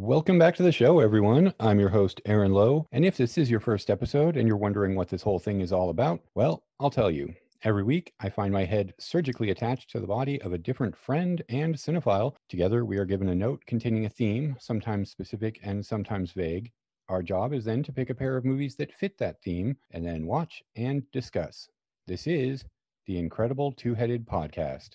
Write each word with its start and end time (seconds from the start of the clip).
Welcome 0.00 0.38
back 0.38 0.54
to 0.54 0.62
the 0.62 0.70
show, 0.70 1.00
everyone. 1.00 1.52
I'm 1.58 1.80
your 1.80 1.88
host, 1.88 2.20
Aaron 2.24 2.52
Lowe. 2.52 2.86
And 2.92 3.04
if 3.04 3.16
this 3.16 3.36
is 3.36 3.50
your 3.50 3.58
first 3.58 3.90
episode 3.90 4.36
and 4.36 4.46
you're 4.46 4.56
wondering 4.56 4.94
what 4.94 5.08
this 5.08 5.22
whole 5.22 5.40
thing 5.40 5.60
is 5.60 5.72
all 5.72 5.90
about, 5.90 6.20
well, 6.36 6.62
I'll 6.78 6.88
tell 6.88 7.10
you. 7.10 7.34
Every 7.64 7.82
week, 7.82 8.12
I 8.20 8.28
find 8.30 8.52
my 8.52 8.64
head 8.64 8.94
surgically 9.00 9.50
attached 9.50 9.90
to 9.90 9.98
the 9.98 10.06
body 10.06 10.40
of 10.42 10.52
a 10.52 10.58
different 10.58 10.96
friend 10.96 11.42
and 11.48 11.74
cinephile. 11.74 12.36
Together, 12.48 12.84
we 12.84 12.96
are 12.96 13.04
given 13.04 13.30
a 13.30 13.34
note 13.34 13.60
containing 13.66 14.04
a 14.04 14.08
theme, 14.08 14.54
sometimes 14.60 15.10
specific 15.10 15.58
and 15.64 15.84
sometimes 15.84 16.30
vague. 16.30 16.70
Our 17.08 17.20
job 17.20 17.52
is 17.52 17.64
then 17.64 17.82
to 17.82 17.92
pick 17.92 18.08
a 18.08 18.14
pair 18.14 18.36
of 18.36 18.44
movies 18.44 18.76
that 18.76 18.94
fit 18.94 19.18
that 19.18 19.42
theme 19.42 19.78
and 19.90 20.06
then 20.06 20.26
watch 20.26 20.62
and 20.76 21.02
discuss. 21.10 21.68
This 22.06 22.28
is 22.28 22.64
the 23.06 23.18
Incredible 23.18 23.72
Two 23.72 23.94
Headed 23.94 24.28
Podcast. 24.28 24.90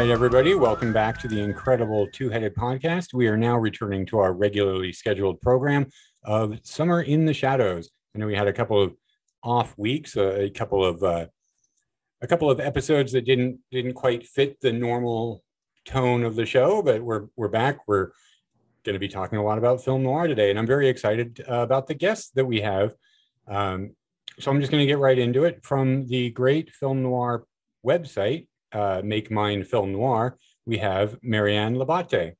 Right, 0.00 0.08
everybody, 0.08 0.54
welcome 0.54 0.94
back 0.94 1.18
to 1.18 1.28
the 1.28 1.38
incredible 1.38 2.06
Two 2.10 2.30
Headed 2.30 2.54
Podcast. 2.54 3.12
We 3.12 3.28
are 3.28 3.36
now 3.36 3.58
returning 3.58 4.06
to 4.06 4.18
our 4.18 4.32
regularly 4.32 4.94
scheduled 4.94 5.42
program 5.42 5.88
of 6.24 6.58
Summer 6.62 7.02
in 7.02 7.26
the 7.26 7.34
Shadows. 7.34 7.90
I 8.14 8.18
know 8.18 8.26
we 8.26 8.34
had 8.34 8.48
a 8.48 8.52
couple 8.54 8.82
of 8.82 8.94
off 9.42 9.76
weeks, 9.76 10.16
uh, 10.16 10.36
a 10.40 10.48
couple 10.48 10.82
of 10.82 11.02
uh, 11.02 11.26
a 12.22 12.26
couple 12.26 12.50
of 12.50 12.60
episodes 12.60 13.12
that 13.12 13.26
didn't 13.26 13.58
didn't 13.70 13.92
quite 13.92 14.26
fit 14.26 14.58
the 14.62 14.72
normal 14.72 15.42
tone 15.84 16.24
of 16.24 16.34
the 16.34 16.46
show, 16.46 16.80
but 16.80 17.02
we're 17.02 17.26
we're 17.36 17.48
back. 17.48 17.86
We're 17.86 18.12
going 18.84 18.94
to 18.94 18.98
be 18.98 19.08
talking 19.08 19.38
a 19.38 19.44
lot 19.44 19.58
about 19.58 19.84
film 19.84 20.02
noir 20.02 20.28
today, 20.28 20.48
and 20.48 20.58
I'm 20.58 20.66
very 20.66 20.88
excited 20.88 21.44
uh, 21.46 21.56
about 21.56 21.88
the 21.88 21.94
guests 21.94 22.30
that 22.36 22.46
we 22.46 22.62
have. 22.62 22.94
Um, 23.46 23.94
so 24.38 24.50
I'm 24.50 24.60
just 24.60 24.72
going 24.72 24.80
to 24.80 24.90
get 24.90 24.98
right 24.98 25.18
into 25.18 25.44
it 25.44 25.62
from 25.62 26.06
the 26.06 26.30
great 26.30 26.70
film 26.70 27.02
noir 27.02 27.44
website 27.84 28.46
uh, 28.72 29.02
Make 29.04 29.30
Mine 29.30 29.64
Film 29.64 29.92
Noir, 29.92 30.36
we 30.66 30.78
have 30.78 31.18
Marianne 31.22 31.78
L'Abbate. 31.78 32.34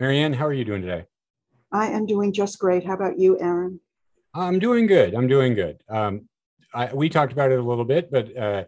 Marianne, 0.00 0.32
how 0.32 0.46
are 0.46 0.52
you 0.52 0.64
doing 0.64 0.82
today? 0.82 1.04
I 1.72 1.88
am 1.88 2.06
doing 2.06 2.32
just 2.32 2.58
great. 2.58 2.84
How 2.84 2.94
about 2.94 3.18
you, 3.18 3.38
Aaron? 3.40 3.80
I'm 4.34 4.58
doing 4.58 4.86
good. 4.86 5.14
I'm 5.14 5.26
doing 5.26 5.54
good. 5.54 5.82
Um, 5.88 6.28
I, 6.74 6.92
we 6.92 7.08
talked 7.08 7.32
about 7.32 7.50
it 7.50 7.58
a 7.58 7.62
little 7.62 7.84
bit, 7.84 8.10
but 8.10 8.36
uh, 8.36 8.64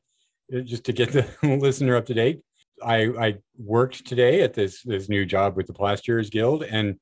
just 0.50 0.84
to 0.84 0.92
get 0.92 1.12
the 1.12 1.26
listener 1.60 1.96
up 1.96 2.06
to 2.06 2.14
date, 2.14 2.40
I, 2.82 3.04
I, 3.18 3.34
worked 3.56 4.06
today 4.06 4.42
at 4.42 4.52
this 4.52 4.82
this 4.82 5.08
new 5.08 5.24
job 5.24 5.56
with 5.56 5.66
the 5.66 5.72
Plasterers 5.72 6.28
Guild, 6.28 6.64
and 6.64 6.98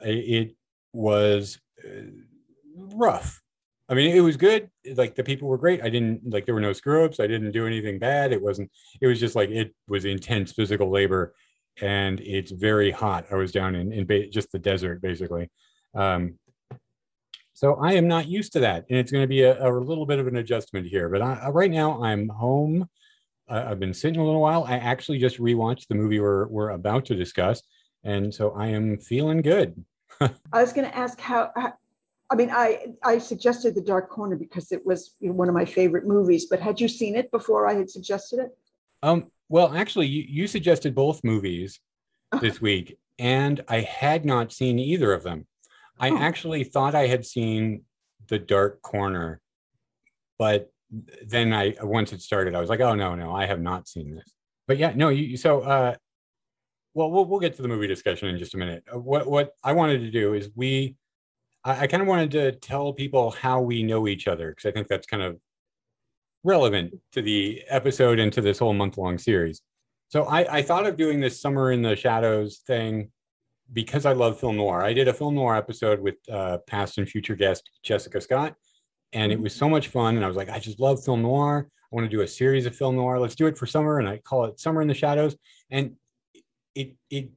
it 0.00 0.56
was 0.92 1.60
uh, 1.84 2.06
rough. 2.94 3.40
I 3.90 3.94
mean, 3.94 4.14
it 4.14 4.20
was 4.20 4.36
good. 4.36 4.70
Like 4.94 5.16
the 5.16 5.24
people 5.24 5.48
were 5.48 5.58
great. 5.58 5.82
I 5.82 5.88
didn't 5.88 6.20
like 6.30 6.46
there 6.46 6.54
were 6.54 6.60
no 6.60 6.72
screw 6.72 7.04
ups. 7.04 7.18
I 7.18 7.26
didn't 7.26 7.50
do 7.50 7.66
anything 7.66 7.98
bad. 7.98 8.32
It 8.32 8.40
wasn't. 8.40 8.70
It 9.00 9.08
was 9.08 9.18
just 9.18 9.34
like 9.34 9.50
it 9.50 9.74
was 9.88 10.04
intense 10.04 10.52
physical 10.52 10.90
labor, 10.90 11.34
and 11.82 12.20
it's 12.20 12.52
very 12.52 12.92
hot. 12.92 13.26
I 13.32 13.34
was 13.34 13.50
down 13.50 13.74
in 13.74 13.92
in 13.92 14.06
ba- 14.06 14.28
just 14.28 14.52
the 14.52 14.60
desert 14.60 15.02
basically. 15.02 15.50
Um, 15.94 16.38
so 17.52 17.74
I 17.74 17.94
am 17.94 18.06
not 18.06 18.28
used 18.28 18.52
to 18.52 18.60
that, 18.60 18.86
and 18.88 18.96
it's 18.96 19.10
going 19.10 19.24
to 19.24 19.28
be 19.28 19.42
a, 19.42 19.68
a, 19.68 19.68
little 19.70 20.06
bit 20.06 20.20
of 20.20 20.28
an 20.28 20.36
adjustment 20.36 20.86
here. 20.86 21.08
But 21.08 21.20
I, 21.20 21.48
right 21.48 21.70
now 21.70 22.02
I'm 22.02 22.28
home. 22.28 22.88
Uh, 23.50 23.66
I've 23.68 23.80
been 23.80 23.92
sitting 23.92 24.20
a 24.20 24.24
little 24.24 24.40
while. 24.40 24.64
I 24.68 24.76
actually 24.76 25.18
just 25.18 25.38
rewatched 25.38 25.88
the 25.88 25.96
movie 25.96 26.20
we're 26.20 26.46
we're 26.46 26.70
about 26.70 27.06
to 27.06 27.16
discuss, 27.16 27.60
and 28.04 28.32
so 28.32 28.52
I 28.52 28.68
am 28.68 28.98
feeling 28.98 29.42
good. 29.42 29.84
I 30.20 30.30
was 30.52 30.72
going 30.72 30.88
to 30.88 30.96
ask 30.96 31.20
how, 31.20 31.50
how 31.56 31.72
I 32.30 32.36
mean, 32.36 32.50
I 32.50 32.94
I 33.02 33.18
suggested 33.18 33.74
The 33.74 33.80
Dark 33.80 34.08
Corner 34.08 34.36
because 34.36 34.70
it 34.70 34.86
was 34.86 35.14
you 35.20 35.28
know, 35.28 35.34
one 35.34 35.48
of 35.48 35.54
my 35.54 35.64
favorite 35.64 36.06
movies. 36.06 36.46
But 36.46 36.60
had 36.60 36.80
you 36.80 36.88
seen 36.88 37.16
it 37.16 37.30
before 37.30 37.68
I 37.68 37.74
had 37.74 37.90
suggested 37.90 38.40
it? 38.40 38.56
Um. 39.02 39.30
Well, 39.48 39.74
actually, 39.74 40.06
you, 40.06 40.24
you 40.28 40.46
suggested 40.46 40.94
both 40.94 41.24
movies 41.24 41.80
this 42.40 42.60
week, 42.60 42.98
and 43.18 43.60
I 43.68 43.80
had 43.80 44.24
not 44.24 44.52
seen 44.52 44.78
either 44.78 45.12
of 45.12 45.24
them. 45.24 45.46
I 45.98 46.10
oh. 46.10 46.18
actually 46.18 46.62
thought 46.62 46.94
I 46.94 47.08
had 47.08 47.26
seen 47.26 47.82
The 48.28 48.38
Dark 48.38 48.80
Corner, 48.82 49.40
but 50.38 50.70
then 51.26 51.52
I 51.52 51.74
once 51.82 52.12
it 52.12 52.22
started, 52.22 52.54
I 52.54 52.60
was 52.60 52.70
like, 52.70 52.80
oh 52.80 52.94
no, 52.94 53.16
no, 53.16 53.34
I 53.34 53.46
have 53.46 53.60
not 53.60 53.88
seen 53.88 54.14
this. 54.14 54.32
But 54.68 54.78
yeah, 54.78 54.92
no. 54.94 55.08
You 55.08 55.36
so 55.36 55.62
uh, 55.62 55.94
well, 56.94 57.10
we'll 57.10 57.24
we'll 57.24 57.40
get 57.40 57.56
to 57.56 57.62
the 57.62 57.68
movie 57.68 57.88
discussion 57.88 58.28
in 58.28 58.38
just 58.38 58.54
a 58.54 58.58
minute. 58.58 58.84
Uh, 58.92 58.98
what 58.98 59.26
what 59.26 59.54
I 59.64 59.72
wanted 59.72 59.98
to 60.00 60.10
do 60.10 60.34
is 60.34 60.50
we 60.54 60.96
I, 61.64 61.80
I 61.82 61.86
kind 61.86 62.02
of 62.02 62.08
wanted 62.08 62.30
to 62.32 62.52
tell 62.52 62.92
people 62.92 63.30
how 63.30 63.60
we 63.60 63.82
know 63.82 64.08
each 64.08 64.28
other 64.28 64.50
because 64.50 64.68
I 64.68 64.72
think 64.72 64.88
that's 64.88 65.06
kind 65.06 65.22
of 65.22 65.38
relevant 66.44 66.94
to 67.12 67.22
the 67.22 67.62
episode 67.68 68.18
and 68.18 68.32
to 68.32 68.40
this 68.40 68.58
whole 68.58 68.72
month 68.72 68.96
long 68.96 69.18
series. 69.18 69.62
So 70.08 70.24
I, 70.24 70.56
I 70.56 70.62
thought 70.62 70.86
of 70.86 70.96
doing 70.96 71.20
this 71.20 71.40
Summer 71.40 71.72
in 71.72 71.82
the 71.82 71.94
Shadows 71.94 72.62
thing 72.66 73.10
because 73.72 74.06
I 74.06 74.12
love 74.12 74.40
film 74.40 74.56
noir. 74.56 74.82
I 74.82 74.92
did 74.92 75.08
a 75.08 75.14
film 75.14 75.36
noir 75.36 75.56
episode 75.56 76.00
with 76.00 76.16
uh, 76.30 76.58
past 76.66 76.98
and 76.98 77.08
future 77.08 77.36
guest 77.36 77.70
Jessica 77.82 78.20
Scott, 78.20 78.54
and 79.12 79.30
it 79.30 79.40
was 79.40 79.54
so 79.54 79.68
much 79.68 79.88
fun. 79.88 80.16
And 80.16 80.24
I 80.24 80.28
was 80.28 80.36
like, 80.36 80.50
I 80.50 80.58
just 80.58 80.80
love 80.80 81.04
film 81.04 81.22
noir. 81.22 81.68
I 81.70 81.94
want 81.94 82.10
to 82.10 82.16
do 82.16 82.22
a 82.22 82.28
series 82.28 82.66
of 82.66 82.74
film 82.74 82.96
noir. 82.96 83.18
Let's 83.18 83.34
do 83.34 83.46
it 83.46 83.58
for 83.58 83.66
summer. 83.66 83.98
And 83.98 84.08
I 84.08 84.18
call 84.18 84.44
it 84.46 84.60
Summer 84.60 84.82
in 84.82 84.88
the 84.88 84.94
Shadows. 84.94 85.36
And 85.70 85.96
it 86.74 86.96
it 87.10 87.30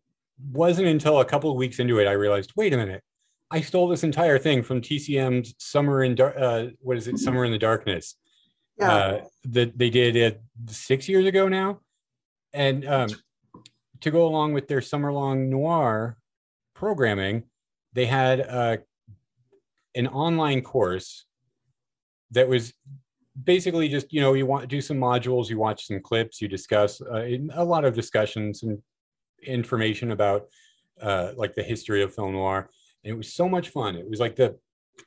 wasn't 0.51 0.87
until 0.87 1.19
a 1.19 1.25
couple 1.25 1.51
of 1.51 1.57
weeks 1.57 1.79
into 1.79 1.99
it 1.99 2.07
I 2.07 2.13
realized, 2.13 2.53
wait 2.55 2.73
a 2.73 2.77
minute, 2.77 3.03
I 3.53 3.61
stole 3.61 3.87
this 3.87 4.03
entire 4.03 4.39
thing 4.39 4.63
from 4.63 4.81
TCM's 4.81 5.53
Summer 5.59 6.03
in 6.03 6.15
Dar- 6.15 6.37
uh, 6.37 6.67
what 6.79 6.97
is 6.97 7.07
it? 7.07 7.19
Summer 7.19 7.45
in 7.45 7.51
the 7.51 7.59
Darkness. 7.59 8.15
Yeah. 8.79 8.91
Uh, 8.91 9.21
that 9.45 9.77
they 9.77 9.91
did 9.91 10.15
it 10.15 10.41
six 10.65 11.07
years 11.07 11.27
ago 11.27 11.47
now, 11.47 11.79
and 12.51 12.83
um, 12.87 13.09
to 14.01 14.09
go 14.09 14.25
along 14.25 14.53
with 14.53 14.67
their 14.67 14.81
summer 14.81 15.13
long 15.13 15.51
noir 15.51 16.17
programming, 16.73 17.43
they 17.93 18.07
had 18.07 18.41
uh, 18.41 18.77
an 19.93 20.07
online 20.07 20.63
course 20.63 21.25
that 22.31 22.49
was 22.49 22.73
basically 23.43 23.87
just 23.87 24.11
you 24.11 24.21
know 24.21 24.33
you 24.33 24.47
want 24.47 24.67
do 24.67 24.81
some 24.81 24.97
modules, 24.97 25.47
you 25.47 25.59
watch 25.59 25.85
some 25.85 25.99
clips, 25.99 26.41
you 26.41 26.47
discuss 26.47 26.99
uh, 27.01 27.37
a 27.53 27.63
lot 27.63 27.85
of 27.85 27.93
discussions 27.93 28.63
and 28.63 28.81
information 29.43 30.09
about 30.09 30.47
uh, 30.99 31.33
like 31.35 31.53
the 31.53 31.61
history 31.61 32.01
of 32.01 32.15
film 32.15 32.31
noir 32.31 32.67
and 33.03 33.13
it 33.13 33.17
was 33.17 33.33
so 33.33 33.49
much 33.49 33.69
fun. 33.69 33.95
It 33.95 34.09
was 34.09 34.19
like 34.19 34.35
the 34.35 34.57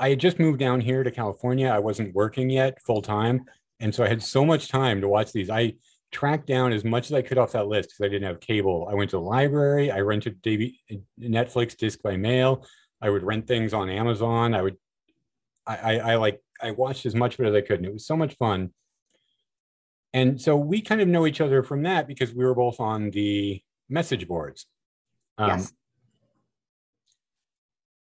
I 0.00 0.10
had 0.10 0.20
just 0.20 0.38
moved 0.38 0.58
down 0.58 0.80
here 0.80 1.02
to 1.02 1.10
California. 1.10 1.68
I 1.68 1.78
wasn't 1.78 2.14
working 2.14 2.50
yet 2.50 2.80
full 2.82 3.02
time, 3.02 3.44
and 3.80 3.94
so 3.94 4.04
I 4.04 4.08
had 4.08 4.22
so 4.22 4.44
much 4.44 4.68
time 4.68 5.00
to 5.00 5.08
watch 5.08 5.32
these. 5.32 5.50
I 5.50 5.74
tracked 6.12 6.46
down 6.46 6.72
as 6.72 6.84
much 6.84 7.06
as 7.06 7.12
I 7.12 7.22
could 7.22 7.38
off 7.38 7.52
that 7.52 7.68
list 7.68 7.90
because 7.90 8.06
I 8.06 8.12
didn't 8.12 8.28
have 8.28 8.40
cable. 8.40 8.88
I 8.90 8.94
went 8.94 9.10
to 9.10 9.16
the 9.16 9.22
library. 9.22 9.90
I 9.90 10.00
rented 10.00 10.42
Netflix 11.20 11.76
disc 11.76 12.00
by 12.02 12.16
mail. 12.16 12.66
I 13.00 13.10
would 13.10 13.22
rent 13.22 13.46
things 13.46 13.74
on 13.74 13.90
Amazon. 13.90 14.54
I 14.54 14.62
would, 14.62 14.76
I, 15.66 15.76
I, 15.76 15.98
I 16.12 16.16
like, 16.16 16.40
I 16.62 16.70
watched 16.70 17.06
as 17.06 17.14
much 17.14 17.34
of 17.34 17.40
it 17.44 17.48
as 17.48 17.54
I 17.54 17.60
could, 17.60 17.78
and 17.78 17.86
it 17.86 17.92
was 17.92 18.06
so 18.06 18.16
much 18.16 18.36
fun. 18.36 18.70
And 20.14 20.40
so 20.40 20.56
we 20.56 20.80
kind 20.80 21.00
of 21.00 21.08
know 21.08 21.26
each 21.26 21.40
other 21.42 21.62
from 21.62 21.82
that 21.82 22.08
because 22.08 22.32
we 22.32 22.44
were 22.44 22.54
both 22.54 22.80
on 22.80 23.10
the 23.10 23.60
message 23.88 24.26
boards. 24.26 24.66
Um, 25.38 25.50
yes 25.50 25.72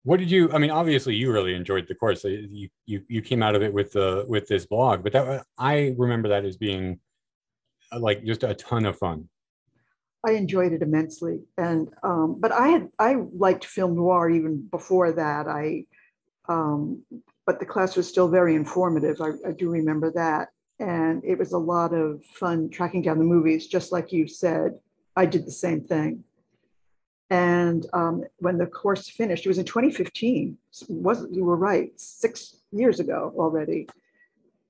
what 0.05 0.19
did 0.19 0.31
you 0.31 0.51
i 0.53 0.59
mean 0.59 0.71
obviously 0.71 1.15
you 1.15 1.33
really 1.33 1.55
enjoyed 1.55 1.87
the 1.89 1.95
course. 1.95 2.25
You 2.25 2.69
you, 2.87 3.03
you 3.09 3.23
came 3.23 3.43
out 3.43 3.55
of 3.55 3.63
it 3.63 3.73
with 3.73 3.93
the 3.93 4.25
with 4.29 4.49
this 4.49 4.67
blog 4.67 5.03
but 5.03 5.13
that 5.13 5.45
i 5.59 5.95
remember 5.97 6.29
that 6.29 6.45
as 6.45 6.57
being 6.57 6.99
uh, 7.93 7.99
like 7.99 8.25
just 8.25 8.43
a 8.43 8.55
ton 8.55 8.87
of 8.87 8.99
fun. 8.99 9.29
I 10.27 10.33
enjoyed 10.33 10.73
it 10.73 10.83
immensely. 10.83 11.41
And 11.59 11.89
um, 12.03 12.37
but 12.41 12.53
i 12.53 12.69
had 12.69 12.89
i 12.99 13.17
liked 13.35 13.65
film 13.65 13.97
noir 13.97 14.31
even 14.31 14.67
before 14.71 15.13
that. 15.13 15.47
I 15.49 15.85
um, 16.49 17.03
but 17.47 17.59
the 17.59 17.67
class 17.67 17.97
was 17.97 18.09
still 18.09 18.29
very 18.29 18.55
informative. 18.55 19.21
I, 19.21 19.31
I 19.49 19.53
do 19.53 19.71
remember 19.71 20.13
that. 20.13 20.49
And 20.79 21.23
it 21.25 21.39
was 21.39 21.53
a 21.53 21.59
lot 21.59 21.93
of 21.93 22.25
fun 22.25 22.71
tracking 22.71 23.03
down 23.03 23.19
the 23.19 23.25
movies 23.25 23.67
just 23.67 23.93
like 23.93 24.13
you 24.13 24.27
said. 24.27 24.73
I 25.15 25.27
did 25.27 25.47
the 25.47 25.53
same 25.53 25.83
thing 25.83 26.25
and 27.33 27.87
um, 27.95 28.25
when 28.41 28.59
the 28.59 28.67
course 28.67 29.09
finished, 29.09 29.47
it 29.47 29.49
was 29.49 29.57
in 29.57 29.65
2015. 29.65 30.59
Was 30.91 31.27
you 31.33 31.45
were 31.45 31.57
right, 31.57 31.99
six 31.99 32.59
years 32.73 33.01
ago 33.01 33.33
already. 33.39 33.89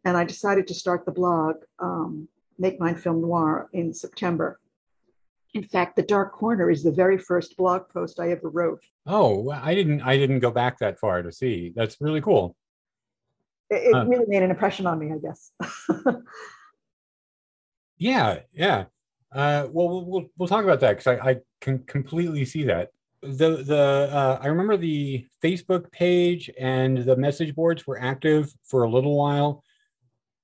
And 0.05 0.17
I 0.17 0.23
decided 0.23 0.69
to 0.69 0.75
start 0.75 1.05
the 1.05 1.11
blog, 1.11 1.56
um, 1.81 2.29
Make 2.61 2.79
Mine 2.79 2.94
Film 2.94 3.20
Noir, 3.20 3.69
in 3.73 3.93
September. 3.93 4.61
In 5.55 5.64
fact, 5.64 5.97
the 5.97 6.03
Dark 6.03 6.32
Corner 6.32 6.70
is 6.70 6.85
the 6.85 6.93
very 6.93 7.19
first 7.19 7.56
blog 7.56 7.88
post 7.88 8.20
I 8.20 8.31
ever 8.31 8.49
wrote. 8.49 8.85
Oh, 9.06 9.50
I 9.50 9.75
didn't. 9.75 10.00
I 10.03 10.17
didn't 10.17 10.38
go 10.38 10.53
back 10.53 10.79
that 10.79 11.00
far 11.00 11.20
to 11.20 11.32
see. 11.32 11.73
That's 11.75 11.97
really 12.00 12.20
cool. 12.20 12.55
It, 13.70 13.93
it 13.93 14.09
really 14.09 14.26
made 14.29 14.44
an 14.44 14.50
impression 14.50 14.87
on 14.87 15.00
me, 15.00 15.12
I 15.12 15.19
guess. 15.19 15.50
Yeah, 18.03 18.41
yeah. 18.53 18.87
Uh, 19.34 19.67
well, 19.70 20.05
we'll 20.05 20.26
we'll 20.37 20.49
talk 20.49 20.64
about 20.64 20.81
that 20.81 20.99
because 20.99 21.06
I, 21.06 21.31
I 21.31 21.37
can 21.61 21.79
completely 21.84 22.44
see 22.44 22.64
that. 22.64 22.90
The 23.23 23.62
the 23.62 24.08
uh, 24.12 24.38
I 24.43 24.49
remember 24.49 24.76
the 24.76 25.26
Facebook 25.43 25.90
page 25.90 26.50
and 26.58 26.99
the 26.99 27.17
message 27.17 27.55
boards 27.55 27.87
were 27.87 27.99
active 28.00 28.52
for 28.64 28.82
a 28.82 28.90
little 28.90 29.17
while, 29.17 29.64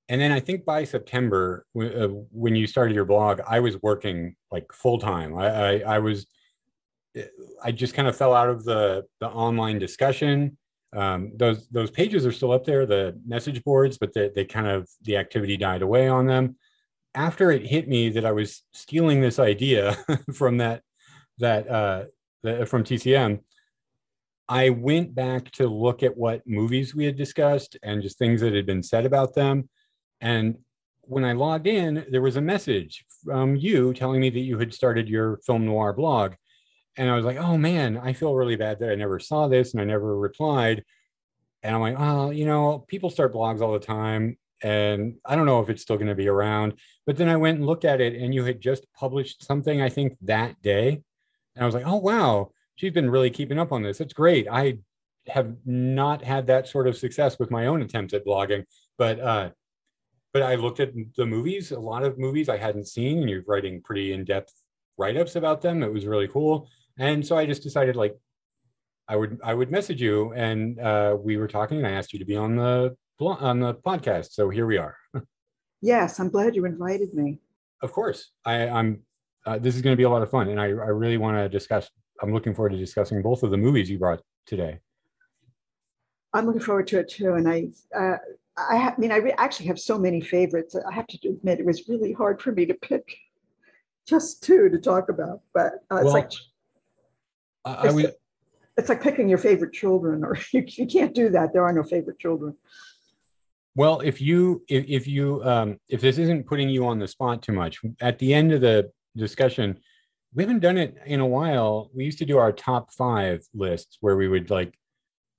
and 0.07 0.19
then 0.19 0.31
I 0.31 0.39
think 0.39 0.65
by 0.65 0.85
September 0.85 1.65
uh, 1.79 2.07
when 2.31 2.55
you 2.55 2.65
started 2.65 2.95
your 2.95 3.05
blog, 3.05 3.41
I 3.47 3.59
was 3.59 3.79
working 3.81 4.35
like 4.51 4.71
full 4.73 4.97
time. 4.97 5.37
I, 5.37 5.47
I 5.47 5.79
I 5.95 5.99
was 5.99 6.25
I 7.63 7.71
just 7.71 7.93
kind 7.93 8.07
of 8.07 8.15
fell 8.15 8.33
out 8.33 8.49
of 8.49 8.63
the 8.63 9.05
the 9.19 9.27
online 9.27 9.77
discussion. 9.77 10.57
Um, 10.93 11.33
those 11.35 11.67
those 11.67 11.91
pages 11.91 12.25
are 12.25 12.31
still 12.31 12.51
up 12.51 12.65
there, 12.65 12.87
the 12.87 13.19
message 13.27 13.63
boards, 13.63 13.99
but 13.99 14.13
they, 14.13 14.29
they 14.33 14.45
kind 14.45 14.65
of 14.65 14.89
the 15.03 15.17
activity 15.17 15.57
died 15.57 15.83
away 15.83 16.07
on 16.07 16.25
them 16.25 16.55
after 17.15 17.51
it 17.51 17.65
hit 17.65 17.87
me 17.87 18.09
that 18.09 18.25
I 18.25 18.31
was 18.31 18.63
stealing 18.73 19.21
this 19.21 19.39
idea 19.39 19.97
from 20.33 20.57
that 20.57 20.83
that 21.39 21.69
uh, 21.69 22.03
the, 22.43 22.65
from 22.65 22.83
TCM, 22.83 23.39
I 24.47 24.69
went 24.71 25.15
back 25.15 25.51
to 25.51 25.67
look 25.67 26.03
at 26.03 26.17
what 26.17 26.45
movies 26.45 26.93
we 26.93 27.05
had 27.05 27.15
discussed 27.15 27.77
and 27.83 28.01
just 28.01 28.17
things 28.17 28.41
that 28.41 28.53
had 28.53 28.65
been 28.65 28.83
said 28.83 29.05
about 29.05 29.35
them. 29.35 29.69
And 30.21 30.57
when 31.01 31.23
I 31.23 31.33
logged 31.33 31.67
in, 31.67 32.05
there 32.09 32.21
was 32.21 32.35
a 32.35 32.41
message 32.41 33.05
from 33.23 33.55
you 33.55 33.93
telling 33.93 34.21
me 34.21 34.29
that 34.29 34.39
you 34.39 34.57
had 34.59 34.73
started 34.73 35.07
your 35.07 35.37
film 35.45 35.65
noir 35.65 35.93
blog. 35.93 36.33
And 36.97 37.09
I 37.09 37.15
was 37.15 37.25
like, 37.25 37.37
oh 37.37 37.57
man, 37.57 37.97
I 37.97 38.13
feel 38.13 38.35
really 38.35 38.55
bad 38.55 38.79
that 38.79 38.91
I 38.91 38.95
never 38.95 39.19
saw 39.19 39.47
this 39.47 39.73
and 39.73 39.81
I 39.81 39.85
never 39.85 40.17
replied. 40.17 40.83
And 41.63 41.75
I'm 41.75 41.81
like, 41.81 41.95
oh, 41.97 42.31
you 42.31 42.45
know, 42.45 42.85
people 42.87 43.09
start 43.09 43.33
blogs 43.33 43.61
all 43.61 43.73
the 43.73 43.79
time 43.79 44.37
and 44.61 45.15
I 45.25 45.35
don't 45.35 45.45
know 45.45 45.61
if 45.61 45.69
it's 45.69 45.81
still 45.81 45.97
going 45.97 46.07
to 46.07 46.15
be 46.15 46.27
around. 46.27 46.73
But 47.05 47.17
then 47.17 47.29
I 47.29 47.37
went 47.37 47.57
and 47.57 47.67
looked 47.67 47.85
at 47.85 48.01
it, 48.01 48.15
and 48.21 48.33
you 48.33 48.43
had 48.43 48.61
just 48.61 48.85
published 48.93 49.45
something, 49.45 49.81
I 49.81 49.89
think, 49.89 50.17
that 50.21 50.61
day. 50.61 51.01
And 51.55 51.63
I 51.63 51.65
was 51.65 51.75
like, 51.75 51.87
oh, 51.87 51.97
wow, 51.97 52.51
she's 52.75 52.93
been 52.93 53.09
really 53.09 53.29
keeping 53.29 53.59
up 53.59 53.71
on 53.71 53.83
this. 53.83 53.99
It's 53.99 54.13
great. 54.13 54.47
I 54.49 54.79
have 55.27 55.53
not 55.65 56.23
had 56.23 56.47
that 56.47 56.67
sort 56.67 56.87
of 56.87 56.97
success 56.97 57.37
with 57.37 57.51
my 57.51 57.67
own 57.67 57.81
attempts 57.81 58.13
at 58.13 58.25
blogging, 58.25 58.63
but 58.97 59.19
uh, 59.19 59.49
but 60.33 60.43
I 60.43 60.55
looked 60.55 60.79
at 60.79 60.93
the 61.17 61.25
movies, 61.25 61.71
a 61.71 61.79
lot 61.79 62.03
of 62.03 62.17
movies 62.17 62.49
I 62.49 62.57
hadn't 62.57 62.87
seen, 62.87 63.19
and 63.19 63.29
you're 63.29 63.43
writing 63.47 63.81
pretty 63.81 64.13
in-depth 64.13 64.53
write-ups 64.97 65.35
about 65.35 65.61
them. 65.61 65.83
It 65.83 65.91
was 65.91 66.05
really 66.05 66.27
cool, 66.27 66.67
and 66.97 67.25
so 67.25 67.37
I 67.37 67.45
just 67.45 67.63
decided 67.63 67.95
like 67.95 68.17
I 69.07 69.15
would 69.15 69.39
I 69.43 69.53
would 69.53 69.71
message 69.71 70.01
you, 70.01 70.33
and 70.33 70.79
uh, 70.79 71.17
we 71.19 71.37
were 71.37 71.47
talking, 71.47 71.77
and 71.77 71.87
I 71.87 71.91
asked 71.91 72.13
you 72.13 72.19
to 72.19 72.25
be 72.25 72.35
on 72.35 72.55
the 72.55 72.95
on 73.19 73.59
the 73.59 73.75
podcast. 73.75 74.31
So 74.31 74.49
here 74.49 74.65
we 74.65 74.77
are. 74.77 74.95
yes, 75.81 76.19
I'm 76.19 76.29
glad 76.29 76.55
you 76.55 76.65
invited 76.65 77.13
me. 77.13 77.39
Of 77.81 77.91
course, 77.91 78.31
I, 78.45 78.55
am 78.55 79.01
uh, 79.45 79.57
this 79.57 79.75
is 79.75 79.81
going 79.81 79.93
to 79.93 79.97
be 79.97 80.03
a 80.03 80.09
lot 80.09 80.21
of 80.21 80.29
fun, 80.29 80.49
and 80.49 80.59
I, 80.59 80.65
I 80.65 80.91
really 80.91 81.17
want 81.17 81.37
to 81.37 81.49
discuss. 81.49 81.89
I'm 82.21 82.33
looking 82.33 82.53
forward 82.53 82.71
to 82.71 82.77
discussing 82.77 83.21
both 83.21 83.43
of 83.43 83.51
the 83.51 83.57
movies 83.57 83.89
you 83.89 83.97
brought 83.97 84.21
today. 84.45 84.79
I'm 86.33 86.45
looking 86.45 86.61
forward 86.61 86.87
to 86.87 86.99
it 86.99 87.09
too, 87.09 87.33
and 87.33 87.47
I, 87.47 87.69
uh, 87.97 88.17
I, 88.57 88.77
ha- 88.77 88.93
I 88.95 88.99
mean, 88.99 89.11
I 89.11 89.17
re- 89.17 89.35
actually 89.37 89.67
have 89.67 89.79
so 89.79 89.97
many 89.97 90.19
favorites. 90.21 90.75
I 90.75 90.93
have 90.93 91.07
to 91.07 91.29
admit, 91.29 91.59
it 91.59 91.65
was 91.65 91.87
really 91.87 92.11
hard 92.11 92.41
for 92.41 92.51
me 92.51 92.65
to 92.65 92.73
pick 92.73 93.17
just 94.05 94.43
two 94.43 94.69
to 94.69 94.77
talk 94.77 95.09
about. 95.09 95.41
But 95.53 95.73
uh, 95.89 95.97
it's 95.97 96.05
well, 96.05 96.13
like 96.13 96.31
I, 97.65 97.87
I 97.87 97.91
would. 97.91 98.13
It's 98.77 98.89
like 98.89 99.01
picking 99.01 99.29
your 99.29 99.37
favorite 99.37 99.73
children, 99.73 100.23
or 100.23 100.37
you, 100.51 100.65
you 100.67 100.85
can't 100.85 101.15
do 101.15 101.29
that. 101.29 101.53
There 101.53 101.63
are 101.63 101.73
no 101.73 101.83
favorite 101.83 102.19
children. 102.19 102.55
Well, 103.79 104.01
if 104.01 104.19
you 104.19 104.61
if, 104.67 104.83
if 104.89 105.07
you 105.07 105.41
um, 105.45 105.77
if 105.87 106.01
this 106.01 106.17
isn't 106.17 106.45
putting 106.45 106.67
you 106.67 106.85
on 106.85 106.99
the 106.99 107.07
spot 107.07 107.41
too 107.41 107.53
much, 107.53 107.79
at 108.01 108.19
the 108.19 108.33
end 108.33 108.51
of 108.51 108.59
the 108.59 108.91
discussion, 109.15 109.79
we 110.33 110.43
haven't 110.43 110.59
done 110.59 110.77
it 110.77 110.97
in 111.05 111.21
a 111.21 111.25
while. 111.25 111.89
We 111.95 112.03
used 112.03 112.17
to 112.17 112.25
do 112.25 112.37
our 112.37 112.51
top 112.51 112.91
five 112.91 113.41
lists 113.53 113.97
where 114.01 114.17
we 114.17 114.27
would 114.27 114.49
like 114.49 114.77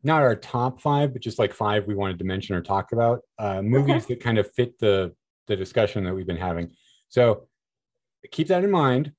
not 0.04 0.22
our 0.22 0.34
top 0.34 0.80
five, 0.80 1.12
but 1.12 1.20
just 1.20 1.38
like 1.38 1.52
five 1.52 1.86
we 1.86 1.94
wanted 1.94 2.18
to 2.20 2.24
mention 2.24 2.56
or 2.56 2.62
talk 2.62 2.92
about 2.92 3.20
uh, 3.38 3.60
movies 3.76 4.04
okay. 4.04 4.14
that 4.14 4.22
kind 4.22 4.38
of 4.38 4.50
fit 4.52 4.78
the 4.78 5.14
the 5.46 5.54
discussion 5.54 6.02
that 6.04 6.14
we've 6.14 6.26
been 6.26 6.38
having. 6.38 6.70
So 7.10 7.46
keep 8.30 8.48
that 8.48 8.64
in 8.64 8.70
mind 8.70 9.12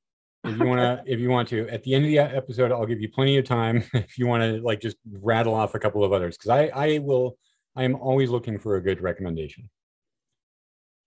if 0.46 0.58
you 0.58 0.66
want 0.66 0.80
to 0.80 1.04
if 1.14 1.20
you 1.20 1.30
want 1.30 1.48
to 1.50 1.70
at 1.70 1.84
the 1.84 1.94
end 1.94 2.06
of 2.06 2.10
the 2.10 2.18
episode 2.18 2.72
i'll 2.72 2.86
give 2.86 3.02
you 3.02 3.10
plenty 3.10 3.38
of 3.38 3.46
time 3.46 3.84
if 3.94 4.18
you 4.18 4.28
want 4.28 4.42
to 4.44 4.62
like 4.62 4.80
just 4.80 4.98
rattle 5.12 5.56
off 5.56 5.74
a 5.74 5.80
couple 5.80 6.04
of 6.04 6.14
others 6.14 6.38
because 6.38 6.50
i 6.50 6.66
i 6.76 6.98
will 7.00 7.36
I 7.76 7.84
am 7.84 7.96
always 7.96 8.30
looking 8.30 8.60
for 8.60 8.76
a 8.76 8.82
good 8.82 9.02
recommendation. 9.02 9.70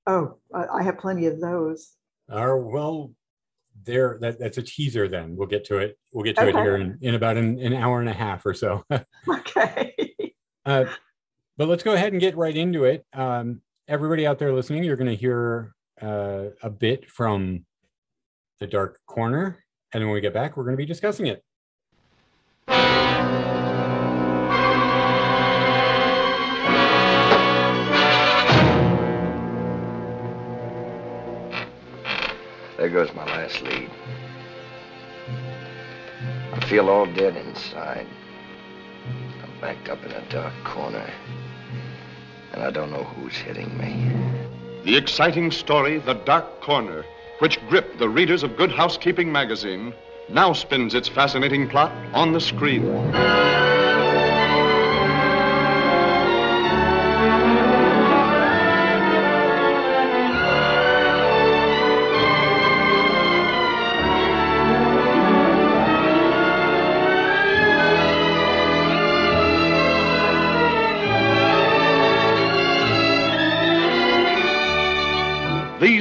Oh, 0.07 0.39
I 0.53 0.83
have 0.83 0.99
plenty 0.99 1.27
of 1.27 1.41
those. 1.41 1.97
Uh, 2.31 2.55
well, 2.57 3.13
there 3.85 4.19
that, 4.21 4.39
that's 4.39 4.59
a 4.59 4.63
teaser 4.63 5.09
then. 5.09 5.37
We'll 5.37 5.49
get 5.49 5.65
to 5.67 5.79
it. 5.79 5.99
We'll 6.13 6.25
get 6.25 6.37
to 6.37 6.43
okay. 6.43 6.59
it 6.59 6.63
here 6.63 6.77
in, 6.77 6.99
in 7.01 7.15
about 7.15 7.37
an, 7.37 7.59
an 7.59 7.73
hour 7.73 8.01
and 8.01 8.09
a 8.09 8.15
half 8.15 8.45
or 8.47 8.55
so. 8.55 8.85
okay. 9.29 9.95
Uh, 10.67 10.87
but 11.59 11.69
let's 11.69 11.83
go 11.83 11.93
ahead 11.93 12.13
and 12.13 12.23
get 12.23 12.39
right 12.39 12.57
into 12.57 12.85
it. 12.85 13.05
Um, 13.13 13.61
everybody 13.87 14.27
out 14.27 14.39
there 14.39 14.51
listening, 14.51 14.83
you're 14.83 14.97
going 14.97 15.11
to 15.11 15.15
hear 15.15 15.75
uh, 16.01 16.45
a 16.63 16.71
bit 16.71 17.11
from 17.11 17.67
the 18.61 18.67
dark 18.67 18.99
corner. 19.07 19.63
And 19.93 20.01
then 20.01 20.09
when 20.09 20.15
we 20.15 20.23
get 20.23 20.33
back, 20.33 20.57
we're 20.57 20.65
going 20.65 20.73
to 20.73 20.81
be 20.81 20.87
discussing 20.87 21.27
it. 21.27 21.45
There 32.85 32.93
goes 32.93 33.15
my 33.15 33.25
last 33.25 33.63
lead. 33.63 33.89
I 36.53 36.61
feel 36.67 36.91
all 36.91 37.07
dead 37.07 37.35
inside. 37.35 38.07
I'm 39.43 39.59
backed 39.59 39.89
up 39.89 40.05
in 40.05 40.13
a 40.13 40.21
dark 40.29 40.53
corner. 40.65 41.11
And 42.53 42.63
I 42.63 42.71
don't 42.71 42.91
know 42.91 43.05
who's 43.05 43.37
hitting 43.37 43.79
me. 43.79 44.13
The 44.85 44.99
exciting 44.99 45.51
story, 45.51 45.99
The 45.99 46.13
Dark 46.13 46.61
Corner, 46.61 47.07
which 47.39 47.59
gripped 47.71 47.97
the 47.97 48.11
readers 48.11 48.43
of 48.43 48.55
Good 48.55 48.71
Housekeeping 48.71 49.33
magazine, 49.33 49.95
now 50.29 50.53
spins 50.53 50.93
its 50.93 51.09
fascinating 51.09 51.71
plot 51.71 51.91
on 52.13 52.35
the 52.35 52.41
screen. 52.41 52.85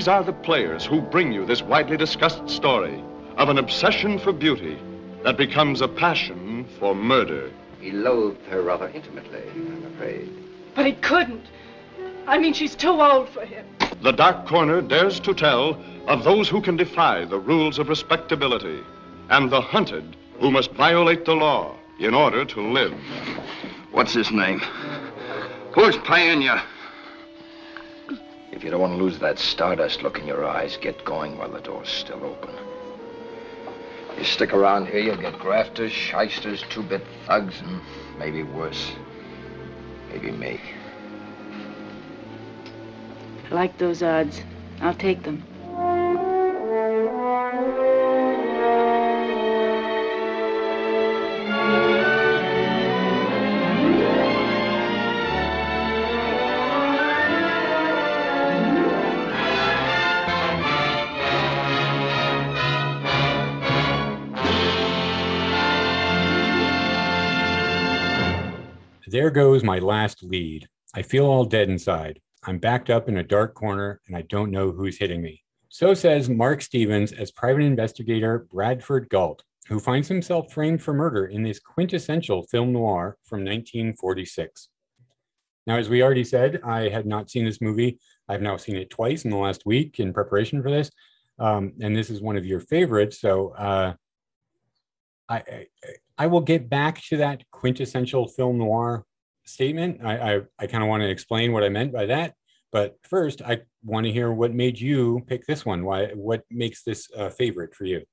These 0.03 0.09
are 0.09 0.21
the 0.21 0.33
players 0.33 0.85
who 0.85 0.99
bring 0.99 1.31
you 1.31 1.45
this 1.45 1.61
widely 1.61 1.95
discussed 1.95 2.49
story 2.49 3.01
of 3.37 3.47
an 3.47 3.57
obsession 3.57 4.19
for 4.19 4.33
beauty 4.33 4.77
that 5.23 5.37
becomes 5.37 5.79
a 5.79 5.87
passion 5.87 6.65
for 6.77 6.93
murder. 6.93 7.49
He 7.79 7.91
loathed 7.91 8.45
her 8.47 8.61
rather 8.61 8.89
intimately, 8.89 9.43
I'm 9.55 9.85
afraid. 9.95 10.29
But 10.75 10.87
he 10.87 10.91
couldn't. 10.91 11.45
I 12.27 12.37
mean, 12.37 12.51
she's 12.53 12.75
too 12.75 13.01
old 13.01 13.29
for 13.29 13.45
him. 13.45 13.65
The 14.01 14.11
Dark 14.11 14.45
Corner 14.45 14.81
dares 14.81 15.21
to 15.21 15.33
tell 15.33 15.81
of 16.09 16.25
those 16.25 16.49
who 16.49 16.59
can 16.59 16.75
defy 16.75 17.23
the 17.23 17.39
rules 17.39 17.79
of 17.79 17.87
respectability 17.87 18.81
and 19.29 19.49
the 19.49 19.61
hunted 19.61 20.17
who 20.37 20.51
must 20.51 20.71
violate 20.71 21.23
the 21.23 21.35
law 21.35 21.77
in 22.01 22.13
order 22.13 22.43
to 22.43 22.59
live. 22.59 22.93
What's 23.93 24.13
his 24.13 24.31
name? 24.31 24.59
Who's 25.71 25.95
paying 25.99 26.41
you? 26.41 26.57
If 28.53 28.63
you 28.63 28.69
don't 28.69 28.81
want 28.81 28.93
to 28.93 29.03
lose 29.03 29.17
that 29.19 29.39
stardust 29.39 30.03
look 30.03 30.19
in 30.19 30.27
your 30.27 30.45
eyes, 30.45 30.77
get 30.77 31.03
going 31.03 31.37
while 31.39 31.49
the 31.49 31.59
door's 31.59 31.89
still 31.89 32.23
open. 32.23 32.53
You 34.15 34.23
stick 34.23 34.53
around 34.53 34.87
here, 34.87 34.99
you'll 34.99 35.17
get 35.17 35.39
grafters, 35.39 35.91
shysters, 35.91 36.63
two-bit 36.69 37.01
thugs, 37.25 37.59
and 37.61 37.81
maybe 38.19 38.43
worse. 38.43 38.91
Maybe 40.11 40.31
me. 40.31 40.61
I 43.49 43.55
like 43.55 43.77
those 43.79 44.03
odds. 44.03 44.43
I'll 44.81 44.93
take 44.93 45.23
them. 45.23 45.43
There 69.23 69.31
goes 69.31 69.63
my 69.63 69.79
last 69.79 70.21
lead. 70.21 70.67
I 70.93 71.01
feel 71.01 71.25
all 71.25 71.45
dead 71.45 71.69
inside. 71.69 72.19
I'm 72.43 72.57
backed 72.57 72.89
up 72.89 73.07
in 73.07 73.19
a 73.19 73.23
dark 73.23 73.53
corner 73.53 74.01
and 74.05 74.17
I 74.17 74.23
don't 74.23 74.51
know 74.51 74.73
who's 74.73 74.97
hitting 74.97 75.21
me. 75.21 75.41
So 75.69 75.93
says 75.93 76.29
Mark 76.29 76.61
Stevens 76.61 77.13
as 77.13 77.31
private 77.31 77.61
investigator 77.61 78.45
Bradford 78.51 79.07
Galt, 79.07 79.41
who 79.69 79.79
finds 79.79 80.09
himself 80.09 80.51
framed 80.51 80.83
for 80.83 80.93
murder 80.93 81.27
in 81.27 81.41
this 81.41 81.57
quintessential 81.57 82.43
film 82.47 82.73
noir 82.73 83.17
from 83.23 83.45
1946. 83.45 84.67
Now, 85.67 85.77
as 85.77 85.87
we 85.87 86.03
already 86.03 86.25
said, 86.25 86.59
I 86.61 86.89
had 86.89 87.05
not 87.05 87.29
seen 87.29 87.45
this 87.45 87.61
movie. 87.61 87.99
I've 88.27 88.41
now 88.41 88.57
seen 88.57 88.75
it 88.75 88.89
twice 88.89 89.23
in 89.23 89.31
the 89.31 89.37
last 89.37 89.65
week 89.65 90.01
in 90.01 90.11
preparation 90.11 90.61
for 90.61 90.69
this. 90.69 90.91
Um, 91.39 91.71
and 91.79 91.95
this 91.95 92.09
is 92.09 92.21
one 92.21 92.35
of 92.35 92.45
your 92.45 92.59
favorites. 92.59 93.21
So 93.21 93.51
uh, 93.51 93.93
I, 95.29 95.35
I, 95.37 95.67
I 96.17 96.27
will 96.27 96.41
get 96.41 96.67
back 96.67 97.01
to 97.03 97.15
that 97.17 97.49
quintessential 97.51 98.27
film 98.27 98.57
noir 98.57 99.05
statement. 99.45 100.01
I, 100.03 100.35
I, 100.35 100.41
I 100.59 100.67
kind 100.67 100.83
of 100.83 100.89
want 100.89 101.01
to 101.01 101.09
explain 101.09 101.51
what 101.51 101.63
I 101.63 101.69
meant 101.69 101.91
by 101.91 102.05
that. 102.07 102.35
But 102.71 102.97
first, 103.03 103.41
I 103.41 103.61
want 103.83 104.05
to 104.05 104.11
hear 104.11 104.31
what 104.31 104.53
made 104.53 104.79
you 104.79 105.23
pick 105.27 105.45
this 105.45 105.65
one. 105.65 105.83
Why? 105.83 106.07
What 106.07 106.43
makes 106.49 106.83
this 106.83 107.09
a 107.15 107.29
favorite 107.29 107.75
for 107.75 107.85
you? 107.85 108.03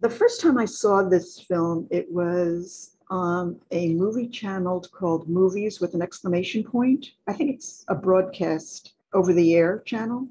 The 0.00 0.10
first 0.10 0.40
time 0.40 0.56
I 0.58 0.64
saw 0.64 1.02
this 1.02 1.40
film, 1.40 1.88
it 1.90 2.06
was 2.10 2.96
um, 3.10 3.60
a 3.70 3.88
movie 3.94 4.28
channel 4.28 4.80
called 4.80 5.28
Movies 5.28 5.80
with 5.80 5.94
an 5.94 6.02
exclamation 6.02 6.62
point. 6.64 7.06
I 7.26 7.32
think 7.32 7.54
it's 7.54 7.84
a 7.88 7.94
broadcast 7.94 8.94
over 9.12 9.32
the 9.32 9.54
air 9.54 9.82
channel. 9.84 10.28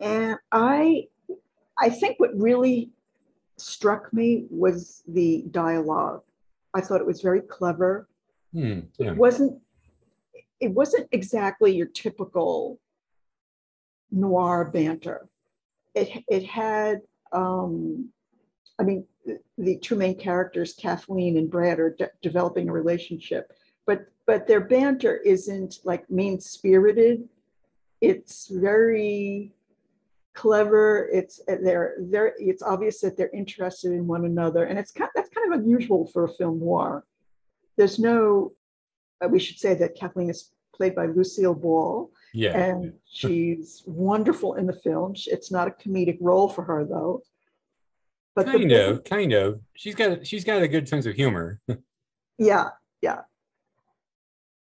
And 0.00 0.36
I, 0.52 1.08
I 1.78 1.90
think 1.90 2.20
what 2.20 2.38
really 2.38 2.90
struck 3.56 4.12
me 4.12 4.46
was 4.50 5.02
the 5.08 5.44
dialogue. 5.50 6.22
I 6.74 6.80
thought 6.80 7.00
it 7.00 7.06
was 7.06 7.20
very 7.20 7.40
clever. 7.40 8.07
Hmm. 8.52 8.80
It 8.98 9.16
wasn't 9.16 9.60
it 10.60 10.72
wasn't 10.72 11.08
exactly 11.12 11.74
your 11.74 11.86
typical 11.86 12.80
noir 14.10 14.70
banter. 14.72 15.26
It 15.94 16.24
it 16.28 16.44
had 16.44 17.02
um 17.32 18.10
I 18.78 18.84
mean 18.84 19.04
the, 19.26 19.38
the 19.58 19.76
two 19.78 19.96
main 19.96 20.16
characters 20.16 20.74
Kathleen 20.74 21.36
and 21.36 21.50
Brad 21.50 21.78
are 21.78 21.90
de- 21.90 22.10
developing 22.22 22.68
a 22.68 22.72
relationship 22.72 23.52
but 23.86 24.06
but 24.26 24.46
their 24.46 24.60
banter 24.60 25.16
isn't 25.18 25.80
like 25.84 26.08
mean 26.10 26.40
spirited 26.40 27.28
it's 28.00 28.48
very 28.48 29.52
clever. 30.34 31.08
It's 31.12 31.40
they're 31.46 31.96
they're 31.98 32.34
it's 32.38 32.62
obvious 32.62 33.00
that 33.00 33.16
they're 33.16 33.30
interested 33.30 33.92
in 33.92 34.06
one 34.06 34.24
another, 34.24 34.64
and 34.64 34.78
it's 34.78 34.92
kind 34.92 35.08
of, 35.08 35.12
that's 35.14 35.30
kind 35.30 35.52
of 35.52 35.60
unusual 35.60 36.06
for 36.06 36.24
a 36.24 36.28
film 36.28 36.60
noir. 36.60 37.04
There's 37.78 37.98
no. 37.98 38.52
Uh, 39.24 39.28
we 39.28 39.38
should 39.38 39.58
say 39.58 39.74
that 39.74 39.94
Kathleen 39.98 40.28
is 40.28 40.50
played 40.74 40.94
by 40.94 41.06
Lucille 41.06 41.54
Ball, 41.54 42.10
Yeah. 42.34 42.56
and 42.56 42.92
she's 43.10 43.82
wonderful 43.86 44.54
in 44.54 44.66
the 44.66 44.72
film. 44.72 45.14
It's 45.26 45.50
not 45.50 45.66
a 45.68 45.70
comedic 45.70 46.18
role 46.20 46.48
for 46.48 46.62
her 46.64 46.84
though. 46.84 47.22
But 48.36 48.46
the- 48.46 48.52
kind 48.52 48.72
of, 48.72 49.04
kind 49.04 49.32
of. 49.32 49.60
She's 49.74 49.94
got 49.94 50.26
she's 50.26 50.44
got 50.44 50.62
a 50.62 50.68
good 50.68 50.88
sense 50.88 51.06
of 51.06 51.14
humor. 51.14 51.60
Yeah, 52.40 52.68
yeah. 53.02 53.22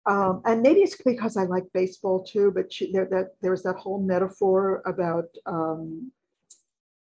Um, 0.06 0.42
and 0.46 0.62
maybe 0.62 0.80
it's 0.80 0.96
because 0.96 1.36
I 1.36 1.44
like 1.44 1.66
baseball 1.74 2.24
too, 2.24 2.50
but 2.56 2.72
she, 2.72 2.94
there, 2.94 3.06
that, 3.12 3.32
there 3.42 3.52
was 3.52 3.64
that 3.64 3.76
whole 3.76 4.00
metaphor 4.02 4.82
about 4.86 5.26
um, 5.46 6.10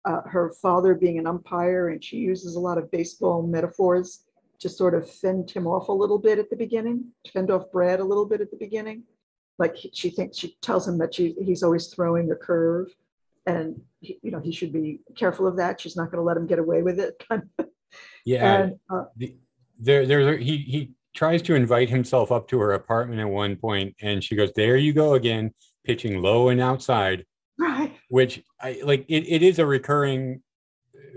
uh, 0.04 0.22
her 0.26 0.52
father 0.60 0.96
being 0.96 1.20
an 1.20 1.28
umpire, 1.28 1.90
and 1.90 2.04
she 2.04 2.18
uses 2.18 2.56
a 2.56 2.60
lot 2.60 2.80
of 2.80 2.90
baseball 2.90 3.44
metaphors 3.44 4.24
to 4.60 4.70
sort 4.70 4.94
of 4.96 5.10
fend 5.10 5.52
him 5.52 5.68
off 5.68 5.88
a 5.90 5.92
little 5.94 6.18
bit 6.20 6.40
at 6.40 6.50
the 6.50 6.56
beginning, 6.56 7.06
fend 7.32 7.52
off 7.52 7.72
Brad 7.72 8.00
a 8.00 8.04
little 8.04 8.26
bit 8.26 8.42
at 8.42 8.50
the 8.52 8.58
beginning. 8.58 9.04
Like 9.60 9.76
he- 9.76 9.92
she 9.94 10.10
thinks, 10.10 10.38
she 10.38 10.58
tells 10.62 10.88
him 10.88 10.98
that 11.00 11.14
she, 11.14 11.36
he's 11.40 11.64
always 11.64 11.88
throwing 11.88 12.32
a 12.32 12.36
curve, 12.36 12.88
and 13.46 13.82
he- 14.02 14.20
you 14.24 14.32
know 14.32 14.40
he 14.40 14.52
should 14.52 14.74
be 14.74 15.02
careful 15.16 15.48
of 15.48 15.58
that. 15.58 15.80
She's 15.82 15.96
not 15.96 16.12
going 16.12 16.18
to 16.20 16.24
let 16.24 16.38
him 16.38 16.48
get 16.48 16.60
away 16.60 16.82
with 16.84 17.00
it. 17.00 17.22
Yeah. 18.26 18.64
and 18.64 18.80
uh, 18.94 19.06
there 19.80 20.06
there's 20.06 20.44
he 20.44 20.58
he 20.58 20.92
tries 21.16 21.42
to 21.44 21.56
invite 21.56 21.90
himself 21.90 22.32
up 22.34 22.48
to 22.50 22.60
her 22.60 22.74
apartment 22.74 23.22
at 23.22 23.30
one 23.30 23.56
point 23.56 23.96
and 24.02 24.22
she 24.22 24.36
goes 24.36 24.52
there 24.56 24.76
you 24.76 24.92
go 24.92 25.14
again 25.14 25.52
pitching 25.86 26.22
low 26.22 26.50
and 26.50 26.60
outside 26.60 27.26
right, 27.58 27.96
which 28.10 28.44
i 28.60 28.80
like 28.84 29.06
it, 29.08 29.24
it 29.28 29.42
is 29.42 29.60
a 29.60 29.66
recurring 29.66 30.44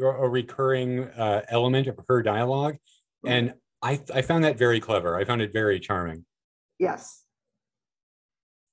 a 0.00 0.28
recurring 0.28 1.04
uh, 1.18 1.42
element 1.48 1.88
of 1.88 1.98
her 2.08 2.22
dialogue 2.22 2.76
and 3.26 3.54
i 3.82 4.00
i 4.14 4.22
found 4.22 4.44
that 4.44 4.56
very 4.58 4.80
clever 4.80 5.16
i 5.16 5.24
found 5.24 5.42
it 5.42 5.52
very 5.52 5.78
charming 5.78 6.24
Yes. 6.80 7.24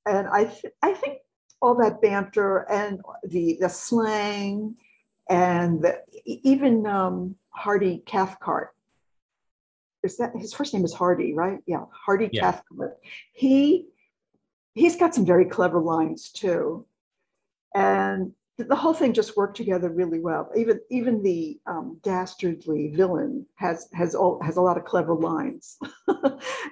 And 0.08 0.28
I, 0.30 0.46
th- 0.46 0.74
I 0.82 0.94
think 0.94 1.18
all 1.62 1.76
that 1.76 2.02
banter 2.02 2.60
and 2.72 3.02
the, 3.28 3.58
the 3.60 3.68
slang 3.68 4.78
and 5.30 5.82
the, 5.84 6.00
even 6.26 6.88
um, 6.88 7.36
Hardy 7.50 8.02
Cathcart. 8.06 8.70
Is 10.04 10.16
that 10.18 10.32
his 10.38 10.54
first 10.54 10.74
name 10.74 10.86
is 10.86 10.94
Hardy, 10.94 11.34
right? 11.34 11.60
Yeah, 11.68 11.84
Hardy 11.92 12.30
Yeah. 12.32 12.52
Cathcart. 12.54 12.98
He 13.34 13.88
he's 14.74 14.96
got 14.96 15.14
some 15.14 15.26
very 15.26 15.44
clever 15.44 15.82
lines 15.82 16.32
too, 16.32 16.86
and 17.76 18.32
the 18.58 18.76
whole 18.76 18.94
thing 18.94 19.14
just 19.14 19.38
worked 19.38 19.56
together 19.56 19.90
really 19.90 20.20
well. 20.20 20.50
Even 20.56 20.80
even 20.90 21.22
the 21.22 21.60
um, 21.68 22.00
dastardly 22.02 22.92
villain 22.96 23.46
has 23.56 23.88
has 23.94 24.16
all 24.16 24.42
has 24.42 24.58
a 24.58 24.62
lot 24.62 24.78
of 24.78 24.86
clever 24.86 25.14
lines. 25.14 25.78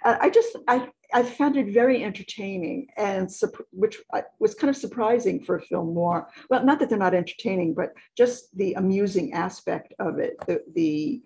I 0.04 0.30
just 0.34 0.58
I 0.68 0.90
I 1.14 1.22
found 1.22 1.58
it 1.58 1.74
very 1.74 2.04
entertaining 2.04 2.88
and 2.98 3.30
which 3.72 4.02
I- 4.12 4.24
was 4.40 4.56
kind 4.56 4.70
of 4.70 4.76
surprising 4.76 5.44
for 5.44 5.58
a 5.58 5.62
film 5.62 5.94
noir. 5.94 6.28
Well, 6.50 6.66
not 6.66 6.80
that 6.80 6.90
they're 6.90 6.98
not 6.98 7.14
entertaining, 7.14 7.76
but 7.76 7.94
just 8.18 8.56
the 8.58 8.74
amusing 8.74 9.34
aspect 9.34 9.94
of 10.00 10.18
it, 10.18 10.38
the 10.48 10.64
the 10.74 11.22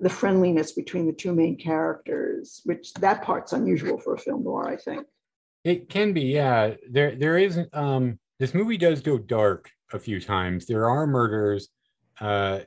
the 0.00 0.10
friendliness 0.10 0.72
between 0.72 1.06
the 1.06 1.12
two 1.12 1.34
main 1.34 1.56
characters, 1.56 2.62
which 2.64 2.94
that 2.94 3.22
part's 3.22 3.52
unusual 3.52 3.98
for 3.98 4.14
a 4.14 4.18
film 4.18 4.44
noir, 4.44 4.68
I 4.68 4.76
think. 4.76 5.06
It 5.64 5.88
can 5.90 6.12
be, 6.12 6.22
yeah. 6.22 6.74
There, 6.90 7.14
there 7.16 7.36
is. 7.36 7.58
Um, 7.72 8.18
this 8.38 8.54
movie 8.54 8.76
does 8.76 9.00
go 9.00 9.18
dark 9.18 9.70
a 9.92 9.98
few 9.98 10.20
times. 10.20 10.66
There 10.66 10.88
are 10.88 11.06
murders, 11.06 11.68
uh, 12.20 12.60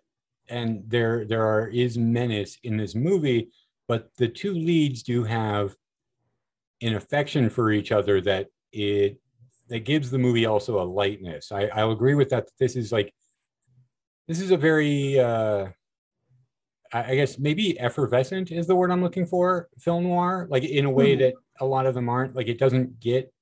and 0.50 0.84
there, 0.88 1.26
there 1.26 1.46
are 1.46 1.68
is 1.68 1.98
menace 1.98 2.58
in 2.64 2.78
this 2.78 2.96
movie. 2.96 3.50
But 3.88 4.10
the 4.18 4.28
two 4.28 4.54
leads 4.54 5.04
do 5.04 5.24
have 5.24 5.76
an 6.82 6.96
affection 6.96 7.50
for 7.50 7.72
each 7.72 7.92
other 7.92 8.22
that 8.22 8.48
it 8.72 9.20
that 9.70 9.86
gives 9.86 10.10
the 10.12 10.18
movie 10.18 10.46
also 10.46 10.82
a 10.82 10.84
lightness. 10.84 11.52
I, 11.52 11.68
I'll 11.68 11.92
agree 11.92 12.16
with 12.16 12.30
that. 12.30 12.48
This 12.60 12.76
is 12.76 12.92
like, 12.92 13.14
this 14.28 14.42
is 14.42 14.52
a 14.52 14.58
very, 14.58 15.18
uh, 15.18 15.68
I 16.92 17.16
guess 17.16 17.40
maybe 17.40 17.80
effervescent 17.80 18.52
is 18.52 18.68
the 18.68 18.76
word 18.76 18.92
I'm 18.92 19.02
looking 19.02 19.26
for. 19.26 19.70
Film 19.80 20.04
noir, 20.04 20.48
like 20.50 20.64
in 20.66 20.84
a 20.84 20.90
way 20.90 21.16
Mhm. 21.16 21.20
that 21.20 21.34
a 21.62 21.66
lot 21.66 21.86
of 21.86 21.94
them 21.94 22.10
aren't. 22.10 22.36
Like 22.36 22.48
it 22.50 22.60
doesn't 22.60 23.00
get 23.00 23.34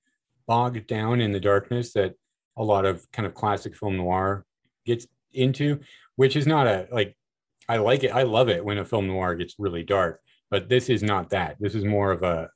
bogged 0.45 0.85
down 0.85 1.19
in 1.19 1.31
the 1.31 1.39
darkness 1.39 1.93
that 1.93 2.13
a 2.59 2.63
lot 2.63 2.85
of 2.85 3.09
kind 3.11 3.25
of 3.25 3.33
classic 3.33 3.75
film 3.75 3.97
noir 3.97 4.45
gets 4.85 5.07
into, 5.33 5.79
which 6.17 6.35
is 6.35 6.45
not 6.45 6.67
a 6.67 6.87
like. 6.91 7.15
I 7.67 7.77
like 7.77 8.03
it. 8.03 8.09
I 8.09 8.23
love 8.23 8.49
it 8.49 8.63
when 8.63 8.79
a 8.79 8.85
film 8.85 9.07
noir 9.07 9.35
gets 9.35 9.55
really 9.59 9.83
dark, 9.83 10.21
but 10.49 10.69
this 10.69 10.89
is 10.89 11.03
not 11.03 11.29
that. 11.29 11.55
This 11.59 11.73
is 11.73 11.85
more 11.85 12.11
of 12.11 12.23
a. 12.23 12.49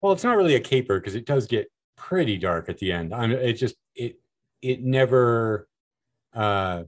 Well, 0.00 0.12
it's 0.12 0.24
not 0.24 0.36
really 0.36 0.54
a 0.54 0.60
caper 0.60 0.98
because 0.98 1.14
it 1.14 1.26
does 1.26 1.46
get 1.46 1.70
pretty 1.96 2.38
dark 2.38 2.68
at 2.68 2.78
the 2.78 2.92
end. 2.92 3.12
I'm. 3.12 3.32
It 3.32 3.54
just 3.54 3.74
it 3.94 4.20
it 4.62 4.82
never, 4.82 5.68
uh, 6.34 6.84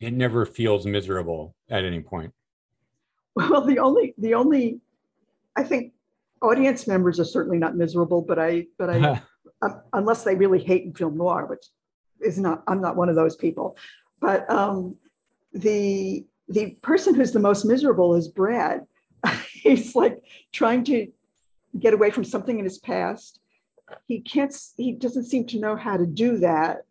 it 0.00 0.12
never 0.12 0.44
feels 0.44 0.86
miserable 0.86 1.54
at 1.70 1.84
any 1.84 2.00
point. 2.00 2.32
Well, 3.36 3.64
the 3.64 3.78
only 3.78 4.14
the 4.18 4.34
only 4.34 4.80
I 5.56 5.62
think 5.64 5.92
audience 6.42 6.86
members 6.86 7.18
are 7.18 7.24
certainly 7.24 7.58
not 7.58 7.76
miserable, 7.76 8.22
but 8.22 8.38
I 8.38 8.66
but 8.78 8.90
I 8.90 9.22
um, 9.64 9.80
unless 9.92 10.24
they 10.24 10.34
really 10.34 10.62
hate 10.62 10.96
film 10.96 11.16
noir, 11.16 11.46
which 11.46 11.66
is 12.20 12.38
not 12.38 12.62
I'm 12.66 12.80
not 12.80 12.96
one 12.96 13.08
of 13.08 13.16
those 13.16 13.36
people. 13.36 13.76
But 14.20 14.48
um, 14.50 14.96
the 15.52 16.24
the 16.48 16.76
person 16.82 17.14
who's 17.14 17.32
the 17.32 17.40
most 17.40 17.64
miserable 17.64 18.14
is 18.14 18.28
Brad. 18.28 18.82
He's 19.52 19.94
like 19.94 20.18
trying 20.52 20.84
to 20.84 21.08
get 21.78 21.94
away 21.94 22.10
from 22.10 22.24
something 22.24 22.58
in 22.58 22.64
his 22.64 22.78
past. 22.78 23.40
He 24.06 24.20
can't. 24.20 24.54
He 24.76 24.92
doesn't 24.92 25.26
seem 25.26 25.46
to 25.48 25.60
know 25.60 25.76
how 25.76 25.96
to 25.96 26.06
do 26.06 26.38
that. 26.38 26.82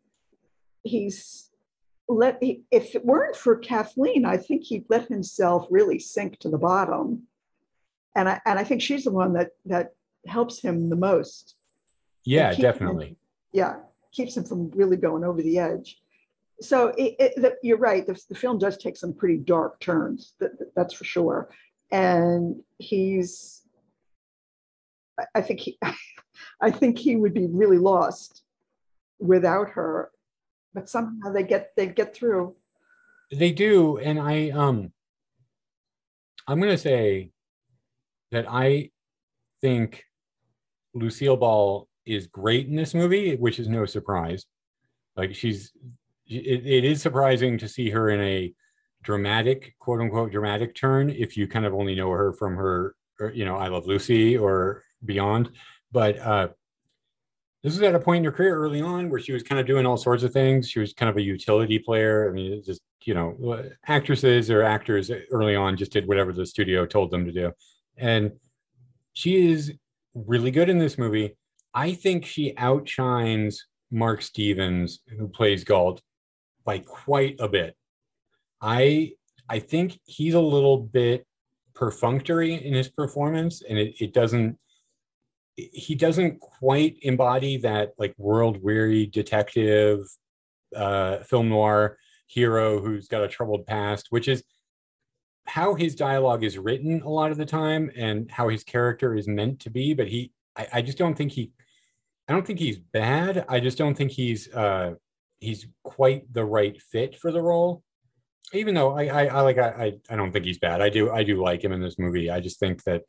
He's 0.83 1.49
let. 2.07 2.39
If 2.41 2.95
it 2.95 3.05
weren't 3.05 3.35
for 3.35 3.55
Kathleen, 3.57 4.25
I 4.25 4.37
think 4.37 4.63
he'd 4.63 4.85
let 4.89 5.07
himself 5.07 5.67
really 5.69 5.99
sink 5.99 6.39
to 6.39 6.49
the 6.49 6.57
bottom. 6.57 7.23
And 8.15 8.29
I 8.29 8.41
and 8.45 8.59
I 8.59 8.63
think 8.63 8.81
she's 8.81 9.05
the 9.05 9.11
one 9.11 9.33
that 9.33 9.51
that 9.65 9.93
helps 10.25 10.61
him 10.61 10.89
the 10.89 10.95
most 10.95 11.55
yeah, 12.25 12.53
keep- 12.53 12.61
definitely. 12.61 13.17
yeah, 13.51 13.77
keeps 14.11 14.35
him 14.37 14.43
from 14.43 14.69
really 14.71 14.97
going 14.97 15.23
over 15.23 15.41
the 15.41 15.57
edge. 15.59 15.97
So 16.61 16.87
it, 16.97 17.15
it, 17.19 17.33
the, 17.35 17.55
you're 17.63 17.77
right. 17.77 18.05
The, 18.05 18.19
the 18.29 18.35
film 18.35 18.57
does 18.59 18.77
take 18.77 18.95
some 18.95 19.13
pretty 19.13 19.37
dark 19.37 19.79
turns. 19.79 20.33
That, 20.39 20.51
that's 20.75 20.93
for 20.93 21.03
sure. 21.03 21.49
And 21.91 22.61
he's, 22.77 23.61
I- 25.19 25.25
I 25.35 25.41
think 25.41 25.59
he, 25.59 25.77
I 26.61 26.71
think 26.71 26.97
he 26.97 27.15
would 27.15 27.33
be 27.33 27.47
really 27.47 27.77
lost 27.79 28.43
without 29.19 29.69
her. 29.71 30.11
but 30.73 30.89
somehow 30.89 31.31
they 31.31 31.43
get 31.43 31.71
they 31.75 31.87
get 31.87 32.15
through. 32.15 32.55
They 33.31 33.51
do, 33.51 33.97
and 33.97 34.19
I 34.19 34.49
um, 34.51 34.91
I'm 36.47 36.59
gonna 36.59 36.77
say 36.77 37.31
that 38.31 38.45
I 38.49 38.91
think 39.61 40.03
Lucille 40.93 41.37
Ball 41.37 41.87
is 42.05 42.27
great 42.27 42.67
in 42.67 42.75
this 42.75 42.93
movie, 42.93 43.35
which 43.35 43.59
is 43.59 43.67
no 43.67 43.85
surprise. 43.85 44.45
Like 45.15 45.35
she's, 45.35 45.71
it, 46.27 46.65
it 46.65 46.83
is 46.83 47.01
surprising 47.01 47.57
to 47.59 47.67
see 47.67 47.89
her 47.89 48.09
in 48.09 48.21
a 48.21 48.53
dramatic, 49.03 49.75
quote 49.79 50.01
unquote, 50.01 50.31
dramatic 50.31 50.75
turn 50.75 51.09
if 51.09 51.37
you 51.37 51.47
kind 51.47 51.65
of 51.65 51.73
only 51.73 51.95
know 51.95 52.09
her 52.09 52.33
from 52.33 52.55
her, 52.55 52.95
or, 53.19 53.31
you 53.31 53.45
know, 53.45 53.55
I 53.55 53.67
Love 53.67 53.85
Lucy 53.85 54.37
or 54.37 54.83
beyond. 55.05 55.51
But 55.91 56.17
uh, 56.19 56.47
this 57.61 57.73
was 57.73 57.81
at 57.83 57.95
a 57.95 57.99
point 57.99 58.19
in 58.19 58.25
her 58.25 58.31
career 58.31 58.55
early 58.55 58.81
on 58.81 59.09
where 59.09 59.19
she 59.19 59.31
was 59.31 59.43
kind 59.43 59.59
of 59.59 59.67
doing 59.67 59.85
all 59.85 59.97
sorts 59.97 60.23
of 60.23 60.33
things. 60.33 60.69
She 60.69 60.79
was 60.79 60.93
kind 60.93 61.09
of 61.09 61.17
a 61.17 61.21
utility 61.21 61.79
player. 61.79 62.29
I 62.29 62.33
mean, 62.33 62.61
just 62.63 62.81
you 63.05 63.13
know, 63.13 63.63
actresses 63.87 64.49
or 64.49 64.63
actors 64.63 65.11
early 65.31 65.55
on 65.55 65.77
just 65.77 65.91
did 65.91 66.07
whatever 66.07 66.31
the 66.31 66.45
studio 66.45 66.85
told 66.85 67.11
them 67.11 67.25
to 67.25 67.31
do, 67.31 67.51
and 67.97 68.31
she 69.13 69.51
is 69.51 69.73
really 70.13 70.51
good 70.51 70.69
in 70.69 70.77
this 70.77 70.97
movie. 70.97 71.35
I 71.73 71.93
think 71.93 72.25
she 72.25 72.55
outshines 72.57 73.65
Mark 73.91 74.21
Stevens, 74.21 74.99
who 75.17 75.27
plays 75.27 75.63
Galt, 75.63 76.01
by 76.65 76.79
quite 76.79 77.35
a 77.39 77.47
bit. 77.47 77.75
I 78.61 79.13
I 79.49 79.59
think 79.59 79.99
he's 80.05 80.33
a 80.33 80.41
little 80.41 80.77
bit 80.77 81.25
perfunctory 81.73 82.53
in 82.53 82.73
his 82.73 82.89
performance, 82.89 83.61
and 83.67 83.77
it, 83.77 83.95
it 83.99 84.13
doesn't 84.13 84.57
he 85.55 85.93
doesn't 85.93 86.39
quite 86.39 86.97
embody 87.01 87.57
that 87.57 87.93
like 87.97 88.15
world 88.17 88.63
weary 88.63 89.05
detective 89.05 89.99
uh, 90.75 91.19
film 91.19 91.49
noir 91.49 91.97
hero 92.27 92.79
who's 92.81 93.07
got 93.07 93.23
a 93.23 93.27
troubled 93.27 93.65
past, 93.67 94.07
which 94.09 94.27
is 94.27 94.43
how 95.45 95.75
his 95.75 95.93
dialogue 95.93 96.43
is 96.43 96.57
written 96.57 97.01
a 97.01 97.09
lot 97.09 97.31
of 97.31 97.37
the 97.37 97.45
time 97.45 97.91
and 97.95 98.31
how 98.31 98.47
his 98.47 98.63
character 98.63 99.13
is 99.13 99.27
meant 99.27 99.59
to 99.59 99.69
be. 99.69 99.93
But 99.93 100.07
he, 100.07 100.31
I, 100.55 100.67
I 100.73 100.81
just 100.81 100.97
don't 100.97 101.15
think 101.15 101.31
he, 101.31 101.51
I 102.27 102.33
don't 102.33 102.45
think 102.45 102.59
he's 102.59 102.77
bad. 102.77 103.45
I 103.49 103.59
just 103.59 103.77
don't 103.77 103.95
think 103.95 104.11
he's 104.11 104.53
uh, 104.53 104.93
he's 105.39 105.67
quite 105.83 106.31
the 106.33 106.45
right 106.45 106.81
fit 106.81 107.17
for 107.17 107.31
the 107.31 107.41
role. 107.41 107.83
Even 108.53 108.75
though 108.75 108.97
I, 108.97 109.05
I, 109.05 109.25
I 109.25 109.41
like 109.41 109.57
I, 109.57 109.93
I 110.09 110.15
don't 110.15 110.31
think 110.31 110.45
he's 110.45 110.59
bad. 110.59 110.81
I 110.81 110.89
do 110.89 111.11
I 111.11 111.23
do 111.23 111.41
like 111.41 111.63
him 111.63 111.71
in 111.71 111.81
this 111.81 111.99
movie. 111.99 112.29
I 112.29 112.39
just 112.39 112.59
think 112.59 112.83
that 112.83 113.01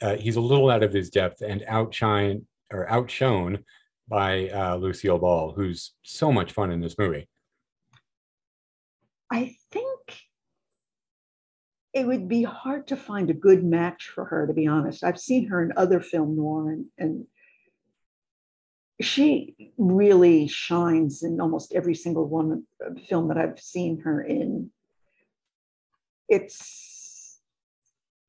uh, 0.00 0.16
he's 0.16 0.36
a 0.36 0.40
little 0.40 0.70
out 0.70 0.82
of 0.82 0.92
his 0.92 1.10
depth 1.10 1.42
and 1.42 1.64
outshine 1.68 2.46
or 2.72 2.90
outshone 2.90 3.64
by 4.08 4.48
uh, 4.48 4.76
Lucille 4.76 5.18
Ball, 5.18 5.52
who's 5.52 5.92
so 6.02 6.32
much 6.32 6.52
fun 6.52 6.70
in 6.70 6.80
this 6.80 6.98
movie. 6.98 7.28
I 9.30 9.54
think 9.70 9.88
it 11.94 12.06
would 12.06 12.28
be 12.28 12.42
hard 12.42 12.88
to 12.88 12.96
find 12.96 13.30
a 13.30 13.34
good 13.34 13.64
match 13.64 14.10
for 14.14 14.24
her, 14.26 14.46
to 14.46 14.52
be 14.52 14.66
honest. 14.66 15.04
I've 15.04 15.20
seen 15.20 15.48
her 15.48 15.62
in 15.62 15.72
other 15.76 16.00
film 16.00 16.36
noir, 16.36 16.72
and, 16.72 16.86
and 16.98 17.26
she 19.02 19.72
really 19.78 20.48
shines 20.48 21.22
in 21.22 21.40
almost 21.40 21.74
every 21.74 21.94
single 21.94 22.26
one 22.26 22.64
uh, 22.84 22.90
film 23.08 23.28
that 23.28 23.38
I've 23.38 23.58
seen 23.58 24.00
her 24.00 24.22
in. 24.22 24.70
It's 26.28 27.40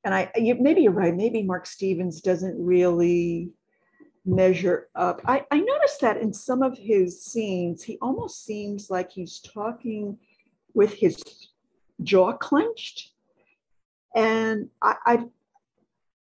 and 0.03 0.13
I 0.13 0.31
maybe 0.35 0.81
you're 0.81 0.91
right. 0.91 1.15
Maybe 1.15 1.43
Mark 1.43 1.65
Stevens 1.65 2.21
doesn't 2.21 2.61
really 2.63 3.51
measure 4.25 4.89
up. 4.95 5.21
I, 5.25 5.45
I 5.51 5.59
noticed 5.59 6.01
that 6.01 6.17
in 6.17 6.33
some 6.33 6.61
of 6.61 6.77
his 6.77 7.23
scenes, 7.23 7.83
he 7.83 7.97
almost 8.01 8.45
seems 8.45 8.89
like 8.89 9.11
he's 9.11 9.39
talking 9.39 10.17
with 10.73 10.93
his 10.93 11.21
jaw 12.03 12.33
clenched. 12.33 13.11
And 14.15 14.69
I, 14.81 14.95
I 15.05 15.25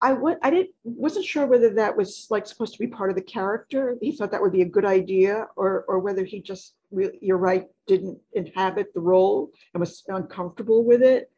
I 0.01 0.09
w- 0.13 0.37
I 0.41 0.49
didn't 0.49 0.69
wasn't 0.83 1.25
sure 1.25 1.45
whether 1.45 1.73
that 1.75 1.97
was 1.97 2.27
like 2.29 2.47
supposed 2.47 2.73
to 2.73 2.79
be 2.79 2.87
part 2.87 3.09
of 3.09 3.15
the 3.17 3.21
character. 3.21 3.97
He 4.01 4.13
thought 4.13 4.31
that 4.31 4.41
would 4.41 4.53
be 4.53 4.61
a 4.61 4.65
good 4.65 4.85
idea, 4.85 5.47
or 5.57 5.83
or 5.87 5.99
whether 5.99 6.23
he 6.23 6.41
just 6.41 6.73
really, 6.89 7.19
you're 7.21 7.37
right, 7.37 7.65
didn't 7.85 8.19
inhabit 8.33 8.93
the 8.93 9.01
role 9.01 9.51
and 9.73 9.81
was 9.81 10.03
uncomfortable 10.07 10.85
with 10.85 11.01
it. 11.01 11.29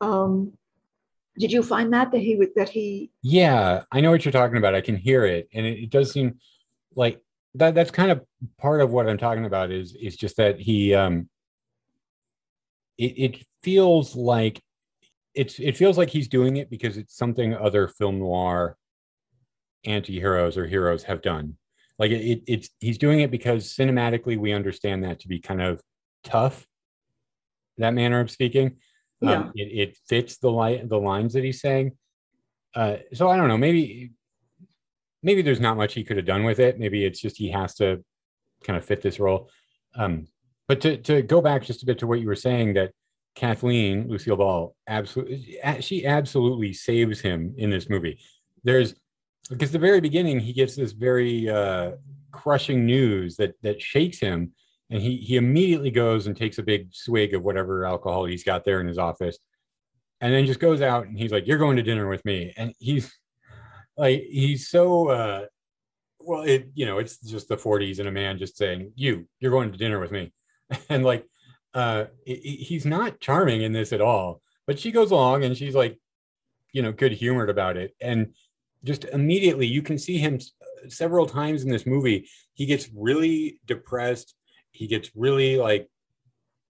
Um, 0.00 0.52
did 1.38 1.52
you 1.52 1.62
find 1.62 1.92
that 1.92 2.10
that 2.12 2.20
he 2.20 2.36
would 2.36 2.54
that 2.56 2.70
he? 2.70 3.10
Yeah, 3.22 3.82
I 3.92 4.00
know 4.00 4.10
what 4.10 4.24
you're 4.24 4.32
talking 4.32 4.56
about. 4.56 4.74
I 4.74 4.80
can 4.80 4.96
hear 4.96 5.26
it, 5.26 5.48
and 5.52 5.66
it, 5.66 5.78
it 5.84 5.90
does 5.90 6.10
seem 6.10 6.38
like 6.94 7.20
that. 7.54 7.74
That's 7.74 7.90
kind 7.90 8.10
of 8.10 8.24
part 8.58 8.80
of 8.80 8.92
what 8.92 9.08
I'm 9.08 9.18
talking 9.18 9.44
about. 9.44 9.70
Is 9.70 9.94
is 9.94 10.16
just 10.16 10.36
that 10.38 10.58
he. 10.58 10.94
um 10.94 11.28
It, 12.96 13.14
it 13.16 13.46
feels 13.62 14.16
like 14.16 14.60
it's 15.34 15.58
it 15.58 15.76
feels 15.76 15.98
like 15.98 16.10
he's 16.10 16.28
doing 16.28 16.56
it 16.56 16.70
because 16.70 16.96
it's 16.96 17.16
something 17.16 17.54
other 17.54 17.88
film 17.88 18.18
noir 18.18 18.76
anti-heroes 19.84 20.56
or 20.56 20.66
heroes 20.66 21.04
have 21.04 21.22
done 21.22 21.56
like 21.98 22.10
it, 22.10 22.20
it, 22.20 22.42
it's 22.46 22.70
he's 22.80 22.98
doing 22.98 23.20
it 23.20 23.30
because 23.30 23.72
cinematically 23.72 24.36
we 24.36 24.52
understand 24.52 25.04
that 25.04 25.20
to 25.20 25.28
be 25.28 25.38
kind 25.38 25.62
of 25.62 25.80
tough 26.24 26.66
that 27.76 27.94
manner 27.94 28.20
of 28.20 28.30
speaking 28.30 28.76
um, 29.22 29.28
yeah. 29.28 29.38
Um, 29.38 29.52
it, 29.54 29.88
it 29.88 29.98
fits 30.08 30.38
the 30.38 30.50
light 30.50 30.88
the 30.88 30.98
lines 30.98 31.34
that 31.34 31.44
he's 31.44 31.60
saying. 31.60 31.92
Uh, 32.74 32.96
so 33.12 33.28
I 33.28 33.36
don't 33.36 33.48
know. 33.48 33.58
Maybe 33.58 34.12
maybe 35.22 35.42
there's 35.42 35.60
not 35.60 35.76
much 35.76 35.94
he 35.94 36.04
could 36.04 36.16
have 36.16 36.26
done 36.26 36.44
with 36.44 36.60
it. 36.60 36.78
Maybe 36.78 37.04
it's 37.04 37.20
just 37.20 37.36
he 37.36 37.50
has 37.50 37.74
to 37.76 38.04
kind 38.64 38.76
of 38.76 38.84
fit 38.84 39.02
this 39.02 39.18
role. 39.18 39.50
Um, 39.96 40.26
but 40.66 40.80
to 40.82 40.98
to 40.98 41.22
go 41.22 41.40
back 41.40 41.62
just 41.62 41.82
a 41.82 41.86
bit 41.86 41.98
to 42.00 42.06
what 42.06 42.20
you 42.20 42.26
were 42.26 42.36
saying 42.36 42.74
that 42.74 42.92
Kathleen 43.38 44.08
Lucille 44.08 44.36
Ball 44.36 44.74
absolutely 44.88 45.58
she 45.78 46.04
absolutely 46.04 46.72
saves 46.72 47.20
him 47.20 47.54
in 47.56 47.70
this 47.70 47.88
movie. 47.88 48.18
There's 48.64 48.96
because 49.48 49.70
the 49.70 49.78
very 49.78 50.00
beginning 50.00 50.40
he 50.40 50.52
gets 50.52 50.74
this 50.74 50.90
very 50.90 51.48
uh, 51.48 51.92
crushing 52.32 52.84
news 52.84 53.36
that 53.36 53.54
that 53.62 53.80
shakes 53.80 54.18
him 54.18 54.50
and 54.90 55.00
he 55.00 55.18
he 55.18 55.36
immediately 55.36 55.92
goes 55.92 56.26
and 56.26 56.36
takes 56.36 56.58
a 56.58 56.64
big 56.64 56.88
swig 56.92 57.32
of 57.32 57.44
whatever 57.44 57.84
alcohol 57.86 58.24
he's 58.24 58.42
got 58.42 58.64
there 58.64 58.80
in 58.80 58.88
his 58.88 58.98
office 58.98 59.38
and 60.20 60.34
then 60.34 60.44
just 60.44 60.58
goes 60.58 60.82
out 60.82 61.06
and 61.06 61.16
he's 61.16 61.30
like 61.30 61.46
you're 61.46 61.58
going 61.58 61.76
to 61.76 61.82
dinner 61.84 62.08
with 62.08 62.24
me 62.24 62.52
and 62.56 62.74
he's 62.80 63.16
like 63.96 64.20
he's 64.28 64.68
so 64.68 65.10
uh 65.10 65.46
well 66.18 66.42
it 66.42 66.68
you 66.74 66.86
know 66.86 66.98
it's 66.98 67.18
just 67.20 67.48
the 67.48 67.56
40s 67.56 68.00
and 68.00 68.08
a 68.08 68.12
man 68.12 68.36
just 68.36 68.56
saying 68.56 68.90
you 68.96 69.28
you're 69.38 69.52
going 69.52 69.70
to 69.70 69.78
dinner 69.78 70.00
with 70.00 70.10
me 70.10 70.32
and 70.88 71.04
like 71.04 71.24
uh 71.78 72.04
he's 72.24 72.86
not 72.86 73.20
charming 73.20 73.62
in 73.62 73.72
this 73.72 73.92
at 73.92 74.00
all 74.00 74.40
but 74.66 74.78
she 74.78 74.90
goes 74.90 75.10
along 75.10 75.44
and 75.44 75.56
she's 75.56 75.74
like 75.74 75.98
you 76.72 76.82
know 76.82 76.92
good 76.92 77.12
humored 77.12 77.50
about 77.50 77.76
it. 77.76 77.94
And 78.00 78.34
just 78.84 79.04
immediately 79.06 79.66
you 79.66 79.82
can 79.82 79.98
see 79.98 80.18
him 80.18 80.38
several 80.88 81.26
times 81.26 81.64
in 81.64 81.70
this 81.70 81.86
movie 81.86 82.28
he 82.54 82.66
gets 82.66 82.88
really 82.94 83.60
depressed. 83.66 84.34
He 84.70 84.86
gets 84.86 85.10
really 85.14 85.56
like 85.56 85.88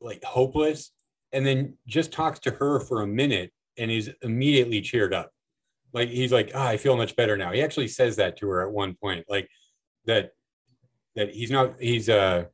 like 0.00 0.22
hopeless. 0.24 0.92
And 1.32 1.44
then 1.44 1.74
just 1.86 2.10
talks 2.10 2.38
to 2.40 2.52
her 2.52 2.80
for 2.80 3.02
a 3.02 3.06
minute 3.06 3.52
and 3.76 3.90
is 3.90 4.10
immediately 4.22 4.80
cheered 4.80 5.12
up. 5.12 5.30
Like 5.92 6.08
he's 6.08 6.32
like 6.32 6.52
oh, 6.54 6.62
i 6.62 6.76
feel 6.76 6.96
much 6.96 7.16
better 7.16 7.36
now. 7.36 7.52
He 7.52 7.62
actually 7.62 7.88
says 7.88 8.16
that 8.16 8.36
to 8.38 8.48
her 8.48 8.66
at 8.66 8.72
one 8.72 8.94
point 8.94 9.26
like 9.28 9.48
that 10.06 10.30
that 11.16 11.34
he's 11.34 11.50
not 11.50 11.74
he's 11.80 12.08
uh 12.08 12.44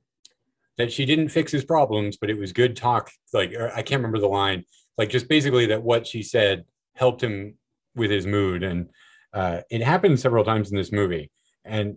that 0.79 0.93
she 0.93 1.05
didn't 1.05 1.29
fix 1.29 1.53
his 1.53 1.65
problems 1.65 2.17
but 2.17 2.31
it 2.31 2.39
was 2.39 2.53
good 2.53 2.77
talk 2.77 3.11
like 3.33 3.53
i 3.75 3.83
can't 3.83 4.01
remember 4.01 4.19
the 4.19 4.27
line 4.27 4.65
like 4.99 5.09
just 5.09 5.29
basically 5.29 5.67
that 5.67 5.83
what 5.83 6.07
she 6.07 6.23
said 6.23 6.65
helped 6.95 7.23
him 7.23 7.57
with 7.95 8.11
his 8.11 8.27
mood 8.27 8.63
and 8.63 8.89
uh, 9.33 9.61
it 9.69 9.83
happened 9.83 10.19
several 10.19 10.45
times 10.45 10.71
in 10.71 10.77
this 10.77 10.93
movie 10.93 11.29
and 11.65 11.97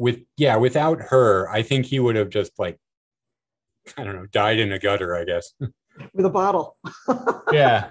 with 0.00 0.20
yeah, 0.38 0.56
without 0.56 1.00
her, 1.10 1.48
I 1.50 1.62
think 1.62 1.86
he 1.86 2.00
would 2.00 2.16
have 2.16 2.30
just 2.30 2.58
like 2.58 2.78
I 3.96 4.02
don't 4.02 4.16
know, 4.16 4.26
died 4.26 4.58
in 4.58 4.72
a 4.72 4.78
gutter, 4.78 5.14
I 5.14 5.24
guess. 5.24 5.52
With 6.14 6.24
a 6.24 6.30
bottle. 6.30 6.76
yeah. 7.52 7.90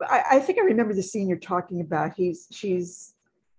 I, 0.00 0.22
I, 0.30 0.40
think 0.40 0.58
I 0.58 0.62
remember 0.62 0.94
the 0.94 1.02
scene 1.02 1.28
you're 1.28 1.36
talking 1.36 1.80
about. 1.82 2.14
He's 2.16 2.46
she's 2.50 3.14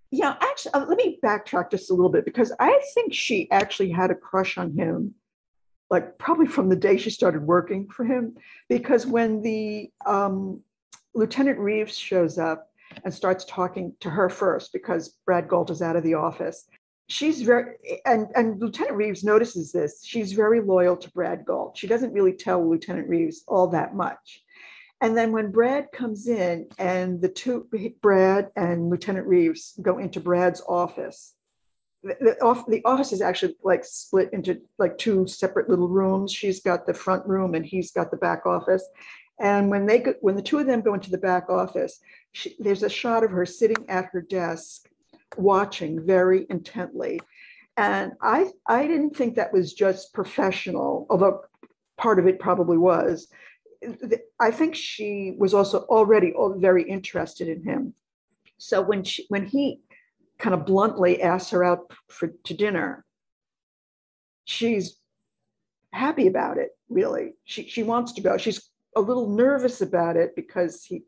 yeah, 0.10 0.36
actually 0.41 0.74
uh, 0.74 0.86
let 0.86 0.98
me 0.98 1.19
backtrack 1.24 1.69
just 1.69 1.91
a 1.91 1.93
little 1.93 2.10
bit 2.10 2.26
because 2.26 2.52
I 2.60 2.82
think 2.96 3.13
she 3.13 3.50
actually 3.52 3.91
had 3.91 4.10
a 4.10 4.15
crush 4.15 4.58
on 4.58 4.76
him, 4.76 5.13
like 5.89 6.17
probably 6.17 6.48
from 6.48 6.69
the 6.69 6.76
day 6.76 6.98
she 6.98 7.10
started 7.10 7.43
working 7.43 7.88
for 7.88 8.04
him. 8.04 8.36
Because 8.69 9.06
when 9.06 9.41
the 9.41 9.89
um, 10.06 10.62
Lieutenant 11.13 11.60
Reeves 11.60 11.98
shows 11.98 12.38
up 12.38 12.67
and 13.04 13.13
starts 13.13 13.46
talking 13.46 13.93
to 14.00 14.10
her 14.10 14.30
first, 14.30 14.74
because 14.74 15.17
Brad 15.26 15.48
Galt 15.48 15.69
is 15.69 15.82
out 15.82 15.96
of 15.96 16.04
the 16.04 16.15
office, 16.15 16.65
she's 17.08 17.41
very 17.41 17.76
and 18.06 18.28
and 18.36 18.60
lieutenant 18.62 18.96
reeves 18.96 19.24
notices 19.24 19.72
this 19.72 20.04
she's 20.04 20.32
very 20.32 20.62
loyal 20.62 20.96
to 20.96 21.12
brad 21.12 21.43
galt 21.46 21.78
she 21.78 21.88
doesn't 21.88 22.13
really 22.13 22.34
tell 22.34 22.67
lieutenant 22.67 23.10
reeves 23.10 23.43
all 23.48 23.67
that 23.67 23.93
much 23.93 24.41
and 25.02 25.17
then 25.17 25.32
when 25.32 25.52
brad 25.52 25.88
comes 25.91 26.28
in 26.28 26.67
and 26.80 27.22
the 27.22 27.28
two 27.28 27.67
brad 28.02 28.50
and 28.56 28.89
lieutenant 28.89 29.28
reeves 29.28 29.78
go 29.82 29.98
into 29.98 30.19
brad's 30.19 30.62
office 30.67 31.34
the, 32.04 32.38
off, 32.42 32.66
the 32.68 32.82
office 32.84 33.13
is 33.13 33.22
actually 33.22 33.56
like 33.63 33.86
split 33.86 34.30
into 34.34 34.62
like 34.78 34.98
two 34.98 35.26
separate 35.26 35.70
little 35.70 35.88
rooms. 35.88 36.34
She's 36.34 36.62
got 36.62 36.86
the 36.86 36.94
front 36.94 37.26
room 37.26 37.56
and 37.56 37.66
he's 37.66 37.92
got 37.92 38.12
the 38.12 38.18
back 38.18 38.46
office. 38.46 38.86
And 39.39 39.70
when 39.70 39.86
they 39.86 40.00
go, 40.00 40.13
when 40.22 40.36
the 40.36 40.42
two 40.42 40.60
of 40.60 40.68
them 40.68 40.82
go 40.82 40.94
into 40.94 41.10
the 41.10 41.18
back 41.18 41.50
office, 41.50 42.00
she, 42.34 42.56
there's 42.60 42.84
a 42.84 42.89
shot 42.89 43.24
of 43.24 43.32
her 43.32 43.46
sitting 43.46 43.89
at 43.89 44.06
her 44.12 44.22
desk, 44.22 44.88
watching 45.38 46.06
very 46.06 46.46
intently. 46.50 47.20
And 47.78 48.13
I 48.22 48.52
I 48.68 48.86
didn't 48.86 49.16
think 49.16 49.36
that 49.36 49.54
was 49.54 49.74
just 49.74 50.13
professional, 50.13 51.08
although 51.10 51.42
part 51.98 52.20
of 52.20 52.28
it 52.28 52.39
probably 52.39 52.78
was. 52.78 53.28
I 54.39 54.52
think 54.52 54.76
she 54.76 55.36
was 55.38 55.54
also 55.54 55.80
already 55.84 56.34
very 56.58 56.84
interested 56.84 57.48
in 57.48 57.63
him. 57.63 57.94
So 58.58 58.82
when 58.82 59.04
she 59.04 59.26
when 59.30 59.46
he 59.46 59.80
kind 60.39 60.54
of 60.54 60.65
bluntly 60.65 61.22
asks 61.22 61.52
her 61.52 61.63
out 61.63 61.91
for 62.08 62.34
to 62.46 62.54
dinner, 62.54 63.06
she's 64.46 64.98
happy 65.91 66.28
about 66.28 66.58
it, 66.58 66.72
really. 66.89 67.36
She 67.43 67.67
she 67.67 67.84
wants 67.84 68.13
to 68.13 68.22
go. 68.22 68.38
She's 68.38 68.69
a 68.96 69.02
little 69.02 69.30
nervous 69.30 69.82
about 69.82 70.17
it 70.17 70.36
because 70.36 70.84
he 70.84 71.04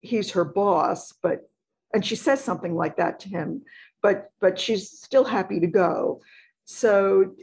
he's 0.00 0.32
her 0.32 0.44
boss, 0.44 1.12
but 1.22 1.48
and 1.92 2.04
she 2.04 2.16
says 2.16 2.42
something 2.42 2.74
like 2.74 2.96
that 2.96 3.20
to 3.20 3.28
him, 3.28 3.62
but 4.02 4.30
but 4.40 4.58
she's 4.58 4.90
still 4.90 5.24
happy 5.24 5.60
to 5.60 5.66
go. 5.66 6.20
So 6.64 7.34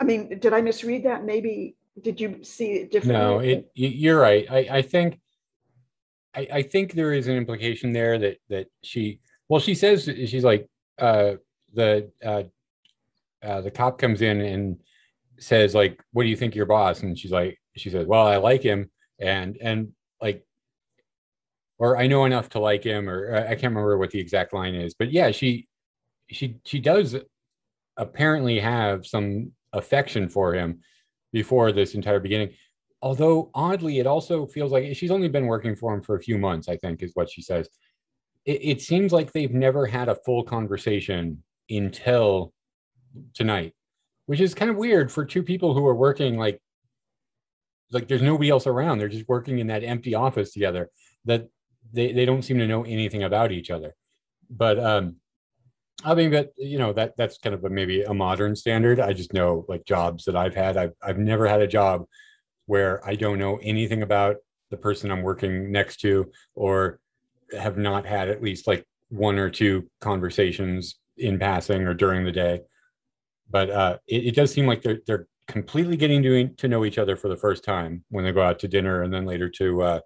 I 0.00 0.04
mean, 0.04 0.38
did 0.38 0.52
I 0.52 0.60
misread 0.60 1.04
that? 1.04 1.24
Maybe 1.24 1.76
did 2.00 2.20
you 2.20 2.42
see 2.42 2.72
it 2.72 2.90
differently? 2.90 3.24
No, 3.24 3.38
it 3.38 3.70
you're 3.74 4.20
right. 4.20 4.46
I, 4.50 4.58
I 4.70 4.82
think 4.82 5.20
I, 6.34 6.48
I 6.52 6.62
think 6.62 6.92
there 6.92 7.12
is 7.12 7.28
an 7.28 7.36
implication 7.36 7.92
there 7.92 8.18
that 8.18 8.38
that 8.48 8.66
she 8.82 9.20
well 9.48 9.60
she 9.60 9.74
says 9.74 10.04
she's 10.04 10.44
like 10.44 10.68
uh 10.98 11.32
the 11.74 12.10
uh, 12.24 12.42
uh 13.42 13.60
the 13.60 13.70
cop 13.70 13.98
comes 13.98 14.22
in 14.22 14.40
and 14.40 14.78
says 15.38 15.74
like 15.74 16.02
what 16.12 16.22
do 16.22 16.28
you 16.28 16.36
think 16.36 16.54
your 16.54 16.66
boss? 16.66 17.02
And 17.02 17.18
she's 17.18 17.32
like 17.32 17.58
she 17.76 17.90
says 17.90 18.06
well 18.06 18.26
i 18.26 18.36
like 18.36 18.62
him. 18.62 18.90
And 19.18 19.56
and 19.60 19.92
like 20.20 20.46
or 21.78 21.96
i 21.96 22.06
know 22.06 22.24
enough 22.24 22.50
to 22.50 22.58
like 22.58 22.84
him 22.84 23.08
or 23.08 23.34
i 23.34 23.54
can't 23.54 23.64
remember 23.64 23.96
what 23.98 24.10
the 24.10 24.20
exact 24.20 24.52
line 24.52 24.74
is 24.74 24.94
but 24.94 25.10
yeah 25.10 25.30
she 25.30 25.68
she 26.28 26.56
she 26.64 26.80
does 26.80 27.16
apparently 27.96 28.58
have 28.58 29.06
some 29.06 29.52
affection 29.72 30.28
for 30.28 30.54
him 30.54 30.80
before 31.32 31.72
this 31.72 31.94
entire 31.94 32.20
beginning. 32.20 32.50
Although 33.02 33.50
oddly 33.54 33.98
it 33.98 34.06
also 34.06 34.46
feels 34.46 34.72
like 34.72 34.96
she's 34.96 35.10
only 35.10 35.28
been 35.28 35.46
working 35.46 35.76
for 35.76 35.94
him 35.94 36.02
for 36.02 36.16
a 36.16 36.20
few 36.20 36.38
months 36.38 36.68
i 36.68 36.76
think 36.78 37.02
is 37.02 37.12
what 37.14 37.30
she 37.30 37.42
says 37.42 37.68
it, 38.46 38.60
it 38.62 38.82
seems 38.82 39.12
like 39.12 39.32
they've 39.32 39.52
never 39.52 39.86
had 39.86 40.08
a 40.08 40.14
full 40.14 40.42
conversation 40.42 41.42
until 41.68 42.52
tonight 43.34 43.74
which 44.26 44.40
is 44.40 44.54
kind 44.54 44.70
of 44.70 44.76
weird 44.76 45.10
for 45.10 45.24
two 45.24 45.42
people 45.42 45.72
who 45.72 45.86
are 45.86 45.94
working 45.94 46.36
like 46.36 46.60
like 47.92 48.08
there's 48.08 48.22
nobody 48.22 48.50
else 48.50 48.66
around. 48.66 48.98
They're 48.98 49.08
just 49.08 49.28
working 49.28 49.60
in 49.60 49.68
that 49.68 49.84
empty 49.84 50.14
office 50.14 50.52
together 50.52 50.90
that 51.24 51.48
they, 51.92 52.12
they 52.12 52.24
don't 52.24 52.42
seem 52.42 52.58
to 52.58 52.66
know 52.66 52.84
anything 52.84 53.22
about 53.22 53.52
each 53.52 53.70
other. 53.70 53.94
But 54.50 54.78
um 54.78 55.16
i 56.04 56.14
mean 56.14 56.30
but 56.30 56.52
you 56.58 56.78
know 56.78 56.92
that 56.92 57.16
that's 57.16 57.38
kind 57.38 57.54
of 57.54 57.64
a, 57.64 57.70
maybe 57.70 58.02
a 58.02 58.12
modern 58.12 58.54
standard. 58.54 59.00
I 59.00 59.12
just 59.12 59.32
know 59.32 59.64
like 59.68 59.84
jobs 59.86 60.24
that 60.24 60.36
i've 60.36 60.54
had. 60.54 60.76
I've, 60.76 60.92
I've 61.02 61.18
never 61.18 61.46
had 61.46 61.62
a 61.62 61.66
job 61.66 62.04
where 62.66 63.06
i 63.08 63.14
don't 63.14 63.38
know 63.38 63.58
anything 63.62 64.02
about 64.02 64.36
the 64.70 64.76
person 64.76 65.10
i'm 65.10 65.22
working 65.22 65.72
next 65.72 66.00
to 66.00 66.30
or 66.54 67.00
have 67.52 67.76
not 67.76 68.06
had 68.06 68.28
at 68.28 68.42
least 68.42 68.66
like 68.66 68.84
one 69.08 69.38
or 69.38 69.50
two 69.50 69.88
conversations 70.00 70.96
in 71.16 71.38
passing 71.38 71.82
or 71.82 71.94
during 71.94 72.24
the 72.24 72.32
day. 72.32 72.60
But 73.48 73.70
uh, 73.70 73.98
it, 74.08 74.26
it, 74.26 74.34
does 74.34 74.52
seem 74.52 74.66
like 74.66 74.82
they're 74.82 75.00
they're 75.06 75.28
completely 75.46 75.96
getting 75.96 76.22
to, 76.22 76.48
to 76.48 76.68
know 76.68 76.84
each 76.84 76.98
other 76.98 77.16
for 77.16 77.28
the 77.28 77.36
first 77.36 77.64
time 77.64 78.04
when 78.10 78.24
they 78.24 78.32
go 78.32 78.42
out 78.42 78.58
to 78.60 78.68
dinner 78.68 79.02
and 79.02 79.14
then 79.14 79.24
later 79.24 79.48
to 79.48 79.82
uh, 79.82 80.00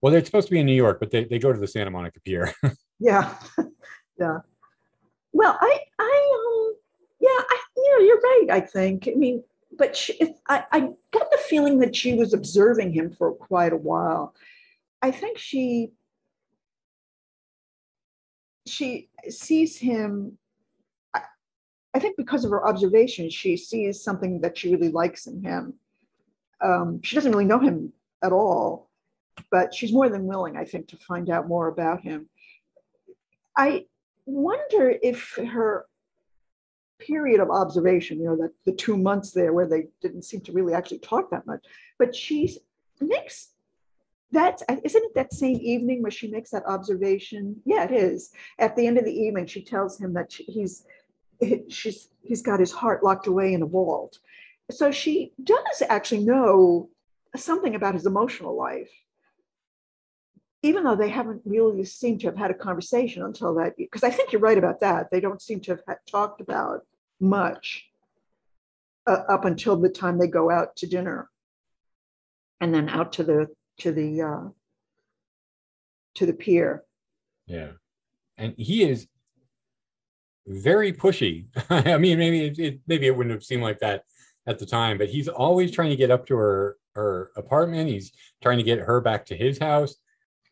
well 0.00 0.12
they're 0.12 0.24
supposed 0.24 0.48
to 0.48 0.52
be 0.52 0.60
in 0.60 0.66
new 0.66 0.74
york 0.74 1.00
but 1.00 1.10
they, 1.10 1.24
they 1.24 1.38
go 1.38 1.52
to 1.52 1.58
the 1.58 1.66
santa 1.66 1.90
monica 1.90 2.20
pier. 2.20 2.52
Yeah. 2.98 3.34
Yeah. 4.18 4.38
Well 5.34 5.58
i 5.60 5.78
i 5.98 6.32
um 6.38 6.74
yeah 7.20 7.28
i 7.28 7.58
you 7.76 7.92
know 7.92 8.04
you're 8.06 8.20
right 8.20 8.46
i 8.50 8.60
think. 8.60 9.06
I 9.06 9.14
mean 9.14 9.42
but 9.76 9.94
she, 9.94 10.18
I, 10.48 10.64
I 10.72 10.80
got 10.80 11.30
the 11.30 11.38
feeling 11.48 11.78
that 11.80 11.94
she 11.94 12.14
was 12.14 12.32
observing 12.32 12.92
him 12.92 13.10
for 13.10 13.32
quite 13.32 13.72
a 13.72 13.76
while. 13.76 14.34
I 15.02 15.10
think 15.10 15.38
she 15.38 15.90
she 18.66 19.08
sees 19.28 19.78
him 19.78 20.38
I 21.96 21.98
think 21.98 22.18
because 22.18 22.44
of 22.44 22.50
her 22.50 22.66
observation, 22.68 23.30
she 23.30 23.56
sees 23.56 24.04
something 24.04 24.42
that 24.42 24.58
she 24.58 24.70
really 24.70 24.90
likes 24.90 25.26
in 25.26 25.42
him. 25.42 25.72
Um, 26.62 27.00
she 27.02 27.16
doesn't 27.16 27.32
really 27.32 27.46
know 27.46 27.58
him 27.58 27.90
at 28.22 28.32
all, 28.32 28.90
but 29.50 29.72
she's 29.72 29.94
more 29.94 30.10
than 30.10 30.26
willing, 30.26 30.58
I 30.58 30.66
think, 30.66 30.88
to 30.88 30.98
find 30.98 31.30
out 31.30 31.48
more 31.48 31.68
about 31.68 32.02
him. 32.02 32.28
I 33.56 33.86
wonder 34.26 34.94
if 35.02 35.38
her 35.42 35.86
period 36.98 37.40
of 37.40 37.48
observation, 37.50 38.18
you 38.18 38.26
know, 38.26 38.36
that 38.36 38.52
the 38.66 38.72
two 38.72 38.98
months 38.98 39.30
there 39.30 39.54
where 39.54 39.66
they 39.66 39.86
didn't 40.02 40.26
seem 40.26 40.42
to 40.42 40.52
really 40.52 40.74
actually 40.74 40.98
talk 40.98 41.30
that 41.30 41.46
much, 41.46 41.64
but 41.98 42.14
she 42.14 42.58
makes 43.00 43.54
that 44.32 44.62
isn't 44.84 45.04
it 45.04 45.14
that 45.14 45.32
same 45.32 45.58
evening 45.60 46.02
where 46.02 46.10
she 46.10 46.28
makes 46.28 46.50
that 46.50 46.66
observation? 46.66 47.60
Yeah, 47.64 47.84
it 47.84 47.92
is. 47.92 48.30
At 48.58 48.76
the 48.76 48.86
end 48.86 48.98
of 48.98 49.04
the 49.04 49.12
evening, 49.12 49.46
she 49.46 49.62
tells 49.62 50.00
him 50.00 50.14
that 50.14 50.32
she, 50.32 50.42
he's 50.44 50.84
she's 51.68 52.08
he's 52.22 52.42
got 52.42 52.60
his 52.60 52.72
heart 52.72 53.04
locked 53.04 53.26
away 53.26 53.54
in 53.54 53.62
a 53.62 53.66
vault. 53.66 54.18
So 54.70 54.90
she 54.90 55.32
does 55.42 55.82
actually 55.88 56.24
know 56.24 56.90
something 57.36 57.74
about 57.76 57.94
his 57.94 58.06
emotional 58.06 58.56
life, 58.56 58.90
even 60.62 60.82
though 60.82 60.96
they 60.96 61.08
haven't 61.08 61.42
really 61.44 61.84
seemed 61.84 62.20
to 62.20 62.26
have 62.26 62.36
had 62.36 62.50
a 62.50 62.54
conversation 62.54 63.22
until 63.22 63.54
that. 63.54 63.76
Because 63.76 64.02
I 64.02 64.10
think 64.10 64.32
you're 64.32 64.40
right 64.40 64.58
about 64.58 64.80
that. 64.80 65.10
They 65.10 65.20
don't 65.20 65.40
seem 65.40 65.60
to 65.60 65.72
have 65.72 65.82
had, 65.86 65.98
talked 66.10 66.40
about 66.40 66.80
much 67.20 67.86
uh, 69.06 69.22
up 69.28 69.44
until 69.44 69.76
the 69.76 69.88
time 69.88 70.18
they 70.18 70.26
go 70.26 70.50
out 70.50 70.74
to 70.76 70.86
dinner, 70.88 71.30
and 72.60 72.74
then 72.74 72.88
out 72.88 73.12
to 73.14 73.22
the 73.22 73.46
to 73.78 73.92
the 73.92 74.22
uh, 74.22 74.48
to 76.14 76.26
the 76.26 76.32
pier. 76.32 76.84
Yeah, 77.46 77.72
and 78.36 78.54
he 78.56 78.88
is 78.88 79.06
very 80.46 80.92
pushy. 80.92 81.46
I 81.70 81.98
mean, 81.98 82.18
maybe 82.18 82.46
it, 82.46 82.58
it, 82.58 82.80
maybe 82.86 83.06
it 83.06 83.16
wouldn't 83.16 83.34
have 83.34 83.44
seemed 83.44 83.62
like 83.62 83.80
that 83.80 84.04
at 84.46 84.58
the 84.58 84.66
time, 84.66 84.98
but 84.98 85.08
he's 85.08 85.28
always 85.28 85.72
trying 85.72 85.90
to 85.90 85.96
get 85.96 86.10
up 86.10 86.26
to 86.26 86.36
her 86.36 86.76
her 86.94 87.30
apartment. 87.36 87.88
He's 87.88 88.12
trying 88.42 88.58
to 88.58 88.64
get 88.64 88.78
her 88.78 89.00
back 89.00 89.26
to 89.26 89.36
his 89.36 89.58
house. 89.58 89.96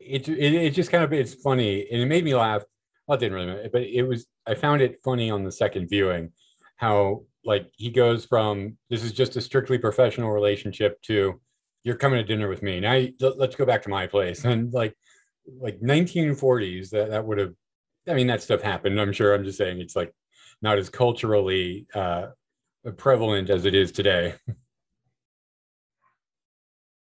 It 0.01 0.29
it, 0.29 0.55
it 0.55 0.71
just 0.75 0.91
kind 0.91 1.05
of 1.05 1.13
it's 1.13 1.35
funny, 1.35 1.87
and 1.91 2.03
it 2.03 2.07
made 2.07 2.25
me 2.25 2.35
laugh. 2.35 2.63
Well, 3.07 3.17
it 3.17 3.21
didn't 3.21 3.35
really, 3.35 3.69
but 3.73 3.83
it 3.83 4.03
was. 4.03 4.27
I 4.47 4.55
found 4.55 4.83
it 4.83 5.01
funny 5.05 5.31
on 5.31 5.45
the 5.45 5.53
second 5.53 5.89
viewing 5.89 6.33
how 6.77 7.23
like 7.45 7.71
he 7.77 7.91
goes 7.91 8.25
from 8.25 8.77
this 8.91 9.05
is 9.05 9.13
just 9.13 9.37
a 9.37 9.41
strictly 9.41 9.79
professional 9.79 10.31
relationship 10.31 11.01
to 11.03 11.41
you're 11.85 11.97
coming 11.97 12.19
to 12.19 12.25
dinner 12.25 12.49
with 12.49 12.63
me 12.63 12.81
now. 12.81 13.07
let's 13.21 13.57
go 13.57 13.65
back 13.65 13.83
to 13.83 13.91
my 13.91 14.07
place 14.07 14.45
and 14.45 14.73
like 14.73 14.97
like 15.61 15.79
1940s 15.81 16.91
that 16.91 17.11
that 17.11 17.25
would 17.25 17.39
have 17.39 17.53
I 18.09 18.15
mean, 18.15 18.27
that 18.27 18.43
stuff 18.43 18.63
happened. 18.63 19.01
I'm 19.01 19.13
sure. 19.13 19.35
I'm 19.35 19.45
just 19.45 19.59
saying 19.59 19.81
it's 19.81 19.97
like 19.97 20.15
not 20.61 20.79
as 20.79 20.91
culturally 20.91 21.87
uh, 21.95 22.27
prevalent 22.97 23.51
as 23.51 23.65
it 23.65 23.75
is 23.75 23.93
today. 23.93 24.35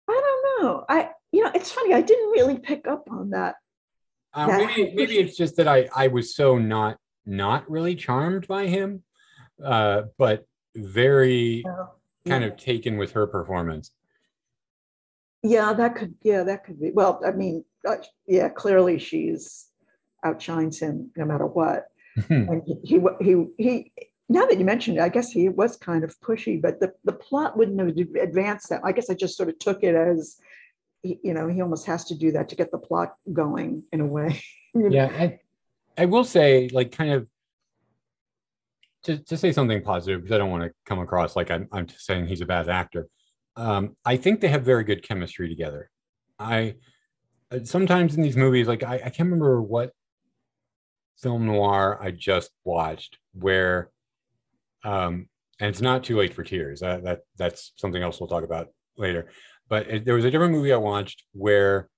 I 0.09 0.21
don't 0.21 0.65
know. 0.65 0.85
I, 0.89 1.11
you 1.33 1.45
know, 1.45 1.51
it's 1.55 1.71
funny. 1.71 1.95
I 1.95 2.01
didn't 2.01 2.31
really 2.31 2.59
pick 2.59 2.89
up 2.89 3.09
on 3.11 3.31
that. 3.31 3.57
Uh, 4.35 4.47
that 4.47 4.67
maybe, 4.77 4.95
maybe 4.95 5.19
it's 5.19 5.37
just 5.37 5.57
that 5.57 5.69
I, 5.69 5.89
I 5.95 6.09
was 6.09 6.35
so 6.35 6.59
not, 6.59 6.97
not 7.27 7.71
really 7.71 7.95
charmed 7.95 8.49
by 8.49 8.67
him, 8.67 9.03
uh, 9.65 10.03
but 10.19 10.45
very 10.75 11.65
oh, 11.67 11.91
kind 12.27 12.45
of 12.45 12.57
taken 12.57 12.97
with 12.97 13.13
her 13.13 13.27
performance. 13.27 13.93
Yeah, 15.43 15.73
that 15.73 15.97
could. 15.97 16.15
Yeah, 16.23 16.43
that 16.45 16.65
could 16.65 16.81
be. 16.81 16.91
Well, 16.93 17.21
I 17.27 17.33
mean, 17.33 17.65
uh, 17.87 17.97
yeah, 18.27 18.49
clearly 18.49 18.99
she's 18.99 19.71
outshines 20.25 20.79
him 20.79 21.11
no 21.17 21.25
matter 21.25 21.47
what. 21.47 21.87
and 22.29 22.63
he, 22.85 23.01
he, 23.21 23.47
he, 23.57 23.93
now 24.29 24.47
that 24.47 24.59
you 24.59 24.65
mentioned 24.65 24.99
it, 24.99 25.03
I 25.03 25.09
guess 25.09 25.31
he 25.31 25.49
was 25.49 25.77
kind 25.77 26.05
of 26.05 26.19
pushy, 26.21 26.61
but 26.61 26.81
the, 26.81 26.93
the 27.05 27.13
plot 27.13 27.57
wouldn't 27.57 27.81
have 27.81 28.23
advanced 28.23 28.69
that. 28.69 28.81
I 28.85 28.93
guess 28.93 29.11
I 29.11 29.15
just 29.15 29.37
sort 29.37 29.49
of 29.49 29.59
took 29.59 29.83
it 29.83 29.95
as, 29.95 30.37
you 31.03 31.33
know, 31.33 31.49
he 31.49 31.61
almost 31.63 31.87
has 31.87 32.05
to 32.07 32.15
do 32.15 32.33
that 32.33 32.49
to 32.51 32.57
get 32.57 32.71
the 32.71 32.79
plot 32.79 33.15
going 33.33 33.85
in 33.93 34.01
a 34.01 34.07
way. 34.07 34.43
yeah. 34.75 35.07
I, 35.07 35.39
I 35.97 36.05
will 36.05 36.25
say, 36.25 36.69
like, 36.73 36.93
kind 36.93 37.13
of 37.13 37.27
to, 39.05 39.17
to 39.17 39.37
say 39.37 39.53
something 39.53 39.83
positive, 39.83 40.23
because 40.23 40.35
I 40.35 40.39
don't 40.39 40.51
want 40.51 40.65
to 40.65 40.73
come 40.85 40.99
across 40.99 41.35
like 41.35 41.51
I'm, 41.51 41.69
I'm 41.73 41.89
saying 41.89 42.27
he's 42.27 42.43
a 42.43 42.47
bad 42.47 42.69
actor. 42.69 43.09
Um, 43.57 43.97
I 44.05 44.17
think 44.17 44.41
they 44.41 44.49
have 44.49 44.63
very 44.63 44.85
good 44.85 45.03
chemistry 45.03 45.49
together. 45.49 45.91
I 46.39 46.77
sometimes 47.65 48.15
in 48.15 48.23
these 48.23 48.37
movies, 48.37 48.69
like 48.69 48.83
I, 48.83 48.95
I 48.95 49.11
can't 49.11 49.29
remember 49.31 49.61
what 49.61 49.93
film 51.19 51.47
noir 51.47 51.99
I 52.01 52.11
just 52.13 52.51
watched 52.65 53.19
where, 53.35 53.91
um, 54.85 55.29
and 55.61 55.69
it's 55.69 55.81
not 55.81 56.05
too 56.05 56.17
late 56.17 56.33
for 56.33 56.43
tears. 56.43 56.83
Uh, 56.83 57.01
that 57.05 57.21
that's 57.37 57.73
something 57.77 58.03
else 58.03 58.21
we'll 58.21 58.29
talk 58.29 58.45
about 58.45 58.69
later. 58.97 59.31
But 59.69 59.89
it, 59.89 60.05
there 60.05 60.15
was 60.15 60.25
a 60.25 60.31
different 60.31 60.53
movie 60.53 60.73
I 60.73 60.79
watched 60.79 61.25
where. 61.33 61.89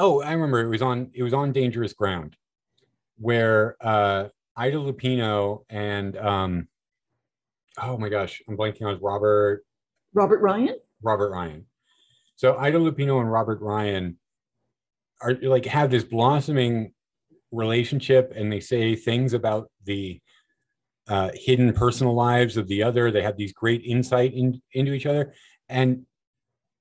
Oh, 0.00 0.22
I 0.22 0.32
remember 0.32 0.60
it 0.60 0.68
was 0.68 0.82
on 0.82 1.10
it 1.12 1.24
was 1.24 1.34
on 1.34 1.50
Dangerous 1.52 1.92
Ground, 1.92 2.36
where 3.16 3.76
uh, 3.80 4.28
Ida 4.56 4.76
Lupino 4.76 5.64
and 5.68 6.16
um, 6.16 6.68
oh 7.82 7.98
my 7.98 8.08
gosh, 8.08 8.40
I'm 8.48 8.56
blanking 8.56 8.86
on 8.86 9.00
Robert 9.00 9.64
Robert 10.14 10.40
Ryan. 10.40 10.76
Robert 11.02 11.30
Ryan. 11.30 11.66
So 12.36 12.56
Ida 12.56 12.78
Lupino 12.78 13.20
and 13.20 13.30
Robert 13.30 13.60
Ryan 13.60 14.18
are 15.20 15.34
like 15.42 15.64
have 15.66 15.90
this 15.90 16.04
blossoming 16.04 16.92
relationship, 17.50 18.32
and 18.36 18.52
they 18.52 18.60
say 18.60 18.94
things 18.94 19.32
about 19.32 19.70
the 19.84 20.20
uh, 21.08 21.30
hidden 21.34 21.72
personal 21.72 22.14
lives 22.14 22.56
of 22.56 22.68
the 22.68 22.82
other. 22.82 23.10
They 23.10 23.22
have 23.22 23.36
these 23.36 23.52
great 23.52 23.82
insight 23.84 24.34
in, 24.34 24.60
into 24.72 24.92
each 24.92 25.06
other, 25.06 25.34
and 25.68 26.04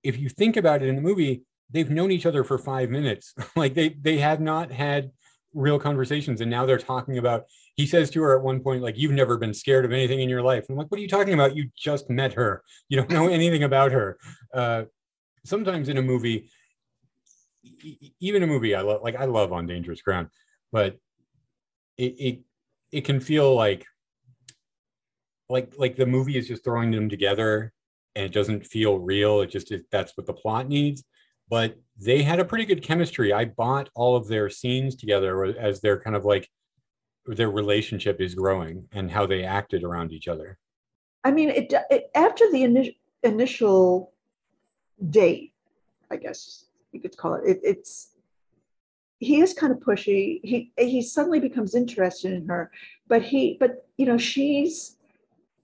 if 0.03 0.17
you 0.17 0.29
think 0.29 0.57
about 0.57 0.83
it 0.83 0.89
in 0.89 0.95
the 0.95 1.01
movie, 1.01 1.43
they've 1.71 1.89
known 1.89 2.11
each 2.11 2.25
other 2.25 2.43
for 2.43 2.57
five 2.57 2.89
minutes. 2.89 3.33
like 3.55 3.73
they 3.73 3.89
they 3.89 4.19
have 4.19 4.39
not 4.39 4.71
had 4.71 5.11
real 5.53 5.79
conversations, 5.79 6.41
and 6.41 6.51
now 6.51 6.65
they're 6.65 6.77
talking 6.77 7.17
about. 7.17 7.45
He 7.77 7.85
says 7.85 8.09
to 8.11 8.21
her 8.23 8.35
at 8.35 8.43
one 8.43 8.59
point, 8.59 8.81
like, 8.81 8.97
"You've 8.97 9.11
never 9.11 9.37
been 9.37 9.53
scared 9.53 9.85
of 9.85 9.91
anything 9.91 10.19
in 10.19 10.29
your 10.29 10.41
life." 10.41 10.65
I'm 10.67 10.75
like, 10.75 10.91
"What 10.91 10.99
are 10.99 11.01
you 11.01 11.07
talking 11.07 11.33
about? 11.33 11.55
You 11.55 11.69
just 11.77 12.09
met 12.09 12.33
her. 12.33 12.63
You 12.89 12.97
don't 12.97 13.11
know 13.11 13.27
anything 13.29 13.63
about 13.63 13.91
her." 13.91 14.17
Uh, 14.53 14.85
sometimes 15.45 15.87
in 15.87 15.97
a 15.97 16.01
movie, 16.01 16.49
even 18.19 18.43
a 18.43 18.47
movie 18.47 18.75
I 18.75 18.81
love, 18.81 19.01
like 19.03 19.15
I 19.15 19.25
love 19.25 19.53
On 19.53 19.67
Dangerous 19.67 20.01
Ground, 20.01 20.29
but 20.71 20.97
it 21.97 22.15
it 22.19 22.39
it 22.91 23.01
can 23.01 23.19
feel 23.19 23.53
like 23.55 23.85
like 25.49 25.73
like 25.77 25.95
the 25.95 26.05
movie 26.05 26.37
is 26.37 26.47
just 26.47 26.63
throwing 26.63 26.91
them 26.91 27.09
together 27.09 27.73
and 28.15 28.25
it 28.25 28.33
doesn't 28.33 28.65
feel 28.65 28.97
real. 28.97 29.41
It 29.41 29.47
just 29.47 29.71
it, 29.71 29.85
that's 29.91 30.17
what 30.17 30.25
the 30.25 30.33
plot 30.33 30.67
needs. 30.67 31.03
But 31.49 31.77
they 31.95 32.23
had 32.23 32.39
a 32.39 32.45
pretty 32.45 32.65
good 32.65 32.83
chemistry. 32.83 33.31
I 33.31 33.45
bought 33.45 33.89
all 33.95 34.15
of 34.15 34.27
their 34.27 34.49
scenes 34.49 34.95
together 34.95 35.45
as 35.57 35.79
they're 35.79 35.99
kind 35.99 36.15
of 36.15 36.25
like 36.25 36.49
their 37.35 37.51
relationship 37.51 38.21
is 38.21 38.35
growing 38.35 38.87
and 38.91 39.11
how 39.11 39.25
they 39.25 39.43
acted 39.43 39.83
around 39.83 40.11
each 40.11 40.27
other. 40.27 40.57
I 41.23 41.31
mean, 41.31 41.49
it, 41.49 41.73
it 41.89 42.09
after 42.15 42.49
the 42.51 42.63
initial 42.63 42.93
initial 43.23 44.13
date, 45.09 45.53
I 46.09 46.17
guess 46.17 46.65
you 46.91 47.01
could 47.01 47.17
call 47.17 47.35
it. 47.35 47.43
it. 47.45 47.59
It's 47.63 48.11
he 49.19 49.41
is 49.41 49.53
kind 49.53 49.71
of 49.73 49.79
pushy. 49.79 50.39
He 50.43 50.71
he 50.77 51.01
suddenly 51.01 51.39
becomes 51.39 51.75
interested 51.75 52.33
in 52.33 52.47
her, 52.47 52.71
but 53.07 53.23
he 53.23 53.57
but 53.59 53.87
you 53.97 54.05
know 54.05 54.17
she's 54.17 54.95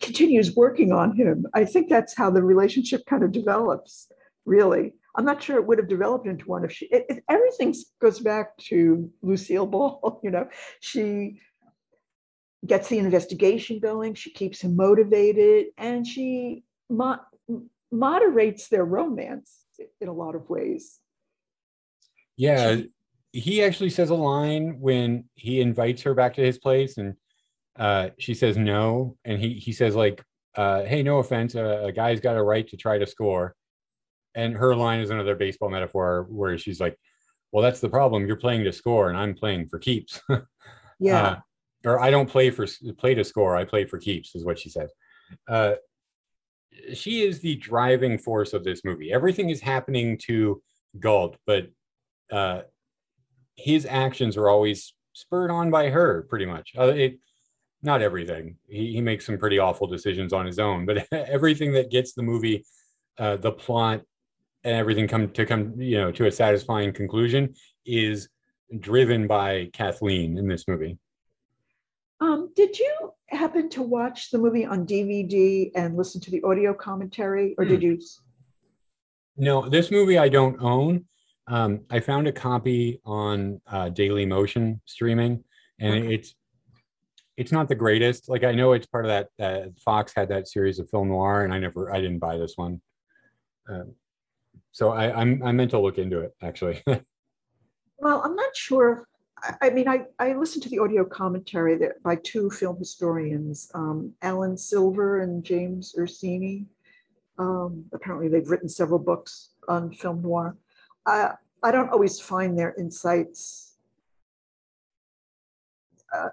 continues 0.02 0.56
working 0.56 0.92
on 0.92 1.16
him. 1.16 1.48
I 1.54 1.66
think 1.66 1.88
that's 1.88 2.16
how 2.16 2.30
the 2.30 2.44
relationship 2.44 3.06
kind 3.06 3.24
of 3.24 3.32
develops. 3.32 4.10
Really, 4.46 4.94
I'm 5.16 5.26
not 5.26 5.42
sure 5.42 5.58
it 5.58 5.66
would 5.66 5.78
have 5.78 5.88
developed 5.88 6.28
into 6.28 6.46
one 6.46 6.66
if 6.66 6.72
she. 6.72 6.86
It, 6.88 7.06
it, 7.08 7.24
everything 7.30 7.74
goes 8.02 8.20
back 8.20 8.58
to 8.70 9.10
Lucille 9.22 9.68
Ball. 9.68 10.20
You 10.24 10.32
know, 10.32 10.48
she 10.80 11.40
gets 12.66 12.90
the 12.90 12.98
investigation 12.98 13.80
going. 13.80 14.14
She 14.14 14.32
keeps 14.32 14.62
him 14.62 14.76
motivated, 14.76 15.68
and 15.78 16.06
she 16.06 16.64
mo- 16.90 17.20
moderates 17.92 18.70
their 18.70 18.86
romance 18.86 19.60
in 20.00 20.08
a 20.08 20.14
lot 20.14 20.36
of 20.36 20.50
ways. 20.50 21.00
Yeah, 22.36 22.82
he 23.32 23.64
actually 23.64 23.90
says 23.90 24.10
a 24.10 24.16
line 24.16 24.80
when 24.80 25.26
he 25.36 25.62
invites 25.62 26.02
her 26.04 26.14
back 26.14 26.36
to 26.36 26.42
his 26.42 26.58
place, 26.58 26.98
and 26.98 27.16
uh, 27.78 28.10
she 28.18 28.34
says 28.34 28.58
no, 28.58 29.18
and 29.26 29.40
he 29.40 29.54
he 29.54 29.72
says 29.72 29.96
like, 29.96 30.24
uh, 30.56 30.84
"Hey, 30.84 31.04
no 31.04 31.20
offense, 31.20 31.56
a, 31.56 31.86
a 31.86 31.92
guy's 31.92 32.20
got 32.20 32.38
a 32.38 32.44
right 32.44 32.68
to 32.70 32.78
try 32.78 32.98
to 32.98 33.06
score," 33.06 33.56
and 34.36 34.56
her 34.56 34.76
line 34.76 35.00
is 35.00 35.10
another 35.10 35.36
baseball 35.36 35.70
metaphor 35.70 36.28
where 36.30 36.58
she's 36.58 36.80
like, 36.80 36.98
"Well, 37.52 37.64
that's 37.64 37.82
the 37.82 37.90
problem. 37.90 38.26
You're 38.26 38.36
playing 38.36 38.64
to 38.64 38.72
score, 38.72 39.10
and 39.10 39.18
I'm 39.18 39.34
playing 39.36 39.68
for 39.68 39.80
keeps." 39.80 40.22
yeah. 41.00 41.28
Uh, 41.28 41.40
or 41.86 42.00
I 42.00 42.12
don't 42.12 42.30
play 42.30 42.50
for 42.50 42.68
play 42.98 43.14
to 43.16 43.24
score. 43.24 43.56
I 43.56 43.66
play 43.66 43.86
for 43.86 44.00
keeps, 44.00 44.36
is 44.36 44.46
what 44.46 44.60
she 44.60 44.70
says. 44.70 44.92
Uh, 45.48 45.74
she 46.94 47.22
is 47.22 47.40
the 47.40 47.56
driving 47.56 48.18
force 48.18 48.54
of 48.54 48.64
this 48.64 48.84
movie. 48.84 49.12
Everything 49.12 49.50
is 49.50 49.62
happening 49.62 50.18
to 50.24 50.62
Galt, 51.00 51.38
but 51.46 51.68
uh, 52.32 52.62
his 53.56 53.86
actions 53.86 54.38
are 54.38 54.50
always 54.50 54.94
spurred 55.14 55.52
on 55.52 55.70
by 55.70 55.90
her, 55.90 56.26
pretty 56.30 56.46
much. 56.46 56.74
Uh, 56.78 56.88
it, 56.88 57.20
not 57.82 58.02
everything. 58.02 58.58
He, 58.68 58.94
he 58.94 59.02
makes 59.02 59.26
some 59.26 59.38
pretty 59.38 59.60
awful 59.60 59.88
decisions 59.88 60.34
on 60.34 60.46
his 60.46 60.60
own, 60.60 60.86
but 60.86 61.06
everything 61.12 61.74
that 61.74 61.92
gets 61.92 62.14
the 62.14 62.24
movie, 62.24 62.66
uh, 63.18 63.38
the 63.38 63.52
plot, 63.52 64.02
and 64.64 64.76
everything 64.76 65.08
come 65.08 65.30
to 65.32 65.46
come, 65.46 65.80
you 65.80 65.98
know, 65.98 66.12
to 66.12 66.26
a 66.26 66.32
satisfying 66.32 66.94
conclusion 66.94 67.54
is 67.86 68.30
driven 68.80 69.28
by 69.28 69.70
Kathleen 69.74 70.38
in 70.38 70.48
this 70.48 70.68
movie. 70.68 70.98
Um, 72.24 72.52
did 72.56 72.80
you 72.80 73.14
happen 73.28 73.68
to 73.72 73.82
watch 73.82 74.32
the 74.32 74.38
movie 74.38 74.66
on 74.66 74.88
DVD 74.88 75.72
and 75.76 75.98
listen 75.98 76.22
to 76.22 76.32
the 76.32 76.42
audio 76.44 76.74
commentary, 76.74 77.54
or 77.58 77.66
did 77.66 77.82
hmm. 77.82 77.86
you? 77.86 78.02
No, 79.36 79.68
this 79.68 79.92
movie 79.92 80.18
I 80.18 80.30
don't 80.30 80.58
own. 80.62 81.04
Um, 81.48 81.82
I 81.92 82.00
found 82.00 82.28
a 82.28 82.32
copy 82.32 83.02
on 83.04 83.60
uh, 83.68 83.90
Daily 83.90 84.26
Motion 84.26 84.80
streaming, 84.86 85.44
and 85.82 86.06
okay. 86.06 86.16
it's 86.16 86.34
it's 87.36 87.52
not 87.52 87.68
the 87.68 87.76
greatest. 87.76 88.30
Like 88.30 88.46
I 88.46 88.54
know 88.54 88.72
it's 88.72 88.86
part 88.86 89.06
of 89.06 89.10
that. 89.10 89.28
Uh, 89.38 89.70
Fox 89.84 90.14
had 90.16 90.30
that 90.30 90.48
series 90.48 90.80
of 90.80 90.90
film 90.90 91.10
noir, 91.10 91.44
and 91.44 91.54
I 91.54 91.60
never, 91.60 91.94
I 91.94 92.00
didn't 92.00 92.20
buy 92.20 92.38
this 92.38 92.54
one. 92.56 92.80
Uh, 93.70 93.84
so 94.72 94.92
I, 94.92 95.14
I'm 95.14 95.44
I 95.44 95.52
meant 95.52 95.72
to 95.72 95.80
look 95.80 95.98
into 95.98 96.20
it 96.20 96.32
actually. 96.42 96.82
well, 97.98 98.22
I'm 98.24 98.38
not 98.38 98.56
sure 98.56 99.10
I 99.62 99.70
mean, 99.72 99.88
I, 99.88 100.06
I 100.20 100.34
listened 100.34 100.64
to 100.64 100.70
the 100.70 100.80
audio 100.80 101.04
commentary 101.04 101.78
that 101.78 102.02
by 102.02 102.16
two 102.16 102.50
film 102.50 102.78
historians, 102.78 103.70
um, 103.74 104.14
Alan 104.22 104.58
Silver 104.58 105.22
and 105.22 105.44
James 105.44 105.96
Ursini. 105.98 106.66
Um, 107.38 107.86
apparently, 107.94 108.30
they've 108.30 108.50
written 108.50 108.70
several 108.70 109.00
books 109.00 109.50
on 109.68 109.92
film 109.92 110.22
noir. 110.22 110.56
I, 111.06 111.32
I 111.62 111.72
don't 111.72 111.90
always 111.90 112.20
find 112.20 112.58
their 112.58 112.74
insights. 112.76 113.76
Uh, 116.14 116.30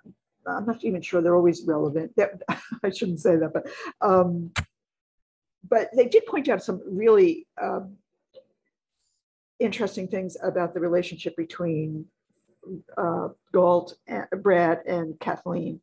I'm 0.47 0.67
not 0.67 0.85
even 0.85 1.03
sure 1.03 1.21
they're 1.21 1.37
always 1.37 1.65
relevant. 1.65 2.13
They're, 2.17 2.39
I 2.83 2.91
shouldn't 2.91 3.21
say 3.21 3.37
that, 3.37 3.53
but 3.53 3.67
um, 4.01 4.53
but 5.69 5.91
they 5.97 6.07
did 6.07 6.27
point 6.27 6.49
out 6.49 6.63
some 6.63 6.81
really 6.87 7.47
um, 7.61 7.97
interesting 9.59 10.09
things 10.09 10.37
about 10.43 10.75
the 10.75 10.81
relationship 10.81 11.37
between 11.37 12.07
uh, 12.97 13.29
Galt, 13.53 13.95
and, 14.07 14.27
Brad, 14.43 14.81
and 14.87 15.19
Kathleen, 15.21 15.81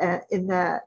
uh, 0.00 0.18
in 0.30 0.46
that 0.48 0.82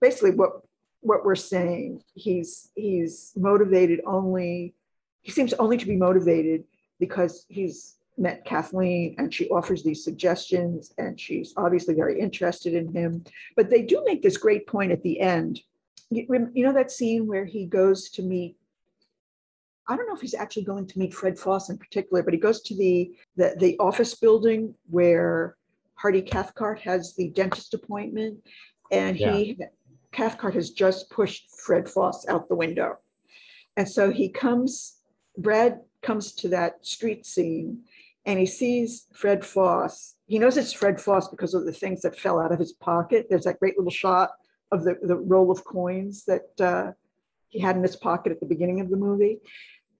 basically 0.00 0.32
what 0.32 0.60
what 1.00 1.24
we're 1.24 1.34
saying 1.34 2.02
he's 2.14 2.70
he's 2.74 3.32
motivated 3.36 4.00
only 4.06 4.74
he 5.22 5.30
seems 5.30 5.52
only 5.54 5.76
to 5.76 5.86
be 5.86 5.96
motivated 5.96 6.64
because 7.00 7.46
he's 7.48 7.96
met 8.16 8.44
Kathleen 8.44 9.14
and 9.18 9.32
she 9.32 9.48
offers 9.48 9.82
these 9.82 10.04
suggestions 10.04 10.92
and 10.98 11.18
she's 11.18 11.52
obviously 11.56 11.94
very 11.94 12.20
interested 12.20 12.74
in 12.74 12.92
him. 12.92 13.24
But 13.56 13.70
they 13.70 13.82
do 13.82 14.02
make 14.06 14.22
this 14.22 14.36
great 14.36 14.66
point 14.66 14.92
at 14.92 15.02
the 15.02 15.20
end. 15.20 15.60
You, 16.10 16.50
you 16.54 16.64
know 16.64 16.72
that 16.72 16.92
scene 16.92 17.26
where 17.26 17.44
he 17.44 17.66
goes 17.66 18.10
to 18.10 18.22
meet 18.22 18.56
I 19.88 19.96
don't 19.96 20.06
know 20.06 20.14
if 20.14 20.20
he's 20.20 20.34
actually 20.34 20.64
going 20.64 20.86
to 20.86 20.98
meet 20.98 21.12
Fred 21.12 21.38
Foss 21.38 21.68
in 21.68 21.76
particular, 21.76 22.22
but 22.22 22.32
he 22.32 22.40
goes 22.40 22.62
to 22.62 22.76
the 22.76 23.12
the, 23.36 23.54
the 23.58 23.78
office 23.78 24.14
building 24.14 24.74
where 24.88 25.56
Hardy 25.94 26.22
Cathcart 26.22 26.80
has 26.80 27.14
the 27.14 27.28
dentist 27.30 27.74
appointment, 27.74 28.42
and 28.90 29.18
yeah. 29.18 29.32
he 29.32 29.58
Cathcart 30.12 30.54
has 30.54 30.70
just 30.70 31.10
pushed 31.10 31.50
Fred 31.50 31.88
Foss 31.88 32.26
out 32.28 32.48
the 32.48 32.54
window, 32.54 32.96
and 33.76 33.88
so 33.88 34.10
he 34.10 34.28
comes. 34.28 34.98
Brad 35.36 35.80
comes 36.00 36.32
to 36.32 36.48
that 36.48 36.86
street 36.86 37.26
scene, 37.26 37.82
and 38.24 38.38
he 38.38 38.46
sees 38.46 39.06
Fred 39.12 39.44
Foss. 39.44 40.14
He 40.26 40.38
knows 40.38 40.56
it's 40.56 40.72
Fred 40.72 41.00
Foss 41.00 41.28
because 41.28 41.54
of 41.54 41.66
the 41.66 41.72
things 41.72 42.02
that 42.02 42.18
fell 42.18 42.38
out 42.40 42.52
of 42.52 42.58
his 42.58 42.72
pocket. 42.72 43.26
There's 43.28 43.44
that 43.44 43.58
great 43.58 43.76
little 43.76 43.90
shot 43.90 44.30
of 44.70 44.84
the, 44.84 44.96
the 45.02 45.16
roll 45.16 45.50
of 45.50 45.64
coins 45.64 46.24
that 46.26 46.60
uh, 46.60 46.92
he 47.54 47.60
had 47.60 47.76
in 47.76 47.82
his 47.82 47.96
pocket 47.96 48.32
at 48.32 48.40
the 48.40 48.46
beginning 48.46 48.80
of 48.80 48.90
the 48.90 48.96
movie. 48.96 49.38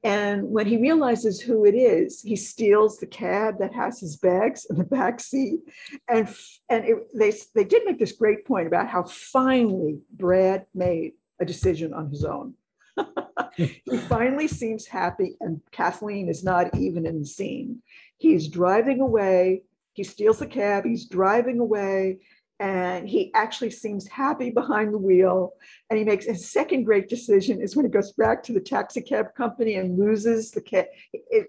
And 0.02 0.50
when 0.50 0.66
he 0.66 0.76
realizes 0.76 1.40
who 1.40 1.64
it 1.64 1.74
is, 1.74 2.20
he 2.20 2.36
steals 2.36 2.98
the 2.98 3.06
cab 3.06 3.58
that 3.60 3.72
has 3.72 4.00
his 4.00 4.16
bags 4.16 4.66
in 4.68 4.76
the 4.76 4.84
back 4.84 5.18
seat. 5.20 5.60
And, 6.08 6.28
and 6.68 6.84
it, 6.84 6.98
they, 7.14 7.32
they 7.54 7.64
did 7.64 7.86
make 7.86 7.98
this 7.98 8.12
great 8.12 8.44
point 8.44 8.66
about 8.66 8.88
how 8.88 9.04
finally 9.04 10.00
Brad 10.12 10.66
made 10.74 11.12
a 11.40 11.46
decision 11.46 11.94
on 11.94 12.10
his 12.10 12.24
own. 12.24 12.54
he 13.56 13.96
finally 14.08 14.46
seems 14.46 14.86
happy, 14.86 15.36
and 15.40 15.60
Kathleen 15.72 16.28
is 16.28 16.44
not 16.44 16.76
even 16.76 17.06
in 17.06 17.20
the 17.20 17.26
scene. 17.26 17.80
He's 18.18 18.48
driving 18.48 19.00
away 19.00 19.62
he 19.94 20.02
steals 20.02 20.40
the 20.40 20.46
cab, 20.46 20.84
he's 20.84 21.06
driving 21.06 21.60
away, 21.60 22.18
and 22.60 23.08
he 23.08 23.32
actually 23.34 23.70
seems 23.70 24.06
happy 24.06 24.50
behind 24.50 24.92
the 24.92 24.98
wheel. 24.98 25.54
And 25.90 25.98
he 25.98 26.04
makes 26.04 26.26
his 26.26 26.50
second 26.50 26.84
great 26.84 27.08
decision 27.08 27.60
is 27.60 27.74
when 27.74 27.84
he 27.84 27.90
goes 27.90 28.12
back 28.12 28.42
to 28.44 28.52
the 28.52 28.60
taxi 28.60 29.00
cab 29.00 29.34
company 29.34 29.74
and 29.74 29.98
loses 29.98 30.50
the 30.50 30.60
cab. 30.60 30.86
It, 31.12 31.48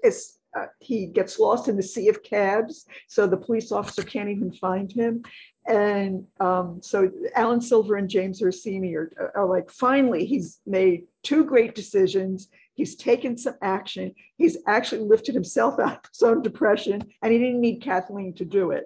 uh, 0.55 0.67
he 0.79 1.07
gets 1.07 1.37
lost 1.37 1.67
in 1.67 1.75
the 1.75 1.83
sea 1.83 2.07
of 2.07 2.23
cabs, 2.23 2.85
so 3.07 3.27
the 3.27 3.37
police 3.37 3.71
officer 3.71 4.03
can't 4.03 4.29
even 4.29 4.53
find 4.53 4.91
him. 4.91 5.21
And 5.67 6.25
um, 6.39 6.79
so 6.81 7.11
Alan 7.35 7.59
Silver 7.59 7.95
and 7.95 8.09
James 8.09 8.41
Ursini 8.41 8.95
are, 8.95 9.31
are 9.35 9.45
like, 9.45 9.69
finally, 9.69 10.25
he's 10.25 10.59
made 10.65 11.07
two 11.23 11.43
great 11.43 11.75
decisions. 11.75 12.47
He's 12.73 12.95
taken 12.95 13.37
some 13.37 13.55
action. 13.61 14.13
He's 14.37 14.57
actually 14.67 15.01
lifted 15.01 15.35
himself 15.35 15.77
out 15.79 16.05
of 16.05 16.09
his 16.11 16.23
own 16.23 16.41
depression, 16.41 17.03
and 17.21 17.33
he 17.33 17.39
didn't 17.39 17.61
need 17.61 17.81
Kathleen 17.81 18.33
to 18.35 18.45
do 18.45 18.71
it. 18.71 18.85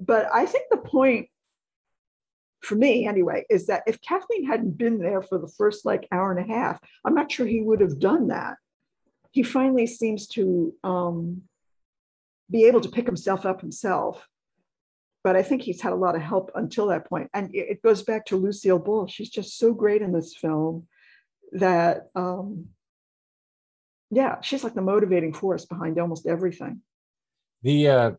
But 0.00 0.26
I 0.34 0.46
think 0.46 0.64
the 0.70 0.78
point 0.78 1.28
for 2.64 2.74
me 2.74 3.06
anyway, 3.06 3.44
is 3.50 3.66
that 3.66 3.82
if 3.86 4.00
Kathleen 4.00 4.46
hadn't 4.46 4.78
been 4.78 4.98
there 4.98 5.22
for 5.22 5.38
the 5.38 5.48
first 5.48 5.84
like 5.84 6.08
hour 6.10 6.32
and 6.32 6.50
a 6.50 6.52
half, 6.52 6.80
I'm 7.04 7.14
not 7.14 7.30
sure 7.30 7.46
he 7.46 7.60
would 7.60 7.80
have 7.80 7.98
done 7.98 8.28
that. 8.28 8.56
He 9.30 9.42
finally 9.42 9.86
seems 9.86 10.26
to 10.28 10.72
um, 10.82 11.42
be 12.50 12.64
able 12.64 12.80
to 12.80 12.88
pick 12.88 13.06
himself 13.06 13.44
up 13.44 13.60
himself. 13.60 14.26
But 15.22 15.36
I 15.36 15.42
think 15.42 15.62
he's 15.62 15.80
had 15.80 15.92
a 15.92 15.96
lot 15.96 16.16
of 16.16 16.22
help 16.22 16.50
until 16.54 16.88
that 16.88 17.08
point. 17.08 17.30
And 17.32 17.54
it 17.54 17.82
goes 17.82 18.02
back 18.02 18.26
to 18.26 18.36
Lucille 18.36 18.78
Ball. 18.78 19.06
She's 19.06 19.30
just 19.30 19.58
so 19.58 19.72
great 19.72 20.02
in 20.02 20.12
this 20.12 20.36
film 20.36 20.86
that, 21.52 22.08
um, 22.14 22.66
yeah, 24.10 24.40
she's 24.42 24.62
like 24.62 24.74
the 24.74 24.82
motivating 24.82 25.32
force 25.32 25.64
behind 25.64 25.98
almost 25.98 26.26
everything. 26.26 26.82
The, 27.62 27.88
uh, 27.88 28.10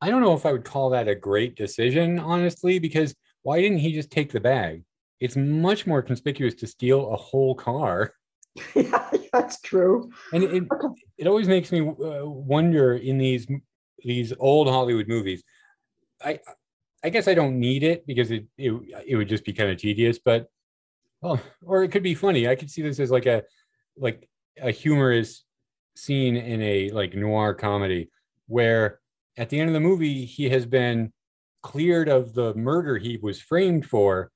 I 0.00 0.10
don't 0.10 0.22
know 0.22 0.34
if 0.34 0.46
I 0.46 0.52
would 0.52 0.64
call 0.64 0.90
that 0.90 1.08
a 1.08 1.14
great 1.14 1.56
decision, 1.56 2.18
honestly, 2.18 2.78
because 2.78 3.14
why 3.44 3.60
didn't 3.60 3.78
he 3.78 3.92
just 3.92 4.10
take 4.10 4.32
the 4.32 4.40
bag? 4.40 4.82
It's 5.20 5.36
much 5.36 5.86
more 5.86 6.02
conspicuous 6.02 6.54
to 6.56 6.66
steal 6.66 7.10
a 7.10 7.16
whole 7.16 7.54
car. 7.54 8.14
yeah, 8.74 9.10
that's 9.32 9.60
true. 9.60 10.10
And 10.32 10.42
it, 10.44 10.64
it 11.18 11.26
always 11.26 11.48
makes 11.48 11.70
me 11.70 11.80
uh, 11.80 12.26
wonder 12.26 12.94
in 12.96 13.18
these 13.18 13.46
these 13.98 14.32
old 14.38 14.68
Hollywood 14.68 15.08
movies. 15.08 15.42
I 16.24 16.40
I 17.02 17.10
guess 17.10 17.28
I 17.28 17.34
don't 17.34 17.58
need 17.58 17.82
it 17.82 18.06
because 18.06 18.30
it 18.30 18.46
it, 18.56 18.72
it 19.06 19.16
would 19.16 19.28
just 19.28 19.44
be 19.44 19.52
kind 19.52 19.70
of 19.70 19.78
tedious, 19.78 20.18
but 20.18 20.48
well, 21.20 21.40
or 21.62 21.82
it 21.84 21.90
could 21.90 22.02
be 22.02 22.14
funny. 22.14 22.48
I 22.48 22.54
could 22.54 22.70
see 22.70 22.82
this 22.82 23.00
as 23.00 23.10
like 23.10 23.26
a 23.26 23.42
like 23.96 24.28
a 24.60 24.70
humorous 24.70 25.44
scene 25.96 26.36
in 26.36 26.62
a 26.62 26.90
like 26.90 27.14
noir 27.14 27.54
comedy 27.54 28.10
where 28.46 29.00
at 29.36 29.48
the 29.48 29.58
end 29.58 29.68
of 29.68 29.74
the 29.74 29.80
movie 29.80 30.24
he 30.24 30.48
has 30.48 30.64
been 30.64 31.12
cleared 31.64 32.10
of 32.10 32.34
the 32.34 32.52
murder 32.54 32.98
he 32.98 33.16
was 33.16 33.40
framed 33.40 33.86
for 33.86 34.30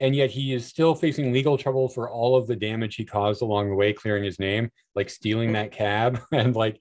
and 0.00 0.16
yet 0.16 0.30
he 0.30 0.54
is 0.54 0.64
still 0.64 0.94
facing 0.94 1.34
legal 1.34 1.58
trouble 1.58 1.86
for 1.86 2.08
all 2.08 2.34
of 2.34 2.46
the 2.46 2.56
damage 2.56 2.94
he 2.94 3.04
caused 3.04 3.42
along 3.42 3.68
the 3.68 3.74
way 3.74 3.92
clearing 3.92 4.24
his 4.24 4.40
name 4.40 4.70
like 4.94 5.10
stealing 5.10 5.52
that 5.52 5.70
cab 5.70 6.18
and 6.32 6.56
like 6.56 6.80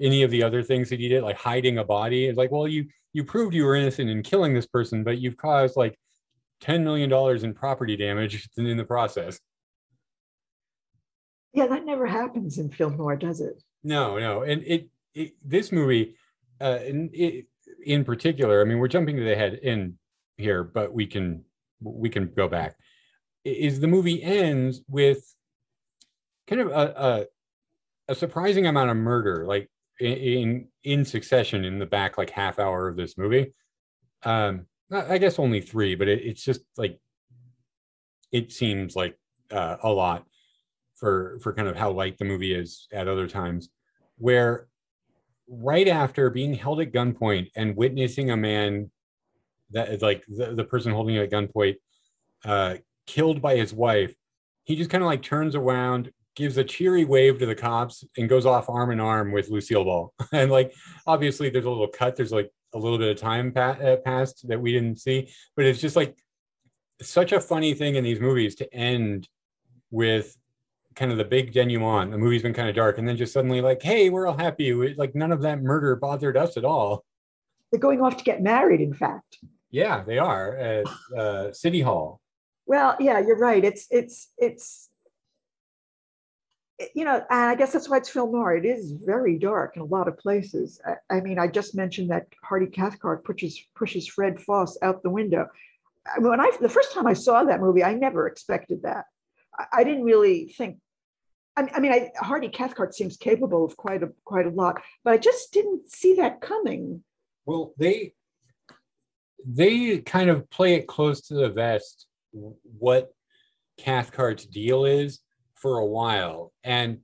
any 0.00 0.22
of 0.22 0.30
the 0.30 0.44
other 0.44 0.62
things 0.62 0.88
that 0.88 1.00
he 1.00 1.08
did 1.08 1.24
like 1.24 1.36
hiding 1.36 1.78
a 1.78 1.84
body. 1.84 2.26
It's 2.26 2.38
like 2.38 2.52
well 2.52 2.68
you 2.68 2.86
you 3.12 3.24
proved 3.24 3.52
you 3.52 3.64
were 3.64 3.74
innocent 3.74 4.08
in 4.08 4.22
killing 4.22 4.54
this 4.54 4.68
person 4.68 5.02
but 5.02 5.18
you've 5.18 5.36
caused 5.36 5.76
like 5.76 5.98
10 6.60 6.84
million 6.84 7.10
dollars 7.10 7.42
in 7.42 7.52
property 7.52 7.96
damage 7.96 8.48
in 8.56 8.76
the 8.76 8.84
process. 8.84 9.40
Yeah 11.52 11.66
that 11.66 11.84
never 11.84 12.06
happens 12.06 12.58
in 12.58 12.70
film 12.70 12.96
noir 12.96 13.16
does 13.16 13.40
it? 13.40 13.60
No 13.82 14.20
no. 14.20 14.42
And 14.42 14.62
it, 14.64 14.88
it 15.14 15.32
this 15.44 15.72
movie 15.72 16.14
uh 16.60 16.78
it, 16.84 17.46
in 17.84 18.04
particular, 18.04 18.60
I 18.60 18.64
mean, 18.64 18.78
we're 18.78 18.88
jumping 18.88 19.16
to 19.16 19.24
the 19.24 19.36
head 19.36 19.54
in 19.54 19.98
here, 20.36 20.64
but 20.64 20.92
we 20.92 21.06
can 21.06 21.44
we 21.80 22.08
can 22.10 22.32
go 22.34 22.48
back. 22.48 22.76
Is 23.44 23.80
the 23.80 23.86
movie 23.86 24.22
ends 24.22 24.82
with 24.88 25.24
kind 26.46 26.60
of 26.60 26.68
a, 26.68 27.26
a, 28.08 28.12
a 28.12 28.14
surprising 28.14 28.66
amount 28.66 28.90
of 28.90 28.96
murder, 28.96 29.46
like 29.46 29.70
in 30.00 30.68
in 30.82 31.04
succession 31.04 31.64
in 31.64 31.78
the 31.78 31.86
back 31.86 32.18
like 32.18 32.30
half 32.30 32.58
hour 32.58 32.88
of 32.88 32.96
this 32.96 33.16
movie. 33.16 33.52
Um, 34.24 34.66
I 34.92 35.18
guess 35.18 35.38
only 35.38 35.60
three, 35.60 35.94
but 35.94 36.08
it, 36.08 36.22
it's 36.22 36.44
just 36.44 36.60
like 36.76 36.98
it 38.32 38.52
seems 38.52 38.96
like 38.96 39.16
uh, 39.50 39.76
a 39.82 39.88
lot 39.90 40.26
for 40.96 41.38
for 41.42 41.52
kind 41.52 41.68
of 41.68 41.76
how 41.76 41.90
light 41.90 42.18
the 42.18 42.24
movie 42.24 42.54
is 42.54 42.88
at 42.92 43.08
other 43.08 43.28
times, 43.28 43.68
where 44.16 44.68
right 45.50 45.88
after 45.88 46.30
being 46.30 46.54
held 46.54 46.80
at 46.80 46.92
gunpoint 46.92 47.50
and 47.56 47.76
witnessing 47.76 48.30
a 48.30 48.36
man 48.36 48.90
that 49.72 49.88
is 49.88 50.00
like 50.00 50.24
the, 50.28 50.54
the 50.54 50.64
person 50.64 50.92
holding 50.92 51.16
you 51.16 51.22
at 51.22 51.30
gunpoint 51.30 51.76
uh, 52.44 52.76
killed 53.06 53.42
by 53.42 53.56
his 53.56 53.74
wife, 53.74 54.14
he 54.64 54.76
just 54.76 54.90
kind 54.90 55.02
of 55.02 55.08
like 55.08 55.22
turns 55.22 55.56
around, 55.56 56.12
gives 56.36 56.56
a 56.56 56.64
cheery 56.64 57.04
wave 57.04 57.38
to 57.38 57.46
the 57.46 57.54
cops, 57.54 58.04
and 58.16 58.28
goes 58.28 58.46
off 58.46 58.70
arm 58.70 58.92
in 58.92 59.00
arm 59.00 59.32
with 59.32 59.50
Lucille 59.50 59.84
Ball. 59.84 60.14
and 60.32 60.50
like 60.50 60.72
obviously, 61.06 61.50
there's 61.50 61.64
a 61.64 61.70
little 61.70 61.88
cut. 61.88 62.16
There's 62.16 62.32
like 62.32 62.50
a 62.72 62.78
little 62.78 62.98
bit 62.98 63.10
of 63.10 63.16
time 63.16 63.52
pa- 63.52 63.78
uh, 63.82 63.96
passed 63.96 64.46
that 64.48 64.60
we 64.60 64.72
didn't 64.72 65.00
see, 65.00 65.28
but 65.56 65.64
it's 65.64 65.80
just 65.80 65.96
like 65.96 66.16
such 67.02 67.32
a 67.32 67.40
funny 67.40 67.74
thing 67.74 67.96
in 67.96 68.04
these 68.04 68.20
movies 68.20 68.54
to 68.56 68.74
end 68.74 69.28
with 69.90 70.36
kind 70.94 71.12
of 71.12 71.18
the 71.18 71.24
big 71.24 71.52
denouement. 71.52 72.10
The 72.10 72.18
movie's 72.18 72.42
been 72.42 72.54
kind 72.54 72.68
of 72.68 72.74
dark, 72.74 72.98
and 72.98 73.08
then 73.08 73.16
just 73.16 73.32
suddenly 73.32 73.60
like, 73.60 73.82
hey, 73.82 74.10
we're 74.10 74.26
all 74.26 74.36
happy. 74.36 74.72
We, 74.72 74.94
like 74.94 75.14
none 75.14 75.32
of 75.32 75.42
that 75.42 75.62
murder 75.62 75.96
bothered 75.96 76.36
us 76.36 76.56
at 76.56 76.64
all. 76.64 77.04
They're 77.70 77.80
going 77.80 78.02
off 78.02 78.16
to 78.16 78.24
get 78.24 78.42
married, 78.42 78.80
in 78.80 78.92
fact. 78.92 79.38
Yeah, 79.70 80.02
they 80.02 80.18
are 80.18 80.56
at 80.56 80.86
uh, 81.16 81.52
City 81.52 81.80
Hall. 81.80 82.20
Well, 82.66 82.96
yeah, 83.00 83.20
you're 83.20 83.38
right. 83.38 83.64
It's 83.64 83.86
it's 83.90 84.28
it's 84.38 84.88
you 86.94 87.04
know, 87.04 87.16
and 87.30 87.50
I 87.50 87.54
guess 87.54 87.72
that's 87.72 87.88
why 87.88 87.98
it's 87.98 88.08
film 88.08 88.32
noir. 88.32 88.56
It 88.56 88.64
is 88.64 88.92
very 88.92 89.38
dark 89.38 89.76
in 89.76 89.82
a 89.82 89.86
lot 89.86 90.08
of 90.08 90.18
places. 90.18 90.80
I, 90.86 91.16
I 91.16 91.20
mean, 91.20 91.38
I 91.38 91.46
just 91.46 91.74
mentioned 91.74 92.10
that 92.10 92.26
Hardy 92.42 92.66
Cathcart 92.66 93.24
pushes 93.24 93.60
pushes 93.74 94.06
Fred 94.06 94.40
Foss 94.40 94.78
out 94.82 95.02
the 95.02 95.10
window. 95.10 95.46
When 96.18 96.40
I 96.40 96.50
the 96.60 96.68
first 96.68 96.92
time 96.92 97.06
I 97.06 97.12
saw 97.12 97.44
that 97.44 97.60
movie, 97.60 97.84
I 97.84 97.94
never 97.94 98.26
expected 98.26 98.82
that. 98.82 99.04
I 99.72 99.84
didn't 99.84 100.04
really 100.04 100.54
think. 100.56 100.78
I, 101.56 101.68
I 101.74 101.80
mean, 101.80 101.92
I, 101.92 102.10
Hardy 102.16 102.48
Cathcart 102.48 102.94
seems 102.94 103.16
capable 103.16 103.64
of 103.64 103.76
quite 103.76 104.02
a 104.02 104.10
quite 104.24 104.46
a 104.46 104.50
lot, 104.50 104.80
but 105.04 105.12
I 105.14 105.18
just 105.18 105.52
didn't 105.52 105.90
see 105.90 106.14
that 106.14 106.40
coming. 106.40 107.02
Well, 107.46 107.74
they 107.78 108.14
they 109.46 109.98
kind 109.98 110.30
of 110.30 110.48
play 110.50 110.74
it 110.74 110.86
close 110.86 111.22
to 111.28 111.34
the 111.34 111.48
vest 111.48 112.06
what 112.32 113.12
Cathcart's 113.78 114.46
deal 114.46 114.84
is 114.84 115.20
for 115.54 115.78
a 115.78 115.86
while, 115.86 116.52
and 116.62 116.98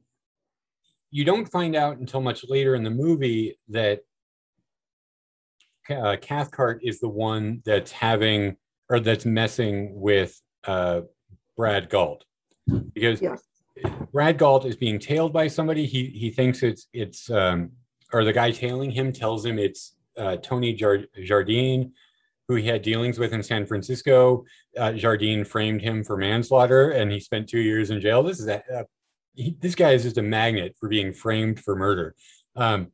you 1.10 1.24
don't 1.24 1.50
find 1.50 1.74
out 1.74 1.98
until 1.98 2.20
much 2.20 2.44
later 2.48 2.74
in 2.74 2.84
the 2.84 2.90
movie 2.90 3.58
that 3.68 4.00
uh, 5.88 6.16
Cathcart 6.20 6.80
is 6.82 7.00
the 7.00 7.08
one 7.08 7.62
that's 7.64 7.92
having 7.92 8.56
or 8.88 9.00
that's 9.00 9.24
messing 9.24 9.98
with 10.00 10.40
uh, 10.64 11.00
Brad 11.56 11.88
Galt 11.88 12.24
because. 12.94 13.22
Brad 14.10 14.38
Galt 14.38 14.64
is 14.64 14.74
being 14.74 14.98
tailed 14.98 15.34
by 15.34 15.48
somebody. 15.48 15.84
He 15.84 16.06
he 16.06 16.30
thinks 16.30 16.62
it's 16.62 16.88
it's 16.94 17.30
um, 17.30 17.72
or 18.10 18.24
the 18.24 18.32
guy 18.32 18.50
tailing 18.50 18.90
him 18.90 19.12
tells 19.12 19.44
him 19.44 19.58
it's 19.58 19.96
uh, 20.16 20.36
Tony 20.36 20.72
Jardine, 20.72 21.92
who 22.48 22.54
he 22.54 22.66
had 22.66 22.82
dealings 22.82 23.18
with 23.18 23.32
in 23.32 23.42
San 23.42 23.66
Francisco. 23.66 24.44
Uh, 24.78 24.92
Jardine 24.92 25.44
framed 25.44 25.82
him 25.82 26.04
for 26.04 26.16
manslaughter, 26.16 26.90
and 26.90 27.10
he 27.10 27.20
spent 27.20 27.48
two 27.48 27.58
years 27.58 27.90
in 27.90 28.00
jail. 28.00 28.22
This 28.22 28.40
is 28.40 28.48
a, 28.48 28.62
uh, 28.74 28.84
he, 29.34 29.56
this 29.60 29.74
guy 29.74 29.92
is 29.92 30.04
just 30.04 30.18
a 30.18 30.22
magnet 30.22 30.74
for 30.78 30.88
being 30.88 31.12
framed 31.12 31.60
for 31.60 31.76
murder. 31.76 32.14
Um, 32.54 32.92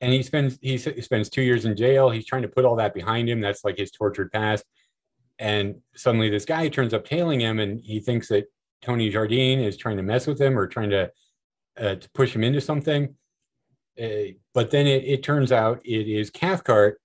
and 0.00 0.12
he 0.12 0.22
spends 0.22 0.58
he 0.60 0.76
spends 0.78 1.30
two 1.30 1.42
years 1.42 1.64
in 1.64 1.76
jail. 1.76 2.10
He's 2.10 2.26
trying 2.26 2.42
to 2.42 2.48
put 2.48 2.64
all 2.64 2.76
that 2.76 2.92
behind 2.92 3.30
him. 3.30 3.40
That's 3.40 3.64
like 3.64 3.78
his 3.78 3.90
tortured 3.90 4.30
past. 4.32 4.64
And 5.38 5.76
suddenly, 5.94 6.30
this 6.30 6.44
guy 6.44 6.68
turns 6.68 6.94
up 6.94 7.04
tailing 7.04 7.40
him, 7.40 7.60
and 7.60 7.80
he 7.80 8.00
thinks 8.00 8.28
that 8.28 8.46
Tony 8.82 9.10
Jardine 9.10 9.60
is 9.60 9.76
trying 9.76 9.96
to 9.96 10.02
mess 10.02 10.26
with 10.26 10.40
him 10.40 10.58
or 10.58 10.66
trying 10.66 10.90
to 10.90 11.10
uh, 11.78 11.94
to 11.96 12.10
push 12.10 12.34
him 12.34 12.44
into 12.44 12.60
something. 12.60 13.14
Uh, 14.02 14.32
but 14.54 14.70
then 14.70 14.86
it, 14.86 15.04
it, 15.04 15.22
turns 15.22 15.52
out 15.52 15.80
it 15.84 16.08
is 16.08 16.30
Cathcart, 16.30 17.00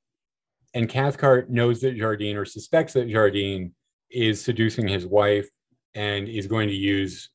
and 0.74 0.90
Cathcart 0.90 1.50
knows 1.50 1.82
that 1.82 1.98
Jardine 1.98 2.38
or 2.38 2.46
suspects 2.46 2.94
that 2.94 3.10
Jardine 3.10 3.74
is 4.10 4.44
seducing 4.44 4.88
his 4.88 5.06
wife 5.06 5.50
and 5.96 6.28
is 6.28 6.48
going 6.48 6.68
to 6.68 6.76
use 6.76 7.30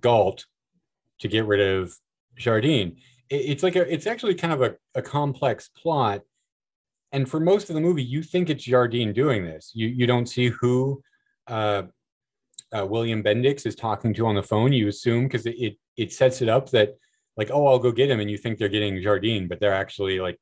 Galt 0.00 0.44
to 1.20 1.28
get 1.28 1.46
rid 1.46 1.60
of 1.60 1.92
Jardine. 2.36 2.98
It, 3.30 3.36
it's 3.36 3.62
like 3.62 3.76
a, 3.76 3.92
it's 3.92 4.06
actually 4.06 4.34
kind 4.34 4.52
of 4.52 4.62
a, 4.62 4.76
a 4.94 5.02
complex 5.02 5.70
plot. 5.70 6.22
And 7.12 7.28
for 7.28 7.40
most 7.40 7.70
of 7.70 7.74
the 7.74 7.80
movie, 7.80 8.04
you 8.04 8.22
think 8.22 8.50
it's 8.50 8.64
Jardine 8.64 9.14
doing 9.14 9.42
this. 9.42 9.72
You 9.74 9.88
you 9.88 10.06
don't 10.06 10.26
see 10.26 10.48
who 10.48 11.02
uh, 11.46 11.84
uh, 12.76 12.86
William 12.86 13.22
Bendix 13.22 13.66
is 13.66 13.74
talking 13.74 14.12
to 14.14 14.26
on 14.26 14.34
the 14.34 14.42
phone, 14.42 14.72
you 14.72 14.88
assume 14.88 15.24
because 15.24 15.46
it, 15.46 15.56
it, 15.58 15.76
it 15.96 16.12
sets 16.12 16.42
it 16.42 16.48
up 16.48 16.70
that 16.70 16.96
like 17.36 17.50
oh 17.52 17.66
I'll 17.66 17.78
go 17.78 17.92
get 17.92 18.10
him, 18.10 18.20
and 18.20 18.30
you 18.30 18.36
think 18.36 18.58
they're 18.58 18.68
getting 18.68 19.00
Jardine, 19.00 19.48
but 19.48 19.60
they're 19.60 19.74
actually 19.74 20.20
like 20.20 20.38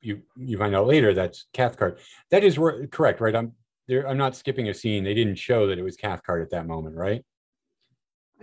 you 0.00 0.22
you 0.36 0.58
find 0.58 0.74
out 0.74 0.86
later 0.86 1.14
that's 1.14 1.46
Cathcart. 1.52 2.00
That 2.30 2.44
is 2.44 2.58
correct, 2.90 3.20
right? 3.20 3.36
I'm 3.36 3.52
there. 3.86 4.08
I'm 4.08 4.18
not 4.18 4.36
skipping 4.36 4.68
a 4.68 4.74
scene. 4.74 5.04
They 5.04 5.14
didn't 5.14 5.36
show 5.36 5.66
that 5.66 5.78
it 5.78 5.82
was 5.82 5.96
Cathcart 5.96 6.42
at 6.42 6.50
that 6.50 6.66
moment, 6.66 6.96
right? 6.96 7.24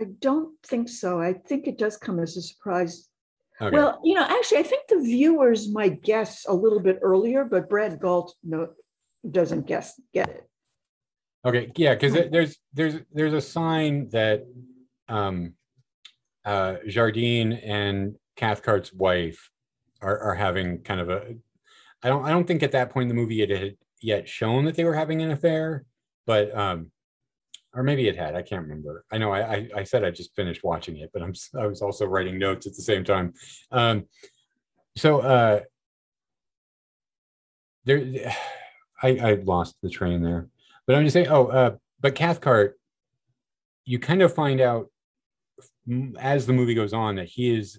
I 0.00 0.04
don't 0.20 0.54
think 0.64 0.88
so. 0.88 1.20
I 1.20 1.32
think 1.32 1.66
it 1.66 1.76
does 1.76 1.96
come 1.96 2.20
as 2.20 2.36
a 2.36 2.42
surprise. 2.42 3.08
Okay. 3.60 3.76
Well, 3.76 4.00
you 4.04 4.14
know, 4.14 4.22
actually, 4.22 4.58
I 4.58 4.62
think 4.62 4.86
the 4.88 5.00
viewers 5.00 5.68
might 5.68 6.02
guess 6.02 6.46
a 6.46 6.54
little 6.54 6.78
bit 6.78 7.00
earlier, 7.02 7.44
but 7.44 7.68
Brad 7.68 7.98
Galt 7.98 8.36
no, 8.44 8.68
doesn't 9.28 9.66
guess, 9.66 10.00
get 10.14 10.28
it. 10.28 10.47
Okay, 11.44 11.70
yeah, 11.76 11.94
because 11.94 12.14
there's 12.30 12.58
there's 12.72 12.96
there's 13.12 13.32
a 13.32 13.40
sign 13.40 14.08
that 14.10 14.44
um 15.08 15.54
uh 16.44 16.76
Jardine 16.86 17.52
and 17.52 18.16
Cathcart's 18.36 18.92
wife 18.92 19.50
are 20.00 20.18
are 20.18 20.34
having 20.34 20.82
kind 20.82 21.00
of 21.00 21.10
a 21.10 21.34
I 22.02 22.08
don't 22.08 22.24
I 22.24 22.30
don't 22.30 22.46
think 22.46 22.62
at 22.62 22.72
that 22.72 22.90
point 22.90 23.04
in 23.04 23.08
the 23.08 23.14
movie 23.14 23.42
it 23.42 23.50
had 23.50 23.76
yet 24.00 24.28
shown 24.28 24.64
that 24.64 24.74
they 24.74 24.84
were 24.84 24.94
having 24.94 25.22
an 25.22 25.30
affair, 25.30 25.84
but 26.26 26.56
um 26.56 26.90
or 27.74 27.82
maybe 27.82 28.08
it 28.08 28.16
had, 28.16 28.34
I 28.34 28.42
can't 28.42 28.62
remember. 28.62 29.04
I 29.12 29.18
know 29.18 29.30
I 29.32 29.54
I, 29.54 29.68
I 29.76 29.84
said 29.84 30.04
I 30.04 30.10
just 30.10 30.34
finished 30.34 30.64
watching 30.64 30.96
it, 30.98 31.10
but 31.12 31.22
I'm 31.22 31.34
I 31.58 31.66
was 31.66 31.82
also 31.82 32.04
writing 32.06 32.38
notes 32.38 32.66
at 32.66 32.74
the 32.74 32.82
same 32.82 33.04
time. 33.04 33.32
Um 33.70 34.06
so 34.96 35.20
uh 35.20 35.60
there 37.84 38.32
I 39.02 39.08
I 39.18 39.34
lost 39.44 39.76
the 39.82 39.90
train 39.90 40.22
there. 40.22 40.48
But 40.88 40.96
I'm 40.96 41.04
just 41.04 41.12
saying, 41.12 41.28
oh, 41.28 41.48
uh, 41.48 41.76
but 42.00 42.14
Cathcart, 42.14 42.80
you 43.84 43.98
kind 43.98 44.22
of 44.22 44.34
find 44.34 44.58
out 44.58 44.90
as 46.18 46.46
the 46.46 46.54
movie 46.54 46.74
goes 46.74 46.94
on 46.94 47.16
that 47.16 47.28
he 47.28 47.54
is 47.54 47.78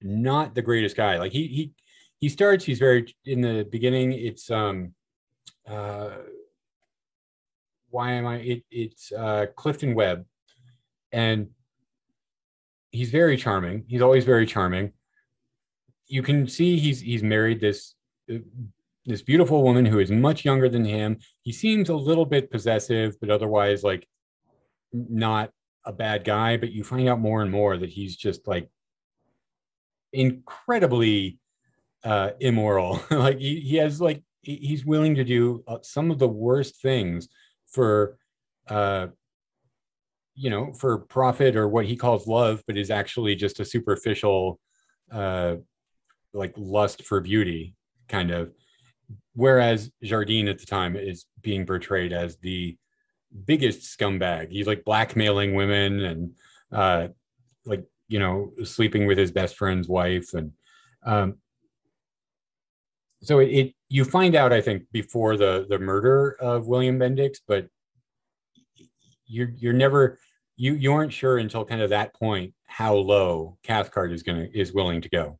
not 0.00 0.54
the 0.54 0.62
greatest 0.62 0.96
guy. 0.96 1.18
Like 1.18 1.32
he 1.32 1.48
he 1.48 1.72
he 2.20 2.28
starts, 2.28 2.64
he's 2.64 2.78
very 2.78 3.12
in 3.24 3.40
the 3.40 3.64
beginning, 3.64 4.12
it's 4.12 4.48
um 4.50 4.94
uh 5.68 6.10
why 7.90 8.12
am 8.12 8.26
I 8.28 8.36
it 8.36 8.62
it's 8.70 9.10
uh 9.10 9.46
Clifton 9.56 9.96
Webb 9.96 10.24
and 11.10 11.48
he's 12.92 13.10
very 13.10 13.36
charming. 13.36 13.84
He's 13.88 14.02
always 14.02 14.24
very 14.24 14.46
charming. 14.46 14.92
You 16.06 16.22
can 16.22 16.46
see 16.46 16.78
he's 16.78 17.00
he's 17.00 17.24
married 17.24 17.60
this 17.60 17.94
uh, 18.32 18.38
this 19.06 19.22
beautiful 19.22 19.62
woman 19.62 19.86
who 19.86 20.00
is 20.00 20.10
much 20.10 20.44
younger 20.44 20.68
than 20.68 20.84
him. 20.84 21.18
He 21.42 21.52
seems 21.52 21.88
a 21.88 21.96
little 21.96 22.26
bit 22.26 22.50
possessive, 22.50 23.14
but 23.20 23.30
otherwise 23.30 23.82
like 23.82 24.06
not 24.92 25.50
a 25.84 25.92
bad 25.92 26.24
guy. 26.24 26.56
But 26.56 26.72
you 26.72 26.84
find 26.84 27.08
out 27.08 27.20
more 27.20 27.42
and 27.42 27.50
more 27.50 27.76
that 27.76 27.90
he's 27.90 28.16
just 28.16 28.46
like 28.46 28.68
incredibly 30.12 31.38
uh, 32.04 32.30
immoral. 32.40 33.00
like 33.10 33.38
he, 33.38 33.60
he 33.60 33.76
has 33.76 34.00
like 34.00 34.22
he's 34.42 34.84
willing 34.84 35.14
to 35.16 35.24
do 35.24 35.62
uh, 35.66 35.78
some 35.82 36.10
of 36.10 36.18
the 36.18 36.28
worst 36.28 36.80
things 36.82 37.28
for 37.66 38.18
uh, 38.68 39.06
you 40.34 40.50
know 40.50 40.72
for 40.72 40.98
profit 40.98 41.56
or 41.56 41.68
what 41.68 41.86
he 41.86 41.96
calls 41.96 42.26
love, 42.26 42.62
but 42.66 42.76
is 42.76 42.90
actually 42.90 43.36
just 43.36 43.60
a 43.60 43.64
superficial 43.64 44.58
uh, 45.12 45.56
like 46.34 46.52
lust 46.56 47.04
for 47.04 47.20
beauty 47.20 47.74
kind 48.08 48.30
of 48.30 48.52
whereas 49.34 49.90
Jardine 50.02 50.48
at 50.48 50.58
the 50.58 50.66
time 50.66 50.96
is 50.96 51.26
being 51.42 51.66
portrayed 51.66 52.12
as 52.12 52.36
the 52.38 52.76
biggest 53.44 53.98
scumbag. 53.98 54.50
He's 54.50 54.66
like 54.66 54.84
blackmailing 54.84 55.54
women 55.54 56.00
and 56.04 56.34
uh, 56.72 57.08
like 57.64 57.84
you 58.08 58.18
know 58.18 58.52
sleeping 58.64 59.06
with 59.06 59.18
his 59.18 59.32
best 59.32 59.56
friend's 59.56 59.88
wife, 59.88 60.32
and 60.34 60.52
um, 61.04 61.38
so 63.22 63.38
it, 63.40 63.46
it 63.46 63.74
you 63.88 64.04
find 64.04 64.34
out 64.34 64.52
I 64.52 64.60
think 64.60 64.84
before 64.92 65.36
the 65.36 65.66
the 65.68 65.78
murder 65.78 66.36
of 66.40 66.66
William 66.66 66.98
Bendix, 66.98 67.38
but 67.46 67.68
you're 69.26 69.50
you're 69.56 69.72
never 69.72 70.18
you 70.56 70.74
you 70.74 70.92
aren't 70.92 71.12
sure 71.12 71.38
until 71.38 71.64
kind 71.64 71.82
of 71.82 71.90
that 71.90 72.14
point 72.14 72.54
how 72.66 72.94
low 72.94 73.58
Cathcart 73.62 74.12
is 74.12 74.22
gonna 74.22 74.48
is 74.52 74.72
willing 74.72 75.00
to 75.02 75.08
go. 75.08 75.38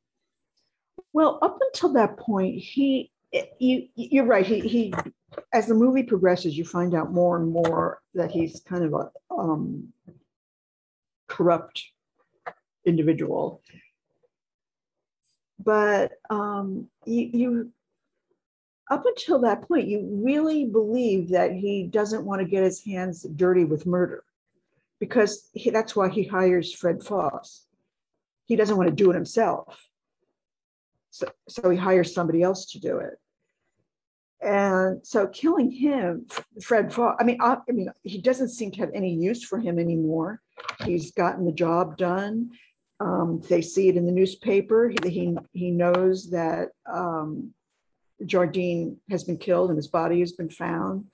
Well, 1.12 1.38
up 1.40 1.58
until 1.60 1.94
that 1.94 2.18
point, 2.18 2.56
he, 2.58 3.10
you, 3.32 3.88
you're 3.94 4.24
right. 4.24 4.46
He, 4.46 4.60
he, 4.60 4.94
as 5.52 5.66
the 5.66 5.74
movie 5.74 6.02
progresses, 6.02 6.56
you 6.56 6.64
find 6.64 6.94
out 6.94 7.12
more 7.12 7.36
and 7.36 7.50
more 7.50 8.00
that 8.14 8.30
he's 8.30 8.60
kind 8.60 8.84
of 8.84 8.94
a 8.94 9.34
um, 9.34 9.92
corrupt 11.28 11.84
individual. 12.84 13.62
But 15.58 16.12
um, 16.30 16.88
you, 17.04 17.30
you, 17.32 17.72
up 18.90 19.04
until 19.04 19.40
that 19.40 19.66
point, 19.66 19.88
you 19.88 20.20
really 20.24 20.66
believe 20.66 21.30
that 21.30 21.52
he 21.52 21.84
doesn't 21.84 22.24
want 22.24 22.40
to 22.40 22.48
get 22.48 22.62
his 22.62 22.84
hands 22.84 23.26
dirty 23.34 23.64
with 23.64 23.86
murder 23.86 24.22
because 25.00 25.48
he, 25.52 25.70
that's 25.70 25.96
why 25.96 26.08
he 26.08 26.24
hires 26.24 26.72
Fred 26.72 27.02
Foss. 27.02 27.64
He 28.46 28.54
doesn't 28.54 28.76
want 28.76 28.88
to 28.88 28.94
do 28.94 29.10
it 29.10 29.14
himself. 29.14 29.86
So, 31.18 31.28
so 31.48 31.70
he 31.70 31.78
hires 31.78 32.12
somebody 32.12 32.42
else 32.42 32.66
to 32.72 32.80
do 32.80 32.98
it. 32.98 33.14
And 34.42 35.04
so 35.06 35.26
killing 35.28 35.70
him, 35.70 36.26
Fred 36.62 36.94
I 37.18 37.24
mean, 37.24 37.38
I, 37.40 37.56
I 37.68 37.72
mean, 37.72 37.90
he 38.02 38.20
doesn't 38.20 38.50
seem 38.50 38.70
to 38.72 38.80
have 38.80 38.90
any 38.94 39.14
use 39.14 39.42
for 39.42 39.58
him 39.58 39.78
anymore. 39.78 40.40
He's 40.84 41.10
gotten 41.12 41.46
the 41.46 41.52
job 41.52 41.96
done. 41.96 42.50
Um, 43.00 43.42
they 43.48 43.62
see 43.62 43.88
it 43.88 43.96
in 43.96 44.06
the 44.06 44.12
newspaper. 44.12 44.90
He, 44.90 45.10
he, 45.10 45.36
he 45.52 45.70
knows 45.70 46.30
that 46.30 46.68
um, 46.90 47.54
Jardine 48.24 48.98
has 49.10 49.24
been 49.24 49.38
killed 49.38 49.70
and 49.70 49.76
his 49.76 49.88
body 49.88 50.20
has 50.20 50.32
been 50.32 50.50
found. 50.50 51.06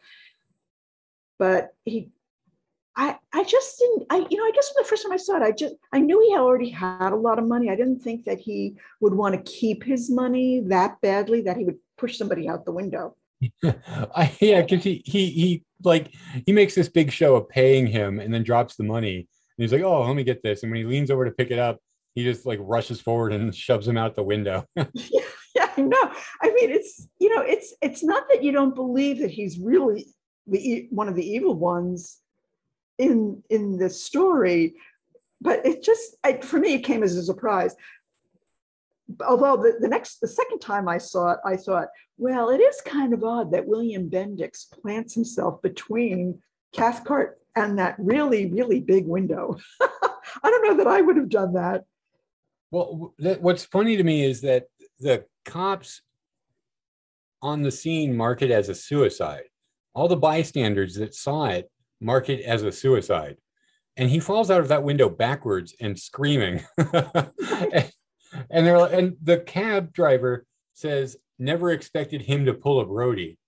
But 1.38 1.74
he, 1.84 2.10
I, 2.96 3.16
I 3.32 3.44
just 3.44 3.78
didn't, 3.78 4.06
I, 4.10 4.26
you 4.30 4.36
know, 4.36 4.44
I 4.44 4.50
guess 4.54 4.70
when 4.74 4.82
the 4.82 4.88
first 4.88 5.02
time 5.02 5.12
I 5.12 5.16
saw 5.16 5.36
it, 5.36 5.42
I 5.42 5.52
just, 5.52 5.74
I 5.92 6.00
knew 6.00 6.20
he 6.20 6.36
already 6.36 6.68
had 6.68 7.12
a 7.12 7.16
lot 7.16 7.38
of 7.38 7.46
money. 7.46 7.70
I 7.70 7.76
didn't 7.76 8.00
think 8.00 8.24
that 8.24 8.38
he 8.38 8.76
would 9.00 9.14
want 9.14 9.34
to 9.34 9.50
keep 9.50 9.82
his 9.82 10.10
money 10.10 10.60
that 10.66 11.00
badly 11.00 11.40
that 11.42 11.56
he 11.56 11.64
would 11.64 11.78
push 11.96 12.18
somebody 12.18 12.48
out 12.48 12.64
the 12.64 12.72
window. 12.72 13.16
I, 13.64 14.36
yeah, 14.40 14.62
because 14.62 14.84
he 14.84 15.02
he 15.04 15.30
he 15.30 15.64
like 15.82 16.14
he 16.46 16.52
makes 16.52 16.76
this 16.76 16.88
big 16.88 17.10
show 17.10 17.34
of 17.34 17.48
paying 17.48 17.88
him 17.88 18.20
and 18.20 18.32
then 18.32 18.44
drops 18.44 18.76
the 18.76 18.84
money 18.84 19.16
and 19.16 19.62
he's 19.62 19.72
like, 19.72 19.82
oh, 19.82 20.06
let 20.06 20.16
me 20.16 20.24
get 20.24 20.42
this. 20.42 20.62
And 20.62 20.70
when 20.70 20.80
he 20.80 20.86
leans 20.86 21.10
over 21.10 21.24
to 21.24 21.30
pick 21.30 21.50
it 21.50 21.58
up, 21.58 21.78
he 22.14 22.24
just 22.24 22.46
like 22.46 22.58
rushes 22.62 23.00
forward 23.00 23.32
and 23.32 23.54
shoves 23.54 23.86
him 23.86 23.96
out 23.96 24.16
the 24.16 24.22
window. 24.22 24.64
yeah, 24.76 24.84
yeah, 25.54 25.70
I 25.76 25.80
know. 25.80 26.12
I 26.42 26.52
mean, 26.52 26.70
it's 26.70 27.08
you 27.18 27.34
know, 27.34 27.42
it's 27.42 27.74
it's 27.82 28.04
not 28.04 28.28
that 28.30 28.42
you 28.42 28.52
don't 28.52 28.74
believe 28.74 29.18
that 29.20 29.30
he's 29.30 29.58
really 29.58 30.06
the 30.46 30.88
one 30.90 31.08
of 31.08 31.14
the 31.14 31.26
evil 31.26 31.54
ones 31.54 32.18
in 32.98 33.42
in 33.50 33.78
the 33.78 33.90
story, 33.90 34.74
but 35.40 35.64
it 35.66 35.82
just 35.82 36.16
for 36.42 36.58
me 36.58 36.74
it 36.74 36.84
came 36.84 37.02
as 37.02 37.16
a 37.16 37.22
surprise. 37.22 37.74
Although 39.26 39.56
the, 39.56 39.78
the 39.80 39.88
next 39.88 40.20
the 40.20 40.28
second 40.28 40.60
time 40.60 40.88
I 40.88 40.98
saw 40.98 41.32
it, 41.32 41.38
I 41.44 41.56
thought, 41.56 41.88
well, 42.18 42.50
it 42.50 42.60
is 42.60 42.80
kind 42.80 43.12
of 43.12 43.24
odd 43.24 43.52
that 43.52 43.66
William 43.66 44.08
Bendix 44.08 44.70
plants 44.70 45.14
himself 45.14 45.60
between 45.62 46.40
Cathcart 46.72 47.38
and 47.56 47.78
that 47.78 47.96
really 47.98 48.46
really 48.46 48.80
big 48.80 49.06
window. 49.06 49.56
I 49.80 50.50
don't 50.50 50.66
know 50.66 50.76
that 50.76 50.86
I 50.86 51.00
would 51.00 51.16
have 51.16 51.28
done 51.28 51.54
that. 51.54 51.84
Well, 52.70 53.12
that, 53.18 53.42
what's 53.42 53.64
funny 53.64 53.96
to 53.96 54.04
me 54.04 54.24
is 54.24 54.40
that 54.42 54.68
the 54.98 55.26
cops 55.44 56.00
on 57.42 57.62
the 57.62 57.70
scene 57.70 58.16
mark 58.16 58.40
it 58.40 58.50
as 58.50 58.68
a 58.68 58.74
suicide. 58.74 59.44
All 59.94 60.08
the 60.08 60.16
bystanders 60.16 60.94
that 60.94 61.14
saw 61.14 61.46
it 61.46 61.70
mark 62.02 62.28
it 62.28 62.42
as 62.42 62.62
a 62.62 62.72
suicide. 62.72 63.36
And 63.96 64.08
he 64.10 64.20
falls 64.20 64.50
out 64.50 64.60
of 64.60 64.68
that 64.68 64.82
window 64.82 65.08
backwards 65.08 65.74
and 65.80 65.98
screaming. 65.98 66.64
and, 66.76 67.92
and 68.50 68.66
they're 68.66 68.76
and 68.86 69.16
the 69.22 69.38
cab 69.38 69.92
driver 69.92 70.46
says 70.74 71.16
never 71.38 71.70
expected 71.70 72.22
him 72.22 72.46
to 72.46 72.54
pull 72.54 72.80
a 72.80 72.86
Brody, 72.86 73.38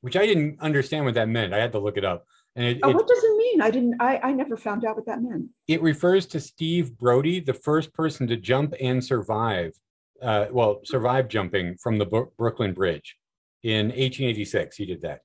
which 0.00 0.16
I 0.16 0.26
didn't 0.26 0.60
understand 0.60 1.04
what 1.04 1.14
that 1.14 1.28
meant. 1.28 1.54
I 1.54 1.58
had 1.58 1.72
to 1.72 1.78
look 1.78 1.96
it 1.96 2.04
up. 2.04 2.24
And 2.56 2.66
it, 2.66 2.80
Oh, 2.82 2.90
it, 2.90 2.94
what 2.94 3.06
does 3.06 3.22
it 3.22 3.36
mean? 3.36 3.62
I 3.62 3.70
didn't. 3.70 4.00
I 4.00 4.18
I 4.22 4.32
never 4.32 4.56
found 4.56 4.84
out 4.84 4.96
what 4.96 5.06
that 5.06 5.22
meant. 5.22 5.46
it 5.68 5.80
refers 5.80 6.26
to 6.26 6.40
Steve 6.40 6.98
Brody, 6.98 7.40
the 7.40 7.54
first 7.54 7.92
person 7.94 8.26
to 8.26 8.36
jump 8.36 8.74
and 8.80 9.02
survive, 9.02 9.72
uh, 10.20 10.46
well, 10.50 10.80
survive 10.84 11.28
jumping 11.28 11.76
from 11.76 11.96
the 11.98 12.06
Bro- 12.06 12.32
Brooklyn 12.36 12.74
Bridge 12.74 13.16
in 13.62 13.86
1886. 13.86 14.76
He 14.76 14.84
did 14.86 15.02
that, 15.02 15.20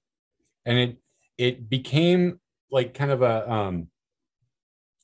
and 0.66 0.78
it 0.78 0.98
it 1.38 1.70
became 1.70 2.40
like 2.72 2.94
kind 2.94 3.12
of 3.12 3.22
a 3.22 3.52
um, 3.52 3.88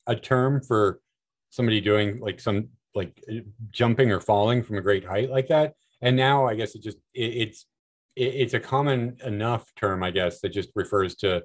a 0.07 0.15
term 0.15 0.61
for 0.61 0.99
somebody 1.49 1.81
doing 1.81 2.19
like 2.19 2.39
some 2.39 2.69
like 2.95 3.23
jumping 3.71 4.11
or 4.11 4.19
falling 4.19 4.63
from 4.63 4.77
a 4.77 4.81
great 4.81 5.05
height 5.05 5.29
like 5.29 5.47
that. 5.47 5.73
And 6.01 6.15
now 6.15 6.47
I 6.47 6.55
guess 6.55 6.75
it 6.75 6.83
just 6.83 6.97
it, 7.13 7.47
it's 7.47 7.65
it, 8.15 8.35
it's 8.35 8.53
a 8.53 8.59
common 8.59 9.17
enough 9.23 9.71
term, 9.75 10.03
I 10.03 10.11
guess, 10.11 10.41
that 10.41 10.49
just 10.49 10.69
refers 10.75 11.15
to 11.17 11.43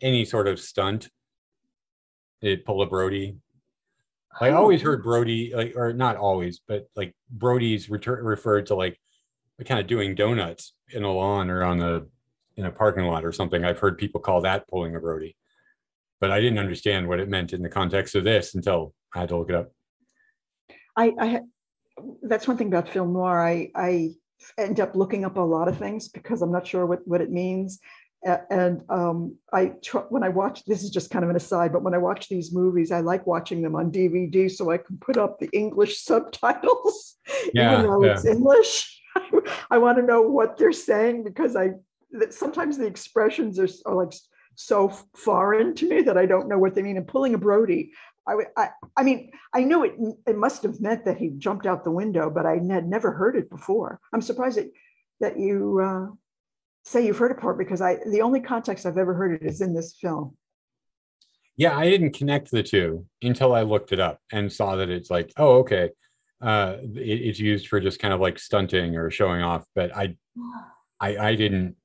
any 0.00 0.24
sort 0.24 0.48
of 0.48 0.58
stunt 0.58 1.08
it 2.42 2.64
pull 2.64 2.82
a 2.82 2.86
Brody. 2.86 3.36
I 4.40 4.50
always 4.50 4.80
heard 4.80 5.02
Brody, 5.02 5.52
like, 5.54 5.74
or 5.76 5.92
not 5.92 6.16
always, 6.16 6.60
but 6.66 6.88
like 6.96 7.14
Brody's 7.30 7.90
return 7.90 8.24
referred 8.24 8.66
to 8.66 8.74
like 8.74 8.98
kind 9.64 9.80
of 9.80 9.86
doing 9.86 10.14
donuts 10.14 10.72
in 10.92 11.04
a 11.04 11.12
lawn 11.12 11.50
or 11.50 11.62
on 11.62 11.78
the 11.78 12.08
in 12.56 12.64
a 12.66 12.70
parking 12.70 13.04
lot 13.04 13.24
or 13.24 13.32
something. 13.32 13.64
I've 13.64 13.78
heard 13.78 13.98
people 13.98 14.20
call 14.20 14.40
that 14.42 14.68
pulling 14.68 14.94
a 14.96 15.00
Brody, 15.00 15.36
but 16.20 16.30
I 16.30 16.40
didn't 16.40 16.58
understand 16.58 17.08
what 17.08 17.20
it 17.20 17.28
meant 17.28 17.52
in 17.52 17.62
the 17.62 17.68
context 17.68 18.14
of 18.14 18.24
this 18.24 18.54
until 18.54 18.94
I 19.14 19.20
had 19.20 19.30
to 19.30 19.38
look 19.38 19.50
it 19.50 19.56
up. 19.56 19.72
I, 20.96 21.12
I 21.18 21.40
that's 22.22 22.46
one 22.46 22.56
thing 22.56 22.68
about 22.68 22.88
film 22.88 23.12
noir. 23.12 23.40
I, 23.40 23.70
I 23.74 24.10
end 24.58 24.80
up 24.80 24.94
looking 24.94 25.24
up 25.24 25.36
a 25.36 25.40
lot 25.40 25.68
of 25.68 25.78
things 25.78 26.08
because 26.08 26.42
I'm 26.42 26.52
not 26.52 26.66
sure 26.66 26.86
what, 26.86 27.06
what 27.06 27.20
it 27.20 27.30
means. 27.30 27.80
And 28.22 28.82
um, 28.90 29.36
I, 29.52 29.72
tr- 29.82 30.08
when 30.10 30.22
I 30.22 30.28
watch, 30.28 30.64
this 30.66 30.82
is 30.82 30.90
just 30.90 31.10
kind 31.10 31.24
of 31.24 31.30
an 31.30 31.36
aside, 31.36 31.72
but 31.72 31.82
when 31.82 31.94
I 31.94 31.98
watch 31.98 32.28
these 32.28 32.52
movies, 32.52 32.92
I 32.92 33.00
like 33.00 33.26
watching 33.26 33.62
them 33.62 33.74
on 33.74 33.90
DVD 33.90 34.50
so 34.50 34.70
I 34.70 34.76
can 34.76 34.98
put 34.98 35.16
up 35.16 35.38
the 35.38 35.48
English 35.52 35.98
subtitles, 36.04 37.16
Yeah, 37.54 37.78
even 37.78 37.86
though 37.86 38.04
yeah. 38.04 38.12
it's 38.12 38.26
English. 38.26 39.02
I 39.70 39.78
want 39.78 39.96
to 39.98 40.04
know 40.04 40.20
what 40.22 40.58
they're 40.58 40.72
saying 40.72 41.24
because 41.24 41.56
I, 41.56 41.70
that 42.12 42.34
sometimes 42.34 42.76
the 42.76 42.86
expressions 42.86 43.58
are, 43.58 43.68
are 43.86 43.94
like 43.94 44.12
so 44.60 44.90
foreign 45.14 45.74
to 45.74 45.88
me 45.88 46.02
that 46.02 46.18
I 46.18 46.26
don't 46.26 46.46
know 46.46 46.58
what 46.58 46.74
they 46.74 46.82
mean. 46.82 46.98
And 46.98 47.08
pulling 47.08 47.32
a 47.32 47.38
Brody, 47.38 47.92
I, 48.28 48.34
I, 48.56 48.68
I 48.94 49.02
mean, 49.02 49.30
I 49.54 49.64
knew 49.64 49.84
it, 49.84 49.94
it 50.26 50.36
must 50.36 50.62
have 50.64 50.80
meant 50.80 51.06
that 51.06 51.16
he 51.16 51.30
jumped 51.30 51.64
out 51.64 51.82
the 51.82 51.90
window, 51.90 52.28
but 52.28 52.44
I 52.44 52.54
had 52.54 52.86
never 52.86 53.10
heard 53.12 53.36
it 53.36 53.48
before. 53.48 53.98
I'm 54.12 54.20
surprised 54.20 54.58
that, 54.58 54.70
that 55.20 55.38
you 55.38 55.80
uh, 55.82 56.14
say 56.84 57.06
you've 57.06 57.16
heard 57.16 57.30
it 57.30 57.36
before 57.38 57.54
because 57.54 57.80
I, 57.80 57.96
the 58.06 58.20
only 58.20 58.40
context 58.40 58.84
I've 58.84 58.98
ever 58.98 59.14
heard 59.14 59.42
it 59.42 59.46
is 59.46 59.62
in 59.62 59.72
this 59.72 59.96
film. 59.98 60.36
Yeah, 61.56 61.76
I 61.76 61.88
didn't 61.88 62.12
connect 62.12 62.50
the 62.50 62.62
two 62.62 63.06
until 63.22 63.54
I 63.54 63.62
looked 63.62 63.92
it 63.92 64.00
up 64.00 64.20
and 64.30 64.52
saw 64.52 64.76
that 64.76 64.90
it's 64.90 65.10
like, 65.10 65.32
oh, 65.38 65.58
okay. 65.60 65.90
Uh, 66.42 66.76
it- 66.94 67.22
it's 67.28 67.38
used 67.38 67.68
for 67.68 67.80
just 67.80 67.98
kind 67.98 68.12
of 68.12 68.20
like 68.20 68.38
stunting 68.38 68.96
or 68.96 69.10
showing 69.10 69.40
off, 69.40 69.64
but 69.74 69.96
I, 69.96 70.16
I, 71.00 71.16
I 71.16 71.34
didn't. 71.34 71.76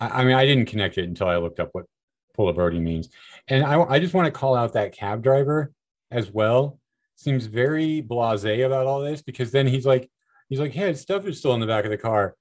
I, 0.00 0.08
I 0.08 0.24
mean, 0.24 0.34
I 0.34 0.46
didn't 0.46 0.66
connect 0.66 0.98
it 0.98 1.08
until 1.08 1.28
I 1.28 1.36
looked 1.36 1.60
up 1.60 1.70
what 1.72 1.86
pull 2.34 2.48
a 2.48 2.52
Brody 2.52 2.80
means, 2.80 3.08
and 3.48 3.64
I, 3.64 3.80
I 3.82 3.98
just 3.98 4.14
want 4.14 4.26
to 4.26 4.38
call 4.38 4.54
out 4.54 4.74
that 4.74 4.92
cab 4.92 5.22
driver 5.22 5.72
as 6.10 6.30
well. 6.30 6.78
Seems 7.16 7.46
very 7.46 8.02
blasé 8.02 8.64
about 8.64 8.86
all 8.86 9.00
this 9.00 9.22
because 9.22 9.50
then 9.50 9.66
he's 9.66 9.86
like, 9.86 10.08
he's 10.48 10.60
like, 10.60 10.72
hey, 10.72 10.94
stuff 10.94 11.26
is 11.26 11.38
still 11.38 11.54
in 11.54 11.60
the 11.60 11.66
back 11.66 11.84
of 11.84 11.90
the 11.90 11.98
car, 11.98 12.36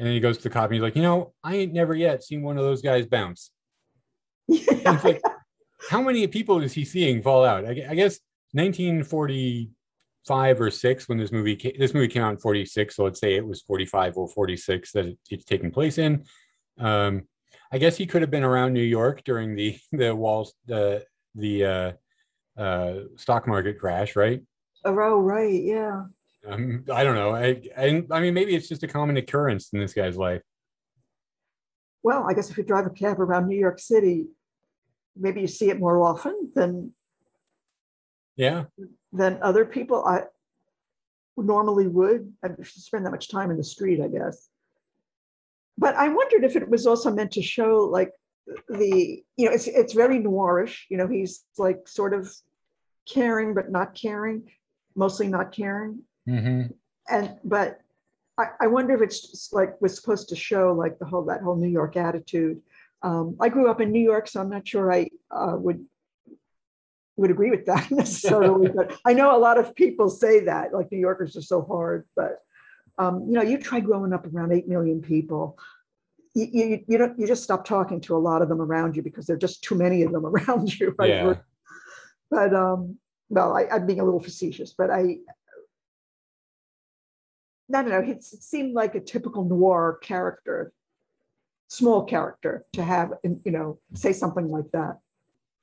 and 0.00 0.06
then 0.06 0.14
he 0.14 0.20
goes 0.20 0.38
to 0.38 0.44
the 0.44 0.50
cop 0.50 0.64
and 0.64 0.74
he's 0.74 0.82
like, 0.82 0.96
you 0.96 1.02
know, 1.02 1.34
I 1.44 1.56
ain't 1.56 1.74
never 1.74 1.94
yet 1.94 2.24
seen 2.24 2.42
one 2.42 2.56
of 2.56 2.64
those 2.64 2.80
guys 2.80 3.04
bounce. 3.06 3.50
It's 4.48 5.04
like, 5.04 5.20
how 5.90 6.00
many 6.00 6.26
people 6.26 6.62
is 6.62 6.72
he 6.72 6.86
seeing 6.86 7.20
fall 7.22 7.44
out? 7.44 7.66
I, 7.66 7.86
I 7.88 7.94
guess 7.94 8.18
1945 8.52 10.60
or 10.60 10.70
six 10.70 11.08
when 11.08 11.18
this 11.18 11.32
movie 11.32 11.56
came, 11.56 11.72
this 11.78 11.92
movie 11.92 12.08
came 12.08 12.22
out 12.22 12.32
in 12.32 12.38
46. 12.38 12.96
So 12.96 13.04
let's 13.04 13.20
say 13.20 13.34
it 13.34 13.46
was 13.46 13.60
45 13.62 14.16
or 14.16 14.28
46 14.28 14.92
that 14.92 15.06
it, 15.06 15.18
it's 15.28 15.44
taking 15.44 15.70
place 15.70 15.98
in. 15.98 16.24
Um, 16.80 17.28
I 17.72 17.78
guess 17.78 17.96
he 17.96 18.06
could 18.06 18.22
have 18.22 18.30
been 18.30 18.42
around 18.42 18.72
New 18.72 18.82
York 18.82 19.22
during 19.24 19.54
the 19.54 19.78
the 19.92 20.14
walls 20.14 20.54
the 20.66 21.04
the 21.34 21.64
uh, 21.64 21.92
uh, 22.60 22.94
stock 23.16 23.46
market 23.46 23.78
crash, 23.78 24.16
right? 24.16 24.42
Oh, 24.84 25.20
right, 25.20 25.62
yeah. 25.62 26.04
Um, 26.48 26.84
I 26.92 27.04
don't 27.04 27.14
know. 27.16 27.34
I, 27.34 27.62
I 27.76 28.02
I 28.10 28.20
mean 28.20 28.34
maybe 28.34 28.54
it's 28.54 28.68
just 28.68 28.82
a 28.82 28.88
common 28.88 29.16
occurrence 29.18 29.70
in 29.72 29.78
this 29.78 29.92
guy's 29.94 30.16
life. 30.16 30.42
Well, 32.02 32.24
I 32.28 32.32
guess 32.32 32.50
if 32.50 32.56
you 32.56 32.64
drive 32.64 32.86
a 32.86 32.90
cab 32.90 33.20
around 33.20 33.46
New 33.46 33.58
York 33.58 33.78
City, 33.78 34.26
maybe 35.14 35.42
you 35.42 35.46
see 35.46 35.68
it 35.68 35.78
more 35.78 36.02
often 36.02 36.50
than 36.54 36.94
Yeah. 38.36 38.64
than 39.12 39.38
other 39.42 39.66
people 39.66 40.04
I 40.06 40.22
normally 41.36 41.88
would. 41.88 42.32
I 42.42 42.48
don't 42.48 42.66
spend 42.66 43.04
that 43.04 43.10
much 43.10 43.28
time 43.28 43.50
in 43.50 43.56
the 43.58 43.64
street, 43.64 44.00
I 44.00 44.08
guess. 44.08 44.49
But 45.80 45.96
I 45.96 46.08
wondered 46.08 46.44
if 46.44 46.56
it 46.56 46.68
was 46.68 46.86
also 46.86 47.10
meant 47.10 47.32
to 47.32 47.42
show 47.42 47.88
like 47.90 48.12
the, 48.68 49.22
you 49.36 49.46
know, 49.46 49.52
it's 49.52 49.66
it's 49.66 49.94
very 49.94 50.18
noirish. 50.18 50.76
You 50.90 50.98
know, 50.98 51.08
he's 51.08 51.42
like 51.56 51.88
sort 51.88 52.12
of 52.12 52.30
caring 53.08 53.54
but 53.54 53.70
not 53.70 53.94
caring, 53.94 54.50
mostly 54.94 55.26
not 55.26 55.52
caring. 55.52 56.02
hmm 56.26 56.62
And 57.08 57.36
but 57.42 57.80
I, 58.36 58.44
I 58.60 58.66
wonder 58.66 58.94
if 58.94 59.00
it's 59.00 59.20
just 59.30 59.54
like 59.54 59.80
was 59.80 59.96
supposed 59.96 60.28
to 60.28 60.36
show 60.36 60.72
like 60.72 60.98
the 60.98 61.06
whole 61.06 61.24
that 61.24 61.40
whole 61.40 61.56
New 61.56 61.74
York 61.80 61.96
attitude. 61.96 62.60
Um, 63.02 63.36
I 63.40 63.48
grew 63.48 63.70
up 63.70 63.80
in 63.80 63.90
New 63.90 64.02
York, 64.12 64.28
so 64.28 64.40
I'm 64.40 64.50
not 64.50 64.68
sure 64.68 64.92
I 64.92 65.08
uh, 65.30 65.56
would 65.56 65.86
would 67.16 67.30
agree 67.30 67.50
with 67.50 67.64
that 67.66 67.90
necessarily. 68.02 68.68
but 68.76 69.00
I 69.06 69.14
know 69.14 69.34
a 69.34 69.40
lot 69.48 69.58
of 69.58 69.74
people 69.74 70.10
say 70.10 70.44
that, 70.44 70.74
like 70.74 70.92
New 70.92 70.98
Yorkers 70.98 71.38
are 71.38 71.48
so 71.54 71.62
hard. 71.62 72.06
But 72.14 72.36
um, 72.98 73.24
you 73.24 73.32
know, 73.32 73.42
you 73.42 73.58
try 73.58 73.80
growing 73.80 74.12
up 74.12 74.26
around 74.26 74.52
eight 74.52 74.68
million 74.68 75.00
people. 75.00 75.58
You, 76.34 76.48
you, 76.52 76.84
you 76.86 76.98
don't 76.98 77.18
you 77.18 77.26
just 77.26 77.42
stop 77.42 77.64
talking 77.64 78.00
to 78.02 78.16
a 78.16 78.18
lot 78.18 78.42
of 78.42 78.48
them 78.48 78.60
around 78.60 78.96
you 78.96 79.02
because 79.02 79.26
there 79.26 79.36
are 79.36 79.38
just 79.38 79.62
too 79.62 79.74
many 79.74 80.02
of 80.02 80.12
them 80.12 80.24
around 80.34 80.78
you. 80.78 80.94
right? 80.98 81.10
Yeah. 81.10 81.34
But 82.30 82.54
um, 82.54 82.98
well, 83.28 83.56
I, 83.56 83.66
I'm 83.72 83.86
being 83.86 84.00
a 84.00 84.04
little 84.04 84.20
facetious, 84.20 84.72
but 84.76 84.90
I 84.90 85.18
no, 87.70 87.82
no, 87.82 88.00
no. 88.00 88.10
It 88.10 88.22
seemed 88.24 88.74
like 88.74 88.96
a 88.96 89.00
typical 89.00 89.44
noir 89.44 89.98
character, 90.02 90.72
small 91.68 92.04
character 92.04 92.64
to 92.72 92.82
have, 92.82 93.12
and 93.22 93.40
you 93.44 93.52
know, 93.52 93.78
say 93.94 94.12
something 94.12 94.48
like 94.48 94.70
that. 94.72 94.98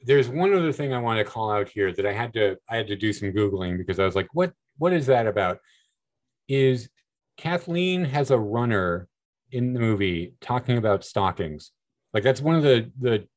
there's 0.01 0.29
one 0.29 0.53
other 0.53 0.71
thing 0.71 0.93
I 0.93 0.99
want 0.99 1.17
to 1.19 1.25
call 1.25 1.51
out 1.51 1.67
here 1.67 1.91
that 1.91 2.05
I 2.05 2.13
had 2.13 2.33
to 2.33 2.57
I 2.69 2.77
had 2.77 2.87
to 2.87 2.95
do 2.95 3.11
some 3.11 3.33
googling 3.33 3.77
because 3.77 3.99
I 3.99 4.05
was 4.05 4.15
like, 4.15 4.29
what 4.33 4.53
what 4.77 4.93
is 4.93 5.05
that 5.07 5.27
about? 5.27 5.59
Is 6.47 6.89
Kathleen 7.37 8.03
has 8.05 8.31
a 8.31 8.37
runner 8.37 9.07
in 9.51 9.73
the 9.73 9.79
movie 9.79 10.33
talking 10.41 10.77
about 10.77 11.05
stockings. 11.05 11.71
Like 12.13 12.23
that's 12.23 12.41
one 12.41 12.55
of 12.55 12.63
the 12.63 12.91
the 12.99 13.27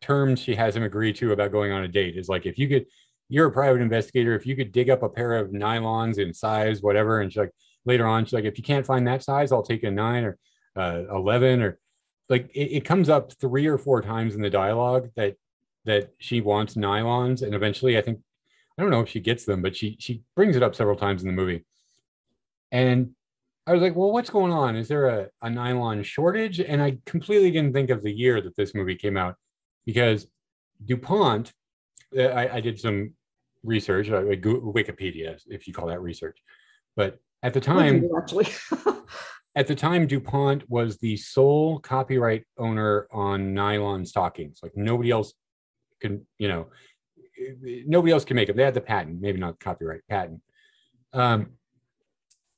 terms 0.00 0.40
she 0.40 0.54
has 0.54 0.74
him 0.74 0.82
agree 0.82 1.12
to 1.12 1.32
about 1.32 1.52
going 1.52 1.70
on 1.70 1.84
a 1.84 1.88
date 1.88 2.16
is 2.16 2.28
like 2.28 2.44
if 2.44 2.58
you 2.58 2.68
could 2.68 2.86
you're 3.28 3.46
a 3.46 3.52
private 3.52 3.80
investigator 3.80 4.34
if 4.34 4.44
you 4.44 4.56
could 4.56 4.72
dig 4.72 4.90
up 4.90 5.02
a 5.02 5.08
pair 5.08 5.34
of 5.34 5.50
nylons 5.50 6.18
in 6.18 6.34
size 6.34 6.82
whatever 6.82 7.20
and 7.20 7.32
she's 7.32 7.38
like 7.38 7.52
later 7.84 8.04
on 8.04 8.24
she's 8.24 8.32
like 8.32 8.44
if 8.44 8.58
you 8.58 8.64
can't 8.64 8.84
find 8.84 9.06
that 9.06 9.22
size 9.22 9.52
I'll 9.52 9.62
take 9.62 9.84
a 9.84 9.90
9 9.90 10.24
or 10.24 10.38
uh, 10.76 11.02
11 11.14 11.62
or 11.62 11.78
like 12.28 12.50
it, 12.52 12.78
it 12.78 12.84
comes 12.84 13.08
up 13.08 13.32
three 13.40 13.66
or 13.66 13.78
four 13.78 14.02
times 14.02 14.34
in 14.34 14.42
the 14.42 14.50
dialogue 14.50 15.08
that 15.14 15.36
that 15.84 16.10
she 16.18 16.40
wants 16.40 16.74
nylons 16.74 17.42
and 17.42 17.54
eventually 17.54 17.96
i 17.96 18.02
think 18.02 18.18
i 18.76 18.82
don't 18.82 18.90
know 18.90 19.00
if 19.00 19.08
she 19.08 19.20
gets 19.20 19.44
them 19.44 19.62
but 19.62 19.76
she 19.76 19.96
she 20.00 20.22
brings 20.34 20.56
it 20.56 20.62
up 20.62 20.74
several 20.74 20.96
times 20.96 21.22
in 21.22 21.28
the 21.28 21.34
movie 21.34 21.64
and 22.72 23.14
i 23.66 23.72
was 23.72 23.82
like 23.82 23.96
well 23.96 24.12
what's 24.12 24.30
going 24.30 24.52
on? 24.52 24.76
Is 24.76 24.88
there 24.88 25.06
a, 25.06 25.28
a 25.42 25.50
nylon 25.50 26.02
shortage? 26.02 26.60
And 26.60 26.82
i 26.82 26.98
completely 27.06 27.50
didn't 27.50 27.72
think 27.72 27.90
of 27.90 28.02
the 28.02 28.12
year 28.12 28.40
that 28.40 28.56
this 28.56 28.74
movie 28.74 28.96
came 28.96 29.16
out 29.16 29.36
because 29.86 30.26
dupont 30.84 31.52
uh, 32.16 32.22
i, 32.22 32.56
I 32.56 32.60
did 32.60 32.78
some 32.78 33.14
research 33.64 34.10
uh, 34.10 34.22
like 34.22 34.42
wikipedia 34.42 35.40
if 35.48 35.66
you 35.66 35.72
call 35.72 35.88
that 35.88 36.00
research. 36.00 36.38
But 36.96 37.18
at 37.42 37.54
the 37.54 37.60
time 37.60 38.08
actually. 38.16 38.48
at 39.54 39.66
the 39.66 39.74
time 39.74 40.06
dupont 40.06 40.68
was 40.68 40.98
the 40.98 41.16
sole 41.16 41.78
copyright 41.78 42.44
owner 42.58 43.06
on 43.12 43.54
nylon 43.54 44.06
stockings. 44.06 44.60
Like 44.62 44.72
nobody 44.76 45.10
else 45.10 45.34
can 46.00 46.26
you 46.38 46.48
know 46.48 46.66
nobody 47.86 48.12
else 48.12 48.24
can 48.24 48.36
make 48.36 48.48
them. 48.48 48.56
They 48.56 48.64
had 48.64 48.74
the 48.74 48.80
patent 48.80 49.20
maybe 49.20 49.38
not 49.38 49.60
copyright 49.60 50.06
patent. 50.08 50.40
Um, 51.12 51.52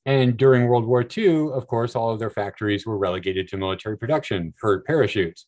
and 0.07 0.37
during 0.37 0.67
world 0.67 0.87
war 0.87 1.07
ii 1.17 1.49
of 1.51 1.67
course 1.67 1.97
all 1.97 2.11
of 2.11 2.19
their 2.19 2.31
factories 2.31 2.87
were 2.87 2.99
relegated 2.99 3.49
to 3.49 3.57
military 3.57 3.97
production 3.97 4.53
for 4.59 4.81
parachutes. 4.81 5.47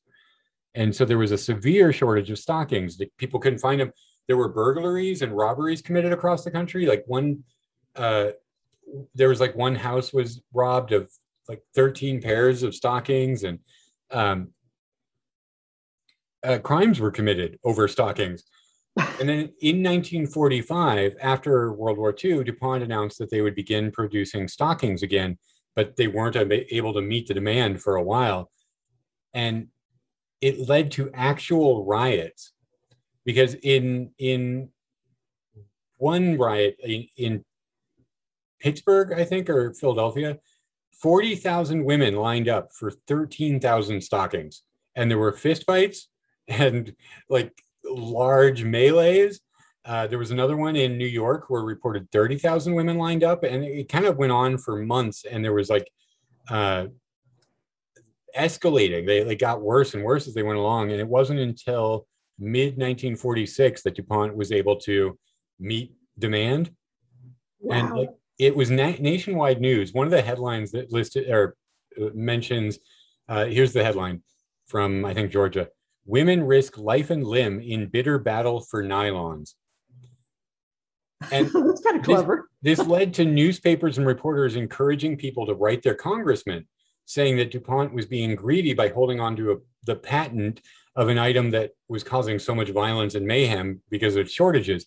And 0.74 0.94
so 0.94 1.04
there 1.04 1.18
was 1.18 1.32
a 1.32 1.38
severe 1.38 1.90
shortage 1.92 2.30
of 2.30 2.38
stockings. 2.38 3.00
People 3.16 3.40
couldn't 3.40 3.60
find 3.60 3.80
them 3.80 3.92
there 4.28 4.36
were 4.36 4.48
burglaries 4.48 5.22
and 5.22 5.36
robberies 5.36 5.80
committed 5.80 6.12
across 6.12 6.44
the 6.44 6.50
country. 6.50 6.86
Like 6.86 7.04
one 7.06 7.44
uh, 7.94 8.30
there 9.14 9.28
was 9.28 9.40
like 9.40 9.54
one 9.56 9.74
house 9.74 10.12
was 10.12 10.42
robbed 10.52 10.92
of 10.92 11.10
like 11.48 11.62
13 11.74 12.20
pairs 12.20 12.62
of 12.62 12.74
stockings 12.74 13.44
and 13.44 13.58
um, 14.10 14.48
uh, 16.44 16.58
crimes 16.58 17.00
were 17.00 17.10
committed 17.10 17.58
over 17.64 17.88
stockings. 17.88 18.44
And 18.96 19.28
then 19.28 19.38
in 19.60 19.82
1945, 19.82 21.16
after 21.20 21.72
World 21.72 21.98
War 21.98 22.14
II, 22.22 22.44
DuPont 22.44 22.82
announced 22.82 23.18
that 23.18 23.30
they 23.30 23.42
would 23.42 23.54
begin 23.54 23.90
producing 23.90 24.48
stockings 24.48 25.02
again, 25.02 25.38
but 25.74 25.96
they 25.96 26.06
weren't 26.06 26.36
able 26.36 26.94
to 26.94 27.02
meet 27.02 27.28
the 27.28 27.34
demand 27.34 27.82
for 27.82 27.96
a 27.96 28.02
while. 28.02 28.50
And 29.34 29.68
it 30.40 30.68
led 30.68 30.90
to 30.92 31.10
actual 31.12 31.84
riots 31.84 32.52
because 33.24 33.54
in 33.54 34.10
in 34.18 34.70
one 35.98 36.38
riot 36.38 36.76
in, 36.82 37.08
in 37.16 37.44
Pittsburgh, 38.60 39.12
I 39.12 39.24
think, 39.24 39.50
or 39.50 39.74
Philadelphia, 39.74 40.38
40,000 41.00 41.84
women 41.84 42.16
lined 42.16 42.48
up 42.48 42.72
for 42.72 42.90
13,000 43.06 44.00
stockings. 44.00 44.62
And 44.94 45.10
there 45.10 45.18
were 45.18 45.32
fistfights 45.32 46.04
and 46.48 46.94
like 47.28 47.52
large 47.88 48.64
melees. 48.64 49.40
Uh, 49.84 50.06
there 50.06 50.18
was 50.18 50.32
another 50.32 50.56
one 50.56 50.74
in 50.74 50.98
New 50.98 51.06
York 51.06 51.48
where 51.48 51.62
reported 51.62 52.10
30,000 52.10 52.74
women 52.74 52.98
lined 52.98 53.22
up. 53.22 53.44
And 53.44 53.64
it 53.64 53.88
kind 53.88 54.04
of 54.04 54.16
went 54.16 54.32
on 54.32 54.58
for 54.58 54.76
months. 54.76 55.24
And 55.24 55.44
there 55.44 55.52
was 55.52 55.70
like 55.70 55.88
uh, 56.48 56.86
escalating. 58.36 59.06
They, 59.06 59.22
they 59.22 59.36
got 59.36 59.62
worse 59.62 59.94
and 59.94 60.02
worse 60.02 60.26
as 60.26 60.34
they 60.34 60.42
went 60.42 60.58
along. 60.58 60.90
And 60.90 61.00
it 61.00 61.06
wasn't 61.06 61.38
until 61.38 62.06
mid 62.38 62.78
1946 62.78 63.82
that 63.82 63.94
DuPont 63.94 64.36
was 64.36 64.50
able 64.50 64.76
to 64.80 65.16
meet 65.60 65.94
demand. 66.18 66.72
And 67.70 67.94
like, 67.94 68.10
it 68.38 68.54
was 68.54 68.70
na- 68.70 68.94
nationwide 68.98 69.60
news. 69.60 69.92
One 69.92 70.06
of 70.06 70.10
the 70.10 70.22
headlines 70.22 70.72
that 70.72 70.92
listed 70.92 71.30
or 71.30 71.56
uh, 72.00 72.10
mentions 72.12 72.78
uh, 73.28 73.46
here's 73.46 73.72
the 73.72 73.84
headline 73.84 74.22
from, 74.66 75.04
I 75.04 75.14
think, 75.14 75.30
Georgia 75.30 75.68
Women 76.06 76.44
risk 76.44 76.78
life 76.78 77.10
and 77.10 77.24
limb 77.24 77.60
in 77.60 77.88
bitter 77.88 78.18
battle 78.18 78.60
for 78.60 78.82
nylons. 78.82 79.54
And 81.30 81.46
That's 81.52 81.80
kind 81.82 81.96
of 81.96 82.02
this- 82.02 82.04
clever. 82.04 82.48
this 82.62 82.78
led 82.78 83.14
to 83.14 83.24
newspapers 83.24 83.98
and 83.98 84.06
reporters 84.06 84.56
encouraging 84.56 85.16
people 85.16 85.46
to 85.46 85.54
write 85.54 85.82
their 85.82 85.94
congressman, 85.94 86.66
saying 87.04 87.36
that 87.36 87.50
DuPont 87.50 87.92
was 87.92 88.06
being 88.06 88.34
greedy 88.34 88.74
by 88.74 88.88
holding 88.88 89.20
on 89.20 89.36
to 89.36 89.52
a, 89.52 89.56
the 89.84 89.96
patent 89.96 90.60
of 90.94 91.08
an 91.08 91.18
item 91.18 91.50
that 91.50 91.72
was 91.88 92.02
causing 92.02 92.38
so 92.38 92.54
much 92.54 92.70
violence 92.70 93.14
and 93.14 93.26
mayhem 93.26 93.82
because 93.90 94.16
of 94.16 94.30
shortages. 94.30 94.86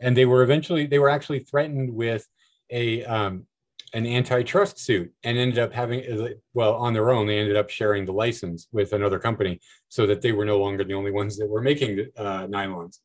And 0.00 0.16
they 0.16 0.26
were 0.26 0.42
eventually, 0.42 0.86
they 0.86 0.98
were 0.98 1.08
actually 1.08 1.40
threatened 1.40 1.92
with 1.92 2.26
a 2.70 3.04
um, 3.04 3.46
an 3.92 4.06
antitrust 4.06 4.78
suit 4.78 5.12
and 5.24 5.38
ended 5.38 5.58
up 5.58 5.72
having, 5.72 6.34
well, 6.54 6.74
on 6.74 6.92
their 6.92 7.10
own, 7.10 7.26
they 7.26 7.38
ended 7.38 7.56
up 7.56 7.70
sharing 7.70 8.04
the 8.04 8.12
license 8.12 8.68
with 8.72 8.92
another 8.92 9.18
company 9.18 9.60
so 9.88 10.06
that 10.06 10.22
they 10.22 10.32
were 10.32 10.44
no 10.44 10.58
longer 10.58 10.84
the 10.84 10.94
only 10.94 11.12
ones 11.12 11.36
that 11.38 11.48
were 11.48 11.62
making 11.62 12.06
uh, 12.16 12.46
nylons. 12.46 12.98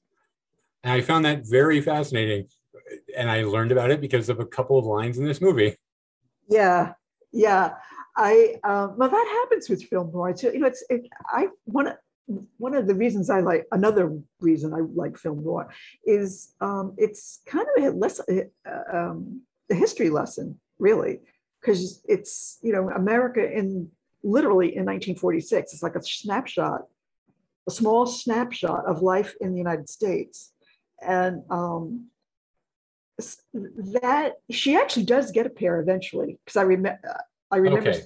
And 0.84 0.93
I 0.93 1.01
found 1.01 1.25
that 1.25 1.43
very 1.47 1.82
fascinating 1.82 2.47
and 3.17 3.29
I 3.29 3.43
learned 3.43 3.71
about 3.71 3.91
it 3.91 4.01
because 4.01 4.29
of 4.29 4.39
a 4.39 4.45
couple 4.45 4.77
of 4.77 4.86
lines 4.86 5.17
in 5.17 5.25
this 5.25 5.41
movie. 5.41 5.75
Yeah, 6.49 6.93
yeah. 7.32 7.73
I 8.17 8.55
um, 8.63 8.97
well, 8.97 9.09
that 9.09 9.39
happens 9.41 9.69
with 9.69 9.84
film 9.84 10.11
noir 10.11 10.34
too. 10.34 10.51
You 10.53 10.59
know, 10.59 10.67
it's 10.67 10.84
it, 10.89 11.07
I 11.27 11.47
one 11.63 11.95
one 12.57 12.73
of 12.73 12.88
the 12.88 12.95
reasons 12.95 13.29
I 13.29 13.39
like 13.39 13.65
another 13.71 14.17
reason 14.39 14.73
I 14.73 14.79
like 14.93 15.17
film 15.17 15.43
noir 15.43 15.69
is 16.05 16.53
um, 16.59 16.93
it's 16.97 17.39
kind 17.45 17.65
of 17.77 17.84
a 17.84 17.89
lesson, 17.91 18.51
uh, 18.65 18.97
um, 18.97 19.41
a 19.69 19.75
history 19.75 20.09
lesson, 20.09 20.59
really, 20.82 21.19
because 21.61 22.01
it's 22.07 22.57
you 22.61 22.73
know 22.73 22.89
America 22.89 23.41
in 23.49 23.89
literally 24.23 24.67
in 24.67 24.86
1946. 24.86 25.73
It's 25.73 25.84
like 25.84 25.95
a 25.95 26.03
snapshot, 26.03 26.82
a 27.67 27.71
small 27.71 28.05
snapshot 28.05 28.86
of 28.86 29.01
life 29.01 29.36
in 29.39 29.51
the 29.53 29.57
United 29.57 29.88
States, 29.89 30.51
and 31.01 31.43
um, 31.49 32.07
that 34.03 34.34
she 34.49 34.75
actually 34.75 35.05
does 35.05 35.32
get 35.32 35.45
a 35.45 35.49
pair 35.49 35.79
eventually 35.79 36.39
because 36.43 36.57
I 36.57 36.63
remember 36.63 36.99
I 37.51 37.57
remember 37.57 37.91
Okay. 37.91 38.01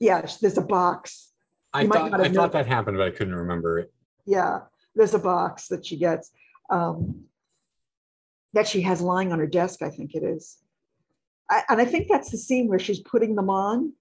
yes 0.00 0.38
there's 0.38 0.58
a 0.58 0.62
box 0.62 1.30
I 1.72 1.82
You 1.82 1.88
thought 1.88 2.20
I 2.20 2.28
thought 2.28 2.52
that 2.52 2.66
happened, 2.66 2.96
but 2.98 3.06
I 3.06 3.10
couldn't 3.10 3.34
remember 3.36 3.78
it. 3.78 3.92
yeah 4.26 4.60
there's 4.96 5.14
a 5.14 5.20
box 5.20 5.68
that 5.68 5.86
she 5.86 5.96
gets 5.96 6.32
um, 6.70 7.26
that 8.54 8.66
she 8.66 8.80
has 8.80 9.00
lying 9.00 9.30
on 9.32 9.38
her 9.38 9.46
desk 9.46 9.82
I 9.82 9.90
think 9.90 10.14
it 10.14 10.24
is 10.24 10.58
I, 11.50 11.62
and 11.68 11.80
I 11.80 11.84
think 11.84 12.08
that's 12.08 12.30
the 12.30 12.38
scene 12.38 12.68
where 12.68 12.78
she's 12.78 13.00
putting 13.00 13.34
them 13.34 13.50
on. 13.50 13.92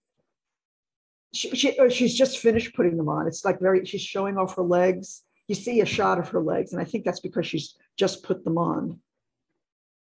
She, 1.33 1.55
she 1.55 1.77
she's 1.89 2.15
just 2.15 2.39
finished 2.39 2.75
putting 2.75 2.97
them 2.97 3.09
on. 3.09 3.27
It's 3.27 3.43
like 3.43 3.59
very 3.59 3.85
she's 3.85 4.01
showing 4.01 4.37
off 4.37 4.55
her 4.55 4.63
legs. 4.63 5.23
You 5.47 5.55
see 5.55 5.81
a 5.81 5.85
shot 5.85 6.17
of 6.17 6.29
her 6.29 6.41
legs 6.41 6.73
and 6.73 6.81
I 6.81 6.85
think 6.85 7.03
that's 7.05 7.19
because 7.19 7.45
she's 7.45 7.75
just 7.97 8.23
put 8.23 8.43
them 8.43 8.57
on. 8.57 8.99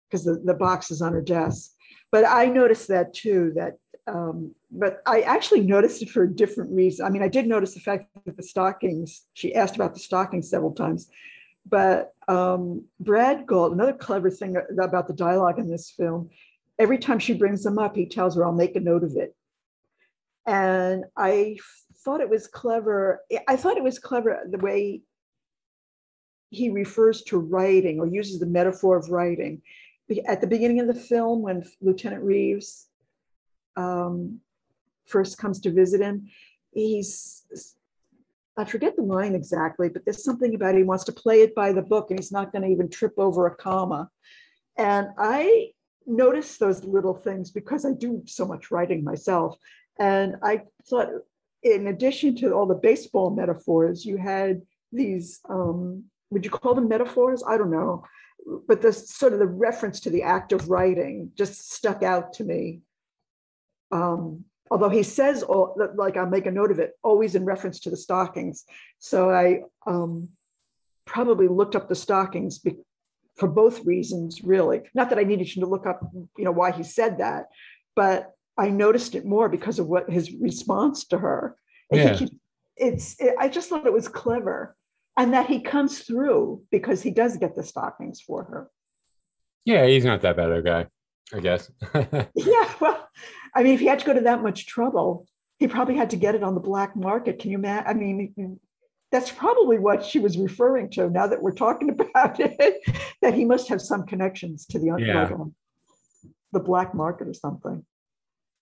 Because 0.09 0.25
the, 0.25 0.41
the 0.43 0.55
box 0.55 0.89
is 0.91 1.01
on 1.01 1.13
her 1.13 1.21
desk. 1.21 1.71
But 2.11 2.25
I 2.25 2.45
noticed 2.45 2.87
that 2.87 3.13
too 3.13 3.53
that 3.55 3.73
um, 4.09 4.55
but 4.71 5.01
I 5.05 5.21
actually 5.21 5.61
noticed 5.61 6.01
it 6.01 6.09
for 6.09 6.23
a 6.23 6.33
different 6.33 6.71
reason. 6.71 7.05
I 7.05 7.09
mean, 7.09 7.21
I 7.21 7.27
did 7.27 7.47
notice 7.47 7.73
the 7.73 7.79
fact 7.79 8.05
that 8.25 8.35
the 8.35 8.43
stockings, 8.43 9.23
she 9.33 9.53
asked 9.53 9.75
about 9.75 9.93
the 9.93 9.99
stockings 9.99 10.49
several 10.49 10.73
times. 10.73 11.09
But 11.69 12.13
um, 12.27 12.85
Brad 12.99 13.45
Galt, 13.45 13.73
another 13.73 13.93
clever 13.93 14.31
thing 14.31 14.57
about 14.81 15.07
the 15.07 15.13
dialogue 15.13 15.59
in 15.59 15.69
this 15.69 15.91
film, 15.91 16.29
every 16.79 16.97
time 16.97 17.19
she 17.19 17.33
brings 17.33 17.63
them 17.63 17.77
up, 17.77 17.95
he 17.95 18.05
tells 18.07 18.35
her, 18.35 18.45
I'll 18.45 18.53
make 18.53 18.75
a 18.75 18.79
note 18.79 19.03
of 19.03 19.15
it. 19.17 19.35
And 20.47 21.03
I 21.15 21.57
thought 22.03 22.21
it 22.21 22.29
was 22.29 22.47
clever. 22.47 23.21
I 23.47 23.57
thought 23.57 23.77
it 23.77 23.83
was 23.83 23.99
clever 23.99 24.39
the 24.49 24.57
way 24.57 25.01
he 26.49 26.69
refers 26.69 27.21
to 27.23 27.37
writing 27.37 27.99
or 27.99 28.07
uses 28.07 28.39
the 28.39 28.47
metaphor 28.47 28.97
of 28.97 29.09
writing. 29.09 29.61
At 30.25 30.41
the 30.41 30.47
beginning 30.47 30.79
of 30.79 30.87
the 30.87 30.95
film, 30.95 31.43
when 31.43 31.63
Lieutenant 31.81 32.23
Reeves 32.23 32.87
um, 33.75 34.39
first 35.05 35.37
comes 35.37 35.59
to 35.61 35.71
visit 35.71 36.01
him, 36.01 36.29
he's 36.71 37.43
I 38.57 38.65
forget 38.65 38.97
the 38.97 39.03
line 39.03 39.35
exactly, 39.35 39.87
but 39.87 40.03
there's 40.03 40.23
something 40.23 40.53
about 40.53 40.75
he 40.75 40.83
wants 40.83 41.05
to 41.05 41.13
play 41.13 41.43
it 41.43 41.55
by 41.55 41.71
the 41.71 41.81
book 41.81 42.09
and 42.09 42.19
he's 42.19 42.31
not 42.31 42.51
going 42.51 42.63
to 42.63 42.67
even 42.67 42.89
trip 42.89 43.13
over 43.17 43.47
a 43.47 43.55
comma. 43.55 44.09
And 44.77 45.07
I 45.17 45.71
notice 46.09 46.57
those 46.57 46.83
little 46.83 47.13
things 47.13 47.51
because 47.51 47.85
I 47.85 47.93
do 47.93 48.23
so 48.25 48.45
much 48.45 48.71
writing 48.71 49.03
myself. 49.03 49.57
And 49.99 50.35
I 50.43 50.63
thought, 50.89 51.09
in 51.63 51.87
addition 51.87 52.35
to 52.37 52.53
all 52.53 52.65
the 52.65 52.75
baseball 52.75 53.29
metaphors, 53.31 54.05
you 54.05 54.17
had 54.17 54.61
these, 54.91 55.39
um, 55.49 56.05
would 56.29 56.45
you 56.45 56.51
call 56.51 56.73
them 56.73 56.87
metaphors? 56.87 57.43
I 57.47 57.57
don't 57.57 57.71
know. 57.71 58.05
But 58.67 58.81
the 58.81 58.93
sort 58.93 59.33
of 59.33 59.39
the 59.39 59.47
reference 59.47 59.99
to 60.01 60.09
the 60.09 60.23
act 60.23 60.53
of 60.53 60.69
writing 60.69 61.31
just 61.35 61.71
stuck 61.71 62.03
out 62.03 62.33
to 62.33 62.43
me 62.43 62.81
um, 63.91 64.45
although 64.71 64.89
he 64.89 65.03
says 65.03 65.43
all 65.43 65.75
like 65.95 66.17
I'll 66.17 66.27
make 66.27 66.45
a 66.45 66.51
note 66.51 66.71
of 66.71 66.79
it, 66.79 66.93
always 67.03 67.35
in 67.35 67.45
reference 67.45 67.79
to 67.81 67.89
the 67.89 67.97
stockings. 67.97 68.65
So 68.99 69.29
I 69.29 69.61
um, 69.87 70.29
probably 71.05 71.47
looked 71.47 71.75
up 71.75 71.89
the 71.89 71.95
stockings 71.95 72.59
be- 72.59 72.77
for 73.39 73.47
both 73.47 73.85
reasons, 73.85 74.43
really. 74.43 74.81
Not 74.93 75.09
that 75.09 75.19
I 75.19 75.23
needed 75.23 75.55
you 75.55 75.61
to 75.63 75.67
look 75.69 75.87
up, 75.87 76.01
you 76.37 76.43
know, 76.45 76.51
why 76.51 76.71
he 76.71 76.83
said 76.83 77.19
that, 77.19 77.45
but 77.95 78.31
I 78.57 78.69
noticed 78.69 79.15
it 79.15 79.25
more 79.25 79.47
because 79.49 79.79
of 79.79 79.87
what 79.87 80.09
his 80.09 80.31
response 80.33 81.05
to 81.07 81.17
her. 81.17 81.55
I 81.91 81.95
Yeah. 81.95 82.13
he, 82.15 82.29
it's. 82.75 83.19
It, 83.19 83.35
I 83.39 83.47
just 83.49 83.69
thought 83.69 83.87
it 83.87 83.93
was 83.93 84.07
clever, 84.07 84.75
and 85.17 85.33
that 85.33 85.47
he 85.47 85.61
comes 85.61 85.99
through 85.99 86.63
because 86.69 87.01
he 87.01 87.11
does 87.11 87.37
get 87.37 87.55
the 87.55 87.63
stockings 87.63 88.21
for 88.21 88.43
her. 88.43 88.69
Yeah, 89.65 89.85
he's 89.87 90.05
not 90.05 90.21
that 90.21 90.35
bad 90.37 90.51
of 90.51 90.57
a 90.57 90.61
guy, 90.61 90.87
I 91.33 91.39
guess. 91.39 91.71
Yeah, 92.35 92.73
well, 92.79 93.07
I 93.55 93.63
mean, 93.63 93.73
if 93.73 93.79
he 93.79 93.87
had 93.87 93.99
to 93.99 94.05
go 94.05 94.13
to 94.13 94.21
that 94.21 94.41
much 94.43 94.65
trouble, 94.67 95.25
he 95.57 95.67
probably 95.67 95.95
had 95.95 96.09
to 96.11 96.15
get 96.17 96.35
it 96.35 96.43
on 96.43 96.55
the 96.55 96.61
black 96.61 96.95
market. 96.95 97.39
Can 97.39 97.51
you 97.51 97.57
imagine? 97.57 97.87
I 97.87 97.93
mean, 97.93 98.59
that's 99.11 99.31
probably 99.31 99.79
what 99.79 100.03
she 100.05 100.19
was 100.19 100.37
referring 100.37 100.89
to. 100.91 101.09
Now 101.09 101.27
that 101.27 101.41
we're 101.41 101.53
talking 101.53 101.89
about 101.99 102.39
it, 102.39 102.81
that 103.21 103.33
he 103.33 103.45
must 103.45 103.67
have 103.69 103.81
some 103.81 104.05
connections 104.05 104.65
to 104.67 104.79
the 104.79 104.95
Yeah. 104.99 105.23
like, 105.23 105.31
um, 105.31 105.55
the 106.51 106.59
black 106.59 106.93
market 106.95 107.27
or 107.27 107.33
something. 107.33 107.85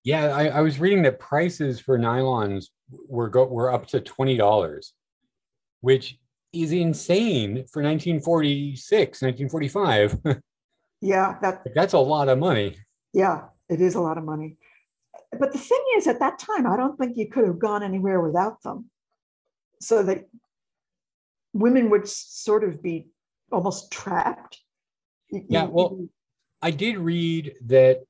yeah, 0.03 0.27
I, 0.27 0.47
I 0.47 0.61
was 0.61 0.79
reading 0.79 1.03
that 1.03 1.19
prices 1.19 1.79
for 1.79 1.97
nylons 1.97 2.65
were 3.07 3.29
go 3.29 3.45
were 3.45 3.71
up 3.71 3.87
to 3.87 3.99
twenty 4.01 4.35
dollars, 4.37 4.93
which 5.81 6.17
is 6.53 6.71
insane 6.71 7.65
for 7.71 7.83
1946, 7.83 9.21
1945. 9.21 10.17
Yeah, 10.99 11.37
that 11.43 11.61
That's 11.75 11.93
a 11.93 11.99
lot 11.99 12.27
of 12.27 12.39
money. 12.39 12.75
yeah, 13.13 13.43
it 13.69 13.81
is 13.81 13.93
a 13.93 14.01
lot 14.01 14.17
of 14.17 14.23
money. 14.23 14.57
But 15.37 15.51
the 15.53 15.59
thing 15.59 15.83
is, 15.95 16.07
at 16.07 16.17
that 16.21 16.39
time, 16.39 16.65
I 16.65 16.75
don't 16.75 16.97
think 16.97 17.17
you 17.17 17.29
could 17.29 17.45
have 17.45 17.59
gone 17.59 17.83
anywhere 17.83 18.19
without 18.19 18.63
them. 18.63 18.89
So 19.81 20.03
that 20.03 20.25
women 21.53 21.89
would 21.89 22.07
sort 22.07 22.63
of 22.63 22.81
be 22.81 23.07
almost 23.51 23.91
trapped. 23.91 24.59
Yeah, 25.31 25.65
well, 25.65 26.07
I 26.61 26.71
did 26.71 26.97
read 26.97 27.53
that 27.65 28.03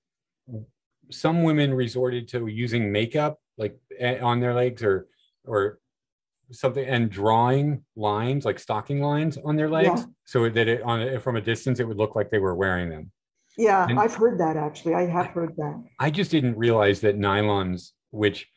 some 1.10 1.44
women 1.44 1.74
resorted 1.74 2.28
to 2.30 2.48
using 2.48 2.92
makeup 2.92 3.40
like 3.58 3.78
eh, 3.98 4.20
on 4.20 4.40
their 4.40 4.54
legs 4.54 4.84
or 4.84 5.08
or 5.46 5.80
something 6.52 6.86
and 6.86 7.10
drawing 7.10 7.84
lines 7.96 8.46
like 8.46 8.60
stocking 8.60 9.02
lines 9.02 9.38
on 9.44 9.56
their 9.56 9.70
legs 9.70 10.02
Yeah. 10.02 10.06
so 10.26 10.50
that 10.50 10.68
it 10.68 10.82
on 10.84 11.20
from 11.20 11.36
a 11.38 11.42
distance 11.42 11.80
it 11.80 11.88
would 11.88 11.98
look 11.98 12.16
like 12.16 12.30
they 12.30 12.40
were 12.40 12.56
wearing 12.56 12.90
them. 12.90 13.12
Yeah, 13.58 13.88
And- 13.90 14.00
I've 14.00 14.14
heard 14.16 14.40
that 14.40 14.56
actually. 14.58 14.94
I 14.94 15.08
have 15.08 15.28
heard 15.28 15.56
that. 15.58 15.84
I 16.00 16.12
just 16.12 16.30
didn't 16.32 16.58
realize 16.58 17.02
that 17.02 17.18
nylons 17.18 17.92
which 18.12 18.48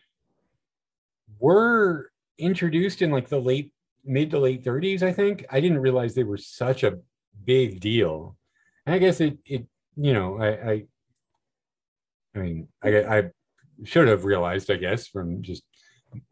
were 1.38 2.09
introduced 2.40 3.02
in 3.02 3.10
like 3.10 3.28
the 3.28 3.40
late 3.40 3.72
mid 4.04 4.30
to 4.30 4.38
late 4.38 4.64
30s 4.64 5.02
I 5.02 5.12
think 5.12 5.44
I 5.50 5.60
didn't 5.60 5.80
realize 5.80 6.14
they 6.14 6.24
were 6.24 6.38
such 6.38 6.84
a 6.84 6.98
big 7.44 7.80
deal. 7.80 8.36
And 8.86 8.94
I 8.94 8.98
guess 8.98 9.20
it 9.20 9.38
it 9.44 9.66
you 9.96 10.12
know 10.12 10.38
I 10.40 10.70
I 10.70 10.84
I 12.34 12.38
mean 12.38 12.68
I 12.82 13.18
I 13.18 13.30
should 13.84 14.08
have 14.08 14.24
realized 14.24 14.70
I 14.70 14.76
guess 14.76 15.06
from 15.06 15.42
just 15.42 15.62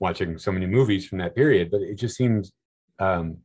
watching 0.01 0.39
so 0.39 0.51
many 0.51 0.67
movies 0.67 1.07
from 1.07 1.19
that 1.19 1.37
period 1.37 1.71
but 1.71 1.83
it 1.83 1.95
just 1.97 2.17
seems 2.17 2.53
um 2.99 3.39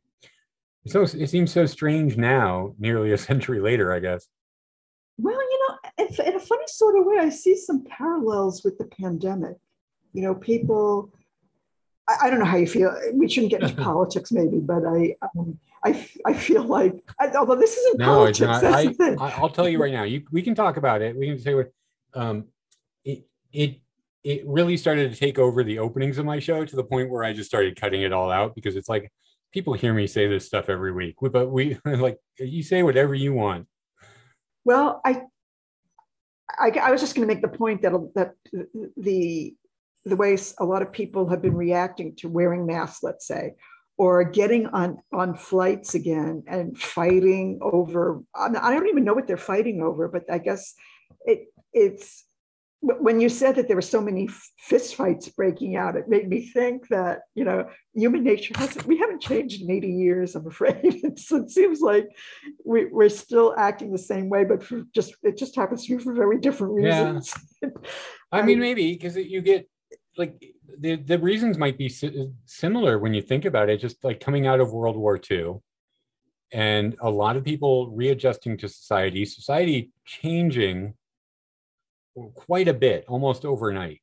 so 0.86 1.02
it 1.02 1.30
seems 1.30 1.52
so 1.52 1.64
strange 1.66 2.16
now 2.16 2.74
nearly 2.78 3.12
a 3.12 3.18
century 3.30 3.60
later 3.60 3.92
I 3.92 4.00
guess. 4.00 4.26
Well, 5.16 5.40
you 5.40 5.68
know, 5.68 6.06
in, 6.06 6.26
in 6.26 6.34
a 6.34 6.40
funny 6.40 6.66
sort 6.66 6.98
of 6.98 7.06
way, 7.06 7.18
I 7.18 7.28
see 7.28 7.56
some 7.56 7.84
parallels 7.84 8.64
with 8.64 8.78
the 8.78 8.86
pandemic. 8.86 9.56
you 10.12 10.22
know, 10.22 10.34
people. 10.34 11.12
I, 12.08 12.16
I 12.22 12.30
don't 12.30 12.38
know 12.38 12.44
how 12.44 12.56
you 12.56 12.66
feel. 12.66 12.94
We 13.12 13.28
shouldn't 13.28 13.50
get 13.50 13.62
into 13.62 13.74
politics, 13.82 14.32
maybe, 14.32 14.60
but 14.60 14.84
I, 14.84 15.16
um, 15.22 15.58
I, 15.84 16.08
I 16.24 16.32
feel 16.32 16.64
like, 16.64 16.94
although 17.36 17.56
this 17.56 17.76
isn't 17.76 17.98
No, 17.98 18.24
it's 18.24 18.38
politics, 18.38 18.98
not. 18.98 19.20
I, 19.20 19.26
I, 19.26 19.30
I'll 19.36 19.50
tell 19.50 19.68
you 19.68 19.80
right 19.80 19.92
now. 19.92 20.04
You 20.04 20.24
we 20.32 20.42
can 20.42 20.54
talk 20.54 20.76
about 20.76 21.02
it. 21.02 21.16
We 21.16 21.26
can 21.26 21.38
say 21.38 21.54
what 21.54 21.70
um 22.14 22.46
it 23.04 23.26
it 23.52 23.80
it 24.22 24.42
really 24.46 24.76
started 24.76 25.12
to 25.12 25.18
take 25.18 25.38
over 25.38 25.62
the 25.62 25.78
openings 25.78 26.16
of 26.16 26.24
my 26.24 26.38
show 26.38 26.64
to 26.64 26.76
the 26.76 26.84
point 26.84 27.10
where 27.10 27.22
I 27.22 27.34
just 27.34 27.48
started 27.50 27.78
cutting 27.78 28.02
it 28.02 28.12
all 28.12 28.30
out 28.30 28.54
because 28.54 28.76
it's 28.76 28.88
like 28.88 29.12
people 29.52 29.74
hear 29.74 29.92
me 29.92 30.06
say 30.06 30.26
this 30.26 30.46
stuff 30.46 30.70
every 30.70 30.92
week. 30.92 31.16
But 31.20 31.50
we 31.50 31.78
like 31.84 32.18
you 32.38 32.62
say 32.62 32.82
whatever 32.82 33.14
you 33.14 33.34
want. 33.34 33.66
Well, 34.64 35.02
I, 35.04 35.22
I, 36.58 36.70
I 36.70 36.90
was 36.90 37.02
just 37.02 37.14
going 37.14 37.28
to 37.28 37.34
make 37.34 37.42
the 37.42 37.56
point 37.56 37.82
that 37.82 37.92
that 38.14 38.34
the 38.96 39.54
the 40.04 40.16
way 40.16 40.36
a 40.58 40.64
lot 40.64 40.82
of 40.82 40.92
people 40.92 41.28
have 41.28 41.42
been 41.42 41.56
reacting 41.56 42.14
to 42.16 42.28
wearing 42.28 42.66
masks, 42.66 43.02
let's 43.02 43.26
say, 43.26 43.54
or 43.96 44.24
getting 44.24 44.66
on 44.68 44.98
on 45.12 45.34
flights 45.34 45.94
again 45.94 46.42
and 46.46 46.78
fighting 46.78 47.58
over. 47.62 48.22
I 48.34 48.48
don't 48.48 48.88
even 48.88 49.04
know 49.04 49.14
what 49.14 49.26
they're 49.26 49.36
fighting 49.36 49.82
over, 49.82 50.08
but 50.08 50.24
I 50.30 50.38
guess 50.38 50.74
it 51.24 51.46
it's 51.72 52.24
when 52.86 53.18
you 53.18 53.30
said 53.30 53.54
that 53.54 53.66
there 53.66 53.76
were 53.76 53.82
so 53.82 54.00
many 54.00 54.28
fist 54.58 54.94
fights 54.94 55.28
breaking 55.30 55.74
out, 55.74 55.96
it 55.96 56.08
made 56.08 56.28
me 56.28 56.50
think 56.50 56.88
that 56.88 57.20
you 57.34 57.44
know 57.44 57.66
human 57.94 58.22
nature 58.22 58.52
hasn't. 58.56 58.86
We 58.86 58.98
haven't 58.98 59.22
changed 59.22 59.62
in 59.62 59.70
eighty 59.70 59.90
years. 59.90 60.34
I'm 60.34 60.46
afraid 60.46 60.76
it's, 60.82 61.32
it 61.32 61.50
seems 61.50 61.80
like 61.80 62.08
we, 62.64 62.86
we're 62.86 63.08
still 63.08 63.54
acting 63.56 63.90
the 63.90 63.98
same 63.98 64.28
way, 64.28 64.44
but 64.44 64.62
for 64.62 64.82
just 64.94 65.14
it 65.22 65.38
just 65.38 65.56
happens 65.56 65.86
to 65.86 65.96
be 65.96 66.02
for 66.02 66.12
very 66.12 66.38
different 66.38 66.74
reasons. 66.74 67.32
Yeah. 67.62 67.68
reasons. 67.70 67.86
I 68.32 68.42
mean, 68.42 68.58
maybe 68.58 68.92
because 68.92 69.16
you 69.16 69.40
get 69.40 69.68
like 70.16 70.54
the 70.78 70.96
the 70.96 71.18
reasons 71.18 71.58
might 71.58 71.78
be 71.78 71.88
si- 71.88 72.30
similar 72.44 72.98
when 72.98 73.14
you 73.14 73.22
think 73.22 73.44
about 73.44 73.68
it. 73.68 73.80
Just 73.80 74.02
like 74.04 74.20
coming 74.20 74.46
out 74.46 74.60
of 74.60 74.72
World 74.72 74.96
War 74.96 75.18
II, 75.30 75.56
and 76.52 76.96
a 77.00 77.10
lot 77.10 77.36
of 77.36 77.44
people 77.44 77.90
readjusting 77.90 78.56
to 78.58 78.68
society, 78.68 79.24
society 79.24 79.90
changing 80.04 80.94
quite 82.34 82.68
a 82.68 82.74
bit, 82.74 83.04
almost 83.08 83.44
overnight, 83.44 84.00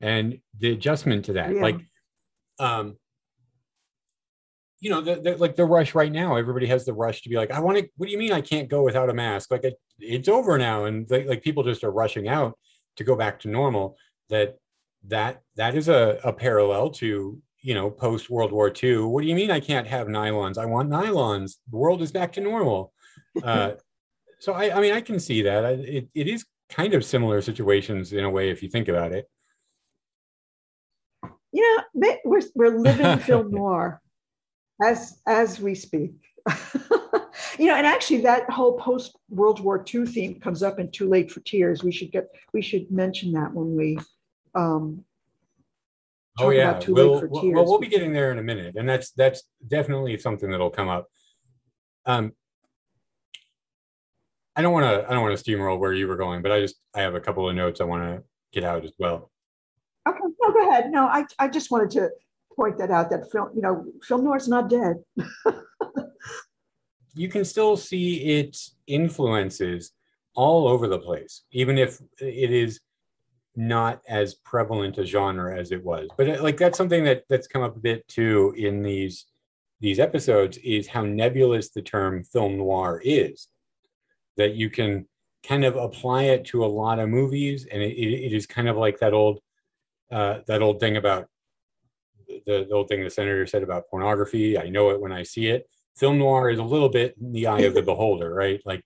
and 0.00 0.38
the 0.58 0.72
adjustment 0.72 1.24
to 1.26 1.32
that, 1.34 1.54
Yeah. 1.54 1.62
like, 1.62 1.80
um, 2.58 2.96
you 4.80 4.90
know, 4.90 5.00
the, 5.00 5.16
the 5.16 5.36
like 5.38 5.56
the 5.56 5.64
rush 5.64 5.94
right 5.94 6.12
now. 6.12 6.36
Everybody 6.36 6.66
has 6.66 6.84
the 6.84 6.92
rush 6.92 7.22
to 7.22 7.28
be 7.30 7.36
like, 7.36 7.50
I 7.50 7.60
want 7.60 7.78
to. 7.78 7.88
What 7.96 8.06
do 8.06 8.12
you 8.12 8.18
mean 8.18 8.32
I 8.32 8.42
can't 8.42 8.68
go 8.68 8.82
without 8.82 9.08
a 9.08 9.14
mask? 9.14 9.50
Like 9.50 9.64
it, 9.64 9.74
it's 9.98 10.28
over 10.28 10.58
now, 10.58 10.84
and 10.84 11.10
like, 11.10 11.26
like 11.26 11.42
people 11.42 11.62
just 11.62 11.84
are 11.84 11.90
rushing 11.90 12.28
out 12.28 12.58
to 12.96 13.04
go 13.04 13.16
back 13.16 13.40
to 13.40 13.48
normal. 13.48 13.96
That 14.28 14.56
that 15.08 15.42
that 15.56 15.74
is 15.74 15.88
a, 15.88 16.18
a 16.24 16.32
parallel 16.32 16.90
to 16.90 17.40
you 17.60 17.74
know 17.74 17.90
post 17.90 18.30
World 18.30 18.52
War 18.52 18.72
II. 18.82 18.98
What 19.00 19.22
do 19.22 19.28
you 19.28 19.34
mean 19.34 19.50
I 19.50 19.60
can't 19.60 19.86
have 19.86 20.08
nylons? 20.08 20.58
I 20.58 20.66
want 20.66 20.90
nylons. 20.90 21.56
The 21.70 21.76
world 21.76 22.02
is 22.02 22.12
back 22.12 22.32
to 22.34 22.40
normal. 22.40 22.92
Uh, 23.42 23.72
so 24.38 24.52
I, 24.52 24.76
I 24.76 24.80
mean 24.80 24.92
I 24.94 25.00
can 25.00 25.18
see 25.18 25.42
that. 25.42 25.64
I, 25.64 25.70
it, 25.70 26.08
it 26.14 26.28
is 26.28 26.46
kind 26.68 26.94
of 26.94 27.04
similar 27.04 27.42
situations 27.42 28.12
in 28.12 28.22
a 28.24 28.30
way 28.30 28.48
if 28.48 28.62
you 28.62 28.68
think 28.68 28.86
about 28.86 29.10
it. 29.10 29.28
you 31.54 31.62
know, 31.94 32.16
we're 32.24 32.42
we're 32.54 32.76
living 32.76 33.18
film 33.20 33.50
noir 33.50 34.02
as 34.82 35.20
as 35.26 35.60
we 35.60 35.74
speak. 35.74 36.12
you 37.58 37.66
know, 37.66 37.76
and 37.76 37.86
actually, 37.86 38.20
that 38.22 38.50
whole 38.50 38.76
post 38.76 39.16
World 39.30 39.60
War 39.60 39.82
II 39.92 40.04
theme 40.04 40.40
comes 40.40 40.62
up 40.62 40.80
in 40.80 40.90
"Too 40.90 41.08
Late 41.08 41.30
for 41.30 41.40
Tears." 41.40 41.84
We 41.84 41.92
should 41.92 42.10
get 42.10 42.28
we 42.52 42.60
should 42.60 42.90
mention 42.90 43.32
that 43.32 43.52
when 43.54 43.76
we. 43.76 43.98
Um, 44.54 45.04
Oh 46.38 46.50
yeah, 46.50 46.80
we'll, 46.88 47.20
for 47.20 47.28
we'll, 47.28 47.42
Tears. 47.42 47.54
well, 47.54 47.64
we'll 47.64 47.78
be 47.78 47.86
getting 47.86 48.12
there 48.12 48.32
in 48.32 48.38
a 48.38 48.42
minute, 48.42 48.74
and 48.76 48.88
that's 48.88 49.12
that's 49.12 49.44
definitely 49.68 50.18
something 50.18 50.50
that'll 50.50 50.70
come 50.70 50.88
up. 50.88 51.06
Um, 52.06 52.32
I 54.56 54.62
don't 54.62 54.72
want 54.72 54.84
to 54.84 55.08
I 55.08 55.12
don't 55.14 55.22
want 55.22 55.38
to 55.38 55.42
steamroll 55.44 55.78
where 55.78 55.92
you 55.92 56.08
were 56.08 56.16
going, 56.16 56.42
but 56.42 56.50
I 56.50 56.60
just 56.60 56.76
I 56.94 57.02
have 57.02 57.14
a 57.14 57.20
couple 57.20 57.48
of 57.48 57.54
notes 57.54 57.80
I 57.80 57.84
want 57.84 58.02
to 58.02 58.24
get 58.52 58.64
out 58.64 58.84
as 58.84 58.92
well. 58.98 59.30
okay, 60.08 60.18
no, 60.20 60.52
go 60.52 60.68
ahead. 60.68 60.90
No, 60.90 61.06
I 61.06 61.24
I 61.38 61.46
just 61.46 61.70
wanted 61.70 61.90
to 61.92 62.10
point 62.56 62.78
that 62.78 62.90
out. 62.90 63.10
That 63.10 63.30
film, 63.30 63.50
you 63.54 63.62
know, 63.62 63.84
film 64.02 64.24
noir's 64.24 64.48
not 64.48 64.68
dead. 64.68 64.96
You 67.16 67.28
can 67.28 67.44
still 67.44 67.76
see 67.76 68.16
its 68.38 68.74
influences 68.88 69.92
all 70.34 70.66
over 70.66 70.88
the 70.88 70.98
place, 70.98 71.44
even 71.52 71.78
if 71.78 72.00
it 72.18 72.50
is 72.50 72.80
not 73.56 74.02
as 74.08 74.34
prevalent 74.34 74.98
a 74.98 75.04
genre 75.04 75.56
as 75.56 75.70
it 75.70 75.84
was. 75.84 76.08
But 76.16 76.28
uh, 76.28 76.42
like 76.42 76.56
that's 76.56 76.78
something 76.78 77.04
that 77.04 77.24
that's 77.28 77.46
come 77.46 77.62
up 77.62 77.76
a 77.76 77.80
bit 77.80 78.06
too 78.08 78.54
in 78.56 78.82
these 78.82 79.26
these 79.80 79.98
episodes 79.98 80.58
is 80.58 80.88
how 80.88 81.02
nebulous 81.02 81.70
the 81.70 81.82
term 81.82 82.24
film 82.24 82.56
noir 82.58 83.00
is. 83.04 83.48
That 84.36 84.54
you 84.54 84.70
can 84.70 85.06
kind 85.46 85.64
of 85.64 85.76
apply 85.76 86.24
it 86.24 86.44
to 86.46 86.64
a 86.64 86.66
lot 86.66 86.98
of 86.98 87.08
movies, 87.08 87.66
and 87.70 87.82
it, 87.82 87.92
it, 87.92 88.26
it 88.26 88.32
is 88.32 88.46
kind 88.46 88.68
of 88.68 88.76
like 88.76 88.98
that 88.98 89.12
old 89.12 89.40
uh, 90.10 90.38
that 90.46 90.62
old 90.62 90.80
thing 90.80 90.96
about 90.96 91.28
the, 92.46 92.66
the 92.68 92.74
old 92.74 92.88
thing 92.88 93.04
the 93.04 93.10
senator 93.10 93.46
said 93.46 93.62
about 93.62 93.88
pornography. 93.88 94.58
I 94.58 94.68
know 94.68 94.90
it 94.90 95.00
when 95.00 95.12
I 95.12 95.22
see 95.22 95.46
it. 95.46 95.68
Film 95.96 96.18
noir 96.18 96.50
is 96.50 96.58
a 96.58 96.64
little 96.64 96.88
bit 96.88 97.14
in 97.20 97.32
the 97.32 97.46
eye 97.46 97.60
of 97.60 97.74
the 97.74 97.82
beholder, 97.90 98.34
right? 98.34 98.60
Like 98.64 98.84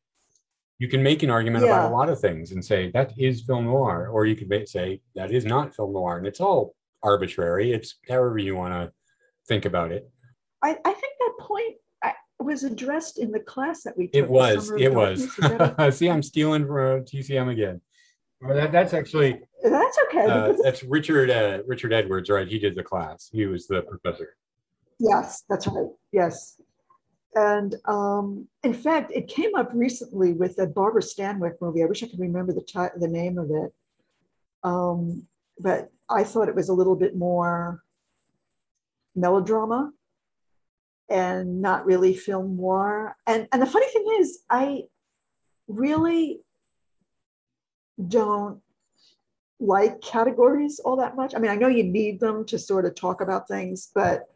you 0.79 0.89
can 0.89 1.03
make 1.03 1.23
an 1.23 1.31
argument 1.31 1.65
about 1.65 1.91
a 1.91 1.95
lot 1.95 2.09
of 2.09 2.21
things 2.21 2.53
and 2.53 2.65
say 2.65 2.91
that 2.93 3.13
is 3.19 3.43
film 3.43 3.65
noir, 3.65 4.09
or 4.09 4.27
you 4.27 4.37
could 4.37 4.69
say 4.69 5.01
that 5.15 5.33
is 5.33 5.45
not 5.45 5.75
film 5.75 5.93
noir, 5.93 6.19
and 6.19 6.27
it's 6.27 6.41
all 6.41 6.75
arbitrary. 7.03 7.73
It's 7.73 7.97
however 8.09 8.39
you 8.39 8.55
want 8.55 8.75
to 8.75 8.93
think 9.49 9.65
about 9.65 9.91
it. 9.91 10.09
I 10.63 10.71
I 10.85 10.93
think 10.93 11.15
that 11.19 11.33
point 11.41 11.75
uh, 12.05 12.13
was 12.39 12.63
addressed 12.63 13.19
in 13.19 13.33
the 13.33 13.41
class 13.41 13.83
that 13.83 13.99
we 13.99 14.07
took. 14.07 14.15
It 14.15 14.31
was, 14.31 14.71
it 14.71 14.93
was. 14.95 15.27
Darkness. 15.27 15.53
Is 15.53 15.77
that 15.77 15.95
See, 15.95 16.09
I'm 16.09 16.23
stealing 16.23 16.67
from 16.67 17.05
TCM 17.05 17.51
again. 17.51 17.81
Well, 18.41 18.55
that, 18.55 18.71
that's 18.71 18.95
actually 18.95 19.41
That's 19.65 19.99
okay. 20.09 20.27
uh, 20.27 20.53
that's 20.63 20.85
Richard 20.85 21.29
uh, 21.31 21.63
Richard 21.67 21.93
Edwards, 21.93 22.31
right? 22.31 22.47
He 22.47 22.61
did 22.61 22.77
the 22.77 22.85
class. 22.85 23.29
He 23.33 23.47
was 23.47 23.67
the 23.67 23.83
professor. 23.83 24.37
Yes, 25.01 25.43
that's 25.49 25.67
right. 25.67 25.89
Yes. 26.13 26.58
And 27.35 27.75
um, 27.85 28.49
in 28.65 28.75
fact, 28.75 29.13
it 29.15 29.29
came 29.29 29.55
up 29.55 29.71
recently 29.75 30.33
with 30.33 30.57
that 30.57 30.75
Barbara 30.75 31.03
Stanwyck 31.03 31.61
movie. 31.61 31.83
I 31.83 31.87
wish 31.87 32.03
I 32.03 32.09
could 32.09 32.21
remember 32.21 32.53
the 32.53 32.63
ti- 32.63 32.99
the 32.99 33.09
name 33.09 33.39
of 33.39 33.51
it. 33.51 33.73
Um, 34.65 35.27
but 35.59 35.91
I 36.09 36.25
thought 36.25 36.49
it 36.49 36.55
was 36.55 36.69
a 36.69 36.75
little 36.75 36.97
bit 36.97 37.17
more 37.17 37.83
melodrama 39.15 39.93
and 41.09 41.61
not 41.61 41.87
really 41.87 42.15
film 42.15 42.57
noir. 42.57 43.15
And 43.27 43.49
and 43.53 43.61
the 43.63 43.67
funny 43.67 43.89
thing 43.89 44.17
is, 44.21 44.41
I 44.49 44.85
really 45.67 46.41
don't 48.07 48.61
like 49.61 50.01
categories 50.01 50.81
all 50.85 50.97
that 50.97 51.17
much. 51.17 51.35
I 51.35 51.39
mean, 51.39 51.51
I 51.51 51.57
know 51.57 51.69
you 51.69 51.85
need 51.85 52.21
them 52.21 52.45
to 52.47 52.59
sort 52.59 52.87
of 52.87 52.95
talk 52.95 53.21
about 53.21 53.49
things, 53.49 53.91
but 53.95 54.29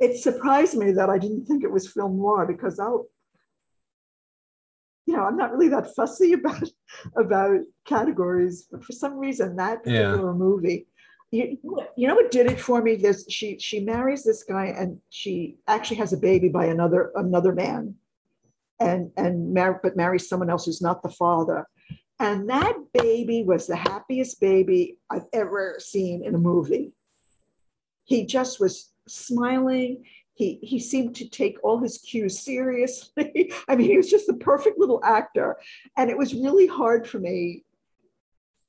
it 0.00 0.16
surprised 0.18 0.76
me 0.76 0.92
that 0.92 1.10
I 1.10 1.18
didn't 1.18 1.44
think 1.46 1.62
it 1.62 1.70
was 1.70 1.86
film 1.92 2.16
noir 2.18 2.46
because 2.46 2.78
I'll, 2.78 3.06
you 5.06 5.14
know, 5.16 5.24
I'm 5.24 5.36
not 5.36 5.52
really 5.52 5.68
that 5.68 5.94
fussy 5.94 6.32
about 6.40 6.68
about 7.16 7.60
categories, 7.86 8.66
but 8.70 8.84
for 8.84 8.92
some 8.92 9.18
reason 9.18 9.56
that 9.56 9.80
Yeah. 9.84 10.02
particular 10.02 10.34
movie, 10.34 10.86
you, 11.30 11.58
you 11.96 12.08
know 12.08 12.14
what 12.14 12.30
did 12.30 12.50
it 12.50 12.60
for 12.60 12.82
me? 12.82 12.96
There's 12.96 13.24
she 13.28 13.58
she 13.58 13.80
marries 13.80 14.24
this 14.24 14.42
guy 14.42 14.66
and 14.66 14.98
she 15.10 15.56
actually 15.68 15.98
has 15.98 16.12
a 16.12 16.16
baby 16.16 16.48
by 16.48 16.66
another 16.66 17.12
another 17.14 17.52
man, 17.52 17.94
and 18.80 19.10
and 19.16 19.54
mar- 19.54 19.80
but 19.82 19.96
marries 19.96 20.28
someone 20.28 20.50
else 20.50 20.64
who's 20.66 20.82
not 20.82 21.02
the 21.02 21.10
father. 21.10 21.66
And 22.18 22.50
that 22.50 22.74
baby 22.92 23.44
was 23.44 23.66
the 23.66 23.76
happiest 23.76 24.40
baby 24.40 24.98
I've 25.08 25.24
ever 25.32 25.76
seen 25.78 26.22
in 26.22 26.34
a 26.34 26.38
movie. 26.38 26.92
He 28.04 28.26
just 28.26 28.60
was 28.60 28.90
smiling. 29.10 30.04
He, 30.34 30.58
he 30.62 30.78
seemed 30.78 31.16
to 31.16 31.28
take 31.28 31.58
all 31.62 31.78
his 31.78 31.98
cues 31.98 32.40
seriously. 32.40 33.52
I 33.68 33.76
mean, 33.76 33.90
he 33.90 33.96
was 33.96 34.10
just 34.10 34.26
the 34.26 34.34
perfect 34.34 34.78
little 34.78 35.00
actor. 35.04 35.56
And 35.96 36.10
it 36.10 36.16
was 36.16 36.34
really 36.34 36.66
hard 36.66 37.06
for 37.06 37.18
me 37.18 37.64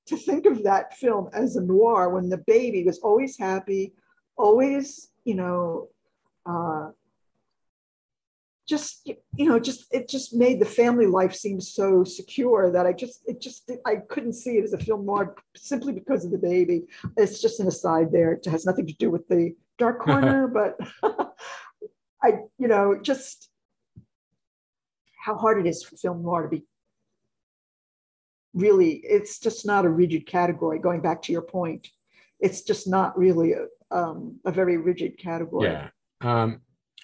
to 0.08 0.18
think 0.18 0.46
of 0.46 0.64
that 0.64 0.98
film 0.98 1.30
as 1.34 1.56
a 1.56 1.62
noir 1.62 2.10
when 2.10 2.30
the 2.30 2.40
baby 2.40 2.84
was 2.84 3.00
always 3.00 3.38
happy, 3.38 3.94
always, 4.36 5.10
you 5.24 5.36
know, 5.36 5.88
uh, 6.46 6.90
just 8.72 9.12
you 9.36 9.50
know 9.50 9.60
just 9.60 9.86
it 9.92 10.08
just 10.08 10.34
made 10.34 10.60
the 10.60 10.66
family 10.66 11.06
life 11.06 11.36
seem 11.36 11.60
so 11.60 12.06
secure 12.06 12.72
that 12.72 12.86
i 12.86 12.94
just 12.94 13.22
it 13.28 13.42
just 13.42 13.70
i 13.86 13.96
couldn't 13.96 14.34
see 14.34 14.52
it 14.58 14.64
as 14.64 14.72
a 14.72 14.78
film 14.78 15.06
noir 15.06 15.36
simply 15.58 15.92
because 15.92 16.24
of 16.24 16.32
the 16.32 16.38
baby 16.38 16.84
it's 17.18 17.42
just 17.42 17.60
an 17.60 17.68
aside 17.68 18.12
there 18.14 18.32
it 18.32 18.46
has 18.46 18.66
nothing 18.66 18.88
to 18.88 18.94
do 18.94 19.10
with 19.12 19.28
the 19.28 19.54
dark 19.82 20.00
corner 20.08 20.48
but 20.48 20.78
i 22.24 22.30
you 22.58 22.68
know 22.68 22.98
just 23.02 23.50
how 25.26 25.36
hard 25.36 25.60
it 25.60 25.70
is 25.70 25.84
for 25.84 25.96
film 25.98 26.24
noir 26.24 26.44
to 26.44 26.50
be 26.50 26.64
really 28.54 29.02
it's 29.04 29.40
just 29.40 29.66
not 29.66 29.86
a 29.86 29.90
rigid 29.90 30.26
category 30.26 30.78
going 30.80 31.02
back 31.02 31.22
to 31.22 31.32
your 31.32 31.42
point 31.42 31.88
it's 32.42 32.64
just 32.64 32.88
not 32.88 33.18
really 33.18 33.54
a, 33.54 33.68
um, 33.96 34.40
a 34.46 34.52
very 34.52 34.78
rigid 34.78 35.18
category. 35.18 35.70
Yeah. 35.70 35.90
Um, 36.22 36.62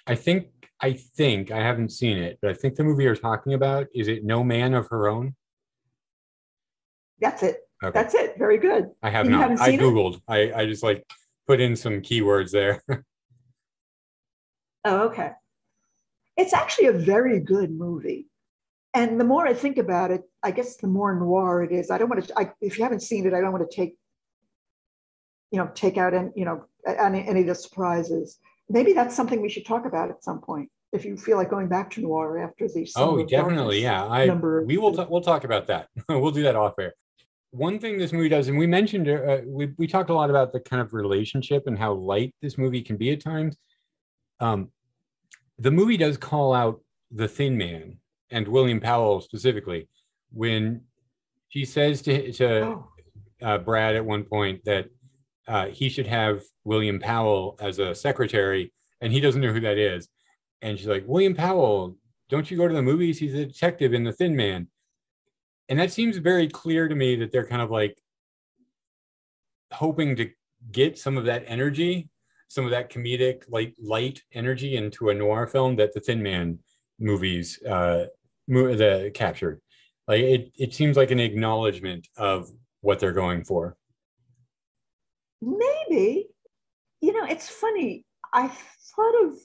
I 0.07 0.15
think 0.15 0.47
I 0.81 0.93
think 0.93 1.51
I 1.51 1.59
haven't 1.59 1.89
seen 1.89 2.17
it, 2.17 2.39
but 2.41 2.51
I 2.51 2.53
think 2.53 2.75
the 2.75 2.83
movie 2.83 3.03
you're 3.03 3.15
talking 3.15 3.53
about 3.53 3.87
is 3.93 4.07
it 4.07 4.23
No 4.25 4.43
Man 4.43 4.73
of 4.73 4.87
Her 4.89 5.07
Own? 5.07 5.35
That's 7.19 7.43
it. 7.43 7.61
Okay. 7.83 7.93
That's 7.93 8.15
it. 8.15 8.35
Very 8.37 8.57
good. 8.57 8.89
I 9.01 9.09
have 9.09 9.25
you 9.25 9.31
not. 9.31 9.41
haven't 9.41 9.61
I 9.61 9.65
seen 9.67 9.79
it? 9.79 9.83
googled. 9.83 10.21
I 10.27 10.51
I 10.53 10.65
just 10.65 10.83
like 10.83 11.05
put 11.47 11.61
in 11.61 11.75
some 11.75 12.01
keywords 12.01 12.51
there. 12.51 12.83
Oh, 14.85 15.07
okay. 15.07 15.31
It's 16.37 16.53
actually 16.53 16.87
a 16.87 16.93
very 16.93 17.41
good 17.41 17.71
movie. 17.71 18.29
And 18.93 19.19
the 19.19 19.25
more 19.25 19.45
I 19.45 19.53
think 19.53 19.77
about 19.77 20.11
it, 20.11 20.21
I 20.43 20.51
guess 20.51 20.77
the 20.77 20.87
more 20.87 21.13
noir 21.13 21.61
it 21.61 21.73
is. 21.73 21.91
I 21.91 21.97
don't 21.97 22.07
want 22.07 22.25
to, 22.25 22.39
I, 22.39 22.53
if 22.61 22.77
you 22.77 22.85
haven't 22.85 23.01
seen 23.01 23.27
it, 23.27 23.33
I 23.33 23.41
don't 23.41 23.51
want 23.51 23.69
to 23.69 23.75
take, 23.75 23.97
you 25.51 25.59
know, 25.59 25.69
take 25.75 25.97
out 25.97 26.13
any, 26.13 26.29
you 26.37 26.45
know, 26.45 26.63
any, 26.87 27.27
any 27.27 27.41
of 27.41 27.47
the 27.47 27.55
surprises. 27.55 28.39
Maybe 28.69 28.93
that's 28.93 29.13
something 29.13 29.41
we 29.41 29.49
should 29.49 29.65
talk 29.65 29.85
about 29.85 30.09
at 30.09 30.23
some 30.23 30.39
point. 30.39 30.69
If 30.93 31.03
you 31.03 31.17
feel 31.17 31.35
like 31.35 31.49
going 31.49 31.67
back 31.67 31.89
to 31.91 32.01
noir 32.01 32.37
after 32.37 32.69
the. 32.69 32.85
Summer 32.85 33.19
oh, 33.19 33.25
definitely. 33.25 33.81
Yeah. 33.81 34.05
I 34.05 34.29
we 34.29 34.77
will 34.77 34.93
ta- 34.93 35.07
we'll 35.09 35.19
talk 35.19 35.43
about 35.43 35.67
that. 35.67 35.89
we'll 36.07 36.31
do 36.31 36.43
that 36.43 36.55
off 36.55 36.75
air. 36.79 36.93
One 37.51 37.79
thing 37.79 37.97
this 37.97 38.13
movie 38.13 38.29
does, 38.29 38.49
and 38.49 38.57
we 38.57 38.67
mentioned 38.67 39.07
uh, 39.09 39.39
we 39.45 39.73
we 39.77 39.87
talked 39.87 40.09
a 40.09 40.13
lot 40.13 40.29
about 40.29 40.51
the 40.51 40.59
kind 40.59 40.81
of 40.81 40.93
relationship 40.93 41.63
and 41.67 41.77
how 41.77 41.93
light 41.93 42.35
this 42.41 42.57
movie 42.57 42.81
can 42.81 42.97
be 42.97 43.11
at 43.11 43.21
times. 43.21 43.55
Um, 44.39 44.69
the 45.57 45.71
movie 45.71 45.97
does 45.97 46.17
call 46.17 46.53
out 46.53 46.81
the 47.11 47.27
Thin 47.27 47.57
Man 47.57 47.97
and 48.29 48.47
William 48.47 48.79
Powell 48.79 49.21
specifically 49.21 49.87
when 50.31 50.81
she 51.49 51.65
says 51.65 52.01
to 52.03 52.31
to 52.33 52.65
Oh, 52.65 52.87
uh, 53.41 53.57
Brad 53.57 53.95
at 53.95 54.05
one 54.05 54.23
point 54.23 54.63
that 54.65 54.87
uh, 55.47 55.67
he 55.67 55.89
should 55.89 56.07
have 56.07 56.43
William 56.65 56.99
Powell 56.99 57.55
as 57.59 57.79
a 57.79 57.95
secretary, 57.95 58.73
and 59.01 59.13
he 59.13 59.21
doesn't 59.21 59.41
know 59.41 59.53
who 59.53 59.61
that 59.61 59.77
is. 59.77 60.09
And 60.61 60.77
she's 60.77 60.87
like, 60.87 61.05
William 61.07 61.35
Powell, 61.35 61.95
don't 62.29 62.49
you 62.49 62.57
go 62.57 62.67
to 62.67 62.73
the 62.73 62.81
movies? 62.81 63.19
He's 63.19 63.33
a 63.33 63.45
detective 63.45 63.93
in 63.93 64.03
The 64.03 64.11
Thin 64.11 64.35
Man. 64.35 64.67
And 65.69 65.79
that 65.79 65.91
seems 65.91 66.17
very 66.17 66.47
clear 66.47 66.87
to 66.87 66.95
me 66.95 67.15
that 67.17 67.31
they're 67.31 67.45
kind 67.45 67.61
of 67.61 67.69
like 67.71 67.97
hoping 69.71 70.15
to 70.15 70.29
get 70.71 70.97
some 70.97 71.17
of 71.17 71.25
that 71.25 71.43
energy, 71.45 72.09
some 72.47 72.65
of 72.65 72.71
that 72.71 72.91
comedic, 72.91 73.43
light, 73.49 73.73
light 73.81 74.21
energy 74.33 74.77
into 74.77 75.09
a 75.09 75.13
noir 75.13 75.45
film 75.47 75.75
that 75.75 75.93
The 75.93 75.99
Thin 75.99 76.23
Man 76.23 76.59
movies 76.99 77.61
uh, 77.63 78.05
mo- 78.47 78.75
the 78.75 79.11
captured. 79.13 79.61
Like 80.07 80.21
it, 80.21 80.51
it 80.57 80.73
seems 80.73 80.95
like 80.95 81.11
an 81.11 81.19
acknowledgement 81.19 82.07
of 82.17 82.49
what 82.81 82.99
they're 82.99 83.11
going 83.11 83.43
for. 83.43 83.75
maybe, 85.41 86.27
you 87.01 87.13
know, 87.13 87.25
it's 87.25 87.49
funny. 87.49 88.05
I 88.33 88.47
thought 88.47 89.25
of 89.25 89.37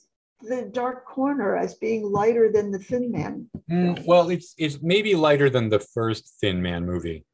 the 0.42 0.70
dark 0.72 1.06
corner 1.06 1.56
as 1.56 1.74
being 1.74 2.10
lighter 2.10 2.50
than 2.52 2.70
the 2.70 2.78
thin 2.78 3.10
man. 3.10 3.48
Mm, 3.70 4.04
well, 4.06 4.30
it's 4.30 4.54
it's 4.58 4.78
maybe 4.82 5.14
lighter 5.14 5.48
than 5.48 5.68
the 5.68 5.80
first 5.80 6.36
Thin 6.40 6.60
Man 6.60 6.84
movie, 6.84 7.24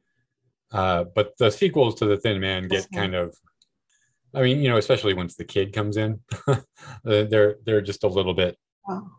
uh, 0.72 1.04
but 1.14 1.32
the 1.38 1.50
sequels 1.50 1.96
to 1.96 2.06
the 2.06 2.16
Thin 2.16 2.40
Man 2.40 2.68
get 2.68 2.84
Okay. 2.84 3.00
kind 3.00 3.14
of. 3.14 3.36
I 4.34 4.42
mean, 4.42 4.60
you 4.60 4.68
know, 4.68 4.76
especially 4.76 5.14
once 5.14 5.36
the 5.36 5.44
kid 5.44 5.72
comes 5.72 5.96
in, 5.96 6.20
uh, 6.46 6.60
they're 7.04 7.56
they're 7.64 7.80
just 7.80 8.04
a 8.04 8.08
little 8.08 8.34
bit. 8.34 8.56
Oh, 8.88 9.10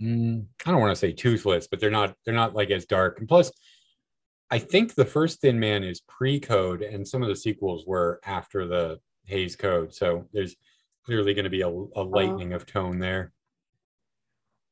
mm, 0.00 0.46
I 0.64 0.70
don't 0.70 0.80
want 0.80 0.92
to 0.92 0.96
say 0.96 1.12
toothless, 1.12 1.66
but 1.66 1.80
they're 1.80 1.90
not 1.90 2.14
they're 2.24 2.34
not 2.34 2.54
like 2.54 2.70
as 2.70 2.86
dark. 2.86 3.18
And 3.18 3.28
plus, 3.28 3.52
I 4.50 4.58
think 4.58 4.94
the 4.94 5.04
first 5.04 5.40
Thin 5.40 5.60
Man 5.60 5.84
is 5.84 6.00
pre-code, 6.00 6.82
and 6.82 7.06
some 7.06 7.22
of 7.22 7.28
the 7.28 7.36
sequels 7.36 7.84
were 7.86 8.20
after 8.24 8.66
the 8.66 9.00
Hays 9.24 9.54
Code. 9.54 9.94
So 9.94 10.26
there's 10.32 10.56
clearly 11.04 11.34
going 11.34 11.44
to 11.44 11.50
be 11.50 11.62
a, 11.62 11.68
a 11.68 11.70
oh. 11.70 12.02
lightening 12.02 12.52
of 12.52 12.66
tone 12.66 12.98
there. 12.98 13.32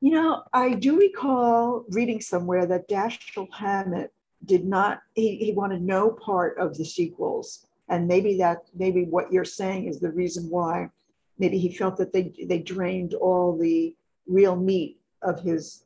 You 0.01 0.13
know, 0.13 0.45
I 0.53 0.75
do 0.75 0.99
recall 0.99 1.85
reading 1.91 2.21
somewhere 2.21 2.65
that 2.67 2.89
Dashiell 2.89 3.53
Hammett 3.53 4.13
did 4.47 4.65
not, 4.65 5.03
he, 5.15 5.37
he 5.37 5.53
wanted 5.53 5.83
no 5.83 6.11
part 6.11 6.57
of 6.59 6.77
the 6.79 6.85
sequels. 6.85 7.67
And 7.89 8.09
maybe 8.09 8.39
that, 8.39 8.63
maybe 8.75 9.05
what 9.05 9.31
you're 9.31 9.45
saying 9.45 9.89
is 9.89 10.01
the 10.01 10.11
reason 10.11 10.49
why. 10.49 10.91
Maybe 11.39 11.59
he 11.59 11.75
felt 11.75 11.97
that 11.99 12.13
they, 12.13 12.33
they 12.45 12.61
drained 12.61 13.15
all 13.15 13.59
the 13.59 13.95
real 14.27 14.57
meat 14.57 15.01
of 15.23 15.41
his, 15.41 15.85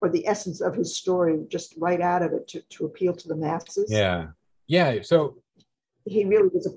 or 0.00 0.08
the 0.08 0.26
essence 0.26 0.60
of 0.60 0.74
his 0.74 0.96
story 0.96 1.44
just 1.48 1.74
right 1.76 2.00
out 2.00 2.22
of 2.22 2.32
it 2.32 2.48
to, 2.48 2.60
to 2.60 2.86
appeal 2.86 3.14
to 3.14 3.28
the 3.28 3.36
masses. 3.36 3.90
Yeah, 3.90 4.28
yeah. 4.66 5.02
So 5.02 5.36
He 6.06 6.24
really 6.24 6.48
was 6.48 6.66
a, 6.66 6.70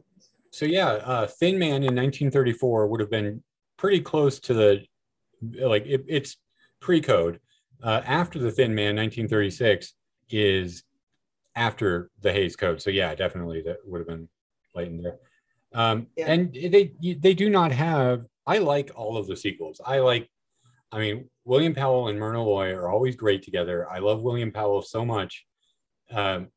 So 0.58 0.66
yeah, 0.66 0.88
uh, 0.88 1.28
Thin 1.28 1.60
Man 1.60 1.84
in 1.84 1.94
1934 1.94 2.88
would 2.88 3.00
have 3.00 3.12
been 3.12 3.44
pretty 3.78 4.02
close 4.02 4.40
to 4.40 4.56
the 4.56 4.84
like 5.60 5.86
it, 5.86 6.04
it's 6.08 6.38
pre-code. 6.80 7.40
Uh, 7.84 8.02
after 8.04 8.40
the 8.40 8.50
Thin 8.50 8.74
Man, 8.74 8.96
1936 8.96 9.94
is 10.32 10.84
after 11.56 12.10
the 12.22 12.34
Hays 12.34 12.56
Code. 12.56 12.82
So 12.82 12.90
yeah, 12.90 13.14
definitely 13.14 13.62
that 13.68 13.78
would 13.86 14.00
have 14.00 14.08
been 14.08 14.28
lightened 14.74 15.06
there. 15.06 15.20
Um, 15.76 16.08
Yeah. 16.18 16.26
And 16.32 16.52
they 16.52 16.92
they 17.20 17.36
do 17.36 17.52
not 17.52 17.72
have. 17.72 18.26
I 18.48 18.58
like 18.58 18.90
all 18.96 19.16
of 19.16 19.28
the 19.28 19.38
sequels. 19.38 19.80
I 19.86 20.00
like. 20.00 20.28
I 20.92 20.98
mean, 20.98 21.30
William 21.46 21.76
Powell 21.76 22.08
and 22.08 22.18
Myrna 22.18 22.44
Loy 22.44 22.72
are 22.72 22.90
always 22.90 23.16
great 23.16 23.44
together. 23.44 23.88
I 23.92 24.00
love 24.00 24.24
William 24.24 24.52
Powell 24.52 24.82
so 24.82 25.06
much. 25.06 25.46
Um, 26.10 26.48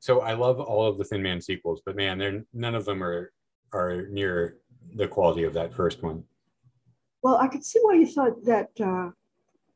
so 0.00 0.20
I 0.20 0.34
love 0.34 0.60
all 0.60 0.86
of 0.86 0.98
the 0.98 1.04
Thin 1.04 1.22
Man 1.22 1.40
sequels, 1.40 1.82
but 1.84 1.96
man, 1.96 2.18
they're 2.18 2.44
none 2.52 2.74
of 2.74 2.84
them 2.84 3.02
are 3.02 3.32
are 3.72 4.06
near 4.08 4.58
the 4.94 5.08
quality 5.08 5.44
of 5.44 5.52
that 5.54 5.74
first 5.74 6.02
one. 6.02 6.24
well, 7.22 7.36
I 7.36 7.48
could 7.48 7.64
see 7.64 7.78
why 7.82 7.94
you 7.94 8.06
thought 8.06 8.44
that 8.44 8.70
uh, 8.80 9.10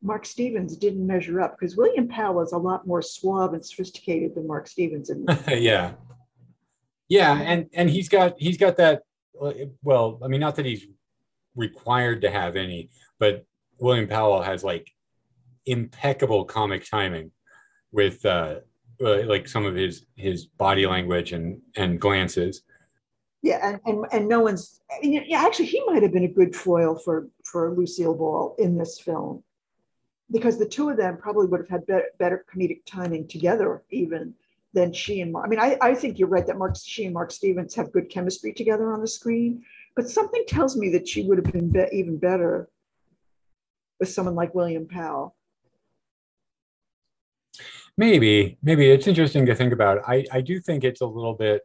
Mark 0.02 0.24
Stevens 0.26 0.76
didn't 0.76 1.06
measure 1.06 1.40
up 1.40 1.56
because 1.58 1.76
William 1.76 2.08
Powell 2.08 2.42
is 2.42 2.52
a 2.52 2.58
lot 2.58 2.86
more 2.86 3.02
suave 3.02 3.52
and 3.52 3.64
sophisticated 3.64 4.34
than 4.34 4.46
Mark 4.46 4.66
Stevens. 4.66 5.10
Yeah, 5.48 5.92
yeah, 7.08 7.40
and 7.40 7.68
and 7.74 7.90
he's 7.90 8.08
got 8.08 8.34
he's 8.38 8.56
got 8.56 8.76
that. 8.78 9.02
Well, 9.82 10.20
I 10.22 10.28
mean, 10.28 10.40
not 10.40 10.56
that 10.56 10.66
he's 10.66 10.86
required 11.56 12.22
to 12.22 12.30
have 12.30 12.56
any, 12.56 12.90
but 13.18 13.44
William 13.78 14.08
Powell 14.08 14.42
has 14.42 14.64
like 14.64 14.90
impeccable 15.66 16.44
comic 16.44 16.88
timing 16.88 17.30
with 17.92 18.24
uh, 18.24 18.56
uh, 19.04 19.26
like 19.26 19.48
some 19.48 19.64
of 19.64 19.74
his 19.74 20.06
his 20.16 20.46
body 20.46 20.86
language 20.86 21.32
and 21.32 21.60
and 21.76 22.00
glances. 22.00 22.62
Yeah, 23.44 23.58
and, 23.66 23.80
and, 23.86 24.06
and 24.12 24.28
no 24.28 24.38
one's, 24.38 24.80
yeah, 25.02 25.44
actually, 25.44 25.66
he 25.66 25.82
might 25.86 26.04
have 26.04 26.12
been 26.12 26.22
a 26.22 26.28
good 26.28 26.54
foil 26.54 26.96
for, 26.96 27.28
for 27.44 27.74
Lucille 27.74 28.14
Ball 28.14 28.54
in 28.56 28.78
this 28.78 29.00
film. 29.00 29.42
Because 30.30 30.58
the 30.58 30.68
two 30.68 30.90
of 30.90 30.96
them 30.96 31.16
probably 31.16 31.48
would 31.48 31.58
have 31.58 31.68
had 31.68 31.86
better, 31.86 32.06
better 32.20 32.44
comedic 32.48 32.82
timing 32.86 33.26
together, 33.26 33.82
even 33.90 34.34
than 34.74 34.92
she 34.92 35.20
and. 35.22 35.36
I 35.36 35.48
mean, 35.48 35.58
I, 35.58 35.76
I 35.82 35.92
think 35.92 36.20
you're 36.20 36.28
right 36.28 36.46
that 36.46 36.56
Mark, 36.56 36.76
she 36.80 37.04
and 37.04 37.14
Mark 37.14 37.32
Stevens 37.32 37.74
have 37.74 37.90
good 37.90 38.08
chemistry 38.10 38.52
together 38.52 38.92
on 38.92 39.00
the 39.00 39.08
screen, 39.08 39.64
but 39.96 40.08
something 40.08 40.44
tells 40.46 40.76
me 40.76 40.90
that 40.90 41.08
she 41.08 41.24
would 41.24 41.38
have 41.38 41.52
been 41.52 41.70
be- 41.70 41.88
even 41.92 42.18
better 42.18 42.68
with 43.98 44.08
someone 44.08 44.36
like 44.36 44.54
William 44.54 44.86
Powell. 44.86 45.34
Maybe, 47.98 48.58
maybe 48.62 48.90
it's 48.90 49.06
interesting 49.06 49.46
to 49.46 49.54
think 49.54 49.72
about. 49.72 49.98
I 50.06 50.24
I 50.32 50.40
do 50.40 50.60
think 50.60 50.84
it's 50.84 51.02
a 51.02 51.06
little 51.06 51.34
bit. 51.34 51.62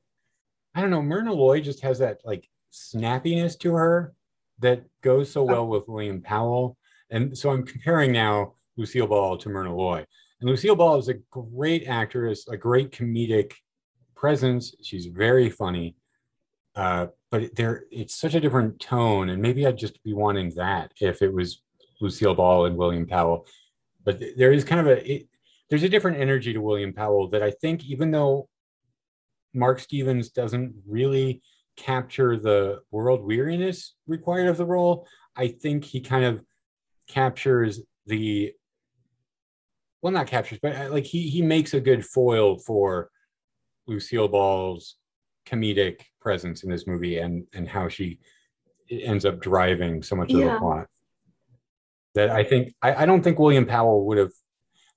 I 0.75 0.81
don't 0.81 0.91
know. 0.91 1.01
Myrna 1.01 1.33
Loy 1.33 1.61
just 1.61 1.81
has 1.81 1.99
that 1.99 2.19
like 2.25 2.47
snappiness 2.71 3.57
to 3.59 3.73
her 3.73 4.13
that 4.59 4.83
goes 5.01 5.31
so 5.31 5.43
well 5.43 5.67
with 5.67 5.87
William 5.87 6.21
Powell, 6.21 6.77
and 7.09 7.37
so 7.37 7.49
I'm 7.49 7.65
comparing 7.65 8.11
now 8.11 8.55
Lucille 8.75 9.07
Ball 9.07 9.37
to 9.37 9.49
Myrna 9.49 9.75
Loy. 9.75 10.05
And 10.41 10.49
Lucille 10.49 10.75
Ball 10.75 10.97
is 10.99 11.07
a 11.07 11.15
great 11.31 11.87
actress, 11.87 12.47
a 12.47 12.57
great 12.57 12.91
comedic 12.91 13.53
presence. 14.15 14.75
She's 14.83 15.07
very 15.07 15.49
funny, 15.49 15.95
uh, 16.75 17.07
but 17.31 17.55
there 17.55 17.85
it's 17.89 18.15
such 18.15 18.35
a 18.35 18.41
different 18.41 18.79
tone, 18.79 19.29
and 19.29 19.41
maybe 19.41 19.65
I'd 19.65 19.77
just 19.77 20.03
be 20.03 20.13
wanting 20.13 20.53
that 20.55 20.91
if 20.99 21.21
it 21.21 21.33
was 21.33 21.61
Lucille 22.01 22.35
Ball 22.35 22.65
and 22.65 22.75
William 22.75 23.07
Powell. 23.07 23.47
But 24.03 24.21
there 24.37 24.51
is 24.51 24.63
kind 24.63 24.81
of 24.81 24.87
a 24.87 25.11
it, 25.11 25.27
there's 25.69 25.83
a 25.83 25.89
different 25.89 26.19
energy 26.19 26.53
to 26.53 26.61
William 26.61 26.93
Powell 26.93 27.29
that 27.29 27.43
I 27.43 27.51
think, 27.51 27.85
even 27.85 28.11
though 28.11 28.47
Mark 29.53 29.79
Stevens 29.79 30.29
doesn't 30.29 30.73
really 30.87 31.41
capture 31.75 32.37
the 32.37 32.79
world 32.91 33.23
weariness 33.23 33.95
required 34.07 34.47
of 34.47 34.57
the 34.57 34.65
role, 34.65 35.07
I 35.35 35.49
think 35.49 35.83
he 35.83 36.01
kind 36.01 36.25
of 36.25 36.43
captures 37.07 37.81
the 38.05 38.53
well, 40.01 40.13
not 40.13 40.27
captures, 40.27 40.59
but 40.61 40.75
uh, 40.75 40.89
like 40.89 41.05
he 41.05 41.29
he 41.29 41.41
makes 41.41 41.73
a 41.73 41.81
good 41.81 42.05
foil 42.05 42.57
for 42.59 43.09
Lucille 43.87 44.27
Ball's 44.27 44.95
comedic 45.45 46.01
presence 46.21 46.63
in 46.63 46.69
this 46.69 46.87
movie 46.87 47.17
and 47.17 47.45
and 47.53 47.67
how 47.67 47.87
she 47.87 48.19
ends 48.89 49.25
up 49.25 49.41
driving 49.41 50.03
so 50.03 50.15
much 50.15 50.31
of 50.31 50.39
the 50.39 50.57
plot. 50.59 50.87
That 52.15 52.29
I 52.29 52.43
think 52.43 52.73
I, 52.81 53.03
I 53.03 53.05
don't 53.05 53.23
think 53.23 53.39
William 53.39 53.65
Powell 53.65 54.05
would 54.05 54.17
have 54.17 54.31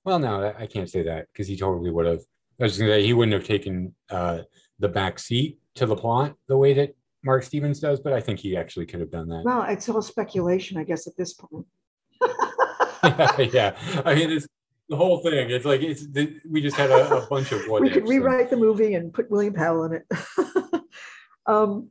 well, 0.03 0.19
no, 0.19 0.53
I- 0.57 0.67
can't 0.67 0.89
say 0.89 1.03
that 1.03 1.27
because 1.31 1.47
he 1.47 1.57
totally 1.57 1.91
would 1.91 2.05
have. 2.05 2.21
I 2.59 2.63
was 2.65 2.77
going 2.77 2.89
to 2.89 2.95
say 2.97 3.05
he 3.05 3.13
wouldn't 3.13 3.33
have 3.33 3.45
taken 3.45 3.95
uh, 4.09 4.39
the 4.79 4.87
back 4.87 5.19
seat 5.19 5.59
to 5.75 5.85
the 5.85 5.95
plot 5.95 6.35
the 6.47 6.57
way 6.57 6.73
that 6.73 6.95
Mark 7.23 7.43
Stevens 7.43 7.79
does, 7.79 7.99
but 7.99 8.13
I 8.13 8.19
think 8.19 8.39
he 8.39 8.55
actually 8.57 8.85
could 8.85 8.99
have 8.99 9.11
done 9.11 9.29
that. 9.29 9.43
Well, 9.43 9.63
it's 9.63 9.87
all 9.89 10.01
speculation, 10.01 10.77
I 10.77 10.83
guess, 10.83 11.07
at 11.07 11.15
this 11.17 11.33
point. 11.33 11.65
yeah, 13.53 13.75
I 14.05 14.15
mean, 14.15 14.31
it's 14.31 14.47
the 14.89 14.95
whole 14.95 15.19
thing. 15.19 15.49
It's 15.49 15.65
like 15.65 15.81
it's 15.81 16.05
we 16.49 16.61
just 16.61 16.77
had 16.77 16.89
a, 16.91 17.23
a 17.23 17.27
bunch 17.27 17.51
of 17.51 17.61
what 17.67 17.81
we 17.81 17.89
could 17.89 18.07
rewrite 18.07 18.49
the 18.49 18.57
movie 18.57 18.93
and 18.95 19.13
put 19.13 19.31
William 19.31 19.53
Powell 19.53 19.85
in 19.85 19.93
it. 19.93 20.81
um, 21.45 21.89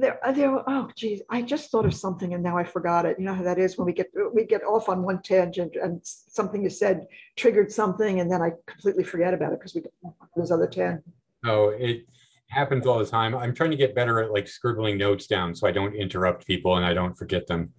there, 0.00 0.24
uh, 0.26 0.32
there. 0.32 0.62
Oh, 0.68 0.90
geez, 0.94 1.22
I 1.30 1.42
just 1.42 1.70
thought 1.70 1.86
of 1.86 1.94
something 1.94 2.34
and 2.34 2.42
now 2.42 2.56
I 2.56 2.64
forgot 2.64 3.06
it. 3.06 3.18
You 3.18 3.24
know 3.24 3.34
how 3.34 3.42
that 3.42 3.58
is 3.58 3.76
when 3.76 3.86
we 3.86 3.92
get 3.92 4.10
we 4.32 4.44
get 4.44 4.62
off 4.64 4.88
on 4.88 5.02
one 5.02 5.22
tangent 5.22 5.76
and 5.76 6.00
something 6.02 6.62
you 6.62 6.70
said 6.70 7.06
triggered 7.36 7.72
something, 7.72 8.20
and 8.20 8.30
then 8.30 8.42
I 8.42 8.52
completely 8.66 9.04
forget 9.04 9.34
about 9.34 9.52
it 9.52 9.60
because 9.60 9.74
we 9.74 9.82
get 9.82 9.92
those 10.36 10.50
other 10.50 10.66
ten. 10.66 11.02
No, 11.44 11.68
it 11.68 12.06
happens 12.48 12.86
all 12.86 12.98
the 12.98 13.06
time. 13.06 13.34
I'm 13.34 13.54
trying 13.54 13.70
to 13.70 13.76
get 13.76 13.94
better 13.94 14.22
at 14.22 14.32
like 14.32 14.48
scribbling 14.48 14.98
notes 14.98 15.26
down 15.26 15.54
so 15.54 15.66
I 15.66 15.72
don't 15.72 15.94
interrupt 15.94 16.46
people 16.46 16.76
and 16.76 16.86
I 16.86 16.94
don't 16.94 17.16
forget 17.16 17.46
them. 17.46 17.72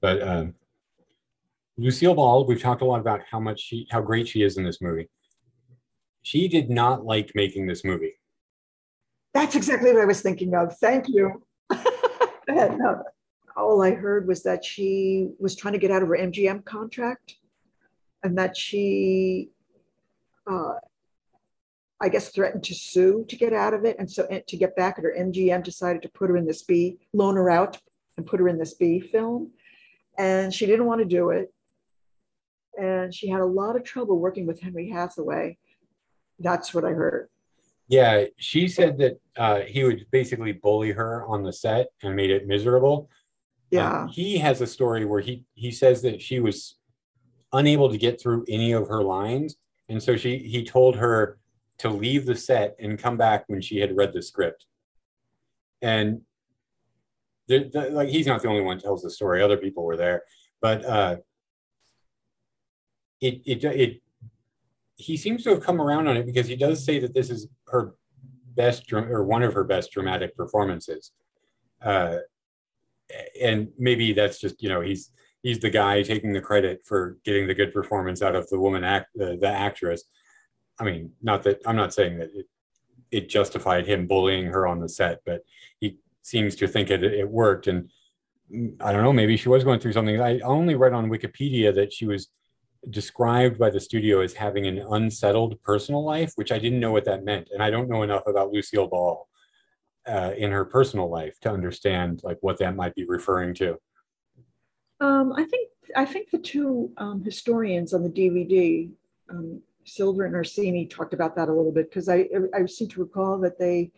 But 0.00 0.22
um, 0.22 0.54
Lucille 1.76 2.14
Ball, 2.14 2.46
we've 2.46 2.60
talked 2.60 2.82
a 2.82 2.84
lot 2.84 3.00
about 3.00 3.20
how 3.30 3.40
much 3.40 3.60
she, 3.60 3.86
how 3.90 4.00
great 4.00 4.28
she 4.28 4.42
is 4.42 4.58
in 4.58 4.64
this 4.64 4.80
movie. 4.80 5.08
She 6.22 6.48
did 6.48 6.70
not 6.70 7.04
like 7.04 7.32
making 7.34 7.66
this 7.66 7.84
movie. 7.84 8.14
That's 9.34 9.56
exactly 9.56 9.92
what 9.92 10.02
I 10.02 10.06
was 10.06 10.22
thinking 10.22 10.54
of. 10.54 10.76
Thank 10.78 11.08
you. 11.08 11.42
no, 12.48 13.02
all 13.56 13.82
I 13.82 13.90
heard 13.90 14.26
was 14.28 14.42
that 14.44 14.64
she 14.64 15.28
was 15.38 15.56
trying 15.56 15.72
to 15.72 15.78
get 15.78 15.90
out 15.90 16.02
of 16.02 16.08
her 16.08 16.16
MGM 16.16 16.64
contract 16.64 17.36
and 18.22 18.38
that 18.38 18.56
she, 18.56 19.50
uh, 20.48 20.74
I 22.00 22.08
guess, 22.08 22.28
threatened 22.30 22.64
to 22.64 22.74
sue 22.74 23.24
to 23.28 23.36
get 23.36 23.52
out 23.52 23.74
of 23.74 23.84
it. 23.84 23.96
And 23.98 24.10
so 24.10 24.26
to 24.26 24.56
get 24.56 24.76
back 24.76 24.98
at 24.98 25.04
her, 25.04 25.14
MGM 25.18 25.64
decided 25.64 26.02
to 26.02 26.08
put 26.08 26.30
her 26.30 26.36
in 26.36 26.46
this 26.46 26.62
B, 26.62 26.98
loan 27.12 27.34
her 27.34 27.50
out 27.50 27.78
and 28.16 28.26
put 28.26 28.40
her 28.40 28.48
in 28.48 28.58
this 28.58 28.74
B 28.74 29.00
film. 29.00 29.50
And 30.16 30.54
she 30.54 30.66
didn't 30.66 30.86
want 30.86 31.00
to 31.00 31.06
do 31.06 31.30
it 31.30 31.52
and 32.76 33.14
she 33.14 33.28
had 33.28 33.40
a 33.40 33.46
lot 33.46 33.76
of 33.76 33.84
trouble 33.84 34.18
working 34.18 34.46
with 34.46 34.60
Henry 34.60 34.90
Hathaway. 34.90 35.56
That's 36.38 36.74
what 36.74 36.84
I 36.84 36.90
heard. 36.90 37.28
Yeah, 37.88 38.24
she 38.38 38.68
said 38.68 38.98
that 38.98 39.20
uh, 39.36 39.60
he 39.60 39.84
would 39.84 40.06
basically 40.10 40.52
bully 40.52 40.90
her 40.92 41.24
on 41.26 41.42
the 41.42 41.52
set 41.52 41.88
and 42.02 42.16
made 42.16 42.30
it 42.30 42.46
miserable. 42.46 43.10
Yeah, 43.70 44.06
he 44.08 44.38
has 44.38 44.60
a 44.60 44.66
story 44.66 45.04
where 45.04 45.20
he 45.20 45.44
he 45.54 45.70
says 45.70 46.00
that 46.02 46.22
she 46.22 46.40
was 46.40 46.76
unable 47.52 47.90
to 47.90 47.98
get 47.98 48.20
through 48.20 48.44
any 48.48 48.72
of 48.72 48.88
her 48.88 49.02
lines, 49.02 49.56
and 49.88 50.02
so 50.02 50.16
she 50.16 50.38
he 50.38 50.64
told 50.64 50.96
her 50.96 51.38
to 51.78 51.90
leave 51.90 52.24
the 52.24 52.36
set 52.36 52.76
and 52.78 52.98
come 52.98 53.16
back 53.16 53.44
when 53.48 53.60
she 53.60 53.78
had 53.78 53.96
read 53.96 54.12
the 54.12 54.22
script. 54.22 54.66
And 55.82 56.22
the, 57.48 57.68
the, 57.70 57.90
like 57.90 58.08
he's 58.08 58.26
not 58.26 58.42
the 58.42 58.48
only 58.48 58.62
one 58.62 58.78
tells 58.78 59.02
the 59.02 59.10
story; 59.10 59.42
other 59.42 59.58
people 59.58 59.84
were 59.84 59.96
there, 59.96 60.22
but. 60.60 60.84
Uh, 60.84 61.16
it 63.20 63.40
it 63.46 63.64
it 63.64 64.02
he 64.96 65.16
seems 65.16 65.42
to 65.42 65.50
have 65.50 65.62
come 65.62 65.80
around 65.80 66.06
on 66.06 66.16
it 66.16 66.26
because 66.26 66.46
he 66.46 66.56
does 66.56 66.84
say 66.84 66.98
that 66.98 67.14
this 67.14 67.30
is 67.30 67.48
her 67.74 67.94
best 68.54 68.92
or 68.92 69.24
one 69.24 69.42
of 69.42 69.52
her 69.52 69.64
best 69.64 69.90
dramatic 69.90 70.36
performances. 70.36 71.10
Uh, 71.82 72.18
and 73.42 73.68
maybe 73.78 74.12
that's 74.12 74.40
just 74.40 74.62
you 74.62 74.68
know 74.68 74.80
he's 74.80 75.10
he's 75.42 75.58
the 75.58 75.70
guy 75.70 76.02
taking 76.02 76.32
the 76.32 76.40
credit 76.40 76.80
for 76.86 77.18
getting 77.24 77.46
the 77.46 77.54
good 77.54 77.74
performance 77.74 78.22
out 78.22 78.34
of 78.34 78.48
the 78.48 78.58
woman 78.58 78.84
act 78.84 79.08
the, 79.14 79.36
the 79.40 79.48
actress. 79.48 80.04
I 80.78 80.84
mean, 80.84 81.12
not 81.20 81.42
that 81.42 81.60
I'm 81.66 81.76
not 81.76 81.92
saying 81.92 82.18
that 82.18 82.30
it 82.32 82.46
it 83.10 83.28
justified 83.28 83.86
him 83.86 84.06
bullying 84.06 84.46
her 84.46 84.66
on 84.66 84.80
the 84.80 84.88
set, 84.88 85.20
but 85.26 85.42
he 85.80 85.98
seems 86.22 86.56
to 86.56 86.68
think 86.68 86.90
it 86.90 87.04
it 87.04 87.28
worked. 87.28 87.66
And 87.66 87.90
I 88.80 88.92
don't 88.92 89.02
know, 89.02 89.12
maybe 89.12 89.36
she 89.36 89.48
was 89.48 89.64
going 89.64 89.80
through 89.80 89.92
something. 89.92 90.20
I 90.20 90.38
only 90.40 90.76
read 90.76 90.92
on 90.92 91.10
Wikipedia 91.10 91.74
that 91.74 91.92
she 91.92 92.06
was 92.06 92.28
described 92.90 93.58
by 93.58 93.70
the 93.70 93.80
studio 93.80 94.20
as 94.20 94.34
having 94.34 94.66
an 94.66 94.78
unsettled 94.90 95.60
personal 95.62 96.04
life, 96.04 96.32
which 96.36 96.52
I 96.52 96.58
didn't 96.58 96.80
know 96.80 96.92
what 96.92 97.04
that 97.06 97.24
meant. 97.24 97.48
And 97.52 97.62
I 97.62 97.70
don't 97.70 97.88
know 97.88 98.02
enough 98.02 98.26
about 98.26 98.52
Lucille 98.52 98.86
Ball 98.86 99.28
uh, 100.06 100.32
in 100.36 100.50
her 100.50 100.64
personal 100.64 101.10
life 101.10 101.38
to 101.40 101.50
understand 101.50 102.20
like 102.24 102.38
what 102.40 102.58
that 102.58 102.76
might 102.76 102.94
be 102.94 103.04
referring 103.06 103.54
to. 103.54 103.78
Um, 105.00 105.32
I 105.32 105.44
think 105.44 105.70
I 105.96 106.04
think 106.04 106.30
the 106.30 106.38
two 106.38 106.90
um, 106.96 107.22
historians 107.22 107.92
on 107.92 108.02
the 108.02 108.08
DVD, 108.08 108.90
um, 109.28 109.60
Silver 109.84 110.24
and 110.24 110.34
Ursini, 110.34 110.88
talked 110.88 111.14
about 111.14 111.36
that 111.36 111.48
a 111.48 111.52
little 111.52 111.72
bit 111.72 111.90
because 111.90 112.08
I 112.08 112.28
I 112.54 112.66
seem 112.66 112.88
to 112.88 113.00
recall 113.00 113.38
that 113.40 113.58
they 113.58 113.90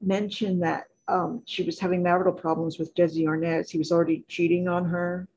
mentioned 0.00 0.62
that 0.62 0.84
um, 1.08 1.42
she 1.46 1.62
was 1.62 1.78
having 1.78 2.02
marital 2.02 2.32
problems 2.32 2.78
with 2.78 2.94
Desi 2.94 3.24
Arnaz. 3.24 3.70
He 3.70 3.78
was 3.78 3.90
already 3.90 4.24
cheating 4.28 4.68
on 4.68 4.84
her 4.84 5.28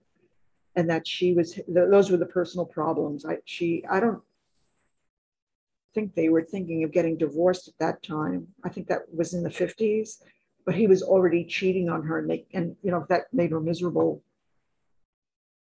and 0.76 0.90
that 0.90 1.08
she 1.08 1.34
was 1.34 1.60
those 1.68 2.10
were 2.10 2.18
the 2.18 2.26
personal 2.26 2.66
problems. 2.66 3.26
I 3.26 3.38
she 3.46 3.84
i 3.90 4.00
don't 4.00 4.22
think 5.94 6.16
they 6.16 6.30
were 6.30 6.44
thinking 6.44 6.84
of 6.84 6.92
getting 6.92 7.18
divorced 7.18 7.68
at 7.68 7.74
that 7.80 8.02
time. 8.02 8.48
I 8.64 8.70
think 8.70 8.88
that 8.88 9.02
was 9.14 9.34
in 9.34 9.44
the 9.44 9.50
50s 9.50 10.22
but 10.66 10.76
he 10.76 10.88
was 10.88 11.02
already 11.02 11.46
cheating 11.46 11.90
on 11.90 12.04
her 12.04 12.20
and 12.20 12.30
they, 12.30 12.46
and 12.54 12.76
you 12.84 12.92
know 12.92 13.06
that 13.10 13.34
made 13.34 13.52
her 13.52 13.60
miserable. 13.60 14.24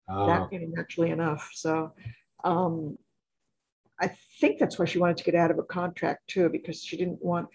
Oh. 0.10 0.28
that 0.28 0.50
getting 0.50 0.74
naturally 0.74 1.12
enough 1.12 1.52
so 1.54 1.94
um 2.44 2.98
i 4.00 4.12
think 4.42 4.60
that's 4.60 4.78
why 4.78 4.84
she 4.84 5.00
wanted 5.00 5.16
to 5.18 5.24
get 5.24 5.36
out 5.36 5.52
of 5.52 5.60
a 5.60 5.64
contract 5.64 6.28
too 6.28 6.50
because 6.50 6.84
she 6.84 6.98
didn't 6.98 7.24
want 7.24 7.48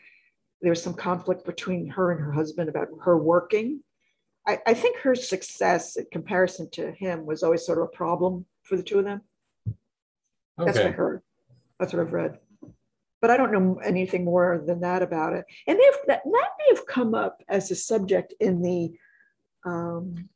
there 0.62 0.70
was 0.70 0.82
some 0.82 0.94
conflict 0.94 1.44
between 1.44 1.86
her 1.88 2.12
and 2.12 2.20
her 2.20 2.32
husband 2.32 2.70
about 2.70 2.88
her 3.02 3.18
working 3.18 3.80
I, 4.46 4.58
I 4.66 4.74
think 4.74 4.98
her 4.98 5.14
success 5.14 5.96
in 5.96 6.06
comparison 6.12 6.70
to 6.70 6.92
him 6.92 7.26
was 7.26 7.42
always 7.42 7.66
sort 7.66 7.78
of 7.78 7.84
a 7.84 7.96
problem 7.96 8.46
for 8.62 8.76
the 8.76 8.82
two 8.82 8.98
of 8.98 9.04
them. 9.04 9.22
Okay. 10.58 10.66
That's 10.66 10.78
what 10.78 10.86
I 10.86 10.90
heard. 10.90 11.22
That's 11.78 11.92
what 11.92 12.00
I've 12.00 12.12
read. 12.12 12.38
But 13.20 13.30
I 13.30 13.36
don't 13.36 13.52
know 13.52 13.80
anything 13.84 14.24
more 14.24 14.62
than 14.64 14.80
that 14.80 15.02
about 15.02 15.32
it. 15.32 15.44
And 15.66 15.78
if 15.80 16.06
that, 16.06 16.22
that 16.24 16.50
may 16.58 16.76
have 16.76 16.86
come 16.86 17.14
up 17.14 17.42
as 17.48 17.70
a 17.70 17.74
subject 17.74 18.34
in 18.40 18.62
the 18.62 18.92
um, 19.64 20.28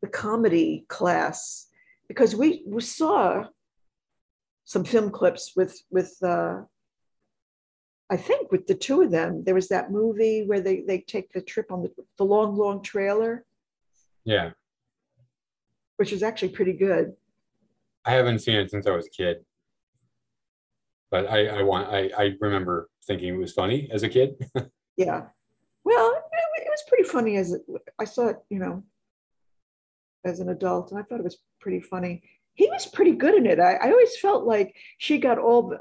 the 0.00 0.08
comedy 0.08 0.84
class 0.88 1.66
because 2.06 2.36
we, 2.36 2.62
we 2.64 2.80
saw 2.80 3.44
some 4.64 4.84
film 4.84 5.10
clips 5.10 5.52
with 5.56 5.82
with 5.90 6.16
uh, 6.22 6.60
I 8.10 8.16
think 8.16 8.52
with 8.52 8.66
the 8.66 8.74
two 8.74 9.02
of 9.02 9.10
them. 9.10 9.44
There 9.44 9.54
was 9.54 9.68
that 9.68 9.90
movie 9.90 10.44
where 10.46 10.60
they 10.60 10.82
they 10.82 11.00
take 11.00 11.32
the 11.32 11.42
trip 11.42 11.72
on 11.72 11.82
the, 11.82 11.90
the 12.16 12.24
long 12.24 12.56
long 12.56 12.82
trailer. 12.82 13.44
Yeah. 14.28 14.50
Which 15.96 16.12
is 16.12 16.22
actually 16.22 16.50
pretty 16.50 16.74
good. 16.74 17.14
I 18.04 18.12
haven't 18.12 18.40
seen 18.40 18.56
it 18.56 18.70
since 18.70 18.86
I 18.86 18.90
was 18.90 19.06
a 19.06 19.10
kid. 19.10 19.38
But 21.10 21.26
I, 21.30 21.46
I 21.46 21.62
want 21.62 21.88
I, 21.88 22.10
I 22.16 22.34
remember 22.38 22.90
thinking 23.06 23.34
it 23.34 23.38
was 23.38 23.54
funny 23.54 23.88
as 23.90 24.02
a 24.02 24.08
kid. 24.10 24.34
yeah. 24.98 25.24
Well, 25.82 26.10
it, 26.10 26.62
it 26.62 26.68
was 26.68 26.84
pretty 26.88 27.04
funny 27.04 27.36
as 27.36 27.56
I 27.98 28.04
saw 28.04 28.28
it, 28.28 28.36
you 28.50 28.58
know, 28.58 28.84
as 30.26 30.40
an 30.40 30.50
adult, 30.50 30.90
and 30.90 31.00
I 31.00 31.02
thought 31.04 31.20
it 31.20 31.24
was 31.24 31.38
pretty 31.58 31.80
funny. 31.80 32.22
He 32.52 32.68
was 32.68 32.84
pretty 32.84 33.12
good 33.12 33.34
in 33.34 33.46
it. 33.46 33.58
I, 33.58 33.76
I 33.76 33.90
always 33.90 34.14
felt 34.18 34.44
like 34.44 34.76
she 34.98 35.16
got 35.16 35.38
all 35.38 35.70
the, 35.70 35.78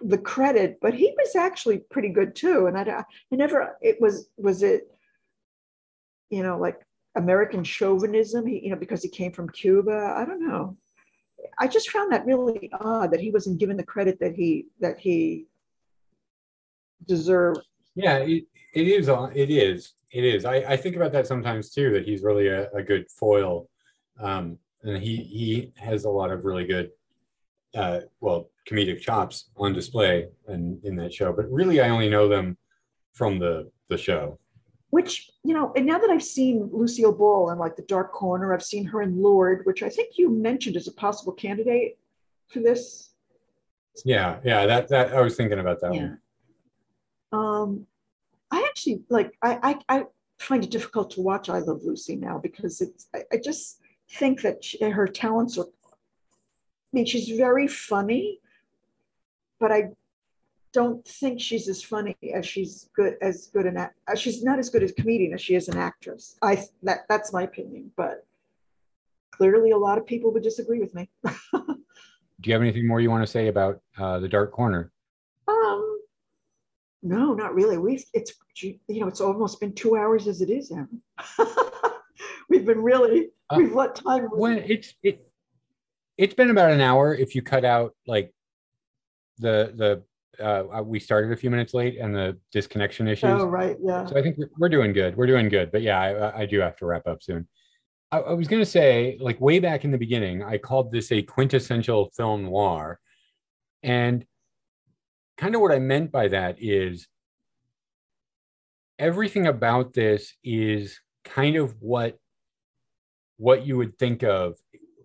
the 0.00 0.18
credit, 0.18 0.78
but 0.82 0.94
he 0.94 1.14
was 1.16 1.36
actually 1.36 1.78
pretty 1.92 2.08
good 2.08 2.34
too. 2.34 2.66
And 2.66 2.76
I, 2.76 2.82
I 2.82 3.04
never, 3.30 3.76
it 3.80 4.00
was, 4.00 4.28
was 4.36 4.64
it, 4.64 4.88
you 6.30 6.42
know, 6.42 6.58
like 6.58 6.80
American 7.16 7.62
chauvinism, 7.62 8.46
he, 8.46 8.60
you 8.64 8.70
know, 8.70 8.76
because 8.76 9.02
he 9.02 9.08
came 9.08 9.32
from 9.32 9.48
Cuba. 9.50 10.14
I 10.16 10.24
don't 10.24 10.46
know. 10.46 10.76
I 11.58 11.68
just 11.68 11.90
found 11.90 12.12
that 12.12 12.26
really 12.26 12.70
odd 12.80 13.12
that 13.12 13.20
he 13.20 13.30
wasn't 13.30 13.58
given 13.58 13.76
the 13.76 13.84
credit 13.84 14.18
that 14.20 14.34
he 14.34 14.66
that 14.80 14.98
he 14.98 15.46
deserved. 17.06 17.60
Yeah, 17.94 18.18
it, 18.18 18.44
it 18.74 18.88
is. 18.88 19.08
It 19.08 19.50
is. 19.50 19.94
It 20.12 20.24
is. 20.24 20.44
I, 20.44 20.56
I 20.56 20.76
think 20.76 20.96
about 20.96 21.12
that 21.12 21.26
sometimes 21.26 21.70
too. 21.70 21.92
That 21.92 22.04
he's 22.04 22.22
really 22.22 22.48
a, 22.48 22.70
a 22.70 22.82
good 22.82 23.10
foil, 23.10 23.68
um, 24.20 24.58
and 24.82 25.02
he 25.02 25.16
he 25.16 25.72
has 25.76 26.04
a 26.04 26.10
lot 26.10 26.30
of 26.30 26.44
really 26.44 26.64
good, 26.64 26.90
uh, 27.74 28.00
well, 28.20 28.48
comedic 28.68 29.00
chops 29.00 29.50
on 29.56 29.72
display 29.72 30.28
in 30.48 30.80
in 30.82 30.96
that 30.96 31.12
show. 31.12 31.32
But 31.32 31.50
really, 31.50 31.80
I 31.80 31.90
only 31.90 32.08
know 32.08 32.28
them 32.28 32.56
from 33.12 33.38
the 33.38 33.70
the 33.88 33.98
show 33.98 34.38
which 34.94 35.28
you 35.42 35.52
know 35.52 35.72
and 35.74 35.84
now 35.84 35.98
that 35.98 36.08
i've 36.08 36.22
seen 36.22 36.70
lucille 36.72 37.10
ball 37.10 37.50
in 37.50 37.58
like 37.58 37.74
the 37.74 37.82
dark 37.94 38.12
corner 38.12 38.54
i've 38.54 38.62
seen 38.62 38.84
her 38.84 39.02
in 39.02 39.20
Lured 39.20 39.66
which 39.66 39.82
i 39.82 39.88
think 39.88 40.16
you 40.16 40.30
mentioned 40.30 40.76
as 40.76 40.86
a 40.86 40.92
possible 40.92 41.32
candidate 41.32 41.98
for 42.46 42.60
this 42.60 43.10
yeah 44.04 44.38
yeah 44.44 44.66
that 44.66 44.86
that 44.86 45.12
i 45.12 45.20
was 45.20 45.36
thinking 45.36 45.58
about 45.58 45.80
that 45.80 45.92
yeah. 45.92 46.10
one 47.32 47.66
um 47.66 47.86
i 48.52 48.64
actually 48.68 49.02
like 49.08 49.36
i 49.42 49.58
i, 49.88 49.96
I 49.96 50.04
find 50.38 50.62
it 50.62 50.70
difficult 50.70 51.10
to 51.12 51.22
watch 51.22 51.48
i 51.48 51.58
love 51.58 51.80
lucy 51.82 52.14
now 52.14 52.38
because 52.38 52.80
it's 52.80 53.08
i, 53.12 53.24
I 53.32 53.38
just 53.42 53.80
think 54.08 54.42
that 54.42 54.62
she, 54.62 54.78
her 54.88 55.08
talents 55.08 55.58
are 55.58 55.64
i 55.64 56.92
mean 56.92 57.04
she's 57.04 57.36
very 57.36 57.66
funny 57.66 58.38
but 59.58 59.72
i 59.72 59.90
don't 60.74 61.06
think 61.06 61.40
she's 61.40 61.68
as 61.68 61.82
funny 61.82 62.16
as 62.34 62.44
she's 62.44 62.90
good 62.94 63.16
as 63.22 63.46
good 63.54 63.64
an 63.64 63.76
act. 63.76 63.96
uh, 64.08 64.14
She's 64.16 64.42
not 64.42 64.58
as 64.58 64.68
good 64.68 64.82
a 64.82 64.92
comedian 64.92 65.32
as 65.32 65.40
she 65.40 65.54
is 65.54 65.68
an 65.68 65.78
actress. 65.78 66.36
I 66.42 66.64
that 66.82 67.04
that's 67.08 67.32
my 67.32 67.42
opinion, 67.44 67.92
but 67.96 68.26
clearly 69.30 69.70
a 69.70 69.78
lot 69.78 69.96
of 69.96 70.06
people 70.06 70.32
would 70.32 70.42
disagree 70.42 70.80
with 70.80 70.94
me. 70.94 71.08
Do 71.54 72.50
you 72.50 72.52
have 72.52 72.62
anything 72.62 72.86
more 72.86 73.00
you 73.00 73.08
want 73.10 73.22
to 73.24 73.30
say 73.30 73.46
about 73.48 73.80
uh, 73.96 74.18
the 74.18 74.28
Dark 74.28 74.52
Corner? 74.52 74.90
Um, 75.48 75.98
no, 77.02 77.32
not 77.32 77.54
really. 77.54 77.78
We've 77.78 78.04
it's 78.12 78.34
you 78.60 78.78
know 78.88 79.06
it's 79.06 79.20
almost 79.20 79.60
been 79.60 79.72
two 79.74 79.96
hours 79.96 80.26
as 80.26 80.40
it 80.40 80.50
is, 80.50 80.72
Aaron. 80.72 81.00
we've 82.50 82.66
been 82.66 82.82
really 82.82 83.30
Uh, 83.48 83.56
we've 83.58 83.74
let 83.74 83.94
time. 83.94 84.24
When 84.24 84.58
it's 84.58 84.94
it, 85.04 85.24
it's 86.18 86.34
been 86.34 86.50
about 86.50 86.72
an 86.72 86.80
hour 86.80 87.14
if 87.14 87.34
you 87.36 87.42
cut 87.42 87.64
out 87.64 87.94
like 88.06 88.34
the 89.38 89.72
the 89.76 90.02
uh, 90.40 90.82
we 90.82 90.98
started 91.00 91.32
a 91.32 91.36
few 91.36 91.50
minutes 91.50 91.74
late 91.74 91.98
and 91.98 92.14
the 92.14 92.38
disconnection 92.52 93.06
issues. 93.08 93.30
oh 93.40 93.46
right, 93.46 93.76
yeah. 93.82 94.06
So 94.06 94.16
I 94.16 94.22
think 94.22 94.36
we're- 94.38 94.50
we're 94.58 94.68
doing 94.68 94.92
good. 94.92 95.16
We're 95.16 95.26
doing 95.26 95.48
good. 95.48 95.70
But 95.72 95.82
yeah, 95.82 96.00
I, 96.00 96.42
I 96.42 96.46
do 96.46 96.60
have 96.60 96.76
to 96.76 96.86
wrap 96.86 97.06
up 97.06 97.22
soon. 97.22 97.46
I, 98.12 98.18
I 98.18 98.32
was 98.32 98.48
going 98.48 98.62
to 98.62 98.66
say, 98.70 99.16
like 99.20 99.40
way 99.40 99.58
back 99.58 99.84
in 99.84 99.90
the 99.90 99.98
beginning, 99.98 100.42
I 100.42 100.58
called 100.58 100.92
this 100.92 101.10
a 101.12 101.22
quintessential 101.22 102.10
film 102.16 102.44
noir. 102.44 103.00
And 103.82 104.24
kind 105.36 105.54
of 105.54 105.60
what 105.60 105.72
I 105.72 105.78
meant 105.78 106.12
by 106.12 106.28
that 106.28 106.56
is 106.60 107.06
everything 108.98 109.46
about 109.46 109.92
this 109.92 110.34
is 110.44 110.98
kind 111.24 111.56
of 111.56 111.74
what 111.80 112.18
what 113.36 113.66
you 113.66 113.76
would 113.76 113.98
think 113.98 114.22
of 114.22 114.54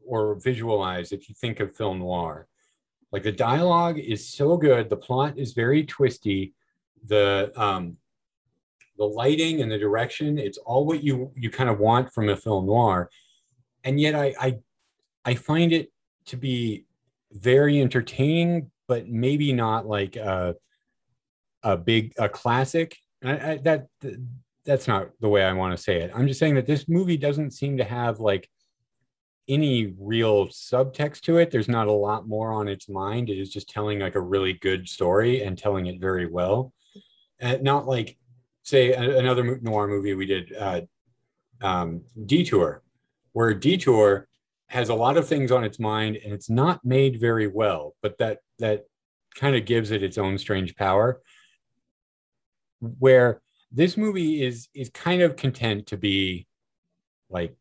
or 0.05 0.36
visualize 0.39 1.11
if 1.11 1.30
you 1.30 1.36
think 1.39 1.59
of 1.59 1.75
film 1.75 1.99
noir. 1.99 2.47
Like 3.12 3.24
the 3.24 3.32
dialogue 3.32 3.97
is 3.97 4.28
so 4.28 4.57
good, 4.57 4.89
the 4.89 4.97
plot 4.97 5.38
is 5.38 5.53
very 5.53 5.84
twisty, 5.84 6.53
the 7.05 7.51
um, 7.55 7.97
the 8.99 9.05
lighting 9.05 9.62
and 9.62 9.72
the 9.72 9.78
direction 9.78 10.38
it's 10.38 10.57
all 10.60 10.86
what 10.86 11.01
you 11.01 11.32
you 11.36 11.49
kind 11.49 11.70
of 11.70 11.80
want 11.80 12.14
from 12.14 12.30
a 12.30 12.36
film 12.36 12.68
noir. 12.68 13.10
And 13.84 13.99
yet 13.99 14.14
i 14.14 14.36
i, 14.39 14.57
I 15.26 15.34
find 15.36 15.72
it 15.72 15.91
to 16.26 16.38
be 16.38 16.86
very 17.32 17.80
entertaining 17.82 18.70
but 18.88 19.07
maybe 19.07 19.53
not 19.53 19.88
like 19.88 20.16
a, 20.16 20.55
a 21.64 21.78
big 21.78 22.14
a 22.18 22.28
classic. 22.28 22.97
I, 23.24 23.51
I, 23.51 23.57
that 23.57 23.88
that's 24.66 24.88
not 24.88 25.10
the 25.22 25.30
way 25.30 25.43
i 25.43 25.53
want 25.53 25.76
to 25.76 25.82
say 25.82 26.01
it. 26.01 26.12
I'm 26.14 26.28
just 26.28 26.39
saying 26.39 26.55
that 26.55 26.68
this 26.68 26.89
movie 26.89 27.18
doesn't 27.18 27.51
seem 27.51 27.78
to 27.78 27.84
have 27.84 28.20
like 28.20 28.49
any 29.50 29.93
real 30.00 30.47
subtext 30.47 31.22
to 31.22 31.38
it. 31.38 31.52
There's 31.52 31.68
not 31.68 31.88
a 31.88 31.91
lot 31.91 32.28
more 32.28 32.54
on 32.54 32.68
its 32.68 32.88
mind. 32.88 33.30
It 33.30 33.39
is 33.39 33.52
just 33.52 33.70
telling 33.70 34.00
like 34.00 34.16
a 34.16 34.22
really 34.22 34.54
good 34.54 34.88
story 34.88 35.43
and 35.43 35.58
telling 35.58 35.88
it 35.88 36.00
very 36.00 36.28
well. 36.28 36.72
And 37.39 37.64
not 37.64 37.88
like 37.88 38.18
say 38.64 38.93
another 38.93 39.60
noir 39.62 39.88
movie 39.88 40.14
we 40.14 40.26
did 40.26 40.56
uh, 40.56 40.82
um, 41.62 42.02
detour 42.26 42.84
where 43.34 43.54
detour 43.54 44.28
has 44.68 44.89
a 44.89 44.93
lot 44.93 45.18
of 45.18 45.28
things 45.28 45.52
on 45.52 45.64
its 45.64 45.80
mind 45.80 46.18
and 46.24 46.32
it's 46.32 46.50
not 46.50 46.86
made 46.86 47.20
very 47.20 47.47
well 47.47 47.95
but 48.02 48.18
that 48.20 48.39
that 48.60 48.86
kind 49.36 49.56
of 49.56 49.66
gives 49.66 49.91
it 49.91 50.04
its 50.04 50.18
own 50.18 50.38
strange 50.38 50.76
power. 50.76 51.22
Where 52.80 53.41
this 53.72 53.97
movie 53.97 54.43
is 54.43 54.68
is 54.74 54.89
kind 54.89 55.22
of 55.22 55.36
content 55.36 55.88
to 55.88 55.97
be 55.97 56.47
like 57.30 57.56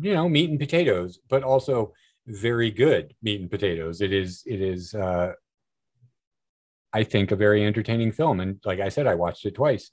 you 0.00 0.14
know 0.14 0.28
meat 0.28 0.50
and 0.50 0.58
potatoes 0.58 1.18
but 1.28 1.42
also 1.42 1.92
very 2.26 2.70
good 2.70 3.14
meat 3.22 3.40
and 3.40 3.50
potatoes 3.50 4.00
it 4.00 4.12
is 4.12 4.42
it 4.46 4.60
is 4.60 4.94
uh 4.94 5.32
I 6.96 7.04
think 7.04 7.30
a 7.30 7.36
very 7.36 7.62
entertaining 7.62 8.10
film. 8.10 8.40
And 8.40 8.58
like 8.64 8.80
I 8.80 8.88
said, 8.88 9.06
I 9.06 9.16
watched 9.16 9.44
it 9.44 9.54
twice. 9.54 9.90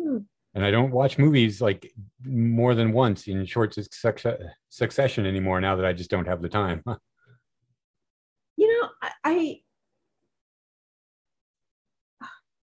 Hmm. 0.00 0.20
And 0.54 0.64
I 0.64 0.70
don't 0.70 0.90
watch 0.90 1.18
movies 1.18 1.60
like 1.60 1.92
more 2.24 2.74
than 2.74 2.92
once 2.92 3.28
in 3.28 3.44
short 3.44 3.74
suc- 3.74 4.24
succession 4.70 5.26
anymore 5.26 5.60
now 5.60 5.76
that 5.76 5.84
I 5.84 5.92
just 5.92 6.08
don't 6.08 6.26
have 6.26 6.40
the 6.42 6.48
time. 6.48 6.82
You 8.60 8.66
know, 8.66 8.88
I, 9.00 9.10
I 9.22 9.60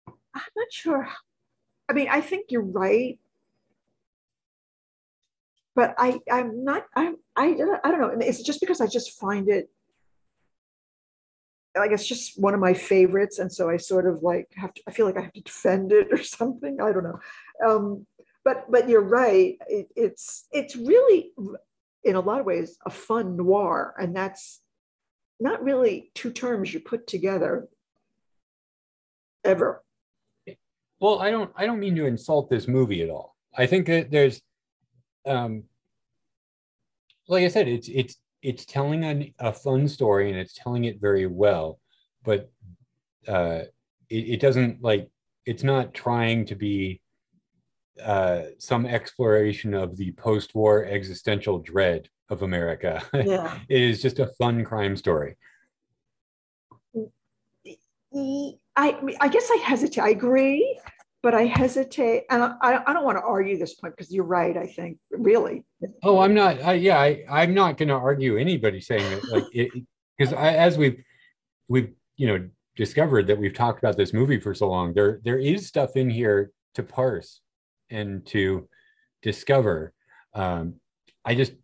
I'm 0.06 0.52
not 0.56 0.72
sure. 0.72 1.06
I 1.90 1.92
mean, 1.92 2.08
I 2.08 2.22
think 2.22 2.46
you're 2.48 2.62
right, 2.62 3.18
but 5.74 5.94
I 5.98 6.20
I'm 6.30 6.64
not 6.64 6.84
I 6.94 7.14
I 7.36 7.46
I 7.84 7.90
don't 7.90 8.00
know. 8.00 8.16
It's 8.20 8.42
just 8.42 8.60
because 8.60 8.80
I 8.80 8.86
just 8.86 9.18
find 9.18 9.48
it 9.48 9.70
like 11.76 11.90
it's 11.90 12.06
just 12.06 12.40
one 12.40 12.54
of 12.54 12.60
my 12.60 12.74
favorites, 12.74 13.38
and 13.38 13.52
so 13.52 13.68
I 13.68 13.76
sort 13.76 14.06
of 14.06 14.22
like 14.22 14.48
have 14.56 14.72
to. 14.74 14.82
I 14.86 14.92
feel 14.92 15.06
like 15.06 15.16
I 15.16 15.22
have 15.22 15.32
to 15.32 15.40
defend 15.40 15.92
it 15.92 16.08
or 16.12 16.22
something. 16.22 16.80
I 16.80 16.92
don't 16.92 17.04
know. 17.04 17.20
Um, 17.66 18.06
but 18.44 18.70
but 18.70 18.88
you're 18.88 19.00
right. 19.00 19.56
It, 19.68 19.88
it's 19.96 20.46
it's 20.52 20.76
really 20.76 21.32
in 22.04 22.16
a 22.16 22.20
lot 22.20 22.40
of 22.40 22.46
ways 22.46 22.78
a 22.86 22.90
fun 22.90 23.36
noir, 23.36 23.94
and 23.98 24.14
that's 24.14 24.60
not 25.40 25.62
really 25.64 26.10
two 26.14 26.30
terms 26.30 26.72
you 26.72 26.80
put 26.80 27.06
together 27.06 27.68
ever. 29.44 29.82
well, 31.00 31.18
I 31.20 31.30
don't 31.30 31.50
I 31.56 31.66
don't 31.66 31.80
mean 31.80 31.96
to 31.96 32.06
insult 32.06 32.50
this 32.50 32.68
movie 32.68 33.02
at 33.02 33.10
all. 33.10 33.36
I 33.56 33.66
think 33.66 33.86
that 33.86 34.10
there's 34.10 34.40
um 35.26 35.64
like 37.28 37.44
I 37.44 37.48
said, 37.48 37.68
it's 37.68 37.88
it's 37.88 38.16
it's 38.42 38.64
telling 38.66 39.02
a, 39.04 39.34
a 39.38 39.52
fun 39.52 39.88
story 39.88 40.30
and 40.30 40.38
it's 40.38 40.54
telling 40.54 40.84
it 40.84 41.00
very 41.00 41.26
well, 41.26 41.80
but 42.24 42.50
uh 43.26 43.62
it, 44.10 44.16
it 44.34 44.40
doesn't 44.40 44.82
like 44.82 45.08
it's 45.46 45.62
not 45.62 45.94
trying 45.94 46.44
to 46.46 46.54
be 46.54 47.00
uh 48.02 48.42
some 48.58 48.86
exploration 48.86 49.72
of 49.72 49.96
the 49.96 50.12
post-war 50.12 50.84
existential 50.84 51.58
dread 51.58 52.08
of 52.28 52.42
America. 52.42 53.02
Yeah. 53.24 53.58
it 53.68 53.80
is 53.80 54.02
just 54.02 54.18
a 54.18 54.26
fun 54.38 54.64
crime 54.64 54.96
story. 54.96 55.36
I 58.76 59.16
I 59.20 59.28
guess 59.28 59.50
I 59.50 59.56
hesitate. 59.64 60.00
I 60.00 60.10
agree, 60.10 60.80
but 61.24 61.32
I 61.34 61.46
hesitate, 61.46 62.24
and 62.28 62.42
I, 62.60 62.82
I 62.86 62.92
don't 62.92 63.02
want 63.02 63.16
to 63.16 63.24
argue 63.24 63.56
this 63.56 63.74
point 63.74 63.96
because 63.96 64.12
you're 64.12 64.26
right. 64.26 64.54
I 64.58 64.66
think 64.66 64.98
really. 65.10 65.64
Oh, 66.02 66.20
I'm 66.20 66.34
not. 66.34 66.62
I, 66.62 66.74
yeah, 66.74 67.00
I, 67.00 67.24
I'm 67.30 67.54
not 67.54 67.78
going 67.78 67.88
to 67.88 67.94
argue 67.94 68.36
anybody 68.36 68.78
saying 68.78 69.10
that, 69.10 69.32
like, 69.32 69.44
it 69.52 69.72
because 70.18 70.34
as 70.34 70.76
we've 70.76 71.02
we've 71.66 71.92
you 72.18 72.26
know 72.26 72.46
discovered 72.76 73.26
that 73.28 73.38
we've 73.38 73.54
talked 73.54 73.78
about 73.78 73.96
this 73.96 74.12
movie 74.12 74.38
for 74.38 74.54
so 74.54 74.68
long, 74.68 74.92
there 74.92 75.22
there 75.24 75.38
is 75.38 75.66
stuff 75.66 75.96
in 75.96 76.10
here 76.10 76.52
to 76.74 76.82
parse 76.82 77.40
and 77.88 78.26
to 78.26 78.68
discover. 79.22 79.94
Um, 80.34 80.74
I 81.24 81.34
just, 81.34 81.54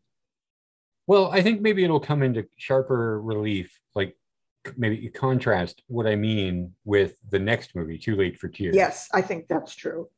well, 1.07 1.31
I 1.31 1.43
think 1.43 1.61
maybe 1.61 1.85
it'll 1.85 2.01
come 2.01 2.23
into 2.23 2.47
sharper 2.57 3.21
relief, 3.21 3.79
like 3.95 4.17
maybe 4.77 5.09
contrast 5.09 5.83
what 5.87 6.07
I 6.07 6.17
mean 6.17 6.75
with 6.85 7.17
the 7.31 7.39
next 7.39 7.75
movie, 7.75 7.99
Too 7.99 8.17
Late 8.17 8.39
for 8.39 8.49
Tears. 8.49 8.77
Yes, 8.77 9.09
I 9.13 9.23
think 9.23 9.49
that's 9.49 9.75
true. 9.75 10.09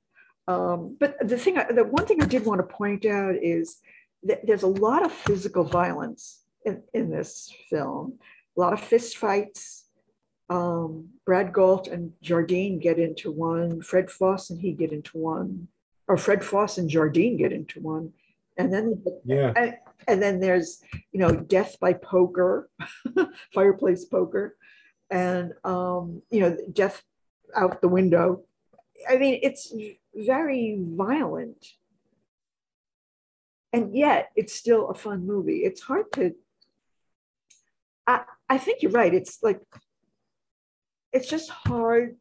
Um, 0.48 0.96
but 0.98 1.16
the 1.20 1.38
thing, 1.38 1.54
the 1.54 1.84
one 1.84 2.06
thing 2.06 2.22
I 2.22 2.26
did 2.26 2.44
want 2.44 2.58
to 2.60 2.74
point 2.74 3.04
out 3.06 3.36
is 3.36 3.78
that 4.24 4.46
there's 4.46 4.64
a 4.64 4.68
lot 4.68 5.04
of 5.04 5.12
physical 5.12 5.64
violence 5.64 6.42
in, 6.64 6.82
in 6.92 7.10
this 7.10 7.52
film, 7.70 8.18
a 8.56 8.60
lot 8.60 8.72
of 8.72 8.80
fist 8.80 9.18
fights. 9.18 9.86
Um, 10.50 11.08
Brad 11.24 11.52
Galt 11.52 11.88
and 11.88 12.12
Jardine 12.20 12.78
get 12.78 12.98
into 12.98 13.30
one. 13.30 13.80
Fred 13.80 14.10
Foss 14.10 14.50
and 14.50 14.60
he 14.60 14.72
get 14.72 14.92
into 14.92 15.16
one, 15.16 15.68
or 16.08 16.16
Fred 16.16 16.44
Foss 16.44 16.78
and 16.78 16.90
Jardine 16.90 17.36
get 17.36 17.52
into 17.52 17.80
one, 17.80 18.12
and 18.56 18.72
then 18.72 19.02
Yeah. 19.24 19.52
and, 19.56 19.76
and 20.08 20.22
then 20.22 20.40
there's 20.40 20.82
you 21.12 21.20
know 21.20 21.34
death 21.34 21.78
by 21.80 21.92
poker, 21.94 22.70
fireplace 23.54 24.04
poker, 24.04 24.56
and 25.10 25.52
um, 25.64 26.22
you 26.30 26.40
know 26.40 26.56
death 26.72 27.02
out 27.54 27.80
the 27.80 27.88
window. 27.88 28.44
I 29.08 29.16
mean, 29.16 29.40
it's 29.42 29.72
very 30.14 30.78
violent. 30.80 31.66
And 33.74 33.96
yet 33.96 34.30
it's 34.36 34.52
still 34.52 34.90
a 34.90 34.94
fun 34.94 35.26
movie. 35.26 35.64
It's 35.64 35.80
hard 35.80 36.12
to 36.12 36.34
I, 38.06 38.22
I 38.48 38.58
think 38.58 38.82
you're 38.82 38.92
right. 38.92 39.14
It's 39.14 39.42
like 39.42 39.60
it's 41.12 41.28
just 41.28 41.50
hard 41.50 42.16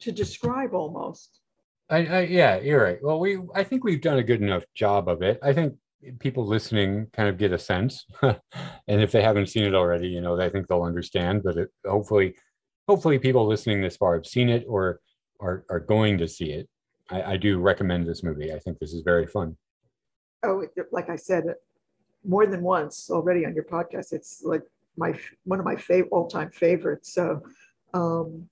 to 0.00 0.12
describe 0.12 0.74
almost. 0.74 1.40
I, 1.88 1.98
I 2.06 2.20
yeah, 2.22 2.58
you're 2.60 2.82
right. 2.82 2.98
Well, 3.02 3.20
we 3.20 3.38
I 3.54 3.62
think 3.62 3.84
we've 3.84 4.00
done 4.00 4.18
a 4.18 4.22
good 4.22 4.42
enough 4.42 4.64
job 4.74 5.08
of 5.08 5.22
it. 5.22 5.38
I 5.42 5.52
think 5.52 5.74
people 6.18 6.46
listening 6.46 7.06
kind 7.12 7.28
of 7.28 7.38
get 7.38 7.52
a 7.52 7.58
sense, 7.58 8.06
and 8.22 8.40
if 8.88 9.12
they 9.12 9.22
haven't 9.22 9.48
seen 9.48 9.64
it 9.64 9.74
already, 9.74 10.08
you 10.08 10.20
know, 10.20 10.40
I 10.40 10.50
think 10.50 10.66
they'll 10.66 10.82
understand. 10.82 11.42
But 11.44 11.56
it, 11.56 11.68
hopefully, 11.84 12.34
hopefully, 12.88 13.18
people 13.18 13.46
listening 13.46 13.80
this 13.80 13.96
far 13.96 14.14
have 14.14 14.26
seen 14.26 14.48
it 14.48 14.64
or 14.68 15.00
are 15.40 15.64
are 15.70 15.80
going 15.80 16.18
to 16.18 16.28
see 16.28 16.50
it. 16.52 16.68
I, 17.08 17.22
I 17.22 17.36
do 17.36 17.58
recommend 17.58 18.06
this 18.06 18.22
movie. 18.24 18.52
I 18.52 18.58
think 18.58 18.78
this 18.78 18.92
is 18.92 19.02
very 19.02 19.26
fun. 19.26 19.56
Oh, 20.42 20.66
like 20.90 21.08
I 21.08 21.16
said, 21.16 21.44
more 22.24 22.46
than 22.46 22.62
once 22.62 23.10
already 23.10 23.46
on 23.46 23.54
your 23.54 23.64
podcast. 23.64 24.12
It's 24.12 24.42
like 24.44 24.62
my 24.96 25.18
one 25.44 25.60
of 25.60 25.64
my 25.64 25.76
favorite 25.76 26.10
all-time 26.10 26.50
favorites. 26.50 27.12
So 27.12 27.42
Um, 27.94 28.48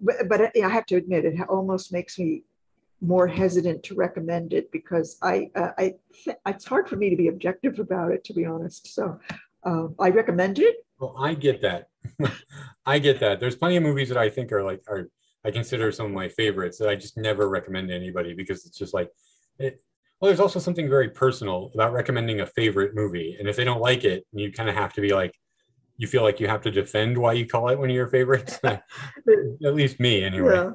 but, 0.00 0.28
but 0.28 0.56
I 0.56 0.68
have 0.68 0.86
to 0.86 0.96
admit, 0.96 1.24
it 1.24 1.40
almost 1.48 1.92
makes 1.92 2.18
me 2.18 2.42
more 3.00 3.26
hesitant 3.26 3.82
to 3.84 3.94
recommend 3.94 4.52
it 4.52 4.70
because 4.72 5.18
I, 5.22 5.50
uh, 5.54 5.70
I, 5.76 5.94
it's 6.46 6.64
hard 6.64 6.88
for 6.88 6.96
me 6.96 7.10
to 7.10 7.16
be 7.16 7.28
objective 7.28 7.78
about 7.78 8.12
it, 8.12 8.24
to 8.24 8.32
be 8.32 8.46
honest. 8.46 8.94
So 8.94 9.18
uh, 9.64 9.88
I 9.98 10.10
recommend 10.10 10.58
it. 10.58 10.76
Well, 10.98 11.14
I 11.18 11.34
get 11.34 11.60
that. 11.62 11.88
I 12.86 12.98
get 12.98 13.20
that. 13.20 13.40
There's 13.40 13.56
plenty 13.56 13.76
of 13.76 13.82
movies 13.82 14.08
that 14.08 14.18
I 14.18 14.28
think 14.28 14.52
are 14.52 14.62
like 14.62 14.82
are 14.88 15.08
I 15.44 15.50
consider 15.50 15.92
some 15.92 16.06
of 16.06 16.12
my 16.12 16.28
favorites 16.28 16.78
that 16.78 16.88
I 16.88 16.94
just 16.94 17.16
never 17.18 17.48
recommend 17.48 17.88
to 17.88 17.94
anybody 17.94 18.34
because 18.34 18.64
it's 18.66 18.78
just 18.78 18.94
like 18.94 19.10
it. 19.58 19.82
Well, 20.20 20.28
there's 20.28 20.40
also 20.40 20.58
something 20.58 20.88
very 20.88 21.10
personal 21.10 21.70
about 21.74 21.92
recommending 21.92 22.40
a 22.40 22.46
favorite 22.46 22.94
movie, 22.94 23.36
and 23.38 23.48
if 23.48 23.56
they 23.56 23.64
don't 23.64 23.80
like 23.80 24.04
it, 24.04 24.24
you 24.32 24.52
kind 24.52 24.68
of 24.68 24.74
have 24.74 24.94
to 24.94 25.00
be 25.00 25.12
like, 25.12 25.34
you 25.96 26.06
feel 26.06 26.22
like 26.22 26.40
you 26.40 26.48
have 26.48 26.62
to 26.62 26.70
defend 26.70 27.16
why 27.16 27.32
you 27.32 27.46
call 27.46 27.68
it 27.68 27.78
one 27.78 27.88
of 27.88 27.94
your 27.94 28.08
favorites. 28.08 28.58
At 28.64 28.82
least 29.60 30.00
me, 30.00 30.24
anyway. 30.24 30.54
Yeah. 30.54 30.70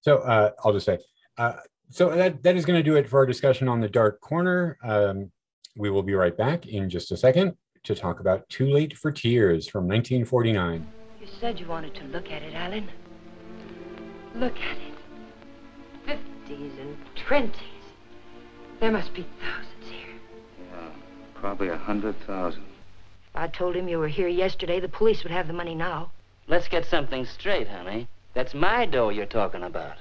So 0.00 0.18
uh, 0.18 0.50
I'll 0.64 0.72
just 0.72 0.86
say, 0.86 0.98
uh, 1.38 1.54
so 1.90 2.10
that 2.10 2.42
that 2.42 2.56
is 2.56 2.64
going 2.64 2.78
to 2.78 2.82
do 2.82 2.96
it 2.96 3.08
for 3.08 3.18
our 3.18 3.26
discussion 3.26 3.68
on 3.68 3.80
the 3.80 3.88
Dark 3.88 4.20
Corner. 4.20 4.78
Um, 4.82 5.30
we 5.76 5.90
will 5.90 6.02
be 6.02 6.14
right 6.14 6.36
back 6.36 6.66
in 6.66 6.88
just 6.88 7.12
a 7.12 7.16
second 7.16 7.56
to 7.84 7.94
talk 7.94 8.20
about 8.20 8.48
Too 8.48 8.66
Late 8.66 8.96
for 8.96 9.12
Tears 9.12 9.68
from 9.68 9.84
1949. 9.84 10.86
You 11.20 11.26
said 11.40 11.60
you 11.60 11.66
wanted 11.66 11.94
to 11.96 12.04
look 12.04 12.30
at 12.30 12.42
it, 12.42 12.54
Alan. 12.54 12.88
Look 14.34 14.56
at 14.58 14.76
it. 14.78 16.18
50s 16.48 16.80
and 16.80 16.96
20s. 17.16 17.52
There 18.80 18.92
must 18.92 19.14
be 19.14 19.26
thousands 19.40 19.90
here. 19.90 20.14
Yeah, 20.72 20.88
probably 21.34 21.68
a 21.68 21.76
hundred 21.76 22.18
thousand. 22.26 22.64
If 23.36 23.42
I 23.42 23.48
told 23.48 23.76
him 23.76 23.86
you 23.86 23.98
were 23.98 24.08
here 24.08 24.28
yesterday, 24.28 24.80
the 24.80 24.88
police 24.88 25.22
would 25.22 25.30
have 25.30 25.46
the 25.46 25.52
money 25.52 25.74
now. 25.74 26.10
Let's 26.48 26.68
get 26.68 26.86
something 26.86 27.26
straight, 27.26 27.68
honey. 27.68 28.08
That's 28.32 28.54
my 28.54 28.86
dough 28.86 29.10
you're 29.10 29.26
talking 29.26 29.62
about. 29.62 29.98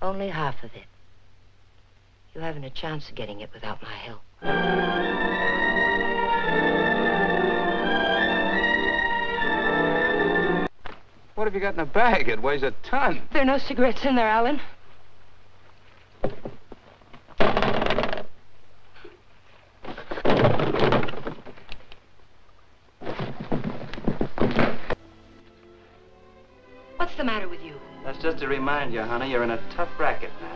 Only 0.00 0.30
half 0.30 0.64
of 0.64 0.70
it. 0.74 0.86
You 2.34 2.40
haven't 2.40 2.64
a 2.64 2.70
chance 2.70 3.10
of 3.10 3.16
getting 3.16 3.40
it 3.40 3.50
without 3.52 3.82
my 3.82 3.92
help. 3.92 4.22
What 11.34 11.44
have 11.44 11.54
you 11.54 11.60
got 11.60 11.74
in 11.74 11.76
the 11.76 11.84
bag? 11.84 12.30
It 12.30 12.40
weighs 12.40 12.62
a 12.62 12.70
ton. 12.82 13.28
There 13.30 13.42
are 13.42 13.44
no 13.44 13.58
cigarettes 13.58 14.06
in 14.06 14.16
there, 14.16 14.26
Alan. 14.26 14.58
The 27.18 27.24
matter 27.24 27.48
with 27.48 27.64
you? 27.64 27.74
That's 28.04 28.22
just 28.22 28.38
to 28.38 28.46
remind 28.46 28.94
you, 28.94 29.02
honey, 29.02 29.32
you're 29.32 29.42
in 29.42 29.50
a 29.50 29.60
tough 29.70 29.88
racket 29.98 30.30
now. 30.40 30.54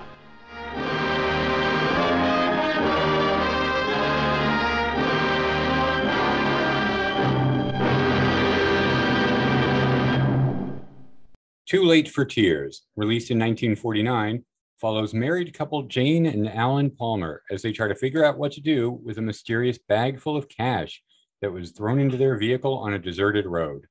Too 11.67 11.83
Late 11.83 12.09
for 12.09 12.25
Tears, 12.25 12.83
released 12.95 13.33
in 13.33 13.39
1949, 13.39 14.45
follows 14.81 15.13
married 15.13 15.53
couple 15.55 15.83
Jane 15.85 16.27
and 16.27 16.49
Alan 16.49 16.91
Palmer 16.91 17.43
as 17.51 17.63
they 17.63 17.73
try 17.73 17.89
to 17.89 17.95
figure 17.97 18.25
out 18.25 18.39
what 18.39 18.53
to 18.53 18.61
do 18.61 19.01
with 19.03 19.19
a 19.19 19.23
mysterious 19.23 19.79
bag 19.89 20.21
full 20.21 20.37
of 20.37 20.49
cash 20.49 21.03
that 21.41 21.53
was 21.53 21.73
thrown 21.73 21.99
into 21.99 22.17
their 22.17 22.37
vehicle 22.37 22.79
on 22.79 22.93
a 22.93 22.99
deserted 23.01 23.47
road. 23.47 23.87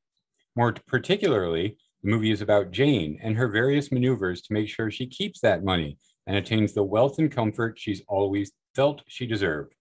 More 0.55 0.73
particularly, 0.87 1.77
the 2.03 2.09
movie 2.09 2.31
is 2.31 2.41
about 2.41 2.71
Jane 2.71 3.19
and 3.21 3.35
her 3.35 3.47
various 3.47 3.91
maneuvers 3.91 4.41
to 4.43 4.53
make 4.53 4.67
sure 4.67 4.89
she 4.89 5.07
keeps 5.07 5.39
that 5.41 5.63
money 5.63 5.97
and 6.27 6.35
attains 6.35 6.73
the 6.73 6.83
wealth 6.83 7.19
and 7.19 7.31
comfort 7.31 7.77
she's 7.77 8.01
always 8.07 8.51
felt 8.75 9.01
she 9.07 9.27
deserved. 9.27 9.73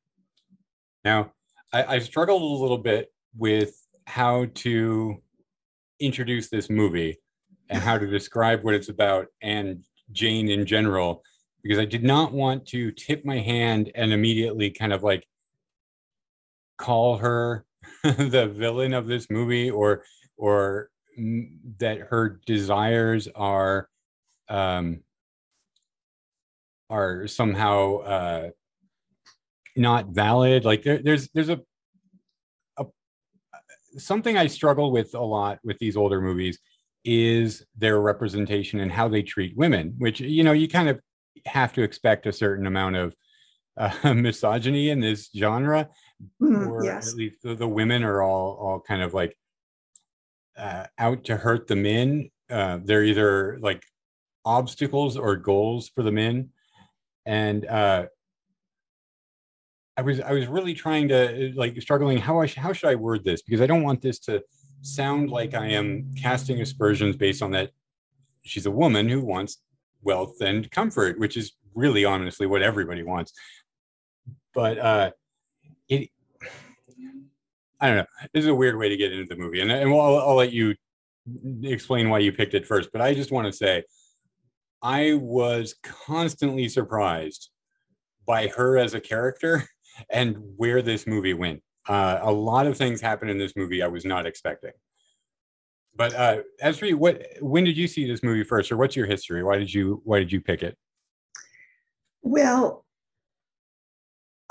Now, 1.05 1.33
I, 1.73 1.97
I 1.97 1.99
struggled 2.01 2.43
a 2.43 2.63
little 2.63 2.79
bit 2.79 3.13
with 3.37 3.75
how 4.07 4.47
to 4.55 5.23
introduce 6.01 6.49
this 6.49 6.69
movie 6.69 7.19
and 7.69 7.81
how 7.81 7.99
to 7.99 8.07
describe 8.07 8.65
what 8.65 8.75
it's 8.75 8.89
about 8.89 9.29
and 9.41 9.85
Jane 10.13 10.51
in 10.51 10.67
general, 10.67 11.23
because 11.63 11.79
I 11.79 11.85
did 11.85 12.03
not 12.03 12.33
want 12.33 12.67
to 12.69 12.91
tip 12.91 13.25
my 13.25 13.39
hand 13.39 13.93
and 13.95 14.13
immediately 14.13 14.71
kind 14.71 14.93
of 14.93 15.03
like 15.03 15.25
call 16.77 17.19
her 17.19 17.65
the 18.03 18.53
villain 18.55 18.93
of 18.93 19.07
this 19.07 19.29
movie 19.31 19.71
or 19.71 20.03
or 20.37 20.90
that 21.79 21.99
her 22.11 22.41
desires 22.47 23.29
are 23.35 23.89
um 24.49 25.01
are 26.89 27.27
somehow 27.27 27.99
uh 27.99 28.51
not 29.77 30.09
valid 30.09 30.65
like 30.65 30.83
there, 30.83 30.99
there's 30.99 31.29
there's 31.31 31.49
a, 31.49 31.61
a 32.79 32.85
something 33.97 34.37
i 34.37 34.47
struggle 34.47 34.91
with 34.91 35.15
a 35.15 35.21
lot 35.21 35.59
with 35.63 35.79
these 35.79 35.97
older 35.97 36.21
movies 36.21 36.59
is 37.05 37.65
their 37.77 38.01
representation 38.01 38.81
and 38.81 38.93
how 38.93 39.09
they 39.09 39.23
treat 39.23 39.57
women, 39.57 39.95
which, 39.99 40.21
you 40.21 40.45
know, 40.45 40.53
you 40.53 40.69
kind 40.69 40.89
of 40.89 41.01
have 41.47 41.73
to 41.73 41.83
expect 41.83 42.27
a 42.27 42.33
certain 42.33 42.67
amount 42.67 42.97
of 42.97 43.17
uh, 43.77 44.15
misogyny 44.15 44.91
in 44.91 45.01
this 45.01 45.31
genre, 45.37 45.89
mm, 46.43 46.69
or 46.69 46.85
yes. 46.85 47.11
at 47.11 47.17
least 47.17 47.43
the, 47.43 47.55
the, 47.55 47.69
women 47.69 48.03
are 48.03 48.23
all, 48.23 48.59
all 48.61 48.81
kind 48.81 49.03
of 49.03 49.15
like 49.15 49.37
uh, 50.57 50.87
out 50.99 51.25
to 51.25 51.37
hurt 51.37 51.67
the 51.67 51.77
men. 51.77 52.31
Uh, 52.51 52.79
they're 52.83 53.05
either 53.05 53.59
like 53.61 53.83
obstacles 54.45 55.17
or 55.17 55.37
goals 55.37 55.89
for 55.89 56.03
the 56.03 56.13
men. 56.13 56.51
And 57.27 57.67
uh, 57.67 58.07
I 59.97 60.03
was 60.03 60.21
I 60.21 60.33
was 60.33 60.47
really 60.47 60.75
trying 60.75 61.09
to 61.09 61.53
like 61.55 61.81
struggling 61.83 62.19
how 62.19 62.41
I 62.41 62.47
sh- 62.47 62.55
how 62.55 62.73
should 62.73 62.89
I 62.89 62.95
word 62.95 63.25
this 63.25 63.43
because 63.43 63.61
I 63.61 63.67
don't 63.67 63.83
want 63.83 64.01
this 64.01 64.19
to 64.21 64.43
sound 64.83 65.31
like 65.31 65.55
I 65.55 65.67
am 65.69 66.15
casting 66.21 66.61
aspersions 66.61 67.17
based 67.17 67.43
on 67.43 67.51
that 67.51 67.71
she's 68.43 68.67
a 68.67 68.71
woman 68.71 69.09
who 69.09 69.21
wants 69.21 69.59
wealth 70.03 70.41
and 70.41 70.71
comfort, 70.71 71.19
which 71.19 71.37
is 71.37 71.53
really 71.75 72.05
honestly 72.05 72.47
what 72.47 72.63
everybody 72.63 73.03
wants. 73.03 73.33
But 74.55 74.79
uh, 74.79 75.11
I 77.81 77.89
don't 77.89 77.97
know. 77.97 78.07
This 78.35 78.45
is 78.45 78.49
a 78.49 78.55
weird 78.55 78.77
way 78.77 78.89
to 78.89 78.97
get 78.97 79.13
into 79.13 79.27
the 79.27 79.41
movie, 79.41 79.61
and, 79.61 79.71
and 79.71 79.91
I'll, 79.91 80.19
I'll 80.19 80.35
let 80.35 80.53
you 80.53 80.75
explain 81.63 82.09
why 82.09 82.19
you 82.19 82.33
picked 82.33 82.55
it 82.55 82.67
first. 82.67 82.91
But 82.93 83.01
I 83.01 83.15
just 83.15 83.33
want 83.33 83.47
to 83.47 83.53
say, 83.53 83.85
I 84.83 85.15
was 85.15 85.75
constantly 85.83 86.69
surprised 86.69 87.51
by 88.27 88.49
her 88.49 88.79
as 88.79 88.95
a 88.95 89.01
character 89.01 89.65
and 90.11 90.37
where 90.57 90.83
this 90.83 91.07
movie 91.07 91.35
went. 91.35 91.63
Uh, 91.89 92.19
a 92.23 92.33
lot 92.33 92.67
of 92.67 92.77
things 92.77 93.01
happen 93.01 93.29
in 93.29 93.39
this 93.39 93.57
movie 93.57 93.83
I 93.83 93.89
was 93.89 94.05
not 94.05 94.27
expecting. 94.27 94.73
But 95.97 96.15
uh, 96.15 96.43
you, 96.83 96.97
what 96.97 97.27
when 97.41 97.65
did 97.65 97.77
you 97.77 97.89
see 97.89 98.07
this 98.07 98.23
movie 98.23 98.45
first, 98.45 98.71
or 98.71 98.77
what's 98.77 98.97
your 98.97 99.07
history? 99.07 99.43
Why 99.43 99.59
did 99.59 99.75
you 99.75 100.01
why 100.05 100.19
did 100.19 100.31
you 100.31 100.41
pick 100.41 100.63
it? 100.63 100.79
Well, 102.23 102.87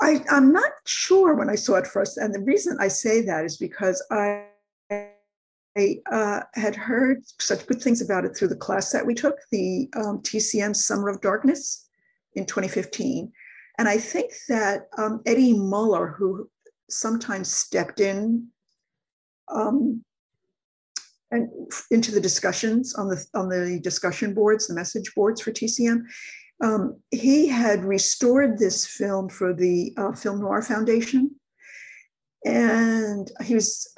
I 0.00 0.24
I'm 0.30 0.52
not 0.52 0.72
sure 0.86 1.34
when 1.34 1.50
I 1.50 1.54
saw 1.54 1.76
it 1.76 1.86
first, 1.86 2.18
and 2.18 2.34
the 2.34 2.40
reason 2.40 2.76
I 2.80 2.88
say 2.88 3.22
that 3.22 3.44
is 3.44 3.56
because 3.56 4.04
I. 4.10 4.46
I 5.78 6.00
uh, 6.10 6.40
had 6.54 6.74
heard 6.74 7.22
such 7.38 7.64
good 7.68 7.80
things 7.80 8.02
about 8.02 8.24
it 8.24 8.36
through 8.36 8.48
the 8.48 8.56
class 8.56 8.90
that 8.90 9.06
we 9.06 9.14
took, 9.14 9.36
the 9.52 9.88
um, 9.94 10.20
TCM 10.20 10.74
Summer 10.74 11.08
of 11.08 11.20
Darkness 11.20 11.88
in 12.34 12.44
2015. 12.44 13.30
And 13.78 13.88
I 13.88 13.96
think 13.96 14.32
that 14.48 14.88
um, 14.98 15.22
Eddie 15.26 15.56
Muller, 15.56 16.08
who 16.08 16.50
sometimes 16.90 17.54
stepped 17.54 18.00
in 18.00 18.48
um, 19.48 20.04
and 21.30 21.48
into 21.90 22.10
the 22.12 22.20
discussions 22.20 22.94
on 22.94 23.08
the 23.08 23.24
on 23.34 23.48
the 23.48 23.80
discussion 23.82 24.34
boards, 24.34 24.66
the 24.66 24.74
message 24.74 25.12
boards 25.14 25.40
for 25.40 25.52
TCM. 25.52 26.02
Um, 26.62 27.00
he 27.10 27.48
had 27.48 27.84
restored 27.84 28.58
this 28.58 28.86
film 28.86 29.28
for 29.28 29.54
the 29.54 29.94
uh, 29.96 30.12
Film 30.12 30.40
Noir 30.40 30.62
Foundation, 30.62 31.34
and 32.44 33.30
he 33.42 33.54
was 33.54 33.92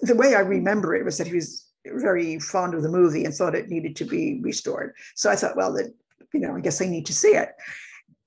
the 0.00 0.16
way 0.16 0.34
I 0.34 0.40
remember 0.40 0.94
it 0.94 1.04
was 1.04 1.18
that 1.18 1.26
he 1.26 1.34
was 1.34 1.68
very 1.86 2.38
fond 2.38 2.74
of 2.74 2.82
the 2.82 2.88
movie 2.88 3.24
and 3.24 3.34
thought 3.34 3.54
it 3.54 3.68
needed 3.68 3.96
to 3.96 4.04
be 4.04 4.40
restored. 4.42 4.94
So 5.14 5.30
I 5.30 5.36
thought, 5.36 5.56
well, 5.56 5.72
that 5.74 5.92
you 6.32 6.40
know, 6.40 6.56
I 6.56 6.60
guess 6.60 6.80
I 6.80 6.86
need 6.86 7.06
to 7.06 7.14
see 7.14 7.34
it. 7.34 7.50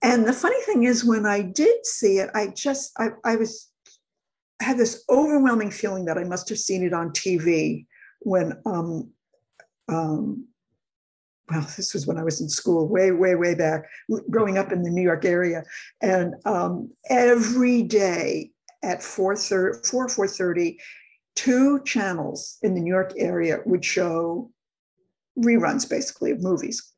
And 0.02 0.28
the 0.28 0.34
funny 0.34 0.62
thing 0.62 0.84
is, 0.84 1.04
when 1.04 1.26
I 1.26 1.42
did 1.42 1.86
see 1.86 2.20
it, 2.20 2.30
I 2.34 2.48
just 2.48 2.92
I, 2.98 3.10
I 3.24 3.36
was 3.36 3.70
had 4.62 4.78
this 4.78 5.04
overwhelming 5.10 5.72
feeling 5.72 6.06
that 6.06 6.18
I 6.18 6.24
must 6.24 6.50
have 6.50 6.58
seen 6.58 6.84
it 6.84 6.94
on 6.94 7.10
TV 7.10 7.86
when, 8.20 8.54
um, 8.66 9.12
um, 9.90 10.48
well, 11.50 11.68
this 11.76 11.94
was 11.94 12.08
when 12.08 12.18
I 12.18 12.24
was 12.24 12.42
in 12.42 12.50
school, 12.50 12.88
way, 12.88 13.12
way, 13.12 13.36
way 13.36 13.54
back, 13.54 13.84
growing 14.30 14.58
up 14.58 14.72
in 14.72 14.82
the 14.82 14.90
New 14.90 15.04
York 15.04 15.26
area. 15.26 15.64
And 16.02 16.34
um, 16.46 16.92
every 17.10 17.84
day 17.84 18.52
at 18.84 19.04
4, 19.04 19.36
4, 19.36 19.82
4.30, 19.82 20.78
two 21.36 21.82
channels 21.84 22.58
in 22.64 22.74
the 22.74 22.82
New 22.82 22.92
York 22.92 23.14
area 23.18 23.60
would 23.66 23.86
show 23.86 24.52
reruns 25.38 25.88
basically 25.88 26.32
of 26.32 26.42
movies. 26.42 26.94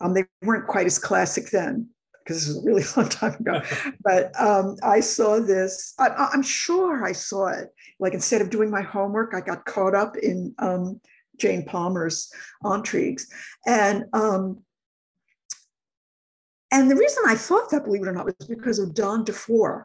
Um, 0.00 0.14
they 0.14 0.24
weren't 0.42 0.66
quite 0.66 0.86
as 0.86 0.98
classic 0.98 1.50
then 1.50 1.88
because 2.24 2.46
this 2.46 2.54
was 2.54 2.64
a 2.64 2.66
really 2.66 2.84
long 2.96 3.08
time 3.08 3.34
ago. 3.34 3.62
but 4.04 4.32
um, 4.40 4.76
I 4.82 5.00
saw 5.00 5.40
this. 5.40 5.94
I, 5.98 6.30
am 6.32 6.42
sure 6.42 7.04
I 7.04 7.12
saw 7.12 7.48
it. 7.48 7.68
Like 7.98 8.14
instead 8.14 8.40
of 8.40 8.50
doing 8.50 8.70
my 8.70 8.82
homework, 8.82 9.34
I 9.34 9.40
got 9.40 9.66
caught 9.66 9.94
up 9.94 10.16
in 10.16 10.54
um, 10.58 11.00
Jane 11.40 11.64
Palmer's 11.64 12.32
intrigues, 12.64 13.26
and 13.66 14.04
um, 14.12 14.62
and 16.72 16.90
the 16.90 16.96
reason 16.96 17.24
I 17.26 17.34
thought 17.34 17.70
that, 17.70 17.84
believe 17.84 18.02
it 18.02 18.08
or 18.08 18.12
not, 18.12 18.26
was 18.26 18.34
because 18.48 18.78
of 18.78 18.94
Don 18.94 19.24
DeFore. 19.24 19.84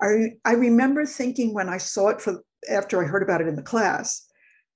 I 0.00 0.34
I 0.44 0.52
remember 0.52 1.04
thinking 1.06 1.54
when 1.54 1.68
I 1.68 1.78
saw 1.78 2.08
it 2.08 2.20
for 2.20 2.42
after 2.70 3.02
I 3.02 3.06
heard 3.06 3.22
about 3.22 3.40
it 3.40 3.48
in 3.48 3.56
the 3.56 3.62
class, 3.62 4.28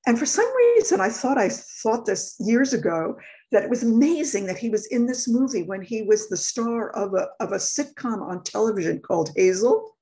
and 0.06 0.18
for 0.18 0.26
some 0.26 0.50
reason 0.56 1.00
I 1.00 1.08
thought 1.08 1.38
I 1.38 1.48
thought 1.48 2.06
this 2.06 2.36
years 2.40 2.72
ago 2.72 3.16
that 3.52 3.62
it 3.62 3.70
was 3.70 3.82
amazing 3.82 4.46
that 4.46 4.58
he 4.58 4.70
was 4.70 4.86
in 4.86 5.06
this 5.06 5.28
movie 5.28 5.62
when 5.62 5.82
he 5.82 6.02
was 6.02 6.28
the 6.28 6.36
star 6.36 6.90
of 6.90 7.14
a, 7.14 7.28
of 7.40 7.52
a 7.52 7.56
sitcom 7.56 8.20
on 8.20 8.42
television 8.42 9.00
called 9.00 9.30
Hazel. 9.36 9.96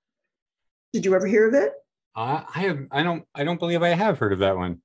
Did 0.92 1.04
you 1.04 1.14
ever 1.14 1.26
hear 1.26 1.48
of 1.48 1.54
it? 1.54 1.72
Uh, 2.16 2.42
I 2.54 2.60
have. 2.60 2.78
I 2.90 3.02
don't. 3.02 3.24
I 3.34 3.44
don't 3.44 3.58
believe 3.58 3.82
I 3.82 3.88
have 3.88 4.18
heard 4.18 4.32
of 4.32 4.38
that 4.38 4.56
one. 4.56 4.80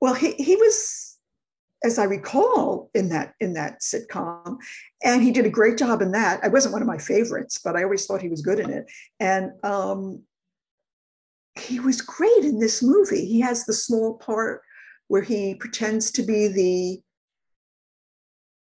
Well, 0.00 0.14
he 0.14 0.32
he 0.32 0.56
was, 0.56 1.18
as 1.84 1.98
I 1.98 2.04
recall, 2.04 2.90
in 2.94 3.08
that 3.10 3.34
in 3.40 3.54
that 3.54 3.80
sitcom, 3.80 4.58
and 5.04 5.22
he 5.22 5.30
did 5.32 5.46
a 5.46 5.50
great 5.50 5.78
job 5.78 6.02
in 6.02 6.12
that. 6.12 6.40
I 6.42 6.48
wasn't 6.48 6.72
one 6.72 6.82
of 6.82 6.88
my 6.88 6.98
favorites, 6.98 7.58
but 7.62 7.76
I 7.76 7.82
always 7.82 8.06
thought 8.06 8.22
he 8.22 8.28
was 8.28 8.42
good 8.42 8.60
in 8.60 8.70
it. 8.70 8.86
And 9.20 9.52
um, 9.64 10.22
he 11.58 11.80
was 11.80 12.00
great 12.02 12.44
in 12.44 12.58
this 12.58 12.82
movie. 12.82 13.24
He 13.24 13.40
has 13.40 13.64
the 13.64 13.72
small 13.72 14.18
part 14.18 14.62
where 15.08 15.22
he 15.22 15.54
pretends 15.54 16.10
to 16.12 16.22
be 16.22 16.48
the 16.48 17.02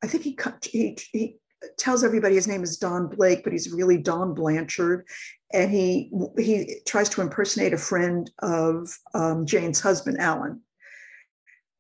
I 0.03 0.07
think 0.07 0.25
he, 0.25 0.37
he, 0.63 0.99
he 1.13 1.37
tells 1.79 2.05
everybody 2.05 2.35
his 2.35 2.49
name 2.49 2.63
is 2.63 2.79
Don 2.79 3.09
Blake, 3.09 3.45
but 3.45 3.53
he's 3.53 3.71
really 3.71 3.99
Don 3.99 4.35
Blanchard. 4.35 5.07
And 5.53 5.71
he, 5.71 6.11
he 6.39 6.77
tries 6.87 7.09
to 7.11 7.21
impersonate 7.21 7.75
a 7.75 7.79
friend 7.79 8.31
of 8.41 8.97
um, 9.15 9.45
Jane's 9.47 9.81
husband, 9.81 10.19
Alan. 10.19 10.63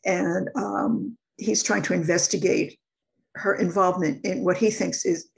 And 0.05 0.49
um, 0.57 1.17
he's 1.37 1.63
trying 1.63 1.83
to 1.83 1.95
investigate 1.95 2.79
her 3.37 3.55
involvement 3.55 4.25
in 4.25 4.45
what 4.45 4.57
he 4.57 4.71
thinks 4.71 5.05
is 5.05 5.31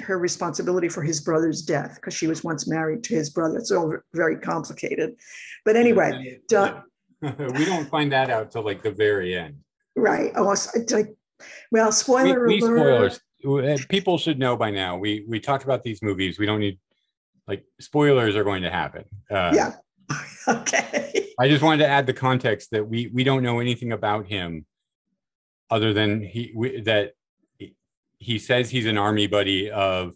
her 0.00 0.18
responsibility 0.18 0.88
for 0.88 1.02
his 1.02 1.20
brother's 1.20 1.62
death, 1.62 1.96
because 1.96 2.14
she 2.14 2.26
was 2.26 2.44
once 2.44 2.68
married 2.68 3.02
to 3.04 3.14
his 3.14 3.30
brother. 3.30 3.58
It's 3.58 3.72
all 3.72 3.94
very 4.14 4.36
complicated. 4.36 5.16
But 5.64 5.76
anyway, 5.76 6.38
Don, 6.48 6.82
we 7.22 7.64
don't 7.64 7.88
find 7.88 8.12
that 8.12 8.30
out 8.30 8.50
till 8.50 8.64
like 8.64 8.82
the 8.82 8.92
very 8.92 9.36
end. 9.36 9.56
Right. 9.96 10.32
Oh, 10.36 10.54
like 10.90 11.14
well, 11.70 11.92
spoiler 11.92 12.46
we, 12.46 12.60
we 12.60 12.60
alert. 12.62 13.20
spoilers. 13.40 13.86
People 13.86 14.18
should 14.18 14.38
know 14.38 14.56
by 14.56 14.70
now. 14.70 14.96
We 14.96 15.24
we 15.28 15.40
talk 15.40 15.64
about 15.64 15.82
these 15.82 16.02
movies. 16.02 16.38
We 16.38 16.46
don't 16.46 16.60
need 16.60 16.78
like 17.46 17.64
spoilers 17.80 18.36
are 18.36 18.44
going 18.44 18.62
to 18.62 18.70
happen. 18.70 19.04
Uh, 19.30 19.52
yeah. 19.54 19.72
okay. 20.48 21.32
I 21.38 21.48
just 21.48 21.62
wanted 21.62 21.78
to 21.78 21.88
add 21.88 22.06
the 22.06 22.12
context 22.12 22.70
that 22.72 22.86
we 22.86 23.10
we 23.12 23.24
don't 23.24 23.42
know 23.42 23.60
anything 23.60 23.92
about 23.92 24.26
him, 24.26 24.66
other 25.70 25.92
than 25.92 26.22
he 26.22 26.52
we, 26.54 26.80
that 26.82 27.12
he 28.18 28.38
says 28.38 28.70
he's 28.70 28.86
an 28.86 28.98
army 28.98 29.26
buddy 29.26 29.70
of 29.70 30.14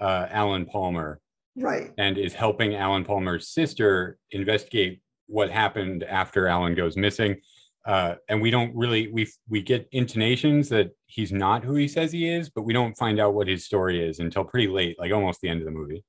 uh, 0.00 0.26
Alan 0.30 0.66
Palmer, 0.66 1.20
right, 1.56 1.92
and 1.98 2.18
is 2.18 2.34
helping 2.34 2.74
Alan 2.74 3.04
Palmer's 3.04 3.48
sister 3.48 4.18
investigate 4.30 5.00
what 5.26 5.50
happened 5.50 6.04
after 6.04 6.48
Alan 6.48 6.74
goes 6.74 6.96
missing 6.96 7.40
uh, 7.88 8.16
and 8.28 8.42
we 8.42 8.50
don't 8.50 8.74
really 8.76 9.08
we 9.08 9.26
we 9.48 9.62
get 9.62 9.88
intonations 9.92 10.68
that 10.68 10.90
he's 11.06 11.32
not 11.32 11.64
who 11.64 11.74
he 11.74 11.88
says 11.88 12.12
he 12.12 12.28
is, 12.28 12.50
but 12.50 12.62
we 12.62 12.74
don't 12.74 12.94
find 12.98 13.18
out 13.18 13.32
what 13.32 13.48
his 13.48 13.64
story 13.64 14.06
is 14.06 14.18
until 14.18 14.44
pretty 14.44 14.68
late, 14.68 14.98
like 14.98 15.10
almost 15.10 15.40
the 15.40 15.48
end 15.48 15.60
of 15.60 15.64
the 15.64 15.70
movie. 15.70 16.04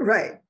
Right. 0.00 0.40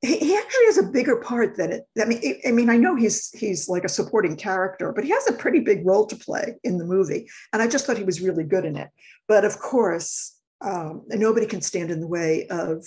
He, 0.00 0.36
actually 0.36 0.66
has 0.66 0.78
a 0.78 0.84
bigger 0.84 1.16
part 1.16 1.56
than 1.56 1.72
it. 1.72 1.88
I 2.00 2.04
mean, 2.04 2.40
I 2.46 2.52
mean, 2.52 2.70
I 2.70 2.76
know 2.76 2.94
he's 2.94 3.30
he's 3.32 3.68
like 3.68 3.84
a 3.84 3.88
supporting 3.88 4.36
character, 4.36 4.92
but 4.92 5.02
he 5.02 5.10
has 5.10 5.28
a 5.28 5.32
pretty 5.32 5.58
big 5.58 5.84
role 5.84 6.06
to 6.06 6.14
play 6.14 6.54
in 6.62 6.78
the 6.78 6.84
movie, 6.84 7.28
and 7.52 7.60
I 7.60 7.66
just 7.66 7.84
thought 7.84 7.98
he 7.98 8.04
was 8.04 8.20
really 8.20 8.44
good 8.44 8.64
in 8.64 8.76
it. 8.76 8.90
But 9.26 9.44
of 9.44 9.58
course, 9.58 10.38
um, 10.60 11.02
nobody 11.08 11.46
can 11.46 11.60
stand 11.60 11.90
in 11.90 12.00
the 12.00 12.06
way 12.06 12.46
of 12.48 12.86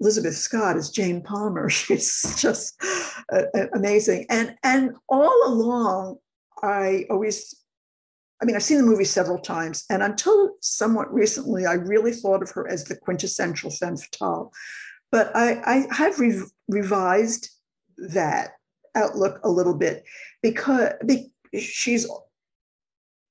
Elizabeth 0.00 0.36
Scott 0.36 0.76
as 0.76 0.90
Jane 0.90 1.22
Palmer. 1.22 1.68
She's 1.70 2.40
just 2.40 2.82
uh, 3.32 3.42
uh, 3.54 3.66
amazing. 3.74 4.26
And 4.30 4.54
and 4.62 4.92
all 5.08 5.42
along, 5.46 6.16
I 6.62 7.04
always, 7.10 7.54
I 8.40 8.44
mean, 8.44 8.56
I've 8.56 8.62
seen 8.62 8.78
the 8.78 8.84
movie 8.84 9.04
several 9.04 9.38
times, 9.38 9.84
and 9.90 10.02
until 10.02 10.52
somewhat 10.60 11.12
recently, 11.12 11.66
I 11.66 11.74
really 11.74 12.12
thought 12.12 12.42
of 12.42 12.50
her 12.50 12.68
as 12.68 12.84
the 12.84 12.96
quintessential 12.96 13.70
femme 13.70 13.96
fatale. 13.96 14.52
But 15.16 15.34
I, 15.34 15.62
I 15.64 15.94
have 15.94 16.20
re- 16.20 16.42
revised 16.68 17.48
that 17.96 18.50
outlook 18.94 19.40
a 19.44 19.48
little 19.48 19.72
bit 19.72 20.04
because 20.42 20.92
be, 21.06 21.32
she's 21.58 22.06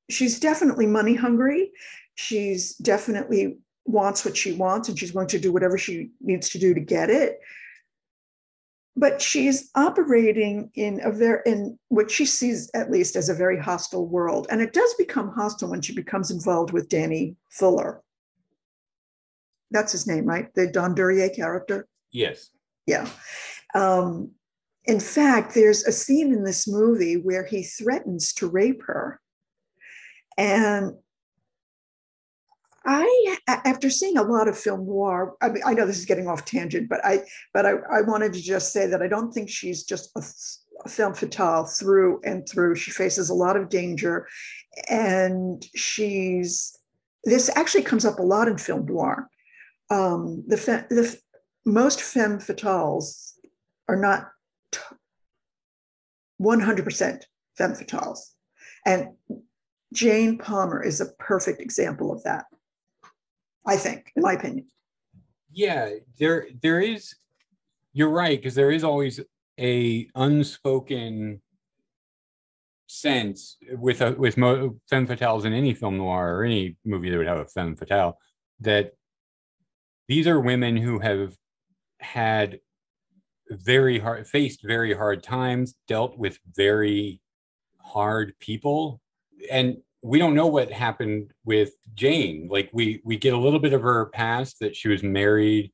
she's 0.09 0.39
definitely 0.39 0.87
money 0.87 1.13
hungry. 1.13 1.69
She's 2.15 2.73
definitely 2.77 3.59
wants 3.85 4.25
what 4.25 4.35
she 4.35 4.53
wants 4.53 4.89
and 4.89 4.97
she's 4.97 5.11
going 5.11 5.27
to 5.27 5.37
do 5.37 5.53
whatever 5.53 5.77
she 5.77 6.09
needs 6.21 6.49
to 6.49 6.57
do 6.57 6.73
to 6.73 6.79
get 6.79 7.11
it. 7.11 7.39
But 8.95 9.21
she's 9.21 9.69
operating 9.75 10.71
in 10.73 11.01
a 11.03 11.11
very 11.11 11.41
in 11.45 11.77
what 11.89 12.09
she 12.09 12.25
sees 12.25 12.71
at 12.73 12.89
least 12.89 13.15
as 13.15 13.29
a 13.29 13.35
very 13.35 13.59
hostile 13.59 14.07
world. 14.07 14.47
And 14.49 14.59
it 14.59 14.73
does 14.73 14.95
become 14.95 15.29
hostile 15.29 15.69
when 15.69 15.83
she 15.83 15.93
becomes 15.93 16.31
involved 16.31 16.71
with 16.71 16.89
danny 16.89 17.35
fuller 17.51 18.01
that's 19.75 19.91
his 19.91 20.07
name 20.07 20.25
right 20.25 20.53
the 20.55 20.67
don 20.67 20.95
duryea 20.95 21.29
character 21.29 21.87
yes 22.11 22.49
yeah 22.87 23.07
um, 23.73 24.31
in 24.85 24.99
fact 24.99 25.53
there's 25.53 25.83
a 25.83 25.91
scene 25.91 26.33
in 26.33 26.43
this 26.43 26.67
movie 26.67 27.17
where 27.17 27.45
he 27.45 27.63
threatens 27.63 28.33
to 28.33 28.47
rape 28.47 28.81
her 28.83 29.19
and 30.37 30.93
I, 32.85 33.37
after 33.47 33.89
seeing 33.89 34.17
a 34.17 34.23
lot 34.23 34.47
of 34.47 34.57
film 34.57 34.85
noir, 34.85 35.35
I 35.41 35.49
mean, 35.49 35.63
I 35.65 35.73
know 35.73 35.87
this 35.87 35.97
is 35.97 36.05
getting 36.05 36.27
off 36.27 36.45
tangent, 36.45 36.87
but 36.87 37.03
I, 37.03 37.23
but 37.51 37.65
I, 37.65 37.71
I 37.91 38.01
wanted 38.01 38.33
to 38.33 38.41
just 38.41 38.71
say 38.71 38.85
that 38.85 39.01
I 39.01 39.07
don't 39.07 39.31
think 39.31 39.49
she's 39.49 39.83
just 39.83 40.11
a, 40.15 40.21
a 40.85 40.89
femme 40.89 41.15
fatale 41.15 41.65
through 41.65 42.21
and 42.23 42.47
through. 42.47 42.75
She 42.75 42.91
faces 42.91 43.31
a 43.31 43.33
lot 43.33 43.57
of 43.57 43.69
danger, 43.69 44.27
and 44.89 45.65
she's. 45.75 46.77
This 47.23 47.49
actually 47.55 47.81
comes 47.81 48.05
up 48.05 48.19
a 48.19 48.23
lot 48.23 48.47
in 48.47 48.59
film 48.59 48.85
noir. 48.85 49.27
Um, 49.89 50.43
the, 50.47 50.55
the 50.89 51.17
most 51.65 52.01
femme 52.01 52.39
fatales 52.39 53.33
are 53.87 53.95
not 53.95 54.29
100% 56.41 57.23
femme 57.57 57.73
fatales, 57.73 58.19
and 58.85 59.09
Jane 59.93 60.37
Palmer 60.37 60.83
is 60.83 61.01
a 61.01 61.13
perfect 61.19 61.61
example 61.61 62.11
of 62.11 62.23
that. 62.23 62.45
I 63.65 63.77
think, 63.77 64.11
in 64.15 64.21
my 64.21 64.33
opinion. 64.33 64.67
Yeah, 65.51 65.89
there 66.19 66.47
there 66.61 66.81
is. 66.81 67.15
You're 67.93 68.09
right 68.09 68.37
because 68.37 68.55
there 68.55 68.71
is 68.71 68.83
always 68.83 69.21
a 69.59 70.07
unspoken 70.15 71.41
sense 72.87 73.57
with 73.71 74.01
a, 74.01 74.11
with 74.11 74.37
mo, 74.37 74.75
femme 74.89 75.07
fatales 75.07 75.45
in 75.45 75.53
any 75.53 75.73
film 75.73 75.97
noir 75.97 76.37
or 76.37 76.43
any 76.43 76.75
movie 76.85 77.09
that 77.09 77.17
would 77.17 77.27
have 77.27 77.39
a 77.39 77.45
femme 77.45 77.75
fatale 77.75 78.17
that 78.59 78.93
these 80.07 80.27
are 80.27 80.39
women 80.39 80.77
who 80.77 80.99
have 80.99 81.35
had 81.99 82.59
very 83.49 83.99
hard 83.99 84.27
faced 84.27 84.61
very 84.63 84.93
hard 84.93 85.21
times 85.21 85.75
dealt 85.87 86.17
with 86.17 86.39
very 86.55 87.21
hard 87.79 88.33
people 88.39 88.99
and 89.51 89.77
we 90.05 90.19
don't 90.19 90.35
know 90.35 90.45
what 90.45 90.71
happened 90.71 91.31
with 91.45 91.71
Jane. 91.95 92.47
Like 92.49 92.69
we 92.71 93.01
we 93.03 93.17
get 93.17 93.33
a 93.33 93.37
little 93.37 93.59
bit 93.59 93.73
of 93.73 93.81
her 93.81 94.05
past 94.07 94.59
that 94.59 94.75
she 94.75 94.87
was 94.87 95.01
married, 95.01 95.71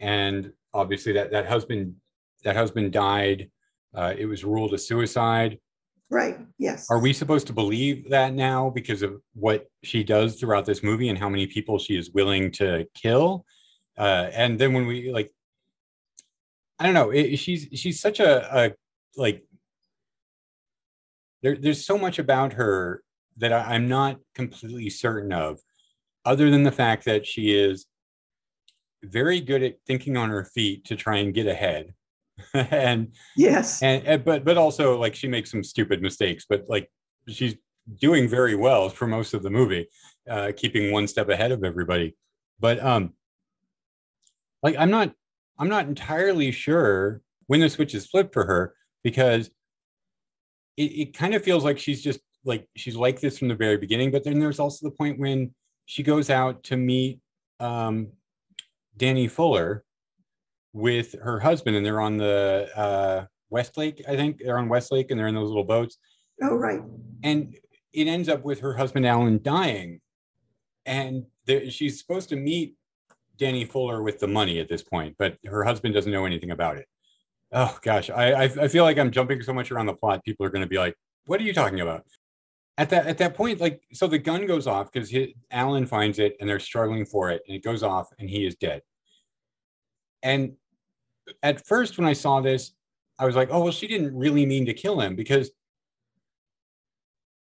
and 0.00 0.52
obviously 0.74 1.12
that 1.12 1.30
that 1.30 1.46
husband 1.46 1.94
that 2.42 2.56
husband 2.56 2.92
died. 2.92 3.50
Uh, 3.94 4.14
it 4.18 4.26
was 4.26 4.44
ruled 4.44 4.74
a 4.74 4.78
suicide. 4.78 5.58
Right. 6.10 6.38
Yes. 6.58 6.86
Are 6.90 6.98
we 6.98 7.12
supposed 7.12 7.46
to 7.48 7.52
believe 7.52 8.10
that 8.10 8.34
now 8.34 8.70
because 8.70 9.02
of 9.02 9.20
what 9.34 9.66
she 9.84 10.02
does 10.02 10.36
throughout 10.36 10.66
this 10.66 10.82
movie 10.82 11.08
and 11.08 11.18
how 11.18 11.28
many 11.28 11.46
people 11.46 11.78
she 11.78 11.96
is 11.96 12.10
willing 12.10 12.50
to 12.52 12.86
kill? 12.94 13.44
Uh, 13.98 14.30
and 14.32 14.58
then 14.58 14.72
when 14.72 14.86
we 14.86 15.10
like, 15.10 15.30
I 16.78 16.84
don't 16.84 16.94
know. 16.94 17.10
It, 17.10 17.36
she's 17.38 17.66
she's 17.74 18.00
such 18.00 18.20
a, 18.20 18.56
a 18.56 18.72
like. 19.16 19.44
There, 21.42 21.56
there's 21.56 21.84
so 21.84 21.98
much 21.98 22.18
about 22.18 22.54
her 22.54 23.02
that 23.36 23.52
I, 23.52 23.74
am 23.76 23.88
not 23.88 24.18
completely 24.34 24.90
certain 24.90 25.32
of, 25.32 25.60
other 26.24 26.50
than 26.50 26.64
the 26.64 26.72
fact 26.72 27.04
that 27.04 27.26
she 27.26 27.52
is 27.52 27.86
very 29.02 29.40
good 29.40 29.62
at 29.62 29.76
thinking 29.86 30.16
on 30.16 30.30
her 30.30 30.44
feet 30.44 30.84
to 30.86 30.96
try 30.96 31.18
and 31.18 31.34
get 31.34 31.46
ahead. 31.46 31.94
and 32.54 33.12
Yes. 33.36 33.82
and, 33.82 34.06
and 34.06 34.24
but 34.24 34.44
but 34.44 34.56
also 34.56 34.96
like 34.98 35.14
she 35.14 35.26
makes 35.26 35.50
some 35.50 35.64
stupid 35.64 36.00
mistakes 36.00 36.46
but 36.48 36.64
like 36.68 36.88
she's 37.26 37.56
doing 38.00 38.28
very 38.28 38.54
well 38.54 38.88
for 38.88 39.08
most 39.08 39.34
of 39.34 39.42
the 39.42 39.50
movie 39.50 39.88
uh 40.30 40.52
keeping 40.56 40.92
one 40.92 41.08
step 41.08 41.28
ahead 41.30 41.50
of 41.50 41.64
everybody 41.64 42.14
but 42.60 42.78
um 42.84 43.12
like 44.62 44.76
i'm 44.78 44.90
not 44.90 45.12
i'm 45.58 45.68
not 45.68 45.86
entirely 45.86 46.50
sure 46.50 47.20
when 47.46 47.60
the 47.60 47.68
switch 47.68 47.94
is 47.94 48.06
flipped 48.06 48.32
for 48.32 48.44
her 48.44 48.74
because 49.02 49.50
it, 50.76 50.82
it 50.82 51.16
kind 51.16 51.34
of 51.34 51.42
feels 51.42 51.64
like 51.64 51.78
she's 51.78 52.02
just 52.02 52.20
like 52.44 52.68
she's 52.76 52.96
like 52.96 53.20
this 53.20 53.38
from 53.38 53.48
the 53.48 53.54
very 53.54 53.76
beginning 53.76 54.10
but 54.10 54.24
then 54.24 54.38
there's 54.38 54.60
also 54.60 54.86
the 54.86 54.94
point 54.94 55.18
when 55.18 55.54
she 55.86 56.02
goes 56.02 56.30
out 56.30 56.62
to 56.62 56.76
meet 56.76 57.20
um 57.60 58.08
danny 58.96 59.28
fuller 59.28 59.84
with 60.72 61.14
her 61.22 61.40
husband 61.40 61.76
and 61.76 61.84
they're 61.84 62.00
on 62.00 62.16
the 62.16 62.68
uh 62.76 63.24
westlake 63.50 64.02
i 64.08 64.14
think. 64.14 64.38
They're 64.38 64.58
on 64.58 64.68
westlake 64.68 65.10
and 65.10 65.18
they're 65.18 65.28
in 65.28 65.34
those 65.34 65.48
little 65.48 65.64
boats. 65.64 65.98
Oh, 66.42 66.54
right. 66.54 66.80
and 67.22 67.56
it 67.92 68.06
ends 68.06 68.28
up 68.28 68.44
with 68.44 68.60
her 68.60 68.74
husband 68.74 69.06
alan 69.06 69.40
dying. 69.42 70.00
And 70.86 71.24
there, 71.46 71.68
she's 71.70 71.98
supposed 71.98 72.28
to 72.28 72.36
meet 72.36 72.76
danny 73.38 73.64
fuller 73.64 74.02
with 74.02 74.18
the 74.18 74.26
money 74.26 74.58
at 74.60 74.68
this 74.68 74.82
point 74.82 75.14
but 75.18 75.36
her 75.44 75.64
husband 75.64 75.94
doesn't 75.94 76.12
know 76.12 76.24
anything 76.24 76.50
about 76.50 76.76
it. 76.76 76.86
Oh 77.52 77.78
gosh. 77.82 78.10
I 78.10 78.42
i, 78.44 78.68
feel 78.68 78.84
like 78.84 78.98
i'm 78.98 79.10
jumping 79.10 79.42
so 79.42 79.54
much 79.54 79.70
around 79.70 79.86
the 79.86 79.94
plot 79.94 80.24
people 80.24 80.44
are 80.44 80.50
going 80.50 80.64
to 80.64 80.68
be 80.68 80.78
like 80.78 80.94
what 81.26 81.40
are 81.40 81.44
you 81.44 81.52
talking 81.52 81.80
about? 81.80 82.04
At 82.78 82.90
that 82.90 83.06
at 83.06 83.18
that 83.18 83.34
point 83.34 83.60
like 83.60 83.82
so 83.92 84.06
the 84.06 84.18
gun 84.18 84.46
goes 84.46 84.66
off 84.66 84.92
because 84.92 85.14
alan 85.50 85.86
finds 85.86 86.18
it 86.18 86.36
and 86.40 86.48
they're 86.48 86.60
struggling 86.60 87.04
for 87.04 87.30
it 87.30 87.42
and 87.46 87.56
it 87.56 87.62
goes 87.62 87.82
off 87.82 88.08
and 88.18 88.28
he 88.28 88.46
is 88.46 88.56
dead. 88.56 88.82
And 90.22 90.54
at 91.42 91.66
first 91.66 91.98
when 91.98 92.06
i 92.06 92.14
saw 92.14 92.40
this 92.40 92.72
i 93.18 93.26
was 93.26 93.36
like 93.36 93.48
oh 93.50 93.62
well 93.64 93.72
she 93.72 93.86
didn't 93.86 94.16
really 94.16 94.46
mean 94.46 94.64
to 94.64 94.72
kill 94.72 94.98
him 94.98 95.14
because 95.14 95.50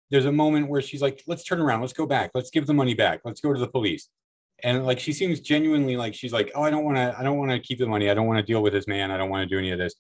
there's 0.10 0.26
a 0.26 0.32
moment 0.32 0.68
where 0.68 0.82
she's 0.82 1.02
like, 1.02 1.24
let's 1.28 1.44
turn 1.44 1.62
around, 1.62 1.82
let's 1.82 1.94
go 1.94 2.06
back, 2.06 2.32
let's 2.34 2.50
give 2.50 2.66
the 2.66 2.74
money 2.74 2.94
back, 2.94 3.22
let's 3.26 3.42
go 3.42 3.54
to 3.54 3.60
the 3.60 3.68
police. 3.68 4.10
And 4.64 4.86
like 4.86 5.00
she 5.00 5.14
seems 5.14 5.40
genuinely 5.40 5.96
like 5.98 6.14
she's 6.14 6.34
like, 6.34 6.52
oh, 6.56 6.64
I 6.64 6.70
don't 6.70 6.84
want 6.84 6.98
to, 6.98 7.16
I 7.18 7.24
don't 7.24 7.38
want 7.38 7.52
to 7.52 7.60
keep 7.60 7.80
the 7.80 7.88
money, 7.88 8.10
I 8.10 8.14
don't 8.14 8.28
want 8.28 8.38
to 8.38 8.44
deal 8.44 8.62
with 8.62 8.74
this 8.74 8.88
man, 8.88 9.12
I 9.12 9.18
don't 9.18 9.30
want 9.30 9.48
to 9.48 9.54
do 9.54 9.60
any 9.60 9.72
of 9.72 9.80
this. 9.80 9.96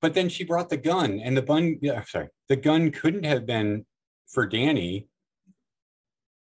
But 0.00 0.14
then 0.14 0.28
she 0.28 0.44
brought 0.44 0.68
the 0.68 0.76
gun, 0.76 1.20
and 1.20 1.36
the 1.36 1.42
gun, 1.42 1.78
yeah, 1.80 2.02
sorry, 2.04 2.28
the 2.48 2.56
gun 2.56 2.90
couldn't 2.90 3.24
have 3.24 3.46
been 3.46 3.86
for 4.26 4.46
Danny 4.46 5.06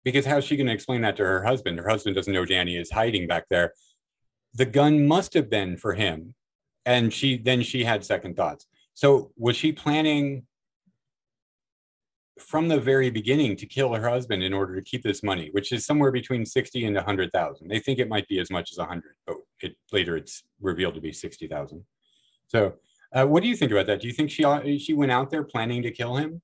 because 0.04 0.26
how's 0.26 0.44
she 0.44 0.56
going 0.56 0.66
to 0.66 0.72
explain 0.72 1.00
that 1.02 1.16
to 1.16 1.24
her 1.24 1.44
husband? 1.44 1.78
Her 1.78 1.88
husband 1.88 2.16
doesn't 2.16 2.32
know 2.32 2.44
Danny 2.44 2.76
is 2.76 2.90
hiding 2.90 3.26
back 3.26 3.44
there. 3.48 3.72
The 4.54 4.66
gun 4.66 5.06
must 5.06 5.34
have 5.34 5.48
been 5.48 5.76
for 5.76 5.94
him, 5.94 6.34
and 6.84 7.12
she 7.12 7.38
then 7.38 7.62
she 7.62 7.84
had 7.84 8.04
second 8.04 8.36
thoughts. 8.36 8.66
So 8.94 9.32
was 9.36 9.56
she 9.56 9.72
planning 9.72 10.46
from 12.38 12.68
the 12.68 12.80
very 12.80 13.10
beginning 13.10 13.56
to 13.56 13.66
kill 13.66 13.94
her 13.94 14.08
husband 14.08 14.42
in 14.42 14.52
order 14.52 14.74
to 14.74 14.82
keep 14.82 15.02
this 15.02 15.22
money, 15.22 15.50
which 15.52 15.72
is 15.72 15.86
somewhere 15.86 16.10
between 16.10 16.44
60 16.44 16.84
and 16.84 16.96
100,000. 16.96 17.68
They 17.68 17.78
think 17.78 17.98
it 17.98 18.08
might 18.08 18.26
be 18.28 18.40
as 18.40 18.50
much 18.50 18.72
as 18.72 18.78
100, 18.78 19.14
but 19.26 19.36
it, 19.60 19.76
later 19.92 20.16
it's 20.16 20.42
revealed 20.60 20.94
to 20.94 21.00
be 21.00 21.12
60,000. 21.12 21.84
So, 22.48 22.74
uh, 23.12 23.24
what 23.24 23.42
do 23.42 23.48
you 23.48 23.56
think 23.56 23.70
about 23.70 23.86
that? 23.86 24.00
Do 24.00 24.08
you 24.08 24.12
think 24.12 24.30
she 24.30 24.78
she 24.78 24.92
went 24.92 25.12
out 25.12 25.30
there 25.30 25.44
planning 25.44 25.82
to 25.82 25.92
kill 25.92 26.16
him? 26.16 26.42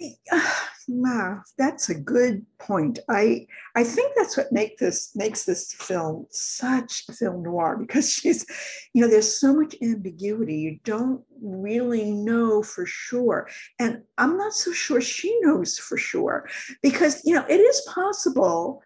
Wow, 0.88 1.42
that's 1.58 1.88
a 1.88 1.94
good 1.96 2.46
point. 2.58 3.00
I 3.08 3.48
I 3.74 3.82
think 3.82 4.12
that's 4.16 4.36
what 4.36 4.52
make 4.52 4.78
this 4.78 5.16
makes 5.16 5.44
this 5.44 5.72
film 5.72 6.26
such 6.30 7.04
a 7.08 7.12
film 7.12 7.42
noir 7.42 7.76
because 7.76 8.08
she's, 8.12 8.46
you 8.94 9.02
know, 9.02 9.08
there's 9.08 9.40
so 9.40 9.52
much 9.52 9.74
ambiguity. 9.82 10.54
You 10.56 10.78
don't 10.84 11.24
really 11.42 12.12
know 12.12 12.62
for 12.62 12.86
sure, 12.86 13.48
and 13.80 14.02
I'm 14.16 14.36
not 14.36 14.52
so 14.52 14.72
sure 14.72 15.00
she 15.00 15.36
knows 15.40 15.76
for 15.76 15.96
sure 15.98 16.48
because 16.82 17.24
you 17.24 17.34
know 17.34 17.44
it 17.48 17.58
is 17.60 17.80
possible 17.92 18.82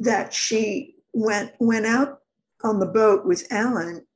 that 0.00 0.34
she 0.34 0.96
went 1.14 1.52
went 1.58 1.86
out 1.86 2.18
on 2.62 2.80
the 2.80 2.86
boat 2.86 3.24
with 3.24 3.46
Alan, 3.50 4.06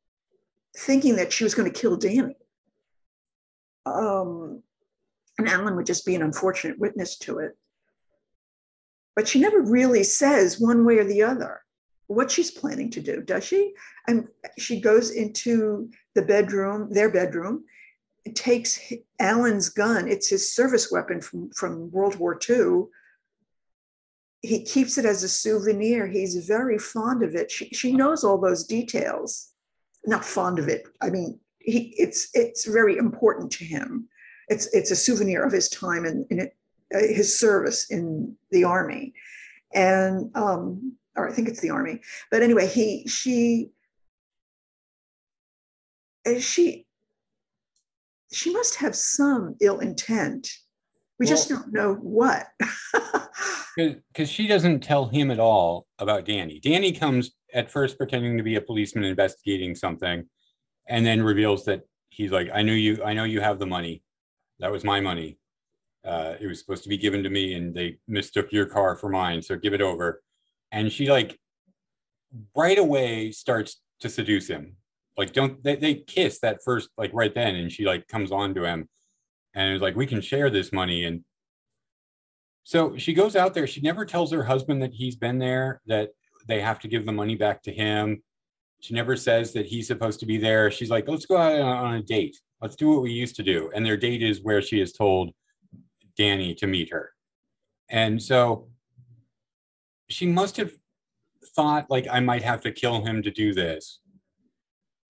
thinking 0.77 1.17
that 1.17 1.33
she 1.33 1.45
was 1.45 1.55
going 1.55 1.73
to 1.73 1.81
kill 1.81 1.97
Danny. 1.97 2.37
Um, 3.87 4.64
and 5.39 5.49
Alan 5.49 5.77
would 5.77 5.87
just 5.87 6.07
be 6.07 6.15
an 6.15 6.23
unfortunate 6.23 6.79
witness 6.79 7.17
to 7.19 7.39
it. 7.39 7.57
But 9.17 9.29
she 9.29 9.41
never 9.41 9.61
really 9.61 10.05
says 10.05 10.61
one 10.61 10.85
way 10.85 10.99
or 10.99 11.05
the 11.05 11.23
other 11.23 11.65
what 12.07 12.31
she's 12.31 12.51
planning 12.51 12.91
to 12.91 13.01
do, 13.01 13.23
does 13.23 13.45
she? 13.45 13.75
And 14.07 14.29
she 14.59 14.81
goes 14.81 15.11
into 15.11 15.91
the 16.15 16.23
bedroom, 16.23 16.93
their 16.93 17.11
bedroom, 17.11 17.65
takes 18.35 18.81
Alan's 19.21 19.69
gun. 19.69 20.09
It's 20.09 20.29
his 20.29 20.55
service 20.55 20.91
weapon 20.91 21.21
from, 21.21 21.51
from 21.51 21.91
World 21.91 22.17
War 22.17 22.39
II. 22.49 22.85
He 24.43 24.65
keeps 24.65 24.99
it 24.99 25.05
as 25.05 25.23
a 25.23 25.29
souvenir. 25.29 26.07
He's 26.07 26.47
very 26.47 26.79
fond 26.79 27.23
of 27.23 27.35
it. 27.35 27.51
She, 27.51 27.69
she 27.71 27.93
knows 27.93 28.25
all 28.25 28.39
those 28.39 28.65
details. 28.65 29.51
Not 30.07 30.25
fond 30.25 30.59
of 30.59 30.69
it. 30.69 30.85
I 31.01 31.09
mean, 31.09 31.41
he, 31.59 31.95
it's 31.97 32.29
it's 32.35 32.67
very 32.67 32.99
important 32.99 33.51
to 33.53 33.65
him 33.65 34.11
it's 34.49 34.67
it's 34.75 34.91
a 34.91 34.97
souvenir 34.97 35.43
of 35.45 35.53
his 35.53 35.69
time 35.69 36.05
and 36.05 36.27
in, 36.31 36.41
in 36.41 36.51
uh, 36.95 36.99
his 36.99 37.39
service 37.39 37.91
in 37.91 38.37
the 38.51 38.65
army, 38.65 39.15
and 39.75 40.31
um, 40.35 40.97
or 41.17 41.29
I 41.29 41.33
think 41.33 41.49
it's 41.49 41.61
the 41.61 41.71
army. 41.71 42.01
But 42.31 42.43
anyway, 42.43 42.67
he 42.67 43.07
she 43.07 43.71
she 46.41 46.87
she 48.33 48.53
must 48.53 48.77
have 48.77 48.95
some 48.95 49.57
ill 49.61 49.79
intent. 49.79 50.49
We 51.19 51.27
well, 51.27 51.31
just 51.31 51.49
don't 51.49 51.73
know 51.73 51.95
what. 51.95 52.47
Because 53.77 54.31
she 54.31 54.47
doesn't 54.47 54.85
tell 54.85 55.09
him 55.09 55.33
at 55.33 55.41
all 55.41 55.89
about 55.99 56.25
Danny. 56.25 56.61
Danny 56.61 56.93
comes 56.93 57.33
at 57.53 57.73
first 57.73 57.99
pretending 57.99 58.37
to 58.37 58.45
be 58.45 58.55
a 58.55 58.61
policeman 58.61 59.03
investigating 59.03 59.75
something, 59.75 60.29
and 60.87 61.05
then 61.05 61.25
reveals 61.25 61.65
that 61.65 61.83
he's 62.09 62.31
like, 62.31 62.49
"I 62.55 62.63
knew 62.63 62.73
you. 62.73 63.03
I 63.03 63.15
know 63.15 63.25
you 63.25 63.41
have 63.41 63.59
the 63.59 63.67
money. 63.67 64.04
That 64.65 64.73
was 64.73 64.83
my 64.83 64.99
money. 64.99 65.37
Uh, 66.07 66.37
it 66.41 66.47
was 66.47 66.59
supposed 66.59 66.85
to 66.85 66.89
be 66.89 66.97
given 66.97 67.23
to 67.23 67.29
me, 67.29 67.53
and 67.53 67.75
they 67.75 67.99
mistook 68.09 68.51
your 68.51 68.65
car 68.65 68.97
for 68.97 69.11
mine. 69.11 69.43
So 69.43 69.57
give 69.57 69.75
it 69.75 69.83
over." 69.83 70.23
And 70.73 70.91
she 70.91 71.11
like 71.11 71.39
right 72.57 72.79
away 72.79 73.31
starts 73.31 73.83
to 74.01 74.09
seduce 74.09 74.49
him. 74.49 74.77
Like, 75.19 75.35
don't 75.35 75.63
they, 75.63 75.77
they 75.77 75.95
kiss 75.97 76.41
that 76.41 76.61
first 76.65 76.89
like 76.97 77.11
right 77.13 77.35
then, 77.35 77.57
and 77.57 77.71
she 77.71 77.85
like 77.85 78.09
comes 78.09 78.33
on 78.33 78.55
to 78.55 78.65
him, 78.65 78.89
and 79.55 79.75
is 79.75 79.83
like, 79.83 79.97
"We 79.97 80.07
can 80.07 80.23
share 80.23 80.49
this 80.49 80.73
money." 80.73 81.05
And 81.05 81.25
so 82.63 82.97
she 82.97 83.13
goes 83.13 83.37
out 83.37 83.53
there. 83.53 83.67
She 83.67 83.83
never 83.83 84.07
tells 84.07 84.33
her 84.33 84.45
husband 84.45 84.81
that 84.81 84.95
he's 84.95 85.15
been 85.15 85.39
there. 85.39 85.83
That 85.85 86.09
they 86.49 86.63
have 86.63 86.79
to 86.81 86.89
give 86.89 87.05
the 87.05 87.13
money 87.13 87.35
back 87.35 87.63
to 87.65 87.71
him. 87.71 88.23
She 88.81 88.95
never 88.95 89.15
says 89.15 89.53
that 89.53 89.67
he's 89.67 89.89
supposed 89.89 90.21
to 90.21 90.27
be 90.27 90.39
there. 90.39 90.71
She's 90.71 90.91
like, 90.91 91.07
let's 91.07 91.27
go 91.27 91.37
out 91.37 91.61
on 91.61 91.97
a 91.97 92.03
date. 92.03 92.39
Let's 92.65 92.77
do 92.77 92.89
what 92.89 93.03
we 93.03 93.13
used 93.13 93.37
to 93.37 93.43
do. 93.43 93.71
And 93.75 93.85
their 93.85 93.99
date 93.99 94.23
is 94.23 94.43
where 94.43 94.63
she 94.63 94.81
has 94.81 94.91
told 94.91 95.33
Danny 96.17 96.55
to 96.55 96.67
meet 96.67 96.91
her. 96.93 97.11
And 97.91 98.23
so 98.23 98.69
she 100.09 100.27
must 100.27 100.57
have 100.57 100.73
thought 101.55 101.91
like 101.91 102.07
I 102.11 102.21
might 102.21 102.43
have 102.43 102.63
to 102.63 102.73
kill 102.73 103.05
him 103.05 103.21
to 103.21 103.31
do 103.31 103.53
this 103.53 104.01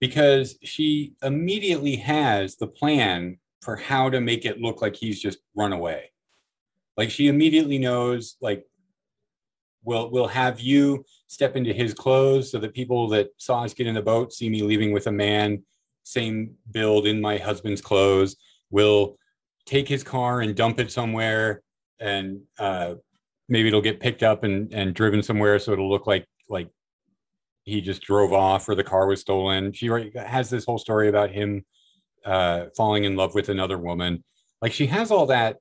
because 0.01 0.59
she 0.65 1.13
immediately 1.23 1.95
has 1.95 2.57
the 2.57 2.67
plan 2.67 3.39
for 3.63 3.77
how 3.77 4.11
to 4.11 4.21
make 4.21 4.45
it 4.45 4.61
look 4.61 4.83
like 4.83 4.97
he's 4.97 5.23
just 5.23 5.39
run 5.55 5.73
away. 5.73 6.11
Like 6.97 7.13
she 7.13 7.29
immediately 7.29 7.79
knows 7.79 8.37
like 8.41 8.67
we'll 9.85 10.11
we'll 10.11 10.27
have 10.27 10.59
you 10.59 11.05
step 11.29 11.55
into 11.55 11.73
his 11.73 11.95
clothes 11.95 12.51
so 12.51 12.59
that 12.59 12.75
people 12.75 13.07
that 13.11 13.29
saw 13.37 13.63
us 13.63 13.75
get 13.75 13.87
in 13.87 13.95
the 13.95 14.03
boat 14.03 14.33
see 14.33 14.51
me 14.51 14.65
leaving 14.65 14.91
with 14.91 15.07
a 15.07 15.13
man 15.13 15.63
same 16.05 16.55
build 16.71 17.07
in 17.07 17.21
my 17.21 17.37
husband's 17.37 17.81
clothes 17.81 18.37
will 18.71 19.17
take 19.67 19.89
his 19.89 20.05
car 20.05 20.41
and 20.41 20.55
dump 20.55 20.79
it 20.79 20.93
somewhere 20.93 21.63
and 22.01 22.41
uh, 22.59 22.95
maybe 23.49 23.69
it'll 23.69 23.81
get 23.81 24.01
picked 24.01 24.23
up 24.23 24.45
and, 24.45 24.73
and 24.73 24.95
driven 24.95 25.23
somewhere 25.23 25.59
so 25.59 25.73
it'll 25.73 25.91
look 25.91 26.07
like 26.07 26.27
like 26.49 26.69
he 27.65 27.81
just 27.81 28.03
drove 28.03 28.33
off 28.33 28.69
or 28.69 28.75
the 28.75 28.85
car 28.85 29.07
was 29.07 29.21
stolen 29.21 29.73
she 29.73 29.89
has 30.15 30.51
this 30.51 30.65
whole 30.65 30.79
story 30.79 31.09
about 31.09 31.31
him 31.31 31.65
uh, 32.25 32.67
falling 32.77 33.05
in 33.05 33.17
love 33.17 33.35
with 33.35 33.49
another 33.49 33.79
woman 33.79 34.23
like 34.63 34.73
she 34.73 34.87
has 34.87 35.11
all 35.11 35.27
that 35.27 35.57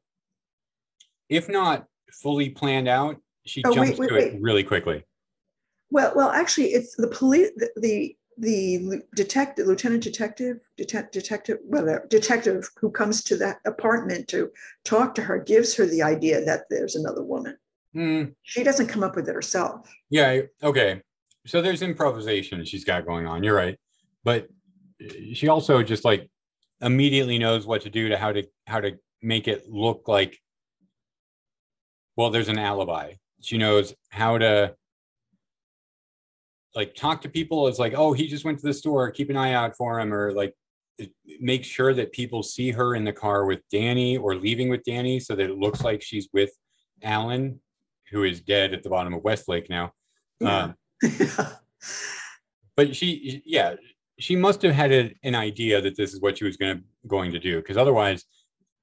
if 1.29 1.49
not 1.49 1.85
fully 2.21 2.49
planned 2.49 2.87
out 2.87 3.17
she 3.45 3.61
oh, 3.65 3.73
jumps 3.73 3.91
wait, 3.91 3.99
wait, 3.99 4.07
to 4.07 4.13
wait. 4.13 4.33
it 4.33 4.41
really 4.41 4.63
quickly. 4.63 5.03
Well, 5.89 6.13
well, 6.15 6.29
actually, 6.31 6.67
it's 6.67 6.95
the 6.95 7.07
police. 7.07 7.51
The, 7.55 7.69
the 7.77 8.15
the 8.37 9.01
detective, 9.15 9.67
lieutenant 9.67 10.03
detective, 10.03 10.57
detective, 10.77 11.11
detective, 11.23 11.57
well, 11.65 11.99
detective 12.09 12.69
who 12.79 12.91
comes 12.91 13.23
to 13.25 13.37
that 13.37 13.59
apartment 13.65 14.27
to 14.29 14.51
talk 14.83 15.15
to 15.15 15.21
her 15.21 15.39
gives 15.39 15.75
her 15.75 15.85
the 15.85 16.01
idea 16.01 16.43
that 16.43 16.63
there's 16.69 16.95
another 16.95 17.23
woman. 17.23 17.57
Mm. 17.95 18.33
She 18.43 18.63
doesn't 18.63 18.87
come 18.87 19.03
up 19.03 19.15
with 19.15 19.29
it 19.29 19.35
herself. 19.35 19.91
Yeah. 20.09 20.41
Okay. 20.61 21.01
So 21.45 21.61
there's 21.61 21.81
improvisation 21.81 22.63
she's 22.65 22.85
got 22.85 23.05
going 23.05 23.27
on. 23.27 23.43
You're 23.43 23.55
right. 23.55 23.77
but 24.23 24.47
she 25.33 25.47
also 25.47 25.83
just 25.83 26.05
like 26.05 26.29
immediately 26.81 27.37
knows 27.37 27.65
what 27.65 27.81
to 27.81 27.89
do 27.89 28.09
to 28.09 28.17
how 28.17 28.31
to 28.31 28.43
how 28.67 28.79
to 28.79 28.91
make 29.21 29.47
it 29.47 29.67
look 29.69 30.07
like 30.07 30.37
well 32.15 32.29
there's 32.29 32.49
an 32.49 32.59
alibi 32.59 33.13
she 33.41 33.57
knows 33.57 33.93
how 34.09 34.37
to 34.37 34.73
like 36.75 36.95
talk 36.95 37.21
to 37.21 37.29
people 37.29 37.67
it's 37.67 37.79
like 37.79 37.93
oh 37.95 38.13
he 38.13 38.27
just 38.27 38.45
went 38.45 38.59
to 38.59 38.65
the 38.65 38.73
store 38.73 39.11
keep 39.11 39.29
an 39.29 39.37
eye 39.37 39.53
out 39.53 39.75
for 39.75 39.99
him 39.99 40.13
or 40.13 40.31
like 40.33 40.53
make 41.39 41.63
sure 41.63 41.93
that 41.93 42.11
people 42.11 42.43
see 42.43 42.71
her 42.71 42.95
in 42.95 43.03
the 43.03 43.13
car 43.13 43.45
with 43.45 43.59
danny 43.71 44.17
or 44.17 44.35
leaving 44.35 44.69
with 44.69 44.83
danny 44.83 45.19
so 45.19 45.35
that 45.35 45.49
it 45.49 45.57
looks 45.57 45.83
like 45.83 46.01
she's 46.01 46.29
with 46.33 46.51
alan 47.03 47.59
who 48.11 48.23
is 48.23 48.41
dead 48.41 48.73
at 48.73 48.83
the 48.83 48.89
bottom 48.89 49.13
of 49.13 49.23
westlake 49.23 49.69
now 49.69 49.91
Yeah. 50.39 50.63
um, 50.63 50.75
but 52.75 52.95
she 52.95 53.41
yeah 53.45 53.75
she 54.19 54.35
must 54.35 54.61
have 54.61 54.73
had 54.73 54.91
a, 54.91 55.13
an 55.23 55.35
idea 55.35 55.81
that 55.81 55.97
this 55.97 56.13
is 56.13 56.21
what 56.21 56.37
she 56.37 56.45
was 56.45 56.57
going 56.57 56.77
to 56.77 56.83
going 57.07 57.31
to 57.31 57.39
do 57.39 57.57
because 57.57 57.77
otherwise 57.77 58.25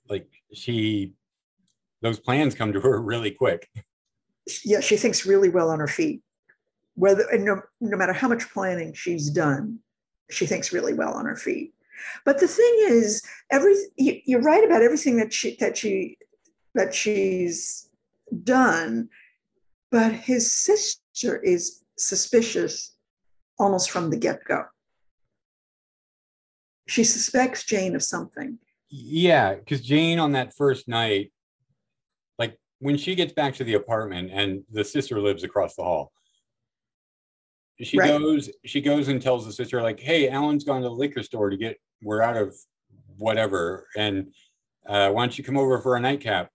like 0.08 0.28
she 0.52 1.12
those 2.02 2.18
plans 2.18 2.54
come 2.54 2.72
to 2.72 2.80
her 2.80 3.00
really 3.12 3.30
quick 3.30 3.68
yeah, 4.64 4.80
she 4.80 4.96
thinks 4.96 5.26
really 5.26 5.48
well 5.48 5.70
on 5.70 5.78
her 5.78 5.86
feet. 5.86 6.22
Whether 6.94 7.24
and 7.30 7.44
no, 7.44 7.62
no 7.80 7.96
matter 7.96 8.12
how 8.12 8.28
much 8.28 8.50
planning 8.50 8.92
she's 8.94 9.30
done, 9.30 9.78
she 10.30 10.46
thinks 10.46 10.72
really 10.72 10.94
well 10.94 11.14
on 11.14 11.24
her 11.26 11.36
feet. 11.36 11.72
But 12.24 12.40
the 12.40 12.48
thing 12.48 12.76
is, 12.88 13.22
every 13.50 13.74
you, 13.96 14.20
you're 14.24 14.42
right 14.42 14.64
about 14.64 14.82
everything 14.82 15.16
that 15.18 15.32
she 15.32 15.56
that 15.60 15.76
she 15.76 16.18
that 16.74 16.94
she's 16.94 17.88
done, 18.44 19.08
but 19.90 20.12
his 20.12 20.52
sister 20.52 21.40
is 21.42 21.82
suspicious 21.98 22.96
almost 23.58 23.90
from 23.90 24.10
the 24.10 24.16
get-go. 24.16 24.64
She 26.86 27.04
suspects 27.04 27.64
Jane 27.64 27.94
of 27.94 28.02
something. 28.02 28.58
yeah 28.88 29.54
because 29.54 29.80
jane 29.80 30.18
on 30.18 30.32
that 30.32 30.52
first 30.52 30.88
night 30.88 31.30
like 32.38 32.58
when 32.80 32.96
she 32.96 33.14
gets 33.14 33.32
back 33.32 33.54
to 33.54 33.62
the 33.64 33.74
apartment 33.74 34.30
and 34.32 34.64
the 34.72 34.84
sister 34.84 35.20
lives 35.20 35.44
across 35.44 35.76
the 35.76 35.82
hall 35.82 36.10
she 37.82 37.98
Right. 37.98 38.09
goes 38.09 38.51
she 38.65 38.81
goes 38.81 39.09
and 39.09 39.20
tells 39.20 39.47
the 39.47 39.52
sister 39.52 39.81
like 39.82 40.01
hey 40.01 40.28
alan's 40.28 40.65
gone 40.65 40.82
to 40.82 40.89
the 40.89 40.94
liquor 40.94 41.23
store 41.23 41.51
to 41.51 41.57
get 41.57 41.77
we're 42.02 42.23
out 42.23 42.36
of 42.36 42.55
whatever 43.16 43.86
and 43.97 44.32
uh, 44.86 45.11
why 45.11 45.23
don't 45.23 45.36
you 45.39 45.44
come 45.44 45.57
over 45.57 45.78
for 45.78 45.97
a 45.97 46.01
nightcap? 46.01 46.51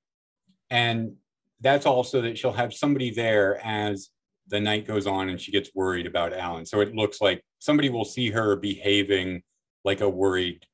And 0.70 1.16
that's 1.62 1.86
also 1.86 2.22
that 2.22 2.38
she'll 2.38 2.52
have 2.52 2.74
somebody 2.74 3.12
there 3.12 3.66
as 3.66 4.10
the 4.48 4.60
night 4.60 4.86
goes 4.86 5.08
on 5.08 5.30
and 5.30 5.40
she 5.40 5.52
gets 5.52 5.72
worried 5.74 6.06
about 6.06 6.34
alan. 6.34 6.66
So 6.66 6.82
it 6.82 6.94
looks 6.94 7.22
like 7.22 7.44
somebody 7.60 7.90
will 7.90 8.06
see 8.06 8.30
her 8.32 8.56
behaving 8.56 9.42
like 9.84 10.02
a 10.02 10.10
worried 10.10 10.66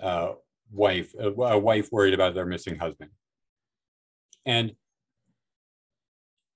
uh, 0.00 0.32
wife 0.70 1.14
a, 1.18 1.28
a 1.28 1.58
wife 1.58 1.88
worried 1.90 2.14
about 2.14 2.34
their 2.34 2.46
missing 2.46 2.78
husband. 2.78 3.10
And 4.46 4.72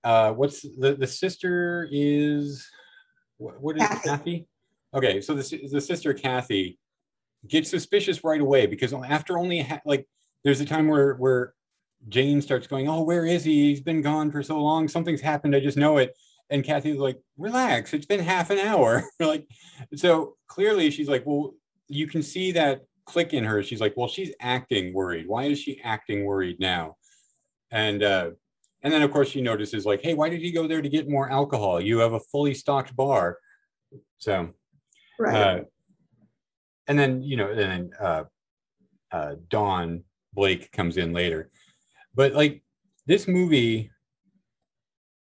uh, 0.05 0.33
what's 0.33 0.63
the 0.63 0.95
the 0.95 1.07
sister 1.07 1.89
is 1.91 2.67
what, 3.39 3.61
what 3.61 3.77
is 3.77 3.83
Kathy. 3.83 4.09
Kathy? 4.09 4.47
Okay, 4.95 5.21
so 5.21 5.35
the 5.35 5.43
si- 5.43 5.67
the 5.71 5.81
sister 5.81 6.15
Kathy 6.15 6.79
gets 7.49 7.69
suspicious 7.69 8.25
right 8.25 8.41
away 8.41 8.67
because 8.67 8.93
after 8.93 9.39
only 9.39 9.61
ha- 9.61 9.81
like 9.85 10.07
there's 10.45 10.61
a 10.61 10.65
time 10.65 10.89
where 10.89 11.15
where 11.15 11.55
Jane 12.09 12.41
starts 12.43 12.67
going, 12.67 12.89
"Oh, 12.89 13.03
where 13.03 13.27
is 13.27 13.45
he? 13.45 13.71
He's 13.71 13.81
been 13.81 14.03
gone 14.03 14.31
for 14.31 14.43
so 14.43 14.61
long. 14.61 14.89
Something's 14.89 15.21
happened. 15.21 15.57
I 15.57 15.61
just 15.61 15.77
know 15.77 15.99
it." 15.99 16.17
And 16.51 16.65
Kathy's 16.65 16.99
like, 16.99 17.19
"Relax. 17.39 17.93
It's 17.93 18.07
been 18.07 18.21
half 18.21 18.51
an 18.51 18.59
hour." 18.59 19.05
like, 19.21 19.49
so 19.97 20.37
clearly 20.47 20.91
she's 20.91 21.09
like, 21.09 21.25
"Well, 21.27 21.55
you 21.89 22.07
can 22.07 22.23
see 22.23 22.53
that 22.53 22.83
click 23.05 23.33
in 23.33 23.45
her." 23.45 23.63
She's 23.63 23.81
like, 23.81 23.95
"Well, 23.97 24.09
she's 24.09 24.35
acting 24.41 24.95
worried. 24.95 25.27
Why 25.27 25.45
is 25.45 25.59
she 25.59 25.81
acting 25.83 26.25
worried 26.25 26.61
now?" 26.61 26.97
And 27.71 28.03
uh, 28.03 28.31
and 28.85 28.93
then 28.93 29.03
of 29.03 29.11
course 29.11 29.31
she 29.31 29.41
notices 29.41 29.85
like, 29.87 30.03
"Hey, 30.03 30.15
why 30.15 30.29
did 30.29 30.41
he 30.41 30.53
go 30.53 30.69
there 30.69 30.83
to 30.83 30.89
get 30.89 31.09
more 31.09 31.31
alcohol? 31.31 31.81
You 31.81 31.99
have 31.99 32.13
a 32.13 32.21
fully 32.21 32.55
stocked 32.55 32.95
bar." 32.95 33.39
So 34.19 34.51
Right. 35.19 35.35
uh, 35.35 35.65
and 36.87 36.99
then 36.99 37.23
you 37.23 37.37
know, 37.37 37.51
and 37.51 37.59
then 37.59 37.91
uh, 37.99 38.25
uh, 39.11 39.35
Don 39.49 40.05
Blake 40.35 40.71
comes 40.73 40.97
in 40.99 41.13
later, 41.13 41.51
but 42.15 42.35
like 42.35 42.63
this 43.07 43.27
movie, 43.27 43.91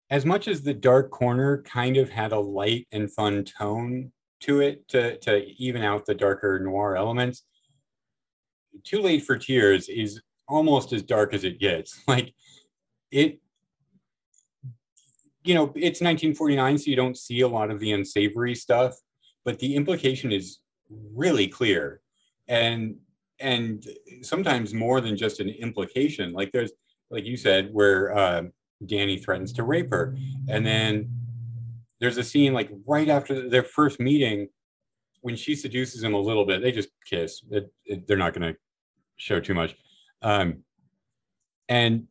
as 0.10 0.26
much 0.26 0.48
as 0.48 0.61
the 0.61 0.74
Dark 0.74 1.11
Corner 1.11 1.64
kind 1.64 1.98
of 1.98 2.10
had 2.10 2.32
a 2.32 2.40
light 2.40 2.88
and 2.91 3.11
fun 3.11 3.44
tone 3.44 4.11
to 4.41 4.61
it 4.61 4.88
to 4.90 5.18
to 5.19 5.45
even 5.57 5.84
out 5.84 6.06
the 6.06 6.15
darker 6.15 6.60
noir 6.60 6.95
elements, 6.98 7.44
Too 8.84 9.02
Late 9.02 9.24
for 9.24 9.38
Tears 9.38 9.88
is 9.90 10.22
almost 10.48 10.91
as 10.94 11.03
dark 11.03 11.34
as 11.34 11.44
it 11.44 11.60
gets. 11.60 12.02
Like 12.07 12.34
it 13.12 13.40
you 15.44 15.54
know, 15.54 15.66
it's 15.76 16.02
1949, 16.02 16.78
so 16.78 16.90
you 16.90 16.96
don't 16.98 17.18
see 17.18 17.40
a 17.40 17.48
lot 17.48 17.72
of 17.72 17.80
the 17.80 17.94
unsavory 17.94 18.54
stuff, 18.54 18.96
but 19.46 19.58
the 19.60 19.76
implication 19.76 20.34
is 20.34 20.60
really 20.90 21.48
clear. 21.48 22.02
And 22.50 22.98
and 23.40 23.86
sometimes 24.24 24.74
more 24.74 25.00
than 25.00 25.16
just 25.16 25.40
an 25.40 25.48
implication. 25.50 26.34
Like 26.34 26.52
there's, 26.52 26.72
like 27.12 27.24
you 27.26 27.38
said, 27.38 27.70
where 27.72 28.18
uh, 28.18 28.44
Danny 28.86 29.18
threatens 29.20 29.54
to 29.54 29.64
rape 29.64 29.92
her, 29.92 30.18
and 30.50 30.66
then 30.66 31.10
there's 32.02 32.18
a 32.18 32.24
scene 32.24 32.54
like 32.54 32.70
right 32.86 33.08
after 33.10 33.48
their 33.50 33.64
first 33.64 34.00
meeting 34.00 34.48
when 35.22 35.36
she 35.36 35.56
seduces 35.56 36.04
him 36.04 36.14
a 36.14 36.20
little 36.20 36.46
bit. 36.46 36.62
They 36.62 36.72
just 36.72 36.90
kiss. 37.10 37.42
It, 37.52 37.72
it- 37.86 38.08
they're 38.08 38.18
not 38.18 38.34
going 38.34 38.54
to 38.54 38.60
show 39.18 39.40
too 39.40 39.54
much, 39.54 39.76
um, 40.24 40.64
and 41.70 42.08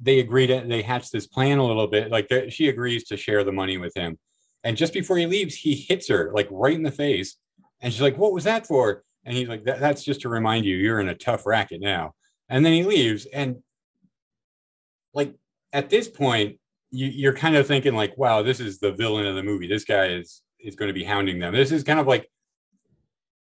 they 0.00 0.20
agree 0.20 0.46
to 0.46 0.64
they 0.66 0.82
hatch 0.82 1.10
this 1.10 1.26
plan 1.26 1.58
a 1.58 1.66
little 1.66 1.86
bit. 1.86 2.10
Like 2.10 2.30
she 2.48 2.68
agrees 2.68 3.04
to 3.04 3.16
share 3.16 3.44
the 3.44 3.52
money 3.52 3.78
with 3.78 3.94
him, 3.96 4.18
and 4.62 4.76
just 4.76 4.92
before 4.92 5.16
he 5.16 5.26
leaves, 5.26 5.54
he 5.54 5.74
hits 5.74 6.08
her 6.08 6.30
like 6.34 6.48
right 6.50 6.74
in 6.74 6.82
the 6.82 6.90
face, 6.90 7.36
and 7.80 7.92
she's 7.92 8.02
like, 8.02 8.18
"What 8.18 8.32
was 8.32 8.44
that 8.44 8.66
for?" 8.66 9.04
And 9.24 9.36
he's 9.36 9.48
like, 9.48 9.64
that, 9.64 9.80
"That's 9.80 10.04
just 10.04 10.22
to 10.22 10.28
remind 10.28 10.64
you 10.64 10.76
you're 10.76 11.00
in 11.00 11.08
a 11.08 11.14
tough 11.14 11.46
racket 11.46 11.80
now." 11.80 12.14
And 12.48 12.64
then 12.64 12.72
he 12.72 12.82
leaves, 12.82 13.26
and 13.26 13.62
like 15.12 15.34
at 15.72 15.90
this 15.90 16.08
point, 16.08 16.58
you, 16.90 17.06
you're 17.06 17.34
kind 17.34 17.56
of 17.56 17.66
thinking 17.66 17.94
like, 17.94 18.16
"Wow, 18.18 18.42
this 18.42 18.60
is 18.60 18.78
the 18.78 18.92
villain 18.92 19.26
of 19.26 19.36
the 19.36 19.42
movie. 19.42 19.68
This 19.68 19.84
guy 19.84 20.06
is 20.08 20.42
is 20.58 20.76
going 20.76 20.88
to 20.88 20.94
be 20.94 21.04
hounding 21.04 21.38
them." 21.38 21.54
This 21.54 21.72
is 21.72 21.84
kind 21.84 22.00
of 22.00 22.06
like 22.06 22.30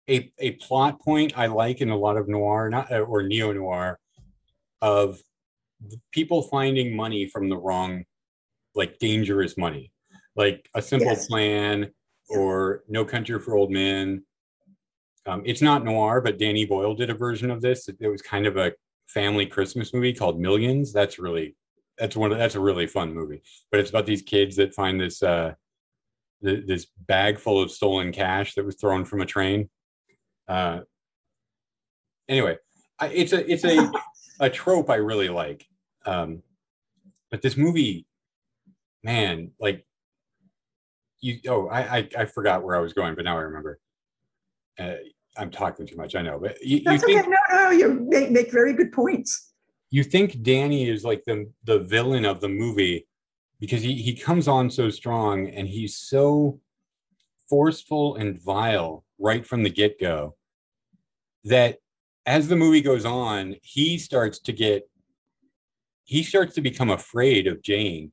a 0.08 0.32
a 0.38 0.52
plot 0.52 1.00
point 1.00 1.38
I 1.38 1.46
like 1.46 1.80
in 1.80 1.90
a 1.90 1.96
lot 1.96 2.16
of 2.16 2.28
noir, 2.28 2.68
not 2.68 2.92
or 2.92 3.22
neo 3.22 3.52
noir, 3.52 3.98
of 4.80 5.20
people 6.12 6.42
finding 6.42 6.96
money 6.96 7.26
from 7.26 7.48
the 7.48 7.56
wrong, 7.56 8.04
like 8.74 8.98
dangerous 8.98 9.56
money, 9.56 9.92
like 10.36 10.68
a 10.74 10.82
simple 10.82 11.08
Yes. 11.08 11.26
plan 11.26 11.90
or 12.28 12.82
No 12.88 13.04
Country 13.04 13.38
for 13.38 13.56
Old 13.56 13.70
Men. 13.70 14.24
Um, 15.26 15.42
it's 15.44 15.62
not 15.62 15.84
noir, 15.84 16.20
but 16.20 16.38
Danny 16.38 16.64
Boyle 16.64 16.94
did 16.94 17.10
a 17.10 17.14
version 17.14 17.50
of 17.50 17.60
this. 17.60 17.88
It, 17.88 17.96
it 18.00 18.08
was 18.08 18.22
kind 18.22 18.46
of 18.46 18.56
a 18.56 18.72
family 19.06 19.46
Christmas 19.46 19.92
movie 19.94 20.12
called 20.12 20.40
Millions. 20.40 20.92
That's 20.92 21.18
really 21.18 21.54
that's 21.98 22.16
one 22.16 22.32
of, 22.32 22.38
that's 22.38 22.54
a 22.54 22.60
really 22.60 22.86
fun 22.86 23.14
movie. 23.14 23.42
But 23.70 23.80
it's 23.80 23.90
about 23.90 24.06
these 24.06 24.22
kids 24.22 24.56
that 24.56 24.74
find 24.74 25.00
this 25.00 25.22
uh, 25.22 25.54
th- 26.44 26.66
this 26.66 26.86
bag 27.06 27.38
full 27.38 27.62
of 27.62 27.70
stolen 27.70 28.12
cash 28.12 28.54
that 28.54 28.64
was 28.64 28.76
thrown 28.76 29.04
from 29.04 29.20
a 29.20 29.26
train. 29.26 29.68
Uh, 30.48 30.80
anyway, 32.28 32.56
I, 32.98 33.08
it's 33.08 33.32
a 33.32 33.50
it's 33.50 33.64
a 33.64 33.92
a 34.40 34.50
trope 34.50 34.90
I 34.90 34.96
really 34.96 35.28
like. 35.28 35.64
Um, 36.04 36.42
but 37.30 37.42
this 37.42 37.56
movie, 37.56 38.06
man, 39.02 39.52
like 39.60 39.86
you. 41.20 41.38
Oh, 41.48 41.68
I, 41.68 41.98
I 41.98 42.08
I 42.18 42.24
forgot 42.24 42.62
where 42.62 42.76
I 42.76 42.80
was 42.80 42.92
going, 42.92 43.14
but 43.14 43.24
now 43.24 43.38
I 43.38 43.42
remember. 43.42 43.78
Uh, 44.78 44.94
I'm 45.36 45.50
talking 45.50 45.86
too 45.86 45.96
much. 45.96 46.14
I 46.14 46.22
know, 46.22 46.38
but 46.38 46.60
you, 46.62 46.78
you 46.78 46.84
That's 46.84 47.04
think 47.04 47.20
okay. 47.20 47.28
No, 47.28 47.56
no, 47.56 47.70
you 47.70 48.06
make, 48.08 48.30
make 48.30 48.52
very 48.52 48.74
good 48.74 48.92
points. 48.92 49.52
you 49.90 50.02
think 50.02 50.42
Danny 50.42 50.88
is 50.88 51.04
like 51.04 51.24
the 51.24 51.50
the 51.64 51.78
villain 51.80 52.24
of 52.24 52.40
the 52.40 52.48
movie 52.48 53.06
because 53.60 53.82
he 53.82 53.94
he 53.94 54.14
comes 54.14 54.48
on 54.48 54.70
so 54.70 54.90
strong 54.90 55.48
and 55.48 55.68
he's 55.68 55.96
so 55.96 56.60
forceful 57.48 58.16
and 58.16 58.40
vile 58.42 59.04
right 59.18 59.46
from 59.46 59.62
the 59.62 59.70
get-go 59.70 60.34
that 61.44 61.78
as 62.26 62.48
the 62.48 62.56
movie 62.56 62.80
goes 62.80 63.04
on 63.04 63.54
he 63.62 63.98
starts 63.98 64.38
to 64.38 64.52
get 64.52 64.88
he 66.04 66.22
starts 66.22 66.54
to 66.54 66.60
become 66.60 66.90
afraid 66.90 67.46
of 67.46 67.62
Jane 67.62 68.12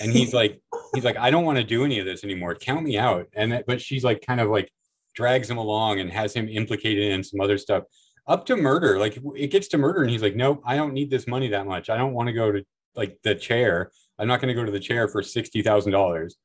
and 0.00 0.12
he's 0.12 0.32
like 0.34 0.60
he's 0.94 1.04
like 1.04 1.16
I 1.16 1.30
don't 1.30 1.44
want 1.44 1.58
to 1.58 1.64
do 1.64 1.84
any 1.84 1.98
of 1.98 2.06
this 2.06 2.24
anymore 2.24 2.54
count 2.54 2.84
me 2.84 2.98
out 2.98 3.26
and 3.34 3.52
that, 3.52 3.66
but 3.66 3.80
she's 3.80 4.04
like 4.04 4.24
kind 4.26 4.40
of 4.40 4.48
like 4.48 4.70
drags 5.14 5.50
him 5.50 5.58
along 5.58 6.00
and 6.00 6.10
has 6.10 6.32
him 6.34 6.48
implicated 6.48 7.12
in 7.12 7.24
some 7.24 7.40
other 7.40 7.58
stuff 7.58 7.84
up 8.28 8.44
to 8.46 8.56
murder. 8.56 8.98
Like 8.98 9.18
it 9.34 9.48
gets 9.48 9.68
to 9.68 9.78
murder, 9.78 10.02
and 10.02 10.10
he's 10.10 10.22
like, 10.22 10.36
"Nope, 10.36 10.62
I 10.64 10.76
don't 10.76 10.92
need 10.92 11.10
this 11.10 11.26
money 11.26 11.48
that 11.48 11.66
much. 11.66 11.90
I 11.90 11.96
don't 11.96 12.12
want 12.12 12.28
to 12.28 12.32
go 12.32 12.52
to 12.52 12.62
like 12.94 13.18
the 13.24 13.34
chair. 13.34 13.90
I'm 14.18 14.28
not 14.28 14.40
going 14.40 14.54
to 14.54 14.60
go 14.60 14.64
to 14.64 14.70
the 14.70 14.78
chair 14.78 15.08
for 15.08 15.22
sixty 15.22 15.62
thousand 15.62 15.92
dollars." 15.92 16.36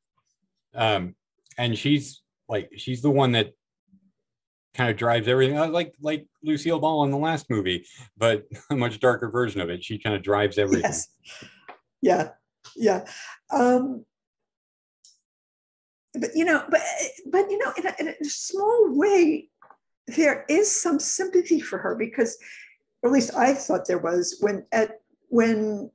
Um, 0.74 1.16
and 1.58 1.78
she's 1.78 2.24
like 2.48 2.72
she's 2.78 3.02
the 3.02 3.12
one 3.12 3.34
that 3.34 3.52
kind 4.74 4.90
of 4.90 4.98
drives 4.98 5.28
everything 5.28 5.58
uh, 5.58 5.68
like 5.68 5.94
like 6.02 6.26
lucille 6.44 6.80
ball 6.80 7.04
in 7.04 7.12
the 7.12 7.18
last 7.18 7.50
movie 7.50 7.86
but 8.18 8.44
a 8.70 8.76
much 8.76 9.00
darker 9.00 9.30
version 9.30 9.62
of 9.62 9.70
it 9.70 9.84
she 9.84 9.98
kind 9.98 10.16
of 10.16 10.24
drives 10.24 10.58
everything 10.58 10.84
Yes. 10.84 11.08
Yeah, 12.04 12.30
yeah. 12.76 13.06
Um, 13.50 14.06
but 16.14 16.32
you 16.36 16.44
know, 16.44 16.64
but 16.70 16.82
but 17.32 17.50
you 17.50 17.58
know, 17.58 17.74
in 17.78 17.88
a, 17.88 17.96
in 18.00 18.08
a 18.10 18.26
small 18.26 18.90
way, 18.90 19.50
there 20.08 20.46
is 20.50 20.70
some 20.70 21.00
sympathy 21.00 21.62
for 21.62 21.80
her 21.80 21.96
because, 21.96 22.38
or 23.02 23.10
at 23.10 23.14
least 23.14 23.34
I 23.36 23.54
thought 23.54 23.88
there 23.88 24.00
was 24.00 24.38
when 24.42 24.66
at 24.74 25.00
when 25.30 25.92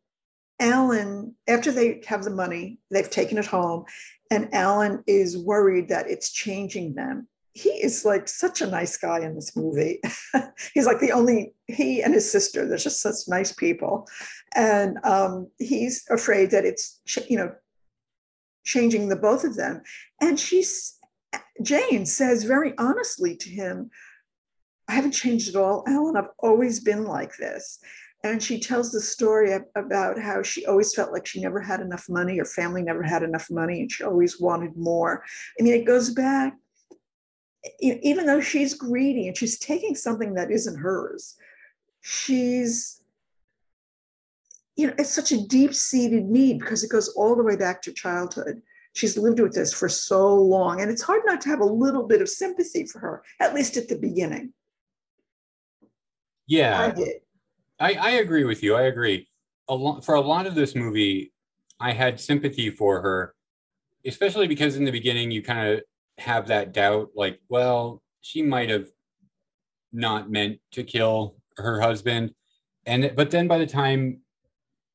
Alan, 0.60 1.36
after 1.46 1.70
they 1.70 2.02
have 2.06 2.24
the 2.24 2.30
money, 2.30 2.78
they've 2.90 3.10
taken 3.10 3.36
it 3.36 3.46
home, 3.46 3.84
and 4.30 4.52
Alan 4.54 5.04
is 5.06 5.36
worried 5.36 5.90
that 5.90 6.10
it's 6.10 6.32
changing 6.32 6.94
them. 6.94 7.28
He 7.58 7.70
is 7.70 8.04
like 8.04 8.28
such 8.28 8.60
a 8.60 8.66
nice 8.66 8.96
guy 8.96 9.18
in 9.20 9.34
this 9.34 9.56
movie. 9.56 10.00
He's 10.74 10.86
like 10.86 11.00
the 11.00 11.10
only 11.10 11.54
he 11.66 12.02
and 12.02 12.14
his 12.14 12.30
sister. 12.30 12.66
They're 12.66 12.78
just 12.78 13.02
such 13.02 13.26
nice 13.26 13.52
people, 13.52 14.06
and 14.54 14.98
um, 15.02 15.50
he's 15.58 16.04
afraid 16.08 16.52
that 16.52 16.64
it's 16.64 17.00
you 17.28 17.36
know 17.36 17.52
changing 18.64 19.08
the 19.08 19.16
both 19.16 19.42
of 19.42 19.56
them. 19.56 19.82
And 20.20 20.38
she's 20.38 20.98
Jane 21.60 22.06
says 22.06 22.44
very 22.44 22.74
honestly 22.78 23.36
to 23.36 23.50
him, 23.50 23.90
"I 24.86 24.92
haven't 24.92 25.12
changed 25.12 25.48
at 25.48 25.56
all, 25.56 25.82
Alan. 25.88 26.16
I've 26.16 26.30
always 26.38 26.78
been 26.78 27.04
like 27.04 27.36
this." 27.38 27.80
And 28.24 28.42
she 28.42 28.58
tells 28.60 28.90
the 28.90 29.00
story 29.00 29.56
about 29.76 30.20
how 30.20 30.42
she 30.42 30.66
always 30.66 30.92
felt 30.94 31.12
like 31.12 31.26
she 31.26 31.40
never 31.40 31.60
had 31.60 31.80
enough 31.80 32.08
money, 32.08 32.38
her 32.38 32.44
family 32.44 32.82
never 32.82 33.02
had 33.02 33.22
enough 33.22 33.48
money, 33.50 33.80
and 33.80 33.90
she 33.90 34.04
always 34.04 34.40
wanted 34.40 34.76
more. 34.76 35.22
I 35.58 35.62
mean, 35.62 35.74
it 35.74 35.86
goes 35.86 36.10
back, 36.10 36.54
even 37.80 38.26
though 38.26 38.40
she's 38.40 38.74
greedy 38.74 39.26
and 39.26 39.36
she's 39.36 39.58
taking 39.58 39.94
something 39.94 40.34
that 40.34 40.50
isn't 40.50 40.78
hers, 40.78 41.36
she's, 42.00 43.02
you 44.76 44.86
know, 44.86 44.94
it's 44.98 45.10
such 45.10 45.32
a 45.32 45.46
deep 45.46 45.74
seated 45.74 46.24
need 46.26 46.60
because 46.60 46.84
it 46.84 46.90
goes 46.90 47.08
all 47.08 47.34
the 47.34 47.42
way 47.42 47.56
back 47.56 47.82
to 47.82 47.92
childhood. 47.92 48.62
She's 48.94 49.18
lived 49.18 49.40
with 49.40 49.54
this 49.54 49.72
for 49.72 49.88
so 49.88 50.34
long, 50.34 50.80
and 50.80 50.90
it's 50.90 51.02
hard 51.02 51.22
not 51.24 51.40
to 51.42 51.48
have 51.48 51.60
a 51.60 51.64
little 51.64 52.04
bit 52.06 52.22
of 52.22 52.28
sympathy 52.28 52.84
for 52.84 52.98
her, 53.00 53.22
at 53.40 53.54
least 53.54 53.76
at 53.76 53.88
the 53.88 53.96
beginning. 53.96 54.52
yeah 56.46 56.80
I 56.80 56.90
did. 56.90 57.20
I, 57.80 57.94
I 57.94 58.10
agree 58.12 58.44
with 58.44 58.62
you. 58.62 58.74
I 58.74 58.82
agree. 58.82 59.28
A 59.68 59.74
lot 59.74 60.04
for 60.04 60.14
a 60.14 60.20
lot 60.20 60.46
of 60.46 60.54
this 60.54 60.74
movie, 60.74 61.32
I 61.78 61.92
had 61.92 62.18
sympathy 62.18 62.70
for 62.70 63.00
her, 63.02 63.34
especially 64.04 64.48
because 64.48 64.76
in 64.76 64.84
the 64.84 64.90
beginning 64.90 65.30
you 65.30 65.42
kind 65.42 65.74
of 65.74 65.82
have 66.18 66.48
that 66.48 66.72
doubt, 66.72 67.10
like, 67.14 67.40
well, 67.48 68.02
she 68.20 68.42
might 68.42 68.70
have 68.70 68.88
not 69.92 70.30
meant 70.30 70.58
to 70.72 70.82
kill 70.84 71.36
her 71.56 71.80
husband, 71.80 72.34
and 72.86 73.12
but 73.16 73.30
then 73.30 73.48
by 73.48 73.58
the 73.58 73.66
time, 73.66 74.20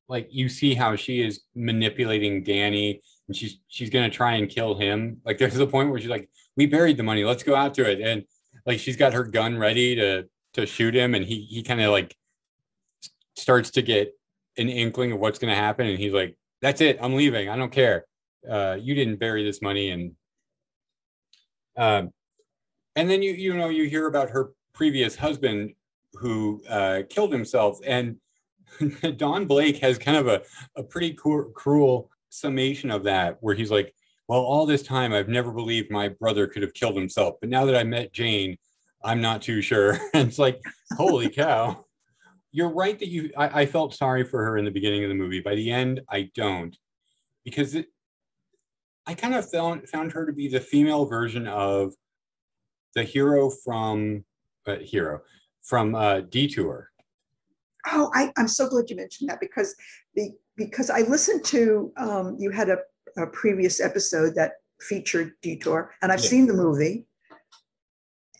like, 0.08 0.28
you 0.30 0.48
see 0.48 0.74
how 0.74 0.96
she 0.96 1.22
is 1.22 1.42
manipulating 1.54 2.42
Danny, 2.42 3.00
and 3.28 3.36
she's 3.36 3.58
she's 3.68 3.90
gonna 3.90 4.10
try 4.10 4.34
and 4.34 4.48
kill 4.48 4.74
him. 4.74 5.20
Like, 5.24 5.38
there's 5.38 5.58
a 5.58 5.66
point 5.66 5.90
where 5.90 6.00
she's 6.00 6.10
like, 6.10 6.28
"We 6.56 6.66
buried 6.66 6.96
the 6.96 7.02
money. 7.02 7.24
Let's 7.24 7.42
go 7.42 7.54
out 7.54 7.74
to 7.74 7.90
it," 7.90 8.00
and 8.00 8.24
like 8.66 8.78
she's 8.80 8.96
got 8.96 9.12
her 9.14 9.24
gun 9.24 9.58
ready 9.58 9.94
to 9.96 10.24
to 10.54 10.66
shoot 10.66 10.94
him, 10.94 11.14
and 11.14 11.24
he 11.24 11.42
he 11.42 11.62
kind 11.62 11.80
of 11.80 11.90
like 11.90 12.16
starts 13.36 13.70
to 13.72 13.82
get 13.82 14.14
an 14.56 14.68
inkling 14.68 15.12
of 15.12 15.18
what's 15.18 15.38
to 15.38 15.46
happen 15.48 15.86
and 15.86 15.98
he's 15.98 16.12
like 16.12 16.36
that's 16.62 16.80
it 16.80 16.98
i'm 17.00 17.14
leaving 17.14 17.48
i 17.48 17.56
don't 17.56 17.72
care 17.72 18.04
uh, 18.48 18.76
you 18.78 18.94
didn't 18.94 19.16
bury 19.16 19.42
this 19.42 19.62
money 19.62 19.90
and 19.90 20.12
um, 21.76 22.10
and 22.96 23.08
then 23.08 23.22
you 23.22 23.32
you 23.32 23.54
know 23.54 23.68
you 23.68 23.84
hear 23.84 24.06
about 24.06 24.30
her 24.30 24.52
previous 24.72 25.16
husband 25.16 25.74
who 26.14 26.62
uh, 26.68 27.02
killed 27.08 27.32
himself. 27.32 27.78
And 27.84 28.16
don 29.16 29.46
blake 29.46 29.78
has 29.78 29.98
kind 29.98 30.16
of 30.16 30.26
a, 30.26 30.42
a 30.76 30.82
pretty 30.82 31.12
cru- 31.12 31.52
cruel 31.52 32.10
summation 32.28 32.90
of 32.90 33.04
that 33.04 33.36
where 33.40 33.54
he's 33.54 33.70
like 33.70 33.94
well 34.26 34.40
all 34.40 34.66
this 34.66 34.82
time 34.82 35.12
i've 35.12 35.28
never 35.28 35.52
believed 35.52 35.88
my 35.88 36.08
brother 36.08 36.48
could 36.48 36.62
have 36.62 36.74
killed 36.74 36.96
himself 36.96 37.36
but 37.40 37.48
now 37.48 37.64
that 37.64 37.76
i 37.76 37.84
met 37.84 38.12
jane 38.12 38.58
i'm 39.04 39.20
not 39.20 39.42
too 39.42 39.62
sure. 39.62 39.98
And 40.14 40.28
it's 40.28 40.38
like 40.38 40.60
holy 40.96 41.28
cow. 41.30 41.84
You're 42.50 42.70
right 42.70 42.98
that 42.98 43.08
you 43.08 43.30
I, 43.36 43.62
I 43.62 43.66
felt 43.66 43.94
sorry 43.94 44.24
for 44.24 44.44
her 44.44 44.58
in 44.58 44.64
the 44.64 44.70
beginning 44.70 45.04
of 45.04 45.08
the 45.08 45.14
movie. 45.14 45.40
By 45.40 45.54
the 45.54 45.70
end 45.70 46.00
i 46.08 46.30
don't. 46.34 46.76
Because 47.44 47.74
it 47.74 47.86
i 49.06 49.14
kind 49.14 49.34
of 49.34 49.48
found 49.50 49.88
found 49.88 50.12
her 50.12 50.26
to 50.26 50.32
be 50.32 50.48
the 50.48 50.60
female 50.60 51.04
version 51.04 51.46
of 51.46 51.94
the 52.94 53.02
hero 53.02 53.50
from 53.50 54.24
uh, 54.66 54.76
hero 54.76 55.20
from 55.62 55.94
uh, 55.94 56.20
detour. 56.20 56.90
Oh, 57.90 58.10
I, 58.14 58.32
I'm 58.36 58.48
so 58.48 58.68
glad 58.68 58.88
you 58.88 58.96
mentioned 58.96 59.28
that 59.30 59.40
because 59.40 59.74
the 60.14 60.30
because 60.56 60.90
I 60.90 61.00
listened 61.00 61.44
to 61.46 61.92
um, 61.96 62.36
you 62.38 62.50
had 62.50 62.70
a, 62.70 62.78
a 63.18 63.26
previous 63.26 63.80
episode 63.80 64.34
that 64.36 64.52
featured 64.80 65.32
Detour, 65.42 65.92
and 66.02 66.12
I've 66.12 66.20
Yeah. 66.20 66.28
seen 66.28 66.46
the 66.46 66.54
movie, 66.54 67.06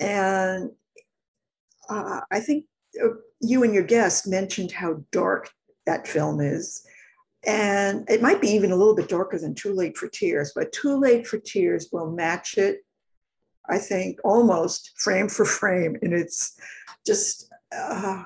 and 0.01 0.71
uh, 1.89 2.21
I 2.31 2.41
think 2.41 2.67
uh, 3.03 3.09
you 3.41 3.65
and 3.65 3.75
your 3.75 3.83
guest 3.83 4.27
mentioned 4.27 4.73
how 4.73 5.03
dark 5.13 5.51
that 5.87 6.07
film 6.07 6.41
is, 6.41 6.87
and 7.47 8.09
it 8.09 8.23
might 8.23 8.41
be 8.41 8.49
even 8.49 8.73
a 8.73 8.77
little 8.77 8.95
bit 8.95 9.09
darker 9.09 9.39
than 9.39 9.55
Too 9.55 9.73
Late 9.73 9.97
for 9.97 10.09
Tears, 10.09 10.53
but 10.55 10.73
Too 10.73 10.99
Late 10.99 11.27
for 11.27 11.39
Tears 11.39 11.89
will 11.93 12.11
match 12.11 12.59
it, 12.59 12.85
I 13.69 13.79
think, 13.79 14.19
almost 14.25 14.93
frame 14.97 15.29
for 15.29 15.45
frame, 15.45 15.97
and 16.03 16.13
it's 16.13 16.59
just. 17.07 17.51
Uh, 17.77 18.25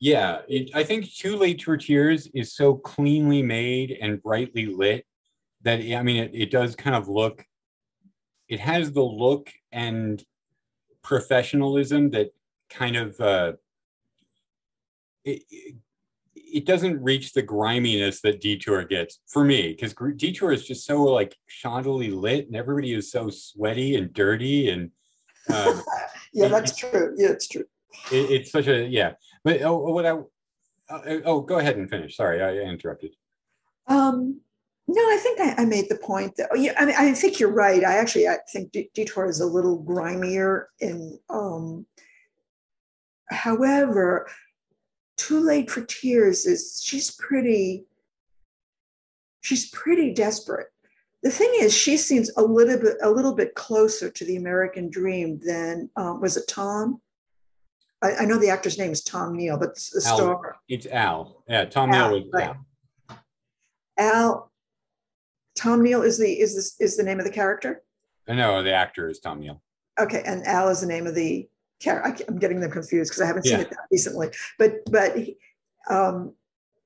yeah 0.00 0.40
it, 0.48 0.70
i 0.74 0.82
think 0.82 1.10
too 1.12 1.36
late 1.36 1.62
for 1.62 1.76
tears 1.76 2.28
is 2.34 2.54
so 2.54 2.74
cleanly 2.74 3.42
made 3.42 3.96
and 4.00 4.22
brightly 4.22 4.66
lit 4.66 5.06
that 5.62 5.80
i 5.80 6.02
mean 6.02 6.16
it, 6.16 6.30
it 6.34 6.50
does 6.50 6.76
kind 6.76 6.94
of 6.94 7.08
look 7.08 7.44
it 8.48 8.60
has 8.60 8.92
the 8.92 9.02
look 9.02 9.50
and 9.72 10.22
professionalism 11.02 12.10
that 12.10 12.30
kind 12.68 12.96
of 12.96 13.18
uh 13.20 13.52
it, 15.24 15.42
it, 16.56 16.62
it 16.62 16.66
doesn't 16.66 17.02
reach 17.02 17.32
the 17.32 17.42
griminess 17.42 18.20
that 18.22 18.40
detour 18.40 18.84
gets 18.84 19.20
for 19.26 19.44
me 19.44 19.68
because 19.72 19.94
detour 20.16 20.52
is 20.52 20.64
just 20.64 20.86
so 20.86 21.02
like 21.02 21.36
shoddily 21.48 22.14
lit 22.14 22.46
and 22.46 22.56
everybody 22.56 22.92
is 22.92 23.10
so 23.10 23.28
sweaty 23.30 23.96
and 23.96 24.12
dirty 24.12 24.70
and 24.70 24.90
uh, 25.50 25.80
yeah, 26.32 26.48
that's 26.48 26.76
true. 26.76 27.14
Yeah, 27.16 27.28
it's 27.28 27.48
true. 27.48 27.64
it, 28.10 28.30
it's 28.30 28.50
such 28.50 28.66
a 28.66 28.86
yeah 28.86 29.12
but 29.44 29.62
oh, 29.62 29.76
what 29.76 30.06
i 30.06 30.10
uh, 30.92 31.20
oh 31.24 31.40
go 31.40 31.58
ahead 31.58 31.76
and 31.76 31.90
finish 31.90 32.16
sorry 32.16 32.42
i 32.42 32.52
interrupted 32.52 33.12
Um, 33.88 34.40
no, 34.88 35.02
I 35.02 35.18
think 35.20 35.40
I, 35.40 35.62
I 35.62 35.64
made 35.64 35.88
the 35.88 35.96
point 35.96 36.36
that, 36.36 36.48
oh, 36.52 36.56
yeah, 36.56 36.72
I 36.78 36.86
mean, 36.86 36.94
I 36.96 37.12
think 37.12 37.40
you're 37.40 37.52
right. 37.52 37.84
I 37.84 37.96
actually, 37.96 38.28
I 38.28 38.36
think 38.52 38.72
Detour 38.94 39.26
is 39.28 39.40
a 39.40 39.46
little 39.46 39.78
grimier 39.82 40.68
in, 40.78 41.18
um, 41.28 41.86
however, 43.28 44.28
Too 45.16 45.40
Late 45.40 45.70
for 45.70 45.82
Tears 45.82 46.46
is, 46.46 46.82
she's 46.84 47.10
pretty, 47.12 47.86
she's 49.40 49.70
pretty 49.70 50.12
desperate. 50.12 50.68
The 51.22 51.30
thing 51.30 51.50
is, 51.56 51.74
she 51.74 51.96
seems 51.96 52.30
a 52.36 52.42
little 52.42 52.78
bit, 52.78 52.96
a 53.02 53.10
little 53.10 53.34
bit 53.34 53.54
closer 53.54 54.10
to 54.10 54.24
the 54.24 54.36
American 54.36 54.90
Dream 54.90 55.40
than, 55.44 55.90
um, 55.96 56.20
was 56.20 56.36
it 56.36 56.46
Tom? 56.46 57.00
I, 58.02 58.14
I 58.16 58.24
know 58.26 58.38
the 58.38 58.50
actor's 58.50 58.78
name 58.78 58.92
is 58.92 59.02
Tom 59.02 59.34
Neal, 59.34 59.58
but 59.58 59.74
the 59.74 60.02
Al. 60.06 60.16
star, 60.16 60.56
it's 60.68 60.86
al 60.86 61.42
yeah 61.48 61.64
tom 61.64 61.92
Al, 61.92 62.10
Neal 62.10 62.20
was 62.20 62.28
right. 62.32 62.56
Al. 63.08 63.18
Al, 63.98 64.52
Tom 65.56 65.82
Neal 65.82 66.02
is 66.02 66.18
the, 66.18 66.30
is 66.30 66.54
this, 66.54 66.78
is 66.78 66.96
the 66.96 67.02
name 67.02 67.18
of 67.18 67.24
the 67.24 67.32
character? 67.32 67.82
Uh, 68.28 68.34
no 68.34 68.62
the 68.62 68.72
actor 68.72 69.08
is 69.08 69.18
tom 69.18 69.40
Neal. 69.40 69.62
Okay, 69.98 70.22
and 70.26 70.46
Al 70.46 70.68
is 70.68 70.82
the 70.82 70.86
name 70.86 71.06
of 71.06 71.14
the 71.14 71.48
character. 71.80 72.24
I'm 72.28 72.38
getting 72.38 72.60
them 72.60 72.70
confused 72.70 73.10
because 73.10 73.22
I 73.22 73.26
haven't 73.26 73.44
seen 73.44 73.52
Yeah. 73.54 73.60
it 73.62 73.70
that 73.70 73.86
recently. 73.90 74.28
But 74.58 74.90
but 74.90 75.16
um, 75.90 76.34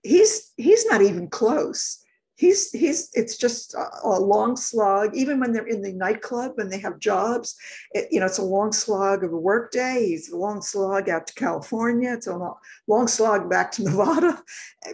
he's 0.03 0.53
he's 0.57 0.87
not 0.87 1.03
even 1.03 1.29
close. 1.29 2.03
He's 2.37 2.71
he's 2.71 3.11
it's 3.13 3.37
just 3.37 3.75
a, 3.75 3.87
a 4.03 4.19
long 4.19 4.57
slog. 4.57 5.15
Even 5.15 5.41
when 5.41 5.53
they're 5.53 5.67
in 5.67 5.83
the 5.83 5.93
nightclub 5.93 6.53
and 6.57 6.73
they 6.73 6.79
have 6.79 6.99
jobs, 6.99 7.55
it, 7.93 8.09
you 8.11 8.19
know 8.19 8.27
it's 8.27 8.39
a 8.39 8.43
long 8.43 8.73
slog 8.73 9.23
of 9.25 9.33
a 9.33 9.37
work 9.37 9.73
day. 9.73 10.07
He's 10.07 10.31
a 10.33 10.37
long 10.37 10.63
slog 10.63 11.09
out 11.11 11.27
to 11.27 11.35
California. 11.35 12.15
It's 12.15 12.27
a 12.27 12.37
long, 12.37 12.55
long 12.87 13.09
slog 13.09 13.51
back 13.51 13.73
to 13.73 13.85
Nevada. 13.85 14.43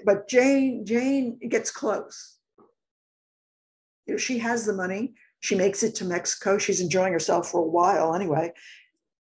But 0.04 0.28
Jane 0.28 0.84
Jane 0.84 1.38
gets 1.48 1.70
close. 1.70 2.36
You 4.06 4.14
know, 4.14 4.18
she 4.18 4.38
has 4.38 4.66
the 4.66 4.72
money. 4.72 5.14
She 5.40 5.54
makes 5.54 5.82
it 5.84 5.94
to 5.96 6.04
Mexico. 6.04 6.58
She's 6.58 6.80
enjoying 6.80 7.12
herself 7.12 7.50
for 7.50 7.60
a 7.60 7.68
while 7.68 8.14
anyway. 8.14 8.52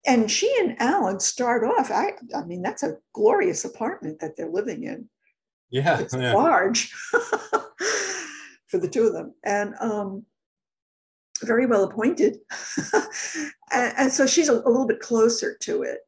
And 0.06 0.30
she 0.30 0.54
and 0.60 0.76
Alan 0.80 1.18
start 1.20 1.64
off. 1.64 1.90
I, 1.90 2.12
I 2.34 2.44
mean, 2.44 2.62
that's 2.62 2.82
a 2.82 2.96
glorious 3.12 3.64
apartment 3.64 4.20
that 4.20 4.36
they're 4.36 4.50
living 4.50 4.84
in. 4.84 5.08
yeah, 5.70 5.98
It's 5.98 6.14
yeah. 6.14 6.34
large 6.34 6.92
for 8.66 8.78
the 8.78 8.88
two 8.88 9.06
of 9.06 9.14
them. 9.14 9.34
And 9.44 9.74
um, 9.80 10.26
very 11.42 11.66
well 11.66 11.84
appointed. 11.84 12.38
and, 13.72 13.94
and, 13.96 14.12
so 14.12 14.26
she's 14.26 14.48
a, 14.48 14.54
a, 14.54 14.70
little 14.70 14.86
bit 14.86 15.00
closer 15.00 15.56
to 15.60 15.82
it. 15.82 16.00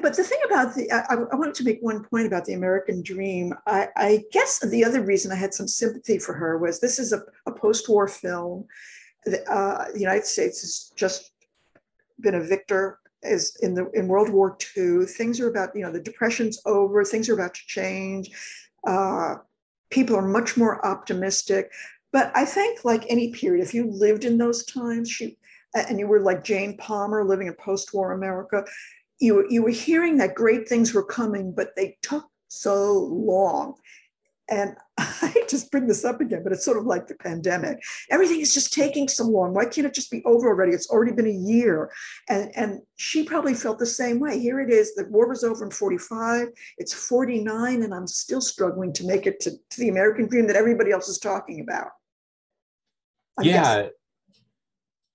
But 0.00 0.16
the 0.16 0.24
thing 0.24 0.38
about 0.46 0.74
the, 0.74 0.90
I, 0.90 1.14
I 1.14 1.36
wanted 1.36 1.54
to 1.56 1.64
make 1.64 1.78
one 1.80 2.04
point 2.04 2.26
about 2.26 2.46
the 2.46 2.54
American 2.54 3.02
Dream. 3.02 3.54
I, 3.66 3.88
I, 3.96 4.24
guess 4.32 4.58
the 4.60 4.84
other 4.84 5.02
reason 5.02 5.30
I 5.30 5.36
had 5.36 5.52
some 5.52 5.68
sympathy 5.68 6.18
for 6.18 6.32
her 6.34 6.56
was 6.56 6.80
this 6.80 6.98
is 6.98 7.12
a, 7.12 7.22
a 7.46 7.52
post 7.52 7.88
war 7.88 8.08
film. 8.08 8.66
Uh, 9.26 9.84
the 9.92 10.00
United 10.00 10.24
States 10.24 10.60
has 10.62 10.92
just 10.96 11.32
been 12.20 12.34
a 12.34 12.42
victor 12.42 12.98
is 13.24 13.56
in 13.62 13.74
the 13.74 13.90
in 13.90 14.08
World 14.08 14.30
War 14.30 14.56
II. 14.76 15.06
Things 15.06 15.40
are 15.40 15.48
about, 15.48 15.74
you 15.74 15.82
know, 15.82 15.92
the 15.92 16.00
depression's 16.00 16.60
over, 16.66 17.04
things 17.04 17.28
are 17.28 17.34
about 17.34 17.54
to 17.54 17.66
change. 17.66 18.30
Uh, 18.86 19.36
people 19.90 20.16
are 20.16 20.26
much 20.26 20.56
more 20.56 20.84
optimistic. 20.86 21.70
But 22.12 22.30
I 22.34 22.44
think, 22.44 22.84
like 22.84 23.04
any 23.08 23.32
period, 23.32 23.62
if 23.62 23.74
you 23.74 23.90
lived 23.90 24.24
in 24.24 24.38
those 24.38 24.64
times, 24.64 25.10
she, 25.10 25.36
and 25.74 25.98
you 25.98 26.06
were 26.06 26.20
like 26.20 26.44
Jane 26.44 26.76
Palmer 26.76 27.24
living 27.24 27.48
in 27.48 27.54
post-war 27.54 28.12
America, 28.12 28.64
you 29.18 29.46
you 29.48 29.62
were 29.62 29.70
hearing 29.70 30.18
that 30.18 30.34
great 30.34 30.68
things 30.68 30.94
were 30.94 31.04
coming, 31.04 31.52
but 31.52 31.74
they 31.76 31.96
took 32.02 32.24
so 32.48 33.10
long. 33.10 33.74
And 34.48 34.76
I 34.98 35.44
just 35.48 35.70
bring 35.70 35.86
this 35.86 36.04
up 36.04 36.20
again, 36.20 36.42
but 36.42 36.52
it's 36.52 36.64
sort 36.64 36.76
of 36.76 36.84
like 36.84 37.06
the 37.06 37.14
pandemic. 37.14 37.82
Everything 38.10 38.40
is 38.40 38.52
just 38.52 38.72
taking 38.72 39.08
so 39.08 39.24
long. 39.24 39.54
Why 39.54 39.64
can't 39.64 39.86
it 39.86 39.94
just 39.94 40.10
be 40.10 40.22
over 40.24 40.48
already? 40.48 40.72
It's 40.72 40.90
already 40.90 41.12
been 41.12 41.26
a 41.26 41.30
year. 41.30 41.90
And, 42.28 42.50
and 42.54 42.80
she 42.96 43.24
probably 43.24 43.54
felt 43.54 43.78
the 43.78 43.86
same 43.86 44.20
way. 44.20 44.38
Here 44.38 44.60
it 44.60 44.70
is. 44.70 44.94
The 44.94 45.06
war 45.08 45.28
was 45.28 45.44
over 45.44 45.64
in 45.64 45.70
45. 45.70 46.48
It's 46.78 46.92
49, 46.92 47.82
and 47.82 47.94
I'm 47.94 48.06
still 48.06 48.40
struggling 48.40 48.92
to 48.94 49.06
make 49.06 49.26
it 49.26 49.40
to, 49.40 49.50
to 49.50 49.80
the 49.80 49.88
American 49.88 50.26
dream 50.26 50.46
that 50.46 50.56
everybody 50.56 50.92
else 50.92 51.08
is 51.08 51.18
talking 51.18 51.60
about. 51.60 51.88
I 53.38 53.42
yeah. 53.42 53.86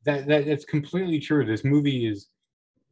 That, 0.05 0.27
that 0.27 0.45
that's 0.45 0.65
completely 0.65 1.19
true. 1.19 1.45
This 1.45 1.63
movie 1.63 2.07
is 2.07 2.27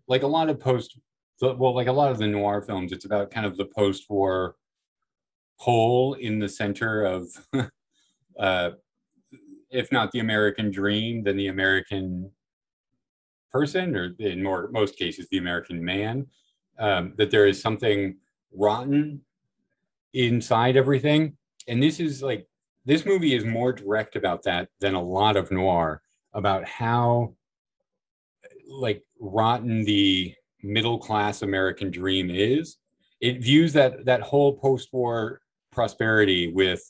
like 0.07 0.23
a 0.23 0.27
lot 0.27 0.49
of 0.49 0.59
post 0.59 0.99
well, 1.41 1.75
like 1.75 1.87
a 1.87 1.91
lot 1.91 2.11
of 2.11 2.17
the 2.17 2.27
noir 2.27 2.61
films, 2.61 2.91
it's 2.91 3.05
about 3.05 3.31
kind 3.31 3.45
of 3.45 3.57
the 3.57 3.65
post-war 3.65 4.55
hole 5.57 6.13
in 6.13 6.39
the 6.39 6.49
center 6.49 7.03
of, 7.03 7.27
uh, 8.39 8.71
if 9.69 9.91
not 9.91 10.11
the 10.11 10.19
American 10.19 10.71
dream, 10.71 11.23
then 11.23 11.37
the 11.37 11.47
American 11.47 12.31
person, 13.51 13.95
or 13.95 14.15
in 14.19 14.43
more 14.43 14.69
most 14.71 14.97
cases, 14.97 15.27
the 15.29 15.37
American 15.37 15.83
man. 15.83 16.27
Um, 16.79 17.13
that 17.17 17.31
there 17.31 17.47
is 17.47 17.59
something 17.59 18.17
rotten 18.55 19.21
inside 20.13 20.77
everything, 20.77 21.35
and 21.67 21.81
this 21.81 21.99
is 21.99 22.21
like 22.21 22.47
this 22.85 23.03
movie 23.03 23.33
is 23.33 23.43
more 23.43 23.73
direct 23.73 24.15
about 24.15 24.43
that 24.43 24.69
than 24.79 24.93
a 24.93 25.01
lot 25.01 25.35
of 25.35 25.51
noir 25.51 26.03
about 26.33 26.63
how 26.65 27.33
like 28.69 29.03
rotten 29.19 29.83
the 29.85 30.33
middle 30.61 30.99
class 30.99 31.41
American 31.41 31.89
dream 31.89 32.29
is. 32.29 32.77
It 33.19 33.41
views 33.41 33.73
that 33.73 34.05
that 34.05 34.21
whole 34.21 34.53
post-war 34.53 35.41
prosperity 35.77 36.51
with 36.51 36.81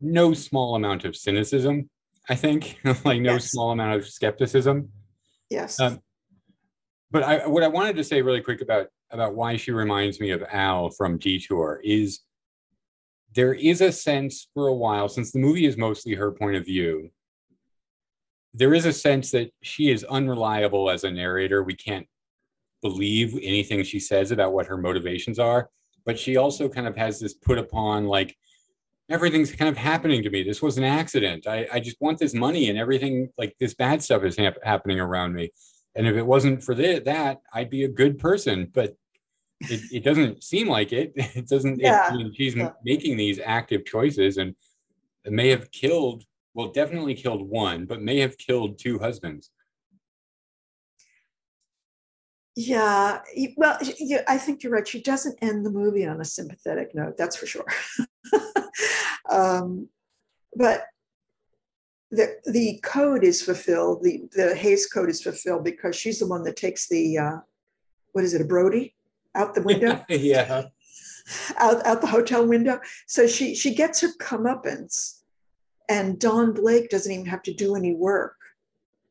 no 0.00 0.34
small 0.34 0.74
amount 0.74 1.04
of 1.04 1.14
cynicism, 1.14 1.88
I 2.28 2.34
think, 2.34 2.80
like 3.04 3.20
no 3.20 3.34
yes. 3.34 3.52
small 3.52 3.70
amount 3.70 3.94
of 3.94 4.08
skepticism. 4.08 4.90
Yes. 5.48 5.78
Um, 5.78 6.00
but 7.12 7.22
I, 7.22 7.46
what 7.46 7.62
I 7.62 7.68
wanted 7.68 7.94
to 7.94 8.02
say 8.02 8.20
really 8.20 8.40
quick 8.40 8.60
about 8.60 8.88
about 9.12 9.36
why 9.36 9.56
she 9.56 9.70
reminds 9.70 10.18
me 10.18 10.30
of 10.30 10.42
Al 10.50 10.90
from 10.90 11.18
Detour 11.18 11.80
is 11.84 12.22
there 13.36 13.54
is 13.54 13.80
a 13.80 13.92
sense 13.92 14.48
for 14.54 14.66
a 14.66 14.74
while, 14.74 15.08
since 15.08 15.30
the 15.30 15.38
movie 15.38 15.66
is 15.66 15.76
mostly 15.76 16.14
her 16.14 16.32
point 16.32 16.56
of 16.56 16.64
view, 16.64 17.10
there 18.54 18.74
is 18.74 18.86
a 18.86 18.92
sense 18.92 19.30
that 19.30 19.52
she 19.62 19.92
is 19.92 20.02
unreliable 20.02 20.90
as 20.90 21.04
a 21.04 21.12
narrator. 21.12 21.62
We 21.62 21.76
can't 21.76 22.08
believe 22.82 23.34
anything 23.36 23.84
she 23.84 24.00
says 24.00 24.32
about 24.32 24.52
what 24.52 24.66
her 24.66 24.76
motivations 24.76 25.38
are 25.38 25.70
but 26.04 26.18
she 26.18 26.36
also 26.36 26.68
kind 26.68 26.86
of 26.86 26.96
has 26.96 27.20
this 27.20 27.34
put 27.34 27.58
upon 27.58 28.06
like 28.06 28.36
everything's 29.08 29.52
kind 29.52 29.68
of 29.68 29.76
happening 29.76 30.22
to 30.22 30.30
me. 30.30 30.42
This 30.42 30.62
was 30.62 30.78
an 30.78 30.84
accident. 30.84 31.46
I, 31.46 31.66
I 31.72 31.80
just 31.80 32.00
want 32.00 32.18
this 32.18 32.34
money 32.34 32.70
and 32.70 32.78
everything 32.78 33.30
like 33.36 33.54
this 33.58 33.74
bad 33.74 34.02
stuff 34.02 34.24
is 34.24 34.36
ha- 34.38 34.52
happening 34.62 35.00
around 35.00 35.34
me. 35.34 35.50
And 35.94 36.06
if 36.06 36.16
it 36.16 36.26
wasn't 36.26 36.62
for 36.62 36.74
th- 36.74 37.04
that, 37.04 37.40
I'd 37.52 37.70
be 37.70 37.84
a 37.84 37.88
good 37.88 38.18
person. 38.18 38.70
But 38.72 38.96
it, 39.60 39.80
it 39.92 40.04
doesn't 40.04 40.42
seem 40.42 40.68
like 40.68 40.92
it. 40.92 41.12
It 41.16 41.48
doesn't. 41.48 41.78
Yeah. 41.78 42.08
It, 42.08 42.12
I 42.12 42.16
mean, 42.16 42.32
she's 42.34 42.54
yeah. 42.54 42.70
making 42.84 43.16
these 43.16 43.40
active 43.44 43.84
choices 43.84 44.38
and 44.38 44.54
may 45.26 45.50
have 45.50 45.70
killed, 45.70 46.24
well, 46.54 46.68
definitely 46.68 47.14
killed 47.14 47.48
one, 47.48 47.84
but 47.86 48.02
may 48.02 48.20
have 48.20 48.38
killed 48.38 48.78
two 48.78 48.98
husbands. 48.98 49.50
Yeah, 52.56 53.20
well, 53.56 53.78
I 54.28 54.38
think 54.38 54.62
you're 54.62 54.72
right. 54.72 54.86
She 54.86 55.02
doesn't 55.02 55.38
end 55.42 55.66
the 55.66 55.70
movie 55.70 56.06
on 56.06 56.20
a 56.20 56.24
sympathetic 56.24 56.94
note, 56.94 57.16
that's 57.16 57.34
for 57.34 57.46
sure. 57.46 57.66
um, 59.30 59.88
but 60.54 60.84
the 62.12 62.36
the 62.46 62.78
code 62.84 63.24
is 63.24 63.42
fulfilled. 63.42 64.04
The 64.04 64.28
the 64.32 64.54
Hays 64.54 64.86
code 64.86 65.10
is 65.10 65.20
fulfilled 65.20 65.64
because 65.64 65.96
she's 65.96 66.20
the 66.20 66.28
one 66.28 66.44
that 66.44 66.56
takes 66.56 66.88
the 66.88 67.18
uh, 67.18 67.36
what 68.12 68.24
is 68.24 68.34
it, 68.34 68.40
a 68.40 68.44
Brody, 68.44 68.94
out 69.34 69.54
the 69.54 69.62
window? 69.62 70.04
yeah, 70.08 70.66
out 71.58 71.84
out 71.84 72.00
the 72.00 72.06
hotel 72.06 72.46
window. 72.46 72.80
So 73.08 73.26
she 73.26 73.56
she 73.56 73.74
gets 73.74 74.00
her 74.00 74.10
comeuppance, 74.20 75.22
and 75.88 76.20
Don 76.20 76.52
Blake 76.52 76.88
doesn't 76.88 77.10
even 77.10 77.26
have 77.26 77.42
to 77.42 77.52
do 77.52 77.74
any 77.74 77.94
work, 77.94 78.36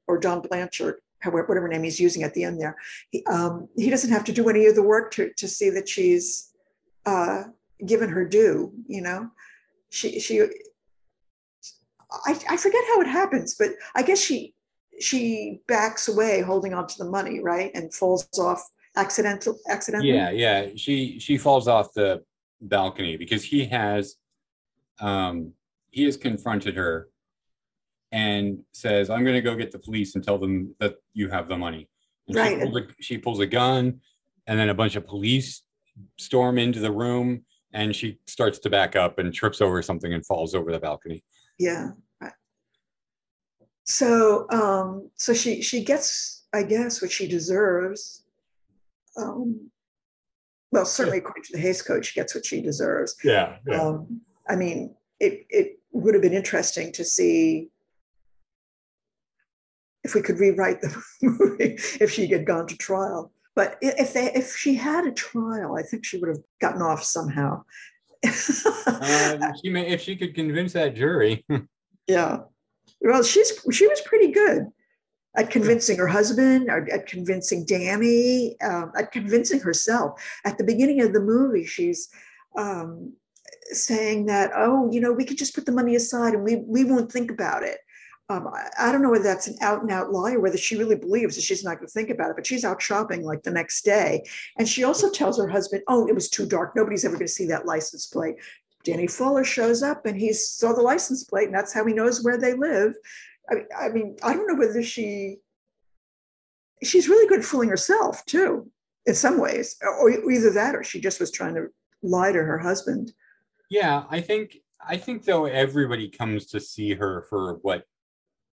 or 0.07 0.17
Don 0.17 0.39
Blanchard 0.39 1.02
whatever 1.31 1.67
name 1.67 1.83
he's 1.83 1.99
using 1.99 2.23
at 2.23 2.33
the 2.33 2.43
end 2.43 2.59
there, 2.59 2.75
he, 3.11 3.25
um, 3.25 3.67
he 3.75 3.89
doesn't 3.89 4.11
have 4.11 4.23
to 4.25 4.31
do 4.31 4.49
any 4.49 4.65
of 4.65 4.75
the 4.75 4.83
work 4.83 5.11
to, 5.11 5.31
to 5.37 5.47
see 5.47 5.69
that 5.69 5.87
she's 5.87 6.51
uh, 7.05 7.43
given 7.85 8.09
her 8.09 8.25
due, 8.25 8.73
you 8.87 9.01
know? 9.01 9.29
She, 9.89 10.19
she, 10.19 10.41
I, 10.41 12.39
I 12.49 12.57
forget 12.57 12.83
how 12.93 13.01
it 13.01 13.07
happens, 13.07 13.55
but 13.55 13.69
I 13.95 14.03
guess 14.03 14.19
she, 14.19 14.53
she 14.99 15.61
backs 15.67 16.07
away 16.07 16.41
holding 16.41 16.73
on 16.73 16.87
to 16.87 16.97
the 16.97 17.09
money, 17.09 17.39
right? 17.39 17.71
And 17.73 17.93
falls 17.93 18.27
off 18.39 18.63
accidental, 18.95 19.57
accidentally. 19.69 20.13
Yeah, 20.13 20.31
yeah. 20.31 20.69
She, 20.75 21.19
she 21.19 21.37
falls 21.37 21.67
off 21.67 21.93
the 21.93 22.23
balcony 22.61 23.17
because 23.17 23.43
he 23.43 23.65
has, 23.65 24.15
um, 24.99 25.53
he 25.89 26.03
has 26.05 26.17
confronted 26.17 26.75
her 26.75 27.09
and 28.13 28.59
says, 28.71 29.09
I'm 29.09 29.23
going 29.23 29.35
to 29.35 29.41
go 29.41 29.55
get 29.55 29.71
the 29.71 29.79
police 29.79 30.15
and 30.15 30.23
tell 30.23 30.37
them 30.37 30.73
that 30.79 30.95
you 31.13 31.29
have 31.29 31.49
the 31.49 31.57
money. 31.57 31.89
And 32.27 32.37
right. 32.37 32.59
She 32.59 32.63
pulls, 32.63 32.77
a, 32.77 32.87
she 33.01 33.17
pulls 33.17 33.39
a 33.39 33.47
gun, 33.47 33.99
and 34.47 34.59
then 34.59 34.69
a 34.69 34.73
bunch 34.73 34.95
of 34.95 35.05
police 35.05 35.63
storm 36.17 36.57
into 36.57 36.79
the 36.79 36.91
room, 36.91 37.43
and 37.73 37.93
she 37.93 38.19
starts 38.27 38.59
to 38.59 38.69
back 38.69 38.95
up 38.95 39.17
and 39.17 39.33
trips 39.33 39.61
over 39.61 39.81
something 39.81 40.13
and 40.13 40.25
falls 40.25 40.53
over 40.53 40.71
the 40.71 40.79
balcony. 40.79 41.23
Yeah. 41.59 41.89
So, 43.85 44.47
um, 44.49 45.09
so 45.15 45.33
she 45.33 45.61
she 45.61 45.83
gets, 45.83 46.45
I 46.53 46.63
guess, 46.63 47.01
what 47.01 47.11
she 47.11 47.27
deserves. 47.27 48.23
Um, 49.17 49.71
well, 50.71 50.85
certainly 50.85 51.17
according 51.17 51.43
to 51.43 51.53
the 51.53 51.59
Hays 51.59 51.81
Code, 51.81 52.05
she 52.05 52.17
gets 52.17 52.33
what 52.33 52.45
she 52.45 52.61
deserves. 52.61 53.15
Yeah. 53.23 53.57
yeah. 53.67 53.81
Um, 53.81 54.21
I 54.47 54.55
mean, 54.55 54.95
it 55.19 55.45
it 55.49 55.79
would 55.91 56.13
have 56.13 56.23
been 56.23 56.33
interesting 56.33 56.93
to 56.93 57.03
see 57.03 57.69
if 60.03 60.15
we 60.15 60.21
could 60.21 60.39
rewrite 60.39 60.81
the 60.81 61.03
movie 61.21 61.77
if 62.01 62.11
she 62.11 62.27
had 62.27 62.45
gone 62.45 62.67
to 62.67 62.77
trial. 62.77 63.31
But 63.55 63.77
if 63.81 64.13
they 64.13 64.31
if 64.33 64.55
she 64.55 64.75
had 64.75 65.05
a 65.05 65.11
trial, 65.11 65.77
I 65.77 65.83
think 65.83 66.05
she 66.05 66.17
would 66.17 66.29
have 66.29 66.43
gotten 66.59 66.81
off 66.81 67.03
somehow. 67.03 67.63
um, 68.23 69.53
she 69.61 69.69
may 69.69 69.87
if 69.87 70.01
she 70.01 70.15
could 70.15 70.33
convince 70.33 70.73
that 70.73 70.95
jury. 70.95 71.45
yeah. 72.07 72.39
Well, 73.01 73.21
she's 73.21 73.53
she 73.71 73.87
was 73.87 74.01
pretty 74.01 74.31
good 74.31 74.67
at 75.35 75.51
convincing 75.51 75.97
her 75.97 76.07
husband, 76.07 76.69
at 76.69 77.05
convincing 77.05 77.65
Danny, 77.65 78.59
um, 78.61 78.91
at 78.97 79.11
convincing 79.11 79.59
herself. 79.59 80.21
At 80.45 80.57
the 80.57 80.63
beginning 80.63 81.01
of 81.01 81.13
the 81.13 81.19
movie, 81.19 81.65
she's 81.65 82.09
um, 82.57 83.13
saying 83.71 84.27
that, 84.27 84.51
oh, 84.55 84.89
you 84.91 85.01
know, 85.01 85.11
we 85.11 85.25
could 85.25 85.37
just 85.37 85.55
put 85.55 85.65
the 85.65 85.71
money 85.71 85.95
aside 85.95 86.33
and 86.33 86.43
we 86.43 86.57
we 86.67 86.83
won't 86.83 87.11
think 87.11 87.29
about 87.29 87.61
it 87.61 87.79
um, 88.29 88.49
I, 88.79 88.91
don't 88.91 89.01
know 89.01 89.11
whether 89.11 89.23
that's 89.23 89.47
an 89.47 89.57
out 89.61 89.81
and 89.81 89.91
out 89.91 90.11
lie 90.11 90.33
or 90.33 90.39
whether 90.39 90.57
she 90.57 90.77
really 90.77 90.95
believes 90.95 91.35
that 91.35 91.41
she's 91.41 91.63
not 91.63 91.77
going 91.77 91.87
to 91.87 91.91
think 91.91 92.09
about 92.09 92.29
it, 92.29 92.35
but 92.37 92.47
she's 92.47 92.63
out 92.63 92.81
shopping 92.81 93.23
like 93.23 93.43
the 93.43 93.51
next 93.51 93.83
day. 93.83 94.23
And 94.57 94.67
she 94.67 94.85
also 94.85 95.09
tells 95.09 95.37
her 95.37 95.47
husband, 95.47 95.83
Oh, 95.87 96.07
it 96.07 96.15
was 96.15 96.29
too 96.29 96.45
dark. 96.45 96.73
Nobody's 96.75 97.03
ever 97.03 97.15
going 97.15 97.27
to 97.27 97.33
see 97.33 97.47
that 97.47 97.65
license 97.65 98.05
plate. 98.05 98.35
Danny 98.85 99.07
Fuller 99.07 99.43
shows 99.43 99.83
up 99.83 100.05
and 100.05 100.17
he 100.17 100.31
saw 100.33 100.73
the 100.73 100.81
license 100.81 101.23
plate, 101.25 101.45
and 101.45 101.55
that's 101.55 101.73
how 101.73 101.85
he 101.85 101.93
knows 101.93 102.23
where 102.23 102.37
they 102.37 102.53
live. 102.53 102.93
I, 103.49 103.85
I 103.85 103.89
mean, 103.89 104.15
I 104.23 104.33
don't 104.33 104.47
know 104.47 104.55
whether 104.55 104.83
she, 104.83 105.37
she's 106.81 107.09
really 107.09 107.27
good 107.27 107.39
at 107.39 107.45
fooling 107.45 107.69
herself 107.69 108.25
too, 108.25 108.69
in 109.05 109.15
some 109.15 109.39
ways, 109.39 109.75
or 109.99 110.09
either 110.31 110.51
that 110.51 110.75
or 110.75 110.83
she 110.83 111.01
just 111.01 111.19
was 111.19 111.31
trying 111.31 111.55
to 111.55 111.67
lie 112.01 112.31
to 112.31 112.39
her 112.39 112.57
husband. 112.57 113.11
Yeah, 113.69 114.03
I 114.09 114.21
think 114.21 114.57
I 114.85 114.97
think 114.97 115.23
though 115.23 115.45
everybody 115.45 116.09
comes 116.09 116.45
to 116.47 116.59
see 116.59 116.93
her 116.93 117.25
for 117.29 117.55
what 117.61 117.85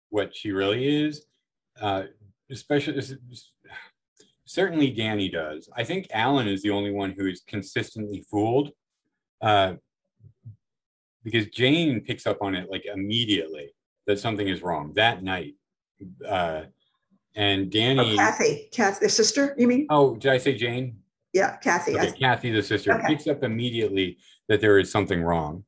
what 0.10 0.36
she 0.36 0.52
really 0.52 1.06
is. 1.06 1.26
Uh, 1.80 2.04
especially 2.50 3.02
certainly 4.46 4.90
Danny 4.90 5.30
does. 5.30 5.70
I 5.76 5.84
think 5.84 6.08
Alan 6.14 6.48
is 6.48 6.62
the 6.62 6.72
only 6.72 6.92
one 6.92 7.12
who 7.18 7.28
is 7.28 7.42
consistently 7.46 8.26
fooled. 8.30 8.72
Uh, 9.42 9.76
because 11.24 11.48
Jane 11.48 12.02
picks 12.02 12.26
up 12.26 12.42
on 12.42 12.56
it 12.56 12.72
like 12.72 12.86
immediately 12.86 13.72
that 14.08 14.18
something 14.18 14.48
is 14.48 14.62
wrong 14.62 14.94
that 14.96 15.24
night. 15.24 15.56
Uh, 16.26 16.64
and 17.36 17.70
Danny. 17.70 18.14
Oh, 18.14 18.16
Kathy, 18.16 18.70
Kathy, 18.72 19.06
the 19.06 19.10
sister, 19.10 19.54
you 19.58 19.68
mean? 19.68 19.88
Oh, 19.90 20.16
did 20.16 20.32
I 20.32 20.38
say 20.38 20.56
Jane? 20.56 20.98
Yeah, 21.34 21.58
Kathy. 21.58 21.96
Okay, 21.96 22.12
Kathy, 22.14 22.52
the 22.52 22.64
sister, 22.64 22.94
Okay. 22.94 23.08
picks 23.08 23.28
up 23.28 23.44
immediately 23.44 24.18
that 24.48 24.62
there 24.62 24.80
is 24.80 24.90
something 24.90 25.22
wrong 25.22 25.66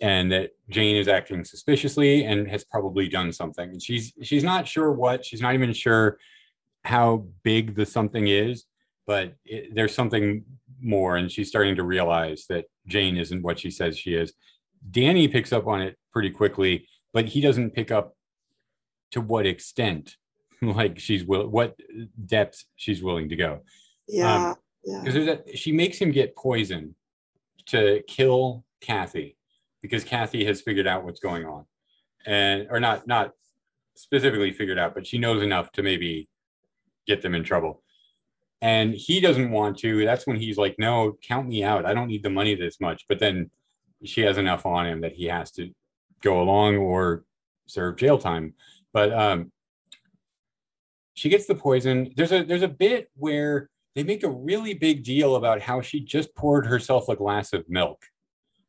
and 0.00 0.32
that 0.32 0.52
Jane 0.70 0.96
is 0.96 1.08
acting 1.08 1.44
suspiciously 1.44 2.24
and 2.24 2.48
has 2.48 2.64
probably 2.64 3.08
done 3.08 3.32
something. 3.32 3.70
And 3.70 3.82
she's 3.82 4.12
she's 4.22 4.44
not 4.44 4.66
sure 4.66 4.92
what, 4.92 5.24
she's 5.24 5.42
not 5.42 5.54
even 5.54 5.72
sure 5.72 6.18
how 6.84 7.26
big 7.42 7.74
the 7.74 7.84
something 7.84 8.26
is, 8.26 8.64
but 9.06 9.34
it, 9.44 9.74
there's 9.74 9.94
something 9.94 10.44
more 10.80 11.16
and 11.16 11.30
she's 11.30 11.48
starting 11.48 11.76
to 11.76 11.82
realize 11.82 12.46
that 12.48 12.64
Jane 12.86 13.18
isn't 13.18 13.42
what 13.42 13.58
she 13.58 13.70
says 13.70 13.98
she 13.98 14.14
is. 14.14 14.32
Danny 14.90 15.28
picks 15.28 15.52
up 15.52 15.66
on 15.66 15.82
it 15.82 15.98
pretty 16.12 16.30
quickly, 16.30 16.88
but 17.12 17.26
he 17.26 17.42
doesn't 17.42 17.74
pick 17.74 17.90
up 17.90 18.16
to 19.10 19.20
what 19.20 19.44
extent 19.46 20.16
like 20.62 20.98
she's 20.98 21.24
will 21.24 21.46
what 21.48 21.76
depth 22.26 22.64
she's 22.76 23.02
willing 23.02 23.28
to 23.28 23.36
go 23.36 23.60
Yeah, 24.08 24.50
um, 24.50 24.56
yeah. 24.84 25.00
because 25.00 25.14
there's 25.14 25.28
a 25.28 25.56
she 25.56 25.72
makes 25.72 25.98
him 25.98 26.10
get 26.10 26.36
poison 26.36 26.94
to 27.66 28.02
kill 28.06 28.64
Kathy 28.80 29.36
because 29.82 30.04
Kathy 30.04 30.44
has 30.44 30.60
figured 30.60 30.86
out 30.86 31.04
what's 31.04 31.20
going 31.20 31.44
on. 31.44 31.64
And 32.26 32.68
or 32.70 32.80
not 32.80 33.06
not 33.06 33.32
specifically 33.96 34.52
figured 34.52 34.78
out 34.78 34.94
but 34.94 35.06
she 35.06 35.18
knows 35.18 35.42
enough 35.42 35.72
to 35.72 35.82
maybe 35.82 36.28
get 37.06 37.22
them 37.22 37.34
in 37.34 37.44
trouble. 37.44 37.82
And 38.62 38.94
he 38.94 39.20
doesn't 39.20 39.50
want 39.50 39.78
to. 39.78 40.04
That's 40.04 40.26
when 40.26 40.36
he's 40.36 40.58
like 40.58 40.76
no 40.78 41.16
count 41.22 41.48
me 41.48 41.64
out. 41.64 41.86
I 41.86 41.94
don't 41.94 42.08
need 42.08 42.22
the 42.22 42.30
money 42.30 42.54
this 42.54 42.80
much. 42.80 43.06
But 43.08 43.18
then 43.18 43.50
she 44.04 44.22
has 44.22 44.38
enough 44.38 44.66
on 44.66 44.86
him 44.86 45.00
that 45.02 45.12
he 45.12 45.26
has 45.26 45.50
to 45.52 45.70
go 46.22 46.40
along 46.40 46.76
or 46.76 47.24
serve 47.66 47.96
jail 47.96 48.18
time. 48.18 48.54
But 48.92 49.12
um 49.12 49.52
she 51.14 51.28
gets 51.28 51.46
the 51.46 51.54
poison. 51.54 52.12
There's 52.16 52.32
a 52.32 52.44
there's 52.44 52.62
a 52.62 52.68
bit 52.68 53.10
where 53.14 53.68
they 53.94 54.04
make 54.04 54.22
a 54.22 54.30
really 54.30 54.74
big 54.74 55.02
deal 55.02 55.36
about 55.36 55.60
how 55.60 55.80
she 55.80 56.00
just 56.00 56.34
poured 56.34 56.66
herself 56.66 57.08
a 57.08 57.16
glass 57.16 57.52
of 57.52 57.68
milk. 57.68 58.04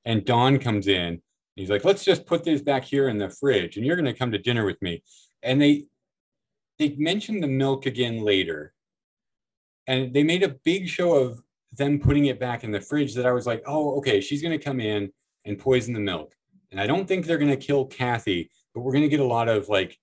And 0.05 0.25
Don 0.25 0.59
comes 0.59 0.87
in. 0.87 1.21
He's 1.55 1.69
like, 1.69 1.85
let's 1.85 2.03
just 2.03 2.25
put 2.25 2.43
this 2.43 2.61
back 2.61 2.83
here 2.83 3.09
in 3.09 3.17
the 3.17 3.29
fridge 3.29 3.77
and 3.77 3.85
you're 3.85 3.95
going 3.95 4.05
to 4.11 4.17
come 4.17 4.31
to 4.31 4.37
dinner 4.37 4.65
with 4.65 4.81
me. 4.81 5.03
And 5.43 5.61
they 5.61 5.85
they 6.79 6.95
mention 6.97 7.39
the 7.39 7.47
milk 7.47 7.85
again 7.85 8.21
later. 8.21 8.73
And 9.87 10.13
they 10.13 10.23
made 10.23 10.43
a 10.43 10.55
big 10.63 10.87
show 10.87 11.13
of 11.13 11.41
them 11.73 11.99
putting 11.99 12.25
it 12.25 12.39
back 12.39 12.63
in 12.63 12.71
the 12.71 12.81
fridge 12.81 13.13
that 13.15 13.25
I 13.25 13.31
was 13.31 13.45
like, 13.45 13.63
oh, 13.65 13.97
okay, 13.97 14.21
she's 14.21 14.41
going 14.41 14.57
to 14.57 14.63
come 14.63 14.79
in 14.79 15.11
and 15.45 15.59
poison 15.59 15.93
the 15.93 15.99
milk. 15.99 16.33
And 16.71 16.79
I 16.79 16.87
don't 16.87 17.07
think 17.07 17.25
they're 17.25 17.37
going 17.37 17.51
to 17.51 17.57
kill 17.57 17.85
Kathy, 17.85 18.49
but 18.73 18.81
we're 18.81 18.93
going 18.93 19.03
to 19.03 19.09
get 19.09 19.19
a 19.19 19.25
lot 19.25 19.49
of 19.49 19.69
like 19.69 19.97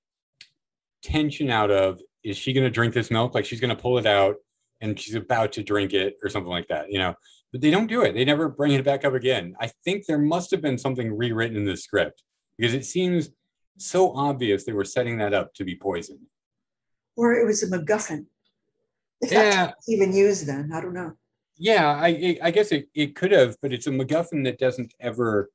tension 1.02 1.50
out 1.50 1.70
of 1.70 2.00
is 2.22 2.36
she 2.36 2.52
going 2.52 2.64
to 2.64 2.70
drink 2.70 2.94
this 2.94 3.10
milk? 3.10 3.34
Like 3.34 3.44
she's 3.44 3.60
going 3.60 3.74
to 3.74 3.80
pull 3.80 3.98
it 3.98 4.06
out 4.06 4.36
and 4.80 4.98
she's 4.98 5.14
about 5.14 5.52
to 5.52 5.62
drink 5.62 5.92
it 5.94 6.16
or 6.22 6.28
something 6.28 6.50
like 6.50 6.68
that, 6.68 6.90
you 6.92 6.98
know. 6.98 7.14
But 7.52 7.62
they 7.62 7.70
don't 7.70 7.86
do 7.86 8.02
it. 8.02 8.12
They 8.12 8.24
never 8.24 8.48
bring 8.48 8.72
it 8.72 8.84
back 8.84 9.04
up 9.04 9.14
again. 9.14 9.54
I 9.60 9.70
think 9.84 10.04
there 10.06 10.18
must 10.18 10.50
have 10.50 10.60
been 10.60 10.76
something 10.78 11.16
rewritten 11.16 11.56
in 11.56 11.64
the 11.64 11.76
script 11.76 12.22
because 12.58 12.74
it 12.74 12.84
seems 12.84 13.30
so 13.78 14.12
obvious 14.14 14.64
they 14.64 14.72
were 14.72 14.84
setting 14.84 15.18
that 15.18 15.32
up 15.32 15.54
to 15.54 15.64
be 15.64 15.74
poisoned. 15.76 16.26
Or 17.16 17.32
it 17.34 17.46
was 17.46 17.62
a 17.62 17.66
MacGuffin. 17.68 18.26
If 19.20 19.32
Yeah. 19.32 19.66
that's 19.66 19.88
even 19.88 20.12
used 20.12 20.46
then, 20.46 20.70
I 20.72 20.80
don't 20.80 20.94
know. 20.94 21.12
Yeah, 21.56 21.90
I 21.90 22.08
I- 22.08 22.38
I 22.42 22.50
guess 22.50 22.70
it, 22.70 22.88
it 22.94 23.16
could 23.16 23.32
have, 23.32 23.56
but 23.62 23.72
it's 23.72 23.86
a 23.86 23.90
MacGuffin 23.90 24.44
that 24.44 24.58
doesn't 24.58 24.94
ever 25.00 25.50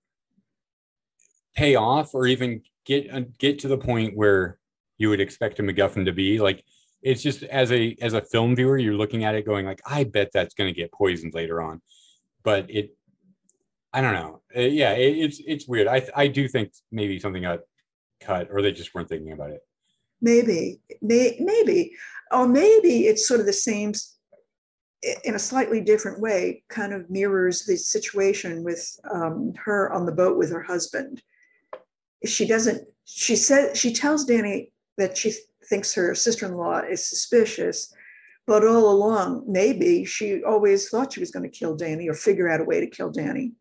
pay 1.56 1.76
off 1.76 2.14
or 2.16 2.26
even 2.28 2.64
get 2.86 3.14
uh, 3.14 3.22
get 3.38 3.60
to 3.60 3.68
the 3.68 3.78
point 3.78 4.18
where 4.18 4.58
you 4.98 5.10
would 5.10 5.22
expect 5.22 5.60
a 5.60 5.64
MacGuffin 5.64 6.06
to 6.06 6.12
be. 6.12 6.40
Like 6.40 6.64
it's 7.04 7.22
just 7.22 7.44
as 7.44 7.72
a 7.72 7.96
as 8.02 8.14
a 8.14 8.22
film 8.22 8.56
viewer, 8.56 8.78
you're 8.78 8.96
looking 8.96 9.26
at 9.26 9.36
it 9.36 9.46
going 9.46 9.66
like, 9.66 9.82
I 9.86 10.06
bet 10.06 10.32
that's 10.34 10.54
going 10.54 10.74
to 10.74 10.80
get 10.80 10.92
poisoned 10.92 11.34
later 11.34 11.62
on, 11.62 11.82
but 12.44 12.66
it, 12.70 12.96
I 13.92 14.02
don't 14.02 14.14
know. 14.14 14.42
Uh, 14.56 14.62
yeah, 14.62 14.94
it, 14.94 15.18
it's 15.18 15.42
it's 15.46 15.68
weird. 15.68 15.88
I 15.88 16.08
I 16.16 16.28
do 16.28 16.48
think 16.48 16.72
maybe 16.92 17.20
something 17.20 17.44
got 17.44 17.60
cut 18.22 18.48
or 18.52 18.62
they 18.62 18.72
just 18.72 18.96
weren't 18.96 19.10
thinking 19.10 19.34
about 19.34 19.52
it. 19.52 19.62
Maybe, 20.22 20.80
may, 21.02 21.38
maybe, 21.40 21.92
or 22.32 22.48
maybe 22.48 23.08
it's 23.08 23.28
sort 23.28 23.42
of 23.42 23.46
the 23.46 23.54
same 23.54 23.94
in 25.26 25.36
a 25.36 25.40
slightly 25.40 25.82
different 25.82 26.22
way, 26.22 26.64
kind 26.70 26.94
of 26.94 27.10
mirrors 27.10 27.66
the 27.66 27.76
situation 27.76 28.64
with 28.64 28.98
um, 29.12 29.54
her 29.58 29.92
on 29.92 30.06
the 30.06 30.14
boat 30.14 30.38
with 30.38 30.52
her 30.52 30.64
husband. 30.64 31.22
She 32.26 32.48
doesn't, 32.48 32.88
she 33.04 33.36
says 33.36 33.78
she 33.78 33.92
tells 33.94 34.24
Danny 34.24 34.72
that 34.98 35.18
she 35.18 35.34
thinks 35.70 35.94
her 35.94 36.14
sister 36.16 36.46
in 36.46 36.56
law 36.56 36.80
is 36.80 37.08
suspicious, 37.08 37.94
but 38.46 38.66
all 38.66 38.90
along, 38.92 39.46
maybe 39.48 40.06
she 40.06 40.44
always 40.44 40.90
thought 40.90 41.14
she 41.14 41.20
was 41.20 41.32
going 41.32 41.50
to 41.50 41.58
kill 41.58 41.76
Danny 41.76 42.08
or 42.10 42.14
figure 42.14 42.50
out 42.50 42.62
a 42.62 42.66
way 42.66 42.80
to 42.80 42.88
kill 42.88 43.10
Danny. 43.12 43.54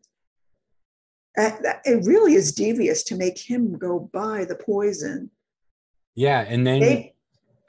It 1.35 2.05
really 2.05 2.35
is 2.35 2.51
devious 2.53 3.03
to 3.05 3.15
make 3.15 3.39
him 3.39 3.77
go 3.77 4.09
buy 4.13 4.45
the 4.45 4.55
poison. 4.55 5.31
Yeah, 6.15 6.41
and 6.47 6.67
then 6.67 6.79
Maybe, 6.81 7.15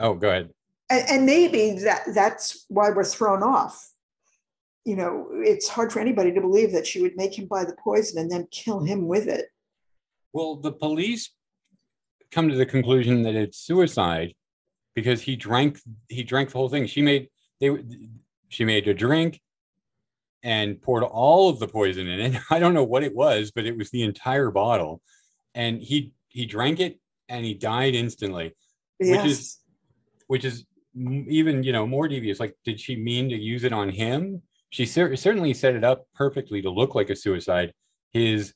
oh, 0.01 0.15
go 0.15 0.29
ahead. 0.29 0.51
and, 0.91 1.05
and 1.09 1.27
maybe 1.27 1.79
that 1.85 2.03
that's 2.15 2.67
why 2.69 2.91
we're 2.91 3.05
thrown 3.05 3.43
off. 3.43 3.91
You 4.85 4.97
know, 4.97 5.29
it's 5.33 5.67
hard 5.67 5.91
for 5.93 6.01
anybody 6.01 6.31
to 6.33 6.43
believe 6.43 6.73
that 6.73 6.87
she 6.87 7.01
would 7.01 7.17
make 7.17 7.39
him 7.39 7.47
buy 7.47 7.65
the 7.65 7.77
poison 7.83 8.19
and 8.19 8.31
then 8.31 8.47
kill 8.51 8.81
him 8.81 9.07
with 9.07 9.29
it. 9.29 9.47
Well, 10.35 10.57
the 10.57 10.73
police 10.73 11.31
come 12.31 12.49
to 12.49 12.57
the 12.57 12.67
conclusion 12.67 13.23
that 13.23 13.35
it's 13.35 13.59
suicide 13.59 14.35
because 14.95 15.23
he 15.23 15.37
drank 15.37 15.79
he 16.09 16.23
drank 16.23 16.51
the 16.51 16.59
whole 16.59 16.69
thing. 16.69 16.87
She 16.87 17.03
made 17.03 17.29
they 17.61 17.71
she 18.49 18.65
made 18.65 18.87
a 18.89 18.95
drink 18.95 19.41
and 20.43 20.81
poured 20.81 21.03
all 21.05 21.49
of 21.49 21.59
the 21.59 21.69
poison 21.69 22.07
in 22.09 22.21
it. 22.35 22.43
I 22.51 22.59
don't 22.59 22.75
know 22.75 22.85
what 22.85 23.03
it 23.03 23.15
was, 23.15 23.51
but 23.51 23.67
it 23.67 23.77
was 23.77 23.91
the 23.91 24.03
entire 24.03 24.51
bottle. 24.51 25.01
And 25.55 25.81
he 25.83 26.13
he 26.29 26.47
drank 26.47 26.81
it 26.81 26.99
and 27.29 27.45
he 27.45 27.55
died 27.55 27.95
instantly, 27.95 28.55
Yes. 29.01 29.17
which 29.17 29.31
is 29.31 29.59
which 30.27 30.45
is 30.45 30.65
even 30.97 31.63
you 31.63 31.73
know 31.73 31.87
more 31.87 32.09
devious. 32.09 32.41
Like, 32.41 32.55
did 32.65 32.79
she 32.79 32.97
mean 32.97 33.29
to 33.31 33.37
use 33.37 33.65
it 33.65 33.73
on 33.73 33.89
him? 33.89 34.43
She 34.71 34.87
cer- 34.87 35.17
certainly 35.17 35.55
set 35.55 35.75
it 35.77 35.85
up 35.85 36.07
perfectly 36.15 36.61
to 36.63 36.71
look 36.71 36.95
like 36.95 37.11
a 37.11 37.17
suicide. 37.17 37.73
His 38.13 38.55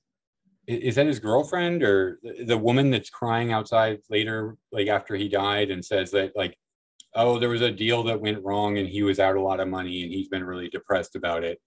is 0.69 0.97
that 0.97 1.07
his 1.07 1.19
girlfriend 1.19 1.83
or 1.83 2.21
the, 2.45 2.59
woman 2.59 2.91
that's 2.91 3.09
crying 3.09 3.53
outside 3.53 4.01
later, 4.11 4.57
like 4.71 4.89
after 4.89 5.17
he 5.17 5.27
died, 5.27 5.71
and 5.71 5.83
says 5.83 6.11
that 6.11 6.37
like, 6.37 6.57
oh, 7.15 7.39
there 7.39 7.49
was 7.49 7.63
a 7.63 7.71
deal 7.71 8.03
that 8.03 8.21
went 8.21 8.45
wrong 8.45 8.77
and 8.77 8.87
he 8.87 9.03
was 9.03 9.19
out 9.19 9.37
a 9.37 9.41
lot 9.41 9.61
of 9.61 9.69
money 9.69 10.03
and 10.03 10.13
he's 10.13 10.29
been 10.29 10.45
really 10.45 10.69
depressed 10.69 11.17
about 11.17 11.43
it. 11.43 11.59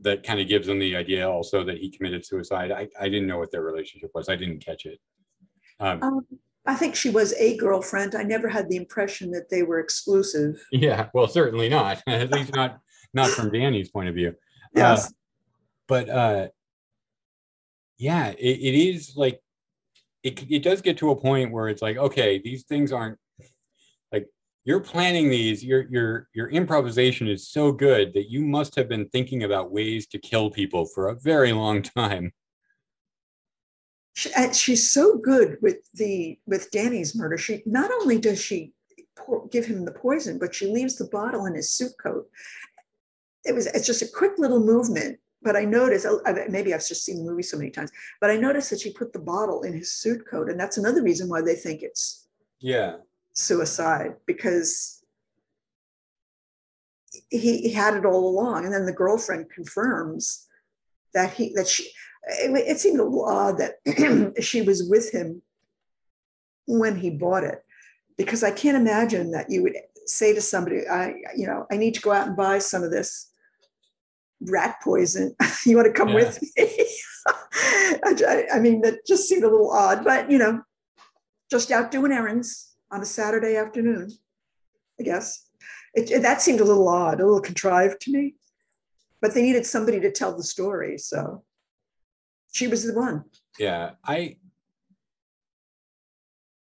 That 0.00 0.22
kind 0.22 0.38
of 0.38 0.48
gives 0.48 0.68
him 0.68 0.78
the 0.78 0.94
idea 0.94 1.28
also 1.28 1.64
that 1.64 1.78
he 1.78 1.90
committed 1.90 2.26
suicide. 2.26 2.70
I, 2.70 2.88
I 3.00 3.08
didn't 3.08 3.26
know 3.26 3.38
what 3.38 3.50
their 3.50 3.62
relationship 3.62 4.10
was. 4.14 4.28
I 4.28 4.36
didn't 4.36 4.64
catch 4.64 4.84
it. 4.84 4.98
Um, 5.80 6.02
Um, 6.02 6.26
I 6.66 6.74
think 6.74 6.94
she 6.94 7.10
was 7.10 7.32
a 7.34 7.56
girlfriend. 7.56 8.14
I 8.14 8.22
never 8.22 8.48
had 8.48 8.68
the 8.68 8.76
impression 8.76 9.30
that 9.32 9.48
they 9.50 9.62
were 9.62 9.80
exclusive. 9.80 10.62
Yeah, 10.70 11.08
well, 11.14 11.26
certainly 11.26 11.68
not. 11.68 12.02
At 12.06 12.30
least 12.30 12.54
not 12.54 12.78
not 13.14 13.30
from 13.30 13.50
Danny's 13.50 13.90
point 13.90 14.08
of 14.08 14.14
view. 14.14 14.34
Yes. 14.74 15.12
But 15.88 16.08
uh 16.08 16.48
yeah, 18.02 18.30
it, 18.30 18.58
it 18.58 18.74
is 18.74 19.12
like 19.14 19.40
it 20.24 20.44
it 20.50 20.64
does 20.64 20.82
get 20.82 20.98
to 20.98 21.12
a 21.12 21.16
point 21.16 21.52
where 21.52 21.68
it's 21.68 21.82
like, 21.82 21.96
okay, 21.96 22.40
these 22.42 22.64
things 22.64 22.90
aren't 22.90 23.16
like 24.10 24.26
you're 24.64 24.80
planning 24.80 25.30
these, 25.30 25.64
your 25.64 25.84
your 25.88 26.28
your 26.34 26.48
improvisation 26.48 27.28
is 27.28 27.48
so 27.48 27.70
good 27.70 28.12
that 28.14 28.28
you 28.28 28.44
must 28.44 28.74
have 28.74 28.88
been 28.88 29.08
thinking 29.10 29.44
about 29.44 29.70
ways 29.70 30.08
to 30.08 30.18
kill 30.18 30.50
people 30.50 30.84
for 30.84 31.08
a 31.08 31.14
very 31.14 31.52
long 31.52 31.80
time. 31.80 32.32
She, 34.14 34.32
uh, 34.34 34.52
she's 34.52 34.90
so 34.90 35.16
good 35.16 35.58
with 35.62 35.78
the 35.94 36.40
with 36.44 36.72
Danny's 36.72 37.14
murder. 37.14 37.38
She 37.38 37.62
not 37.66 37.92
only 37.92 38.18
does 38.18 38.42
she 38.42 38.72
pour, 39.16 39.46
give 39.46 39.66
him 39.66 39.84
the 39.84 39.92
poison, 39.92 40.40
but 40.40 40.56
she 40.56 40.66
leaves 40.66 40.96
the 40.96 41.04
bottle 41.04 41.46
in 41.46 41.54
his 41.54 41.70
suit 41.70 41.92
coat. 42.02 42.26
It 43.44 43.54
was 43.54 43.66
it's 43.66 43.86
just 43.86 44.02
a 44.02 44.08
quick 44.12 44.32
little 44.38 44.60
movement, 44.60 45.20
but 45.42 45.56
I 45.56 45.64
noticed 45.64 46.06
oh, 46.08 46.20
maybe 46.48 46.72
I've 46.72 46.86
just 46.86 47.04
seen 47.04 47.18
the 47.18 47.30
movie 47.30 47.42
so 47.42 47.58
many 47.58 47.70
times, 47.70 47.90
but 48.20 48.30
I 48.30 48.36
noticed 48.36 48.70
that 48.70 48.80
she 48.80 48.92
put 48.92 49.12
the 49.12 49.18
bottle 49.18 49.62
in 49.62 49.72
his 49.72 49.92
suit 49.92 50.26
coat, 50.28 50.48
and 50.48 50.58
that's 50.58 50.78
another 50.78 51.02
reason 51.02 51.28
why 51.28 51.42
they 51.42 51.54
think 51.54 51.82
it's 51.82 52.28
Yeah. 52.60 52.96
suicide 53.32 54.16
because 54.26 55.02
he, 57.30 57.58
he 57.62 57.72
had 57.72 57.94
it 57.94 58.06
all 58.06 58.28
along, 58.28 58.64
and 58.64 58.72
then 58.72 58.86
the 58.86 58.92
girlfriend 58.92 59.50
confirms 59.50 60.46
that 61.14 61.32
he 61.34 61.52
that 61.54 61.68
she. 61.68 61.90
It, 62.24 62.52
it 62.52 62.78
seemed 62.78 63.00
a 63.00 63.04
little 63.04 63.28
odd 63.28 63.58
that 63.58 64.34
she 64.42 64.62
was 64.62 64.88
with 64.88 65.10
him 65.10 65.42
when 66.66 66.96
he 66.96 67.10
bought 67.10 67.42
it 67.42 67.64
because 68.16 68.44
I 68.44 68.52
can't 68.52 68.76
imagine 68.76 69.32
that 69.32 69.50
you 69.50 69.64
would 69.64 69.74
say 70.06 70.32
to 70.32 70.40
somebody, 70.40 70.86
I, 70.88 71.14
you 71.36 71.48
know, 71.48 71.66
I 71.70 71.76
need 71.76 71.94
to 71.94 72.00
go 72.00 72.12
out 72.12 72.28
and 72.28 72.36
buy 72.36 72.60
some 72.60 72.84
of 72.84 72.92
this 72.92 73.31
rat 74.48 74.76
poison. 74.82 75.34
you 75.66 75.76
want 75.76 75.86
to 75.86 75.92
come 75.92 76.10
yeah. 76.10 76.14
with 76.14 76.42
me? 76.42 76.50
I, 78.04 78.46
I, 78.54 78.58
mean, 78.58 78.80
that 78.82 79.06
just 79.06 79.28
seemed 79.28 79.44
a 79.44 79.48
little 79.48 79.70
odd, 79.70 80.04
but 80.04 80.30
you 80.30 80.38
know, 80.38 80.62
just 81.50 81.70
out 81.70 81.90
doing 81.90 82.12
errands 82.12 82.74
on 82.90 83.00
a 83.00 83.06
Saturday 83.06 83.56
afternoon, 83.56 84.10
I 85.00 85.04
guess. 85.04 85.46
It, 85.94 86.10
it, 86.10 86.22
that 86.22 86.42
seemed 86.42 86.60
a 86.60 86.64
little 86.64 86.88
odd, 86.88 87.20
a 87.20 87.24
little 87.24 87.40
contrived 87.40 88.00
to 88.02 88.12
me. 88.12 88.34
But 89.20 89.34
they 89.34 89.42
needed 89.42 89.66
somebody 89.66 90.00
to 90.00 90.10
tell 90.10 90.36
the 90.36 90.42
story, 90.42 90.98
so 90.98 91.44
she 92.50 92.66
was 92.66 92.84
the 92.84 92.94
one. 92.94 93.24
Yeah, 93.58 93.92
I. 94.04 94.36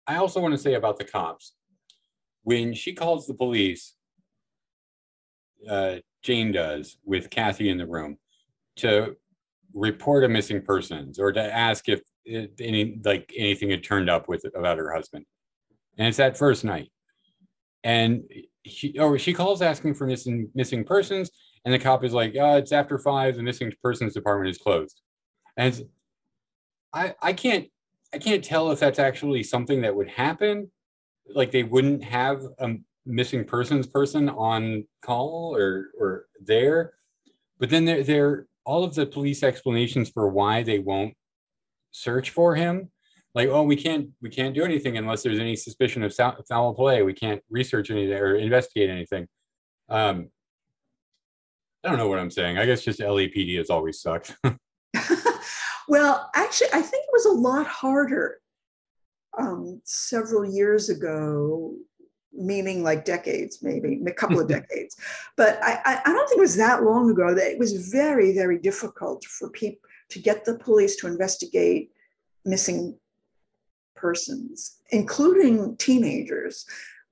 I 0.07 0.17
also 0.17 0.39
want 0.39 0.53
to 0.53 0.57
say 0.59 0.75
about 0.75 0.97
the 0.97 1.03
cops 1.03 1.55
when 2.45 2.75
she 2.75 2.93
calls 2.93 3.25
the 3.25 3.33
police, 3.33 3.95
uh, 5.67 5.95
Jane 6.25 6.51
does 6.51 6.97
with 7.05 7.29
Kathy 7.29 7.69
in 7.69 7.77
the 7.77 7.85
room 7.85 8.17
to 8.77 9.15
report 9.75 10.23
a 10.23 10.27
missing 10.27 10.59
persons 10.59 11.19
or 11.19 11.31
to 11.31 11.41
ask 11.41 11.87
if 11.87 12.01
any 12.59 12.99
like 13.05 13.31
anything 13.37 13.69
had 13.69 13.83
turned 13.83 14.09
up 14.09 14.27
with 14.27 14.43
about 14.55 14.79
her 14.79 14.91
husband. 14.91 15.23
And 15.99 16.07
it's 16.07 16.17
that 16.17 16.35
first 16.35 16.65
night. 16.65 16.91
And 17.83 18.23
she 18.65 18.97
or 18.97 19.13
oh, 19.13 19.17
she 19.17 19.33
calls 19.33 19.61
asking 19.61 19.93
for 19.93 20.07
missing 20.07 20.49
missing 20.55 20.83
persons, 20.83 21.29
and 21.63 21.71
the 21.71 21.77
cop 21.77 22.03
is 22.03 22.13
like, 22.13 22.35
oh, 22.39 22.57
it's 22.57 22.71
after 22.71 22.97
five, 22.97 23.35
the 23.35 23.43
missing 23.43 23.71
persons 23.83 24.15
department 24.15 24.49
is 24.49 24.57
closed. 24.57 25.01
And 25.57 25.79
I 26.91 27.13
I 27.21 27.33
can't 27.33 27.67
I 28.11 28.17
can't 28.17 28.43
tell 28.43 28.71
if 28.71 28.79
that's 28.79 28.97
actually 28.97 29.43
something 29.43 29.81
that 29.81 29.95
would 29.95 30.09
happen 30.09 30.71
like 31.35 31.51
they 31.51 31.63
wouldn't 31.63 32.03
have 32.03 32.41
a 32.57 32.77
missing 33.05 33.45
persons 33.45 33.87
person 33.87 34.29
on 34.29 34.85
call 35.01 35.55
or 35.55 35.87
or 35.99 36.25
there. 36.43 36.93
But 37.59 37.69
then 37.69 37.85
there 37.85 38.03
there 38.03 38.47
all 38.65 38.83
of 38.83 38.95
the 38.95 39.05
police 39.05 39.43
explanations 39.43 40.09
for 40.09 40.27
why 40.27 40.63
they 40.63 40.79
won't 40.79 41.13
search 41.91 42.31
for 42.31 42.55
him 42.55 42.91
like 43.35 43.47
oh 43.47 43.63
we 43.63 43.75
can't 43.75 44.09
we 44.21 44.29
can't 44.29 44.55
do 44.55 44.63
anything 44.63 44.97
unless 44.97 45.23
there's 45.23 45.39
any 45.39 45.55
suspicion 45.55 46.03
of 46.03 46.15
foul 46.49 46.73
play. 46.73 47.03
We 47.03 47.13
can't 47.13 47.41
research 47.49 47.91
anything 47.91 48.17
or 48.17 48.35
investigate 48.35 48.89
anything. 48.89 49.27
Um 49.89 50.29
i 51.83 51.89
don't 51.89 51.99
know 51.99 52.07
what 52.07 52.19
i'm 52.19 52.31
saying. 52.31 52.57
I 52.57 52.65
guess 52.65 52.83
just 52.83 52.99
lapd 52.99 53.57
has 53.57 53.69
always 53.69 54.01
sucked. 54.01 54.35
Well 55.87 56.31
actually 56.33 56.69
i 56.73 56.81
think 56.81 57.03
it 57.03 57.13
was 57.13 57.27
a 57.27 57.39
lot 57.39 57.67
harder 57.67 58.39
um, 59.37 59.81
several 59.83 60.45
years 60.45 60.89
ago, 60.89 61.73
meaning 62.37 62.83
like 62.83 63.05
decades, 63.05 63.59
maybe 63.61 64.01
a 64.05 64.11
couple 64.11 64.39
of 64.39 64.47
decades. 64.57 64.95
But 65.35 65.59
I, 65.61 66.01
I 66.05 66.11
don't 66.11 66.27
think 66.27 66.39
it 66.39 66.41
was 66.41 66.57
that 66.57 66.83
long 66.83 67.09
ago 67.09 67.33
that 67.33 67.51
it 67.51 67.59
was 67.59 67.89
very, 67.89 68.33
very 68.33 68.59
difficult 68.59 69.23
for 69.25 69.49
people 69.49 69.81
to 70.09 70.19
get 70.19 70.45
the 70.45 70.57
police 70.57 70.95
to 70.97 71.07
investigate 71.07 71.91
missing 72.45 72.97
persons, 73.95 74.77
including 74.91 75.75
teenagers, 75.77 76.65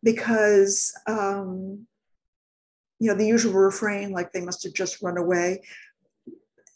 because 0.03 0.93
um, 1.07 1.87
you 2.99 3.09
know 3.09 3.15
the 3.15 3.25
usual 3.25 3.53
refrain, 3.53 4.11
like 4.11 4.31
they 4.31 4.41
must 4.41 4.63
have 4.63 4.73
just 4.73 5.01
run 5.01 5.17
away. 5.17 5.61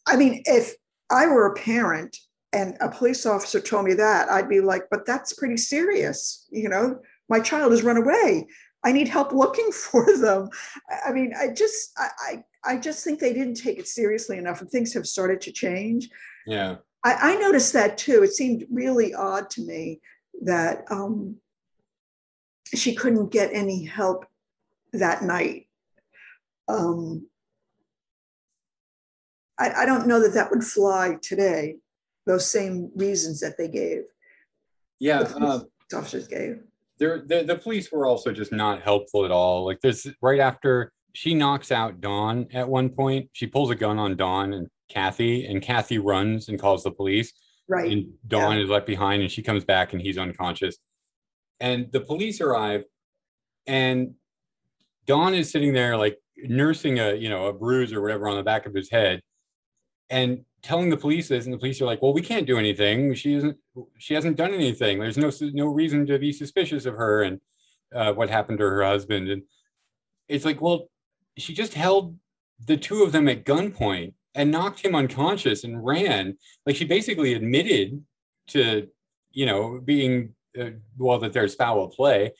I 0.07 0.15
mean, 0.15 0.41
if 0.45 0.73
I 1.09 1.27
were 1.27 1.47
a 1.47 1.55
parent 1.55 2.17
and 2.53 2.75
a 2.79 2.89
police 2.89 3.25
officer 3.25 3.59
told 3.59 3.85
me 3.85 3.93
that, 3.93 4.31
I'd 4.31 4.49
be 4.49 4.61
like, 4.61 4.83
but 4.89 5.05
that's 5.05 5.33
pretty 5.33 5.57
serious. 5.57 6.47
You 6.49 6.69
know, 6.69 6.99
my 7.29 7.39
child 7.39 7.71
has 7.71 7.83
run 7.83 7.97
away. 7.97 8.47
I 8.83 8.91
need 8.91 9.07
help 9.07 9.31
looking 9.31 9.71
for 9.71 10.17
them. 10.17 10.49
I 11.05 11.11
mean, 11.11 11.33
I 11.37 11.49
just, 11.49 11.91
I, 11.97 12.09
I, 12.65 12.73
I 12.73 12.77
just 12.77 13.03
think 13.03 13.19
they 13.19 13.33
didn't 13.33 13.55
take 13.55 13.79
it 13.79 13.87
seriously 13.87 14.37
enough, 14.37 14.61
and 14.61 14.69
things 14.69 14.93
have 14.93 15.07
started 15.07 15.41
to 15.41 15.51
change. 15.51 16.09
Yeah, 16.45 16.77
I, 17.03 17.33
I 17.33 17.35
noticed 17.35 17.73
that 17.73 17.97
too. 17.97 18.23
It 18.23 18.33
seemed 18.33 18.65
really 18.71 19.13
odd 19.13 19.49
to 19.51 19.61
me 19.61 20.01
that 20.43 20.83
um, 20.89 21.37
she 22.75 22.95
couldn't 22.95 23.31
get 23.31 23.49
any 23.53 23.85
help 23.85 24.25
that 24.93 25.23
night. 25.23 25.67
Um, 26.67 27.27
I, 29.57 29.71
I 29.71 29.85
don't 29.85 30.07
know 30.07 30.21
that 30.21 30.33
that 30.33 30.51
would 30.51 30.63
fly 30.63 31.17
today 31.21 31.77
those 32.25 32.49
same 32.49 32.91
reasons 32.95 33.39
that 33.39 33.57
they 33.57 33.69
gave. 33.69 34.03
Yeah, 34.99 35.23
the 35.23 35.37
uh, 35.37 35.59
officers 35.95 36.27
gave. 36.27 36.61
The, 36.99 37.43
the 37.47 37.55
police 37.55 37.91
were 37.91 38.05
also 38.05 38.31
just 38.31 38.51
not 38.51 38.81
helpful 38.81 39.23
at 39.23 39.31
all. 39.31 39.65
Like 39.65 39.81
this, 39.81 40.07
right 40.21 40.39
after 40.39 40.91
she 41.13 41.33
knocks 41.33 41.71
out 41.71 42.01
Don 42.01 42.47
at 42.53 42.67
one 42.67 42.89
point, 42.89 43.29
she 43.33 43.47
pulls 43.47 43.69
a 43.69 43.75
gun 43.75 43.99
on 43.99 44.15
Don 44.15 44.53
and 44.53 44.67
Kathy, 44.89 45.45
and 45.45 45.61
Kathy 45.61 45.99
runs 45.99 46.49
and 46.49 46.59
calls 46.59 46.83
the 46.83 46.91
police. 46.91 47.33
Right. 47.67 47.91
And 47.91 48.13
Don 48.27 48.57
yeah. 48.57 48.63
is 48.63 48.69
left 48.69 48.87
behind, 48.87 49.21
and 49.21 49.31
she 49.31 49.43
comes 49.43 49.65
back, 49.65 49.93
and 49.93 50.01
he's 50.01 50.17
unconscious. 50.17 50.77
And 51.59 51.91
the 51.91 51.99
police 51.99 52.39
arrive, 52.39 52.83
and 53.65 54.13
Don 55.05 55.33
is 55.33 55.51
sitting 55.51 55.73
there 55.73 55.97
like 55.97 56.17
nursing 56.37 56.99
a 56.99 57.13
you 57.13 57.29
know 57.29 57.47
a 57.47 57.53
bruise 57.53 57.93
or 57.93 58.01
whatever 58.01 58.27
on 58.27 58.37
the 58.37 58.43
back 58.43 58.65
of 58.65 58.73
his 58.73 58.89
head, 58.89 59.21
and 60.09 60.45
telling 60.63 60.89
the 60.89 60.97
police 60.97 61.27
this, 61.27 61.45
and 61.45 61.53
the 61.53 61.57
police 61.57 61.81
are 61.81 61.85
like, 61.85 62.01
"Well, 62.01 62.13
we 62.13 62.21
can't 62.21 62.47
do 62.47 62.57
anything. 62.57 63.13
She 63.13 63.35
isn't. 63.35 63.57
She 63.97 64.13
hasn't 64.13 64.37
done 64.37 64.53
anything. 64.53 64.99
There's 64.99 65.17
no 65.17 65.31
no 65.53 65.67
reason 65.67 66.05
to 66.07 66.19
be 66.19 66.31
suspicious 66.31 66.85
of 66.85 66.95
her 66.95 67.23
and 67.23 67.39
uh, 67.93 68.13
what 68.13 68.29
happened 68.29 68.59
to 68.59 68.65
her 68.65 68.83
husband." 68.83 69.29
And 69.29 69.43
it's 70.27 70.45
like, 70.45 70.61
well, 70.61 70.89
she 71.37 71.53
just 71.53 71.73
held 71.73 72.17
the 72.65 72.77
two 72.77 73.03
of 73.03 73.11
them 73.11 73.27
at 73.27 73.45
gunpoint 73.45 74.13
and 74.35 74.51
knocked 74.51 74.83
him 74.83 74.95
unconscious 74.95 75.63
and 75.63 75.85
ran. 75.85 76.37
Like 76.65 76.75
she 76.75 76.85
basically 76.85 77.33
admitted 77.33 78.03
to, 78.47 78.87
you 79.31 79.45
know, 79.45 79.79
being 79.83 80.33
uh, 80.59 80.71
well 80.97 81.19
that 81.19 81.33
there's 81.33 81.55
foul 81.55 81.87
play. 81.87 82.33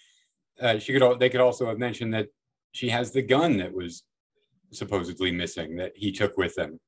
Uh, 0.59 0.79
she 0.79 0.97
could. 0.97 1.19
They 1.19 1.29
could 1.29 1.41
also 1.41 1.67
have 1.67 1.77
mentioned 1.77 2.13
that 2.13 2.27
she 2.71 2.89
has 2.89 3.11
the 3.11 3.21
gun 3.21 3.57
that 3.57 3.73
was 3.73 4.03
supposedly 4.71 5.31
missing 5.31 5.77
that 5.77 5.93
he 5.95 6.11
took 6.11 6.35
with 6.37 6.57
him 6.57 6.79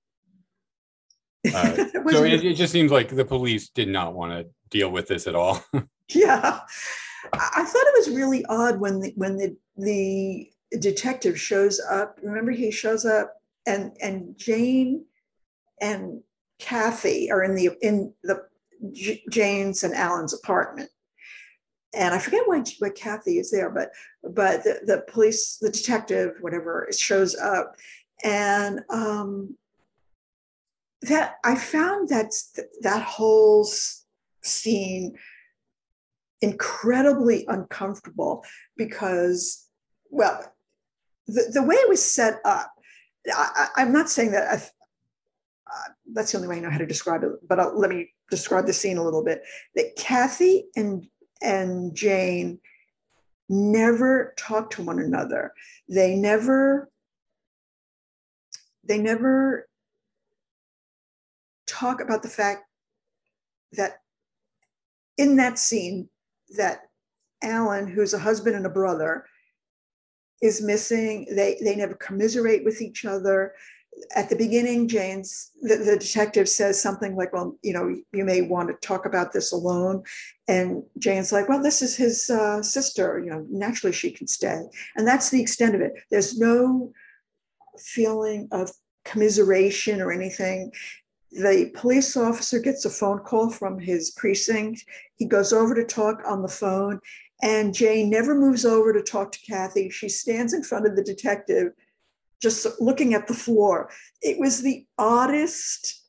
uh, 1.48 1.76
so 2.12 2.24
it, 2.24 2.44
it, 2.44 2.56
just 2.56 2.74
seems 2.74 2.92
like 2.92 3.10
the 3.10 3.26
police 3.26 3.70
did 3.70 3.88
not 3.88 4.14
want 4.14 4.32
to 4.34 4.50
deal 4.70 4.90
with 4.90 5.08
this 5.08 5.28
at 5.28 5.36
all. 5.36 5.64
yeah, 6.10 6.60
I 7.34 7.64
thought 7.64 7.88
it 7.88 8.08
was 8.08 8.10
really 8.16 8.46
odd 8.46 8.80
when 8.80 9.00
the 9.00 9.14
when 9.16 9.38
the 9.38 9.56
the 9.78 10.50
detective 10.80 11.40
shows 11.40 11.80
up. 11.80 12.20
Remember, 12.22 12.52
he 12.52 12.72
shows 12.72 13.06
up, 13.06 13.36
and 13.66 13.96
and 14.02 14.38
Jane 14.38 15.06
and 15.82 16.22
Kathy 16.60 17.32
are 17.32 17.44
in 17.44 17.56
the 17.56 17.72
in 17.82 18.14
the 18.24 18.44
J- 18.92 19.24
Jane's 19.30 19.84
and 19.84 19.94
Alan's 19.94 20.34
apartment. 20.34 20.90
And 21.96 22.14
I 22.14 22.20
forget 22.20 22.44
why, 22.46 22.64
why 22.78 22.90
Kathy 22.92 23.40
is 23.40 23.50
there, 23.50 23.70
but 23.70 23.90
but 24.24 24.64
the, 24.64 24.82
the 24.86 25.04
police, 25.12 25.58
the 25.60 25.72
detective, 25.72 26.34
whatever, 26.42 26.88
shows 26.92 27.36
up, 27.36 27.76
and 28.24 28.82
um, 28.90 29.56
that 31.04 31.36
I 31.44 31.56
found 31.56 32.10
that 32.10 32.34
that 32.82 33.04
whole 33.04 33.68
scene 34.44 35.16
incredibly 36.42 37.46
uncomfortable 37.48 38.44
because, 38.78 39.68
well, 40.10 40.54
the, 41.28 41.52
the 41.54 41.64
way 41.64 41.76
it 41.76 41.90
was 41.90 42.04
set 42.04 42.40
up, 42.46 42.72
I, 43.34 43.68
am 43.78 43.92
not 43.92 44.10
saying 44.10 44.32
that 44.32 44.72
uh, 45.72 45.90
that's 46.14 46.32
the 46.32 46.38
only 46.38 46.48
way 46.48 46.58
I 46.58 46.60
know 46.62 46.70
how 46.70 46.78
to 46.78 46.86
describe 46.86 47.24
it, 47.24 47.32
but 47.48 47.60
I'll, 47.60 47.78
let 47.78 47.90
me 47.90 48.12
describe 48.32 48.66
the 48.66 48.74
scene 48.74 48.98
a 48.98 49.04
little 49.04 49.24
bit. 49.24 49.44
That 49.76 49.96
Kathy 49.96 50.66
and 50.76 51.08
and 51.42 51.96
Jane 51.96 52.60
never 53.48 54.34
talk 54.38 54.72
to 54.72 54.84
one 54.84 55.00
another. 55.00 55.54
They 55.88 56.16
never 56.16 56.90
they 58.84 58.98
never 58.98 59.69
talk 61.70 62.02
about 62.02 62.24
the 62.24 62.30
fact 62.30 62.64
that 63.74 64.02
in 65.18 65.36
that 65.36 65.60
scene 65.60 66.10
that 66.58 66.82
Alan, 67.44 67.88
who's 67.88 68.14
a 68.14 68.20
husband 68.20 68.56
and 68.56 68.66
a 68.66 68.70
brother, 68.70 69.26
is 70.42 70.62
missing. 70.62 71.28
They 71.30 71.58
they 71.62 71.76
never 71.76 71.94
commiserate 71.96 72.64
with 72.64 72.82
each 72.82 73.06
other. 73.06 73.54
At 74.16 74.30
the 74.30 74.36
beginning, 74.36 74.88
Jane's 74.88 75.52
the, 75.62 75.76
the 75.76 75.98
detective 75.98 76.48
says 76.48 76.82
something 76.82 77.16
like, 77.16 77.34
"Well, 77.34 77.58
you 77.62 77.74
know, 77.74 77.94
you 78.14 78.24
may 78.24 78.42
want 78.42 78.70
to 78.70 78.88
talk 78.88 79.06
about 79.06 79.34
this 79.34 79.52
alone," 79.52 80.04
and 80.48 80.84
Jane's 80.98 81.32
like, 81.32 81.50
"Well, 81.50 81.62
this 81.62 81.82
is 81.82 81.96
his 81.96 82.30
uh, 82.30 82.62
sister. 82.62 83.22
You 83.24 83.32
know, 83.32 83.46
naturally 83.50 83.94
she 83.94 84.12
can 84.12 84.28
stay." 84.28 84.62
And 84.96 85.08
that's 85.08 85.30
the 85.30 85.42
extent 85.42 85.76
of 85.76 85.82
it. 85.82 85.94
There's 86.10 86.38
no 86.38 86.94
feeling 87.78 88.48
of 88.52 88.72
commiseration 89.06 90.02
or 90.02 90.12
anything 90.12 90.72
the 91.32 91.72
police 91.76 92.18
officer 92.18 92.60
gets 92.60 92.86
a 92.86 92.90
phone 92.90 93.20
call 93.20 93.50
from 93.50 93.80
his 93.80 94.12
precinct. 94.12 94.84
He 95.16 95.26
goes 95.26 95.54
over 95.54 95.76
to 95.76 95.84
talk 95.84 96.22
on 96.26 96.42
the 96.42 96.48
phone, 96.48 97.00
and 97.42 97.74
Jane 97.74 98.10
never 98.10 98.34
moves 98.34 98.66
over 98.66 98.94
to 98.94 99.02
talk 99.02 99.32
to 99.34 99.40
Kathy. 99.48 99.90
She 99.90 100.10
stands 100.10 100.54
in 100.54 100.64
front 100.64 100.88
of 100.88 100.96
the 100.96 101.04
detective, 101.04 101.74
just 102.42 102.66
looking 102.80 103.14
at 103.14 103.28
the 103.28 103.34
floor. 103.34 103.92
It 104.22 104.40
was 104.40 104.62
the 104.62 104.86
oddest. 104.98 106.04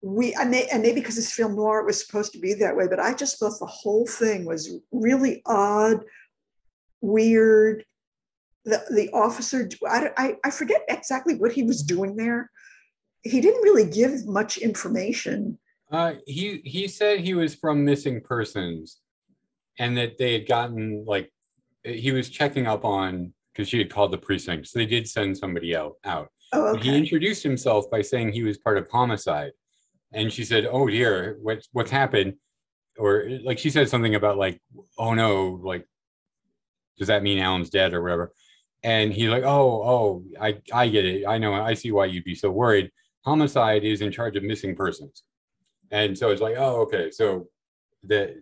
We 0.00 0.34
and, 0.34 0.50
may, 0.50 0.66
and 0.72 0.82
maybe 0.82 1.00
because 1.00 1.18
it's 1.18 1.32
film 1.32 1.54
noir, 1.54 1.80
it 1.80 1.86
was 1.86 2.04
supposed 2.04 2.32
to 2.32 2.40
be 2.40 2.54
that 2.54 2.76
way. 2.76 2.88
But 2.88 3.00
I 3.00 3.14
just 3.14 3.38
thought 3.38 3.58
the 3.60 3.66
whole 3.66 4.06
thing 4.06 4.46
was 4.46 4.78
really 4.90 5.42
odd, 5.46 6.04
weird. 7.00 7.84
The 8.64 8.82
the 8.90 9.10
officer, 9.10 9.68
I, 9.86 10.10
I, 10.16 10.36
I 10.44 10.50
forget 10.50 10.84
exactly 10.88 11.34
what 11.34 11.52
he 11.52 11.64
was 11.64 11.82
doing 11.82 12.16
there 12.16 12.50
he 13.22 13.40
didn't 13.40 13.62
really 13.62 13.88
give 13.88 14.26
much 14.26 14.58
information. 14.58 15.58
Uh, 15.90 16.14
he 16.26 16.60
he 16.64 16.88
said 16.88 17.20
he 17.20 17.34
was 17.34 17.54
from 17.54 17.84
missing 17.84 18.20
persons, 18.20 19.00
and 19.78 19.96
that 19.96 20.18
they 20.18 20.32
had 20.32 20.48
gotten 20.48 21.04
like 21.06 21.30
he 21.84 22.12
was 22.12 22.30
checking 22.30 22.66
up 22.66 22.84
on 22.84 23.32
because 23.52 23.68
she 23.68 23.78
had 23.78 23.90
called 23.90 24.10
the 24.10 24.18
precinct, 24.18 24.66
so 24.66 24.78
they 24.78 24.86
did 24.86 25.08
send 25.08 25.36
somebody 25.36 25.76
out. 25.76 25.96
Out. 26.04 26.28
Oh, 26.52 26.74
okay. 26.74 26.90
He 26.90 26.96
introduced 26.96 27.42
himself 27.42 27.90
by 27.90 28.02
saying 28.02 28.32
he 28.32 28.42
was 28.42 28.58
part 28.58 28.78
of 28.78 28.88
homicide, 28.90 29.52
and 30.12 30.32
she 30.32 30.44
said, 30.44 30.66
"Oh 30.70 30.88
dear, 30.88 31.38
what's 31.42 31.68
what's 31.72 31.90
happened?" 31.90 32.34
Or 32.98 33.28
like 33.44 33.58
she 33.58 33.70
said 33.70 33.88
something 33.88 34.14
about 34.14 34.38
like, 34.38 34.60
"Oh 34.98 35.14
no, 35.14 35.60
like, 35.62 35.86
does 36.98 37.08
that 37.08 37.22
mean 37.22 37.38
Alan's 37.38 37.70
dead 37.70 37.94
or 37.94 38.02
whatever?" 38.02 38.32
And 38.82 39.12
he's 39.12 39.28
like, 39.28 39.44
"Oh, 39.44 39.82
oh, 39.84 40.24
I 40.40 40.58
I 40.72 40.88
get 40.88 41.04
it. 41.04 41.26
I 41.26 41.38
know. 41.38 41.54
I 41.54 41.74
see 41.74 41.92
why 41.92 42.06
you'd 42.06 42.24
be 42.24 42.34
so 42.34 42.50
worried." 42.50 42.90
Homicide 43.24 43.84
is 43.84 44.00
in 44.00 44.12
charge 44.12 44.36
of 44.36 44.42
missing 44.42 44.74
persons. 44.74 45.22
And 45.90 46.16
so 46.16 46.30
it's 46.30 46.40
like, 46.40 46.56
oh, 46.58 46.80
okay. 46.82 47.10
So 47.10 47.48
that 48.04 48.34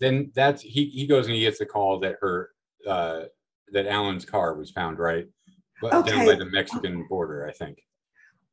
then 0.00 0.30
that's 0.34 0.62
he 0.62 0.86
he 0.86 1.06
goes 1.06 1.26
and 1.26 1.34
he 1.34 1.40
gets 1.40 1.58
the 1.58 1.66
call 1.66 1.98
that 2.00 2.16
her 2.20 2.50
uh 2.86 3.22
that 3.72 3.86
Alan's 3.86 4.24
car 4.24 4.54
was 4.54 4.70
found, 4.70 4.98
right? 4.98 5.26
But 5.82 5.94
Okay. 5.94 6.10
down 6.10 6.26
by 6.26 6.34
the 6.34 6.46
Mexican 6.46 7.06
border, 7.08 7.46
I 7.46 7.52
think. 7.52 7.82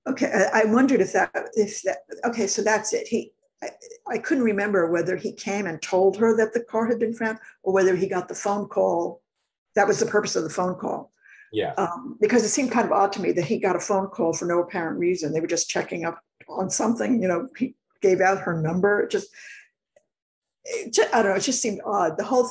Okay, 0.07 0.31
I, 0.53 0.61
I 0.61 0.65
wondered 0.65 1.01
if 1.01 1.13
that 1.13 1.31
if 1.53 1.81
that 1.83 1.99
okay, 2.25 2.47
so 2.47 2.61
that's 2.61 2.93
it. 2.93 3.07
He 3.07 3.33
I, 3.61 3.69
I 4.09 4.17
couldn't 4.17 4.43
remember 4.43 4.91
whether 4.91 5.15
he 5.15 5.33
came 5.33 5.65
and 5.67 5.81
told 5.81 6.17
her 6.17 6.35
that 6.37 6.53
the 6.53 6.61
car 6.61 6.87
had 6.87 6.99
been 6.99 7.13
found 7.13 7.39
or 7.63 7.73
whether 7.73 7.95
he 7.95 8.07
got 8.07 8.27
the 8.27 8.35
phone 8.35 8.67
call. 8.67 9.21
That 9.75 9.87
was 9.87 9.99
the 9.99 10.05
purpose 10.05 10.35
of 10.35 10.43
the 10.43 10.49
phone 10.49 10.75
call. 10.75 11.11
Yeah. 11.51 11.73
Um, 11.77 12.17
because 12.19 12.43
it 12.43 12.49
seemed 12.49 12.71
kind 12.71 12.85
of 12.85 12.91
odd 12.91 13.13
to 13.13 13.21
me 13.21 13.31
that 13.33 13.45
he 13.45 13.59
got 13.59 13.75
a 13.75 13.79
phone 13.79 14.07
call 14.07 14.33
for 14.33 14.45
no 14.45 14.59
apparent 14.59 14.99
reason. 14.99 15.33
They 15.33 15.39
were 15.39 15.47
just 15.47 15.69
checking 15.69 16.05
up 16.05 16.19
on 16.49 16.69
something, 16.69 17.21
you 17.21 17.27
know, 17.27 17.47
he 17.57 17.75
gave 18.01 18.21
out 18.21 18.39
her 18.39 18.61
number. 18.61 19.01
It 19.01 19.11
just, 19.11 19.27
it 20.65 20.93
ju- 20.93 21.05
I 21.13 21.21
don't 21.21 21.31
know, 21.31 21.37
it 21.37 21.41
just 21.43 21.61
seemed 21.61 21.81
odd. 21.85 22.17
The 22.17 22.23
whole, 22.23 22.49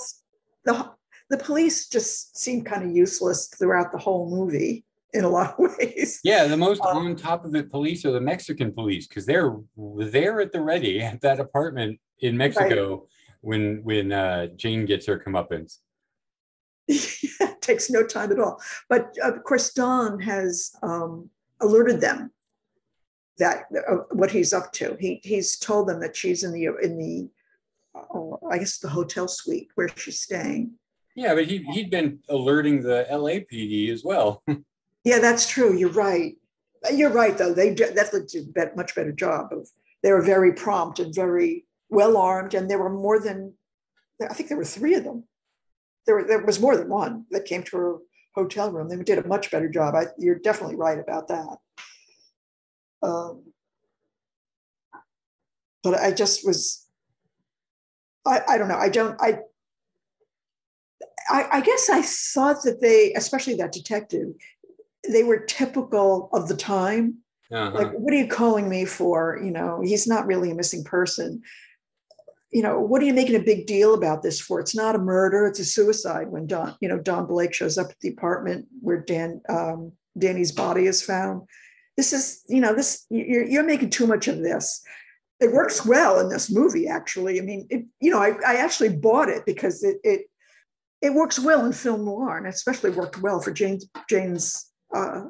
the, 0.65 0.91
the 1.31 1.39
police 1.39 1.89
just 1.89 2.39
seemed 2.39 2.67
kind 2.67 2.83
of 2.83 2.97
useless 2.97 3.49
throughout 3.49 3.93
the 3.93 3.99
whole 3.99 4.31
movie 4.31 4.85
in 5.15 5.25
a 5.25 5.29
lot 5.29 5.55
of 5.59 5.73
ways. 5.79 6.21
Yeah, 6.25 6.47
the 6.47 6.57
most 6.57 6.83
Um, 6.83 6.97
on 6.99 7.17
top 7.17 7.45
of 7.45 7.55
it 7.55 7.71
police 7.71 8.05
are 8.05 8.13
the 8.13 8.21
Mexican 8.21 8.73
police 8.73 9.07
because 9.07 9.25
they're 9.25 9.57
there 9.77 10.41
at 10.41 10.53
the 10.53 10.61
ready 10.61 11.01
at 11.03 11.21
that 11.23 11.41
apartment 11.41 12.01
in 12.21 12.37
Mexico 12.37 13.07
when 13.41 13.83
when 13.85 14.13
uh, 14.13 14.47
Jane 14.57 14.87
gets 14.87 15.07
her 15.07 15.19
comeuppance. 15.19 15.79
it 16.89 17.54
takes 17.65 17.91
no 17.91 18.05
time 18.05 18.31
at 18.33 18.39
all. 18.39 18.61
But 18.89 19.17
of 19.23 19.43
course, 19.45 19.73
Don 19.73 20.21
has 20.21 20.73
um, 20.83 21.31
alerted 21.61 22.01
them 22.01 22.31
that 23.39 23.65
uh, 23.89 23.97
what 24.13 24.31
he's 24.31 24.53
up 24.53 24.73
to. 24.75 24.97
He 25.01 25.21
he's 25.25 25.57
told 25.57 25.89
them 25.89 26.01
that 26.01 26.17
she's 26.17 26.45
in 26.45 26.53
the 26.53 26.67
in 26.83 26.99
the 26.99 27.29
uh, 27.95 28.37
I 28.51 28.59
guess 28.59 28.79
the 28.79 28.89
hotel 28.89 29.29
suite 29.29 29.69
where 29.75 29.89
she's 29.97 30.21
staying. 30.21 30.73
Yeah, 31.17 31.35
but 31.35 31.47
he 31.47 31.59
he'd 31.73 31.91
been 31.91 32.21
alerting 32.29 32.83
the 32.83 33.07
LAPD 33.11 33.91
as 33.91 34.05
well. 34.05 34.43
Yeah, 35.07 35.19
that's 35.19 35.47
true. 35.47 35.77
You're 35.77 35.91
right. 35.91 36.35
You're 36.91 37.11
right, 37.11 37.37
though. 37.37 37.53
They 37.53 37.75
de- 37.75 37.93
definitely 37.93 38.27
did 38.27 38.57
a 38.57 38.75
much 38.75 38.95
better 38.95 39.13
job 39.13 39.53
of. 39.53 39.69
They 40.03 40.11
were 40.13 40.23
very 40.23 40.55
prompt 40.55 40.99
and 40.99 41.15
very 41.15 41.67
well 41.91 42.17
armed, 42.17 42.55
and 42.55 42.71
there 42.71 42.79
were 42.79 42.89
more 42.89 43.21
than. 43.21 43.53
I 44.23 44.33
think 44.33 44.49
there 44.49 44.57
were 44.57 44.65
three 44.65 44.95
of 44.95 45.05
them. 45.05 45.25
There 46.07 46.25
there 46.25 46.45
was 46.45 46.61
more 46.61 46.77
than 46.77 46.89
one 46.89 47.25
that 47.31 47.47
came 47.47 47.63
to 47.65 47.77
her 47.77 47.97
hotel 48.35 48.71
room. 48.71 48.89
They 48.89 49.03
did 49.03 49.19
a 49.19 49.27
much 49.27 49.51
better 49.51 49.69
job. 49.69 49.95
I, 49.95 50.07
you're 50.19 50.39
definitely 50.39 50.77
right 50.77 50.99
about 50.99 51.29
that. 51.29 51.57
Um, 53.03 53.45
but 55.83 55.95
I 55.95 56.13
just 56.13 56.47
was. 56.47 56.87
I, 58.27 58.41
I 58.49 58.59
don't 58.59 58.69
know. 58.69 58.79
I 58.79 58.89
don't. 58.89 59.21
I, 59.21 59.41
I 61.29 61.49
I 61.53 61.61
guess 61.61 61.89
I 61.91 62.03
thought 62.03 62.63
that 62.65 62.81
they, 62.81 63.13
especially 63.15 63.55
that 63.57 63.73
detective, 63.73 64.29
they 65.09 65.23
were 65.23 65.39
typical 65.39 66.31
of 66.33 66.49
the 66.49 66.57
time. 66.57 67.19
Uh-huh. 67.53 67.71
Like, 67.79 67.93
what 67.93 68.13
are 68.13 68.17
you 68.17 68.27
calling 68.27 68.69
me 68.69 68.85
for? 68.87 69.39
You 69.43 69.51
know, 69.51 69.81
he's 69.83 70.07
not 70.07 70.27
really 70.27 70.51
a 70.51 70.55
missing 70.55 70.83
person. 70.83 71.43
You 72.55 72.63
know, 72.63 72.79
what 72.81 73.03
are 73.03 73.05
you 73.05 73.13
making 73.13 73.35
a 73.35 73.51
big 73.53 73.67
deal 73.67 73.95
about 73.95 74.23
this 74.23 74.41
for? 74.41 74.61
It's 74.61 74.77
not 74.77 74.95
a 74.95 74.99
murder, 74.99 75.47
it's 75.47 75.59
a 75.59 75.65
suicide 75.65 76.29
when 76.31 76.47
Don, 76.47 76.77
you 76.81 76.89
know, 76.89 76.99
Don 76.99 77.27
Blake 77.27 77.53
shows 77.53 77.77
up 77.77 77.91
at 77.91 78.01
the 78.01 78.11
apartment 78.11 78.67
where 78.81 79.01
Dan 79.01 79.43
um, 79.49 79.93
Danny's 80.17 80.53
body 80.53 80.87
is 80.87 81.03
found. 81.03 81.43
This 81.97 82.13
is, 82.13 82.45
you 82.49 82.61
know, 82.61 82.73
this 82.73 83.07
you're, 83.11 83.45
you're 83.45 83.65
making 83.65 83.91
too 83.91 84.07
much 84.07 84.29
of 84.29 84.39
this. 84.39 84.83
It 85.41 85.53
works 85.53 85.85
well 85.85 86.21
in 86.21 86.29
this 86.29 86.51
movie, 86.51 86.87
actually. 86.87 87.41
I 87.41 87.43
mean, 87.43 87.67
it, 87.71 87.87
you 88.01 88.11
know, 88.13 88.21
I, 88.21 88.35
I 88.47 88.55
actually 88.57 88.97
bought 88.97 89.29
it 89.29 89.45
because 89.45 89.83
it, 89.83 89.99
it 90.05 90.21
it 91.03 91.13
works 91.13 91.39
well 91.39 91.67
in 91.67 91.73
film 91.73 92.05
noir, 92.05 92.39
and 92.39 92.47
especially 92.47 92.91
worked 92.91 93.21
well 93.21 93.41
for 93.41 93.51
Jane's 93.51 93.87
Jane's 94.09 94.71
uh, 94.95 95.25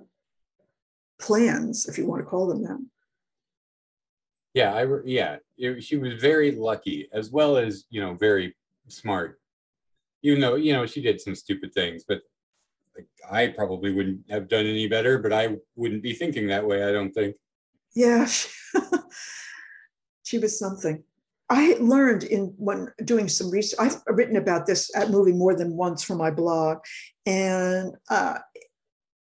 plans, 1.19 1.87
if 1.89 1.97
you 1.97 2.07
want 2.07 2.21
to 2.21 2.27
call 2.27 2.47
them 2.47 2.63
that. 2.63 2.79
Yeah, 4.55 4.72
I 4.72 4.86
yeah, 5.05 5.36
it- 5.59 5.82
she 5.82 5.97
was 5.97 6.14
very 6.14 6.52
lucky 6.52 7.09
as 7.12 7.31
well 7.31 7.56
as 7.56 7.85
you 7.90 8.01
know 8.01 8.14
very 8.14 8.56
smart. 8.89 9.40
Even 10.22 10.40
though 10.40 10.55
you 10.55 10.72
know 10.72 10.86
she 10.86 11.02
did 11.02 11.20
some 11.20 11.35
stupid 11.35 11.74
things, 11.74 12.05
but 12.06 12.22
like, 12.97 13.09
I 13.31 13.48
probably 13.48 13.93
wouldn't 13.93 14.31
have 14.31 14.48
done 14.48 14.64
any 14.66 14.86
better. 14.86 15.18
But 15.18 15.32
I 15.32 15.56
wouldn't 15.74 16.02
be 16.02 16.14
thinking 16.14 16.47
that 16.47 16.66
way. 16.66 16.85
I 16.85 16.93
don't 16.93 17.12
think. 17.12 17.36
Yeah, 17.94 18.26
she, 20.24 20.39
was 20.39 20.59
something. 20.59 21.05
I 21.51 21.76
learned 21.81 22.24
in 22.24 22.55
when 22.56 22.93
doing 23.05 23.28
some 23.28 23.51
research. 23.51 23.78
I've 23.78 24.01
written 24.09 24.36
about 24.36 24.66
this 24.66 24.90
at 24.97 25.10
movie 25.10 25.32
more 25.32 25.55
than 25.55 25.76
once 25.76 26.02
for 26.02 26.14
my 26.14 26.31
blog, 26.31 26.78
and 27.26 27.94
uh, 28.09 28.39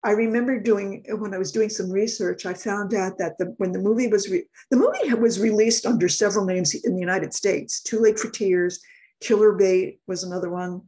I 0.04 0.10
remember 0.10 0.58
doing 0.58 1.04
when 1.18 1.32
I 1.32 1.38
was 1.38 1.52
doing 1.52 1.68
some 1.68 1.90
research. 1.90 2.44
I 2.44 2.54
found 2.54 2.92
out 2.92 3.18
that 3.18 3.38
the, 3.38 3.54
when 3.58 3.72
the 3.72 3.78
movie 3.78 4.08
was 4.08 4.28
re, 4.28 4.44
the 4.70 4.76
movie 4.76 5.14
was 5.14 5.38
released 5.38 5.86
under 5.86 6.08
several 6.08 6.44
names 6.44 6.74
in 6.74 6.94
the 6.94 7.00
United 7.00 7.32
States. 7.32 7.80
Too 7.80 8.00
Late 8.00 8.18
for 8.18 8.30
Tears, 8.30 8.80
Killer 9.20 9.52
Bait 9.52 10.00
was 10.08 10.24
another 10.24 10.50
one, 10.50 10.82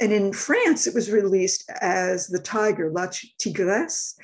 and 0.00 0.12
in 0.12 0.32
France 0.32 0.86
it 0.86 0.94
was 0.94 1.10
released 1.10 1.70
as 1.80 2.26
The 2.26 2.40
Tiger, 2.40 2.90
La 2.90 3.08
Tigresse. 3.38 4.14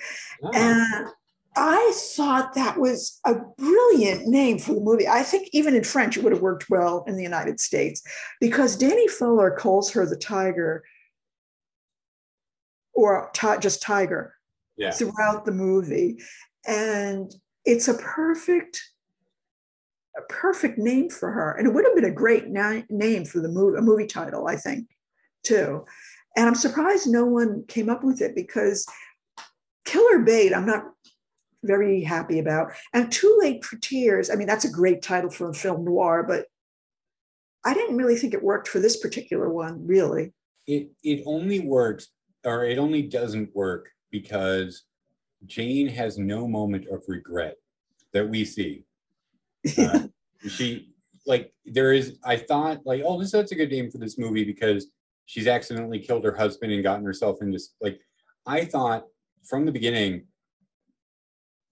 And 0.54 1.08
I 1.56 1.92
thought 1.94 2.54
that 2.54 2.78
was 2.78 3.20
a 3.26 3.34
brilliant 3.58 4.26
name 4.26 4.58
for 4.58 4.74
the 4.74 4.80
movie. 4.80 5.08
I 5.08 5.22
think 5.22 5.48
even 5.52 5.74
in 5.74 5.84
French, 5.84 6.16
it 6.16 6.22
would 6.22 6.32
have 6.32 6.42
worked 6.42 6.70
well 6.70 7.04
in 7.06 7.16
the 7.16 7.22
United 7.22 7.60
States 7.60 8.02
because 8.40 8.76
Danny 8.76 9.08
Fuller 9.08 9.50
calls 9.50 9.90
her 9.90 10.06
the 10.06 10.16
tiger 10.16 10.82
or 13.00 13.30
ti- 13.32 13.58
just 13.60 13.80
tiger 13.82 14.34
yeah, 14.76 14.90
throughout 14.90 15.44
the 15.44 15.52
movie. 15.52 16.18
And 16.66 17.32
it's 17.64 17.88
a 17.88 17.94
perfect, 17.94 18.82
a 20.16 20.22
perfect 20.28 20.78
name 20.78 21.08
for 21.08 21.30
her. 21.30 21.52
And 21.56 21.66
it 21.66 21.72
would 21.72 21.84
have 21.86 21.94
been 21.94 22.04
a 22.04 22.14
great 22.14 22.48
na- 22.48 22.82
name 22.90 23.24
for 23.24 23.40
the 23.40 23.48
movie, 23.48 23.78
a 23.78 23.82
movie 23.82 24.06
title, 24.06 24.46
I 24.46 24.56
think, 24.56 24.88
too. 25.44 25.84
And 26.36 26.46
I'm 26.46 26.54
surprised 26.54 27.06
no 27.06 27.24
one 27.24 27.64
came 27.68 27.88
up 27.88 28.04
with 28.04 28.20
it 28.20 28.34
because 28.34 28.86
Killer 29.84 30.20
Bait, 30.20 30.54
I'm 30.54 30.66
not 30.66 30.84
very 31.64 32.02
happy 32.02 32.38
about. 32.38 32.72
And 32.92 33.10
Too 33.10 33.36
Late 33.40 33.64
for 33.64 33.76
Tears, 33.76 34.30
I 34.30 34.34
mean, 34.34 34.46
that's 34.46 34.64
a 34.64 34.70
great 34.70 35.02
title 35.02 35.30
for 35.30 35.50
a 35.50 35.54
film 35.54 35.84
noir, 35.84 36.24
but 36.26 36.46
I 37.64 37.74
didn't 37.74 37.96
really 37.96 38.16
think 38.16 38.32
it 38.32 38.42
worked 38.42 38.68
for 38.68 38.78
this 38.78 38.96
particular 38.98 39.48
one, 39.48 39.86
really. 39.86 40.32
it 40.66 40.90
it 41.02 41.22
only 41.26 41.60
works 41.60 42.08
or 42.44 42.64
it 42.64 42.78
only 42.78 43.02
doesn't 43.02 43.54
work 43.54 43.90
because 44.10 44.84
Jane 45.46 45.88
has 45.88 46.18
no 46.18 46.46
moment 46.46 46.86
of 46.88 47.02
regret 47.08 47.56
that 48.12 48.28
we 48.28 48.44
see. 48.44 48.84
Uh, 49.78 50.08
she 50.48 50.88
like 51.26 51.52
there 51.66 51.92
is 51.92 52.16
I 52.24 52.36
thought 52.38 52.80
like 52.86 53.02
oh 53.04 53.20
this 53.20 53.30
that's 53.30 53.52
a 53.52 53.54
good 53.54 53.70
name 53.70 53.90
for 53.90 53.98
this 53.98 54.16
movie 54.16 54.42
because 54.42 54.86
she's 55.26 55.46
accidentally 55.46 55.98
killed 55.98 56.24
her 56.24 56.34
husband 56.34 56.72
and 56.72 56.82
gotten 56.82 57.04
herself 57.04 57.42
into 57.42 57.60
like 57.78 58.00
I 58.46 58.64
thought 58.64 59.04
from 59.44 59.66
the 59.66 59.72
beginning 59.72 60.24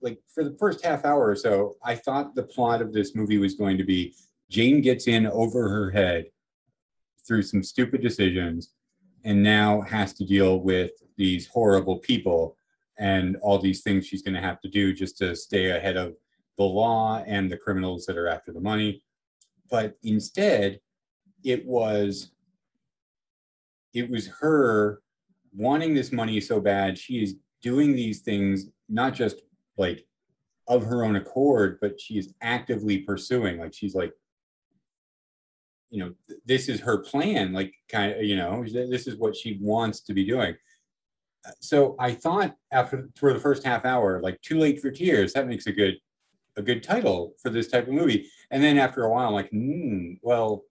like 0.01 0.19
for 0.32 0.45
the 0.45 0.57
first 0.59 0.85
half 0.85 1.05
hour 1.05 1.28
or 1.28 1.36
so, 1.36 1.74
I 1.82 1.95
thought 1.95 2.35
the 2.35 2.45
plot 2.45 2.82
of 2.82 2.93
this 2.93 3.15
movie 3.15 3.39
was 3.39 3.55
going 3.55 3.78
to 3.78 3.85
be 3.85 4.15
Jane 4.51 4.81
gets 4.81 5.09
in 5.09 5.27
over 5.27 5.69
her 5.69 5.90
head 5.90 6.27
through 7.27 7.43
some 7.43 7.62
stupid 7.62 8.01
decisions 8.01 8.73
and 9.29 9.43
now 9.43 9.83
has 9.83 10.15
to 10.15 10.25
deal 10.25 10.59
with 10.61 10.91
these 11.19 11.47
horrible 11.49 11.99
people 11.99 12.57
and 12.99 13.37
all 13.43 13.59
these 13.59 13.83
things 13.83 14.07
she's 14.07 14.23
going 14.23 14.35
to 14.35 14.41
have 14.41 14.59
to 14.59 14.71
do 14.71 14.95
just 14.95 15.19
to 15.19 15.37
stay 15.37 15.73
ahead 15.73 15.99
of 15.99 16.15
the 16.57 16.65
law 16.65 17.23
and 17.27 17.53
the 17.53 17.57
criminals 17.57 18.07
that 18.07 18.17
are 18.17 18.27
after 18.27 18.55
the 18.55 18.61
money. 18.61 19.03
But 19.71 19.99
instead, 20.03 20.81
it 21.45 21.67
was 21.67 22.31
it 23.93 24.09
was 24.09 24.29
her 24.41 25.03
wanting 25.55 25.93
this 25.95 26.11
money 26.11 26.41
so 26.41 26.59
bad. 26.59 26.97
She 26.97 27.23
is 27.23 27.37
doing 27.61 27.95
these 27.95 28.21
things 28.21 28.69
not 28.89 29.13
just 29.13 29.43
like 29.77 30.07
of 30.69 30.87
her 30.87 31.05
own 31.05 31.17
accord, 31.17 31.79
but 31.83 32.01
she 32.01 32.17
is 32.17 32.33
actively 32.41 32.99
pursuing. 32.99 33.59
Like 33.59 33.75
she's 33.75 33.95
like, 33.95 34.15
you 35.90 36.01
know, 36.01 36.15
th- 36.28 36.40
this 36.44 36.69
is 36.69 36.81
her 36.81 36.98
plan. 36.98 37.52
Like 37.52 37.74
kind 37.89 38.12
of, 38.12 38.23
you 38.23 38.36
know, 38.36 38.65
th- 38.65 38.90
this 38.90 39.06
is 39.06 39.16
what 39.16 39.36
she 39.36 39.59
wants 39.60 40.01
to 40.01 40.15
be 40.15 40.24
doing. 40.24 40.56
Uh, 41.47 41.52
So 41.60 41.97
I 41.98 42.12
thought 42.12 42.56
after 42.73 43.09
for 43.16 43.32
the 43.32 43.40
first 43.40 43.65
half 43.65 43.85
hour, 43.85 44.20
like 44.23 44.40
"Too 44.43 44.59
Late 44.59 44.81
for 44.81 44.90
Tears," 44.90 45.32
that 45.32 45.48
makes 45.48 45.66
a 45.66 45.73
good 45.73 45.97
a 46.56 46.62
good 46.62 46.82
title 46.82 47.35
for 47.40 47.51
this 47.51 47.69
type 47.69 47.86
of 47.86 47.94
movie. 47.94 48.28
And 48.51 48.62
then 48.62 48.78
after 48.78 49.05
a 49.05 49.10
while, 49.10 49.28
I'm 49.28 49.35
like, 49.35 49.51
hmm, 49.51 50.15
well, 50.23 50.65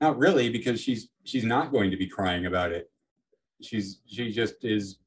not 0.00 0.18
really, 0.18 0.48
because 0.50 0.80
she's 0.80 1.08
she's 1.24 1.44
not 1.44 1.72
going 1.72 1.90
to 1.90 1.96
be 1.96 2.06
crying 2.06 2.46
about 2.46 2.72
it. 2.72 2.90
She's 3.62 4.00
she 4.06 4.30
just 4.32 4.64
is 4.64 4.98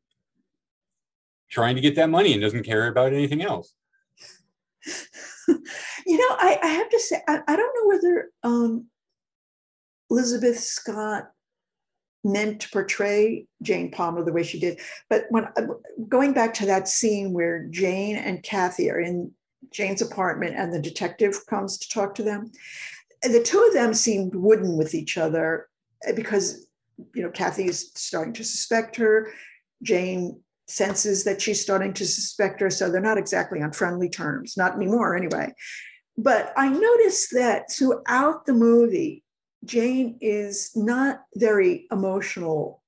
trying 1.49 1.75
to 1.75 1.81
get 1.81 1.95
that 1.95 2.09
money 2.09 2.33
and 2.33 2.41
doesn't 2.41 2.63
care 2.63 2.87
about 2.87 3.13
anything 3.13 3.41
else. 3.41 3.73
you 5.47 6.17
know, 6.17 6.35
I, 6.37 6.59
I 6.61 6.67
have 6.67 6.89
to 6.89 6.99
say, 6.99 7.21
I, 7.27 7.41
I 7.47 7.55
don't 7.55 7.75
know 7.75 7.87
whether 7.87 8.29
um, 8.43 8.85
Elizabeth 10.09 10.59
Scott 10.59 11.31
meant 12.23 12.61
to 12.61 12.69
portray 12.69 13.45
Jane 13.61 13.91
Palmer 13.91 14.23
the 14.23 14.33
way 14.33 14.43
she 14.43 14.59
did, 14.59 14.79
but 15.09 15.25
when 15.29 15.47
going 16.07 16.33
back 16.33 16.53
to 16.55 16.65
that 16.65 16.87
scene 16.87 17.33
where 17.33 17.65
Jane 17.69 18.17
and 18.17 18.43
Kathy 18.43 18.91
are 18.91 18.99
in 18.99 19.31
Jane's 19.71 20.01
apartment 20.01 20.55
and 20.55 20.73
the 20.73 20.81
detective 20.81 21.45
comes 21.47 21.77
to 21.77 21.89
talk 21.89 22.15
to 22.15 22.23
them, 22.23 22.51
the 23.23 23.43
two 23.43 23.63
of 23.67 23.73
them 23.73 23.93
seemed 23.93 24.35
wooden 24.35 24.77
with 24.77 24.93
each 24.93 25.17
other 25.17 25.67
eh, 26.05 26.13
because 26.13 26.67
you 27.13 27.21
know 27.21 27.31
Kathy 27.31 27.65
is 27.65 27.91
starting 27.95 28.33
to 28.33 28.43
suspect 28.43 28.95
her. 28.97 29.31
Jane 29.83 30.41
senses 30.67 31.23
that 31.23 31.41
she's 31.41 31.61
starting 31.61 31.93
to 31.93 32.05
suspect 32.05 32.59
her, 32.59 32.69
so 32.69 32.89
they're 32.89 33.01
not 33.01 33.17
exactly 33.17 33.61
on 33.61 33.71
friendly 33.71 34.09
terms, 34.09 34.57
not 34.57 34.75
anymore 34.75 35.15
anyway. 35.15 35.53
But 36.17 36.51
I 36.57 36.69
noticed 36.69 37.29
that 37.33 37.71
throughout 37.71 38.45
the 38.45 38.53
movie, 38.53 39.23
Jane 39.65 40.17
is 40.21 40.71
not 40.75 41.23
very 41.35 41.87
emotional 41.91 42.83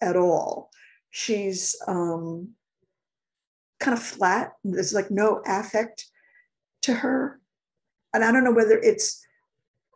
at 0.00 0.16
all. 0.16 0.70
She's 1.10 1.76
um, 1.86 2.50
kind 3.80 3.96
of 3.96 4.02
flat. 4.02 4.52
There's 4.64 4.94
like 4.94 5.10
no 5.10 5.42
affect 5.46 6.06
to 6.82 6.94
her. 6.94 7.40
And 8.12 8.24
I 8.24 8.32
don't 8.32 8.44
know 8.44 8.52
whether 8.52 8.78
it's, 8.78 9.24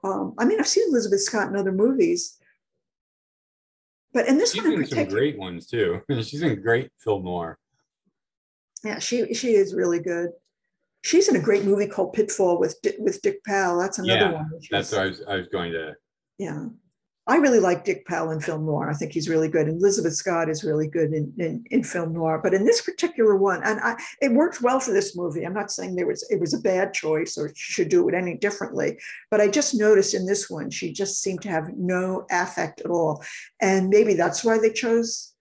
um, 0.04 0.34
I 0.38 0.44
mean, 0.44 0.58
I've 0.58 0.68
seen 0.68 0.88
Elizabeth 0.88 1.22
Scott 1.22 1.48
in 1.48 1.56
other 1.56 1.72
movies, 1.72 2.36
but 4.12 4.26
in 4.26 4.38
this 4.38 4.52
She's 4.52 4.62
one 4.62 4.72
in 4.72 4.80
in 4.80 4.86
some 4.86 5.04
great 5.06 5.38
ones 5.38 5.66
too. 5.66 6.00
She's 6.22 6.42
in 6.42 6.60
great 6.62 6.90
film 6.98 7.24
noir. 7.24 7.58
yeah, 8.84 8.98
she 8.98 9.34
she 9.34 9.54
is 9.54 9.74
really 9.74 10.00
good. 10.00 10.30
She's 11.02 11.28
in 11.28 11.36
a 11.36 11.40
great 11.40 11.64
movie 11.64 11.86
called 11.86 12.12
Pitfall 12.12 12.58
with 12.58 12.76
Dick, 12.82 12.96
with 12.98 13.22
Dick 13.22 13.42
Powell. 13.44 13.78
That's 13.80 13.98
another 13.98 14.20
Yeah, 14.20 14.32
one. 14.32 14.50
That's 14.70 14.92
what 14.92 15.00
I 15.02 15.06
was 15.06 15.22
I 15.28 15.36
was 15.36 15.48
going 15.48 15.72
to. 15.72 15.94
yeah. 16.38 16.66
I 17.30 17.36
really 17.36 17.60
like 17.60 17.84
Dick 17.84 18.06
Powell 18.06 18.30
in 18.30 18.40
film 18.40 18.64
noir. 18.64 18.88
I 18.88 18.94
think 18.94 19.12
he's 19.12 19.28
really 19.28 19.48
good. 19.48 19.68
And 19.68 19.78
Elizabeth 19.82 20.14
Scott 20.14 20.48
is 20.48 20.64
really 20.64 20.88
good 20.88 21.12
in, 21.12 21.30
in, 21.36 21.62
in 21.70 21.84
film 21.84 22.14
noir. 22.14 22.40
But 22.42 22.54
in 22.54 22.64
this 22.64 22.80
particular 22.80 23.36
one, 23.36 23.62
and 23.64 23.78
I, 23.80 23.96
it 24.22 24.32
worked 24.32 24.62
well 24.62 24.80
for 24.80 24.92
this 24.92 25.14
movie. 25.14 25.44
I'm 25.44 25.52
not 25.52 25.70
saying 25.70 25.94
there 25.94 26.06
was 26.06 26.26
it 26.30 26.40
was 26.40 26.54
a 26.54 26.58
bad 26.60 26.94
choice 26.94 27.36
or 27.36 27.52
she 27.54 27.74
should 27.74 27.90
do 27.90 28.08
it 28.08 28.14
any 28.14 28.38
differently. 28.38 28.98
But 29.30 29.42
I 29.42 29.48
just 29.48 29.74
noticed 29.74 30.14
in 30.14 30.24
this 30.24 30.48
one, 30.48 30.70
she 30.70 30.90
just 30.90 31.20
seemed 31.20 31.42
to 31.42 31.50
have 31.50 31.68
no 31.76 32.24
affect 32.30 32.80
at 32.80 32.90
all. 32.90 33.22
And 33.60 33.90
maybe 33.90 34.14
that's 34.14 34.42
why 34.42 34.58
they 34.58 34.72
chose 34.72 35.34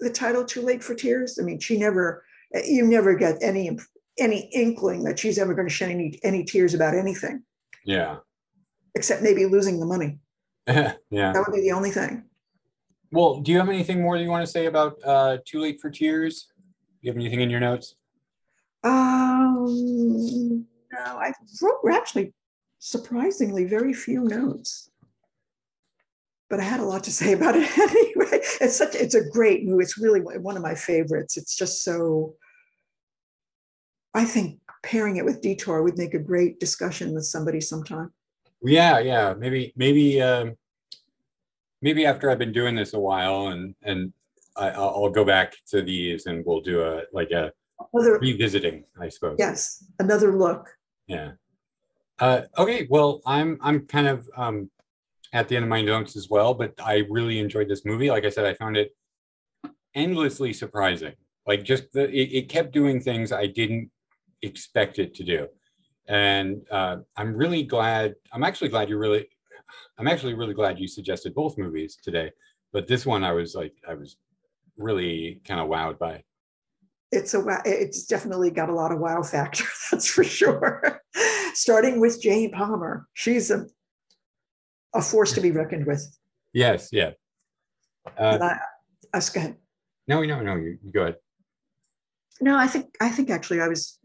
the 0.00 0.10
title 0.10 0.44
Too 0.44 0.62
Late 0.62 0.82
for 0.82 0.96
Tears. 0.96 1.38
I 1.40 1.44
mean, 1.44 1.60
she 1.60 1.78
never, 1.78 2.24
you 2.66 2.84
never 2.84 3.14
get 3.14 3.36
any 3.42 3.78
any 4.18 4.48
inkling 4.52 5.04
that 5.04 5.18
she's 5.18 5.38
ever 5.38 5.54
going 5.54 5.68
to 5.68 5.72
shed 5.74 5.90
any 5.90 6.18
any 6.22 6.44
tears 6.44 6.74
about 6.74 6.94
anything, 6.94 7.42
Yeah. 7.84 8.16
except 8.94 9.22
maybe 9.22 9.46
losing 9.46 9.78
the 9.80 9.86
money. 9.86 10.18
yeah. 10.66 10.94
That 11.10 11.44
would 11.46 11.54
be 11.54 11.60
the 11.60 11.72
only 11.72 11.90
thing. 11.90 12.24
Well, 13.12 13.40
do 13.40 13.52
you 13.52 13.58
have 13.58 13.68
anything 13.68 14.00
more 14.02 14.16
that 14.18 14.24
you 14.24 14.30
want 14.30 14.44
to 14.44 14.50
say 14.50 14.66
about 14.66 14.96
uh 15.04 15.38
Too 15.44 15.60
Late 15.60 15.80
for 15.80 15.90
Tears? 15.90 16.48
Do 16.56 16.98
you 17.02 17.10
have 17.10 17.16
anything 17.16 17.40
in 17.40 17.50
your 17.50 17.60
notes? 17.60 17.94
Um, 18.84 20.66
no, 20.92 21.00
I 21.00 21.32
wrote 21.62 21.80
actually 21.94 22.32
surprisingly 22.78 23.64
very 23.64 23.92
few 23.92 24.22
notes, 24.24 24.90
but 26.48 26.60
I 26.60 26.62
had 26.64 26.80
a 26.80 26.84
lot 26.84 27.04
to 27.04 27.12
say 27.12 27.32
about 27.32 27.54
it 27.56 27.68
anyway. 27.78 28.40
It's 28.60 28.76
such 28.76 28.94
it's 28.94 29.14
a 29.14 29.28
great 29.28 29.64
movie. 29.64 29.82
It's 29.82 29.98
really 29.98 30.20
one 30.20 30.56
of 30.56 30.62
my 30.62 30.74
favorites. 30.74 31.36
It's 31.36 31.54
just 31.56 31.82
so. 31.84 32.34
I 34.16 34.24
think 34.24 34.58
pairing 34.82 35.16
it 35.16 35.24
with 35.24 35.42
Detour 35.42 35.82
would 35.82 35.98
make 35.98 36.14
a 36.14 36.18
great 36.18 36.58
discussion 36.58 37.12
with 37.14 37.26
somebody 37.26 37.60
sometime. 37.60 38.12
Yeah, 38.62 38.98
yeah. 38.98 39.34
Maybe 39.36 39.74
maybe 39.76 40.22
um 40.22 40.56
maybe 41.82 42.06
after 42.06 42.30
I've 42.30 42.38
been 42.38 42.52
doing 42.52 42.74
this 42.74 42.94
a 42.94 42.98
while 42.98 43.48
and 43.48 43.74
and 43.82 44.12
I, 44.56 44.70
I'll 44.70 44.92
I'll 44.96 45.10
go 45.10 45.24
back 45.24 45.54
to 45.68 45.82
these 45.82 46.24
and 46.24 46.44
we'll 46.46 46.62
do 46.62 46.82
a 46.82 47.02
like 47.12 47.30
a 47.30 47.52
Another 47.92 48.18
revisiting, 48.18 48.84
I 48.98 49.10
suppose. 49.10 49.36
yes, 49.38 49.84
another 49.98 50.34
look. 50.34 50.66
Yeah. 51.06 51.32
Uh, 52.18 52.42
okay. 52.56 52.86
Well, 52.88 53.20
I'm 53.26 53.58
I'm 53.60 53.86
kind 53.86 54.06
of 54.08 54.26
um, 54.34 54.70
at 55.34 55.48
the 55.48 55.56
end 55.56 55.64
of 55.64 55.68
my 55.68 55.82
notes 55.82 56.16
as 56.16 56.30
well, 56.30 56.54
but 56.54 56.72
I 56.82 57.04
really 57.10 57.38
enjoyed 57.38 57.68
this 57.68 57.84
movie. 57.84 58.08
Like 58.08 58.24
I 58.24 58.30
said, 58.30 58.46
I 58.46 58.54
found 58.54 58.78
it 58.78 58.96
endlessly 59.94 60.54
surprising. 60.54 61.12
Like 61.46 61.64
just 61.64 61.92
the 61.92 62.08
it, 62.08 62.30
it 62.32 62.48
kept 62.48 62.72
doing 62.72 62.98
things 62.98 63.30
I 63.30 63.46
didn't 63.46 63.90
expect 64.42 64.98
it 64.98 65.14
to 65.14 65.24
do, 65.24 65.48
and 66.08 66.62
uh, 66.70 66.98
I'm 67.16 67.34
really 67.34 67.62
glad. 67.62 68.14
I'm 68.32 68.44
actually 68.44 68.68
glad 68.68 68.88
you 68.88 68.98
really. 68.98 69.28
I'm 69.98 70.08
actually 70.08 70.34
really 70.34 70.54
glad 70.54 70.78
you 70.78 70.86
suggested 70.88 71.34
both 71.34 71.58
movies 71.58 71.98
today, 72.02 72.30
but 72.72 72.86
this 72.86 73.04
one 73.04 73.24
I 73.24 73.32
was 73.32 73.54
like 73.54 73.74
I 73.88 73.94
was 73.94 74.16
really 74.76 75.40
kind 75.46 75.60
of 75.60 75.68
wowed 75.68 75.98
by. 75.98 76.22
it's 77.12 77.34
a 77.34 77.40
wow, 77.40 77.60
it's 77.64 78.04
definitely 78.04 78.50
got 78.50 78.68
a 78.68 78.74
lot 78.74 78.92
of 78.92 78.98
wow 78.98 79.22
factor, 79.22 79.64
that's 79.90 80.08
for 80.08 80.24
sure. 80.24 81.00
Starting 81.54 82.00
with 82.00 82.20
Jane 82.20 82.52
Palmer, 82.52 83.08
she's 83.14 83.50
a 83.50 83.66
a 84.94 85.02
force 85.02 85.32
to 85.32 85.40
be 85.40 85.50
reckoned 85.50 85.86
with. 85.86 86.18
Yes. 86.52 86.88
Yeah. 86.92 87.10
Uh, 88.18 88.38
I, 88.40 89.16
us 89.16 89.30
go 89.30 89.40
ahead. 89.40 89.56
no, 90.08 90.22
no, 90.22 90.40
no. 90.40 90.56
You, 90.56 90.78
you 90.82 90.92
go 90.92 91.02
ahead. 91.02 91.16
No, 92.40 92.56
I 92.56 92.66
think 92.66 92.94
I 93.00 93.08
think 93.10 93.30
actually 93.30 93.60
I 93.60 93.68
was 93.68 93.98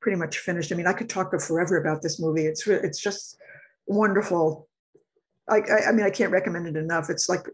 pretty 0.00 0.18
much 0.18 0.38
finished. 0.38 0.72
I 0.72 0.76
mean, 0.76 0.86
I 0.86 0.92
could 0.92 1.08
talk 1.08 1.38
forever 1.40 1.76
about 1.76 2.02
this 2.02 2.20
movie. 2.20 2.46
It's 2.46 2.66
re- 2.66 2.80
it's 2.82 3.00
just 3.00 3.36
wonderful. 3.86 4.68
I, 5.48 5.56
I 5.56 5.88
I 5.88 5.92
mean, 5.92 6.06
I 6.06 6.10
can't 6.10 6.32
recommend 6.32 6.66
it 6.66 6.76
enough. 6.76 7.10
It's 7.10 7.28
like, 7.28 7.46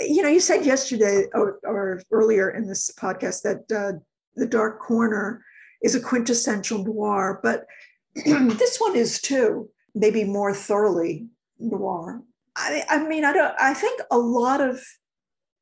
you 0.00 0.22
know, 0.22 0.28
you 0.28 0.40
said 0.40 0.66
yesterday 0.66 1.24
or, 1.34 1.58
or 1.64 2.02
earlier 2.10 2.50
in 2.50 2.66
this 2.66 2.90
podcast 2.98 3.42
that 3.42 3.72
uh, 3.76 3.98
the 4.36 4.46
Dark 4.46 4.80
Corner 4.80 5.44
is 5.82 5.94
a 5.94 6.00
quintessential 6.00 6.84
noir, 6.84 7.40
but 7.42 7.66
this 8.14 8.78
one 8.78 8.96
is 8.96 9.20
too. 9.20 9.70
Maybe 9.94 10.24
more 10.24 10.52
thoroughly 10.52 11.28
noir. 11.60 12.20
I, 12.56 12.82
I 12.88 13.06
mean, 13.06 13.24
I 13.24 13.32
don't. 13.32 13.54
I 13.58 13.74
think 13.74 14.00
a 14.10 14.18
lot 14.18 14.60
of 14.60 14.82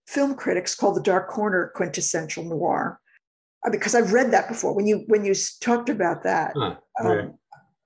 film 0.07 0.35
critics 0.35 0.75
call 0.75 0.95
the 0.95 1.03
Dark 1.03 1.29
Corner 1.29 1.71
quintessential 1.75 2.45
noir 2.45 2.99
because 3.71 3.95
I've 3.95 4.13
read 4.13 4.33
that 4.33 4.49
before. 4.49 4.75
When 4.75 4.87
you 4.87 5.05
when 5.07 5.25
you 5.25 5.35
talked 5.61 5.89
about 5.89 6.25
that, 6.25 6.53
Huh, 6.57 6.77
um, 7.01 7.07
right. 7.07 7.31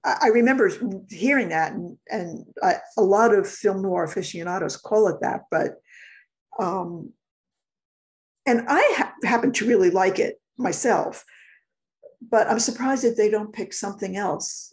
I, 0.05 0.16
I 0.23 0.27
remember 0.28 0.70
hearing 1.11 1.51
that, 1.51 1.73
and, 1.73 1.98
and 2.11 2.44
I, 2.62 2.77
a 2.97 3.03
lot 3.03 3.35
of 3.35 3.48
film 3.48 3.82
noir 3.82 4.05
aficionados 4.05 4.77
call 4.77 5.09
it 5.09 5.20
that. 5.20 5.43
But 5.51 5.77
um, 6.59 7.12
and 8.47 8.65
I 8.69 8.94
ha- 8.97 9.15
happen 9.24 9.53
to 9.53 9.66
really 9.66 9.90
like 9.90 10.19
it 10.19 10.40
myself, 10.57 11.24
but 12.31 12.48
I'm 12.48 12.61
surprised 12.61 13.05
that 13.05 13.16
they 13.16 13.28
don't 13.28 13.53
pick 13.53 13.73
something 13.74 14.16
else 14.16 14.73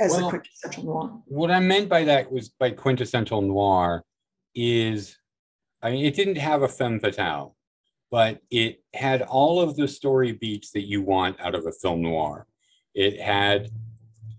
as 0.00 0.12
Well- 0.12 0.26
a 0.28 0.30
quintessential 0.30 0.84
noir. 0.84 1.22
what 1.26 1.50
I 1.50 1.60
meant 1.60 1.88
by 1.88 2.04
that 2.04 2.32
was 2.32 2.48
by 2.48 2.70
quintessential 2.70 3.42
noir 3.42 4.04
is, 4.54 5.16
I 5.82 5.90
mean, 5.92 6.04
it 6.04 6.14
didn't 6.16 6.38
have 6.38 6.62
a 6.62 6.68
femme 6.68 6.98
fatale. 6.98 7.54
But 8.10 8.40
it 8.50 8.82
had 8.94 9.22
all 9.22 9.60
of 9.60 9.76
the 9.76 9.88
story 9.88 10.32
beats 10.32 10.70
that 10.72 10.88
you 10.88 11.02
want 11.02 11.38
out 11.40 11.54
of 11.54 11.66
a 11.66 11.72
film 11.72 12.02
noir. 12.02 12.46
It 12.94 13.20
had 13.20 13.70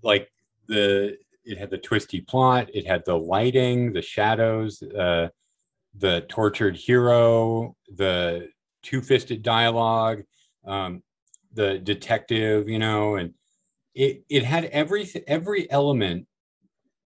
like 0.01 0.31
the 0.67 1.17
it 1.45 1.57
had 1.57 1.69
the 1.69 1.77
twisty 1.77 2.21
plot, 2.21 2.69
it 2.73 2.85
had 2.85 3.03
the 3.05 3.17
lighting, 3.17 3.93
the 3.93 4.01
shadows, 4.01 4.81
uh, 4.83 5.29
the 5.95 6.21
tortured 6.29 6.75
hero, 6.75 7.75
the 7.95 8.49
two-fisted 8.83 9.41
dialogue, 9.41 10.21
um, 10.65 11.01
the 11.53 11.79
detective, 11.79 12.69
you 12.69 12.79
know, 12.79 13.15
and 13.15 13.33
it 13.95 14.23
it 14.29 14.43
had 14.43 14.65
every 14.65 15.09
every 15.27 15.69
element 15.71 16.27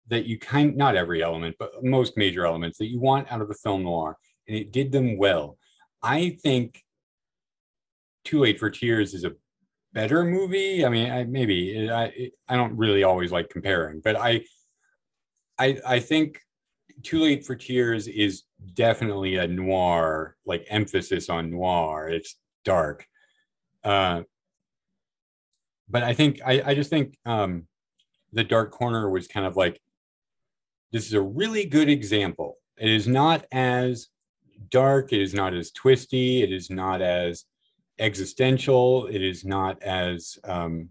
that 0.08 0.26
you 0.26 0.38
kind 0.38 0.76
not 0.76 0.96
every 0.96 1.22
element, 1.22 1.56
but 1.58 1.82
most 1.82 2.16
major 2.16 2.44
elements 2.44 2.78
that 2.78 2.88
you 2.88 3.00
want 3.00 3.30
out 3.32 3.40
of 3.40 3.50
a 3.50 3.54
film 3.54 3.84
noir, 3.84 4.16
and 4.48 4.56
it 4.56 4.72
did 4.72 4.92
them 4.92 5.16
well. 5.16 5.58
I 6.04 6.36
think 6.42 6.84
Too 8.24 8.40
Late 8.40 8.60
for 8.60 8.70
Tears 8.70 9.14
is 9.14 9.24
a 9.24 9.32
better 9.94 10.24
movie. 10.24 10.84
I 10.84 10.88
mean, 10.90 11.10
I, 11.10 11.24
maybe 11.24 11.90
I 11.90 12.30
I 12.48 12.56
don't 12.56 12.76
really 12.76 13.02
always 13.04 13.32
like 13.32 13.48
comparing, 13.48 14.00
but 14.04 14.14
I 14.16 14.44
I 15.58 15.78
I 15.86 16.00
think 16.00 16.40
Too 17.02 17.20
Late 17.20 17.46
for 17.46 17.56
Tears 17.56 18.06
is 18.06 18.42
definitely 18.74 19.36
a 19.36 19.48
noir, 19.48 20.36
like 20.44 20.66
emphasis 20.68 21.30
on 21.30 21.50
noir. 21.50 22.08
It's 22.08 22.36
dark. 22.64 23.06
Uh, 23.82 24.22
but 25.88 26.02
I 26.02 26.12
think 26.12 26.40
I, 26.44 26.62
I 26.66 26.74
just 26.74 26.90
think 26.90 27.16
um, 27.24 27.66
the 28.32 28.44
Dark 28.44 28.72
Corner 28.72 29.08
was 29.08 29.26
kind 29.26 29.46
of 29.46 29.56
like 29.56 29.80
this 30.92 31.06
is 31.06 31.14
a 31.14 31.20
really 31.20 31.64
good 31.64 31.88
example. 31.88 32.56
It 32.76 32.90
is 32.90 33.06
not 33.08 33.46
as 33.52 34.08
dark. 34.70 35.12
It 35.12 35.20
is 35.20 35.34
not 35.34 35.54
as 35.54 35.70
twisty. 35.70 36.42
It 36.42 36.52
is 36.52 36.70
not 36.70 37.00
as 37.02 37.44
existential. 37.98 39.06
It 39.06 39.22
is 39.22 39.44
not 39.44 39.82
as 39.82 40.38
um, 40.44 40.90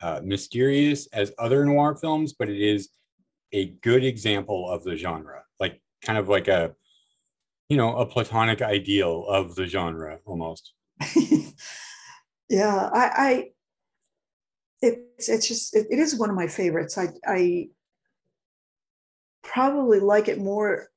uh, 0.00 0.20
mysterious 0.24 1.06
as 1.12 1.32
other 1.38 1.64
noir 1.64 1.94
films, 1.94 2.32
but 2.32 2.48
it 2.48 2.60
is 2.60 2.88
a 3.52 3.66
good 3.82 4.04
example 4.04 4.68
of 4.68 4.82
the 4.82 4.96
genre, 4.96 5.42
like 5.60 5.80
kind 6.04 6.18
of 6.18 6.28
like 6.28 6.48
a, 6.48 6.74
you 7.68 7.76
know, 7.76 7.96
a 7.96 8.06
platonic 8.06 8.62
ideal 8.62 9.26
of 9.26 9.54
the 9.54 9.66
genre 9.66 10.18
almost. 10.24 10.72
yeah, 12.48 12.90
I, 12.92 13.10
I 13.16 13.48
it's 14.82 15.28
it's 15.28 15.46
just 15.46 15.76
it, 15.76 15.86
it 15.90 15.98
is 15.98 16.18
one 16.18 16.30
of 16.30 16.36
my 16.36 16.48
favorites. 16.48 16.98
I 16.98 17.08
I 17.26 17.68
probably 19.42 20.00
like 20.00 20.28
it 20.28 20.38
more 20.38 20.88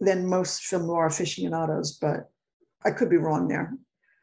than 0.00 0.26
most 0.26 0.64
film 0.64 0.86
noir 0.86 1.06
aficionados, 1.06 1.92
but 1.92 2.30
I 2.84 2.90
could 2.90 3.10
be 3.10 3.16
wrong 3.16 3.48
there. 3.48 3.74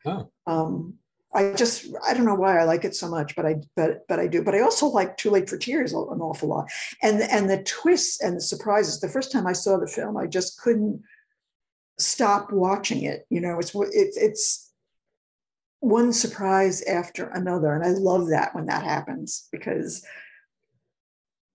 Oh. 0.05 0.29
Um, 0.45 0.95
I 1.33 1.53
just 1.53 1.85
I 2.05 2.13
don't 2.13 2.25
know 2.25 2.35
why 2.35 2.57
I 2.57 2.63
like 2.63 2.85
it 2.85 2.95
so 2.95 3.07
much, 3.09 3.35
but 3.35 3.45
I 3.45 3.55
but 3.75 4.07
but 4.07 4.19
I 4.19 4.27
do. 4.27 4.43
But 4.43 4.55
I 4.55 4.61
also 4.61 4.87
like 4.87 5.17
Too 5.17 5.29
Late 5.29 5.49
for 5.49 5.57
Tears 5.57 5.91
an 5.91 5.99
awful 5.99 6.49
lot, 6.49 6.69
and 7.03 7.21
and 7.21 7.49
the 7.49 7.61
twists 7.63 8.21
and 8.21 8.37
the 8.37 8.41
surprises. 8.41 8.99
The 8.99 9.09
first 9.09 9.31
time 9.31 9.45
I 9.45 9.53
saw 9.53 9.77
the 9.77 9.87
film, 9.87 10.17
I 10.17 10.25
just 10.25 10.59
couldn't 10.59 11.03
stop 11.99 12.51
watching 12.51 13.03
it. 13.03 13.27
You 13.29 13.41
know, 13.41 13.59
it's 13.59 13.73
it's 13.75 14.17
it's 14.17 14.71
one 15.79 16.13
surprise 16.13 16.81
after 16.83 17.27
another, 17.27 17.73
and 17.73 17.83
I 17.83 17.89
love 17.89 18.29
that 18.29 18.55
when 18.55 18.65
that 18.67 18.83
happens 18.83 19.47
because 19.51 20.03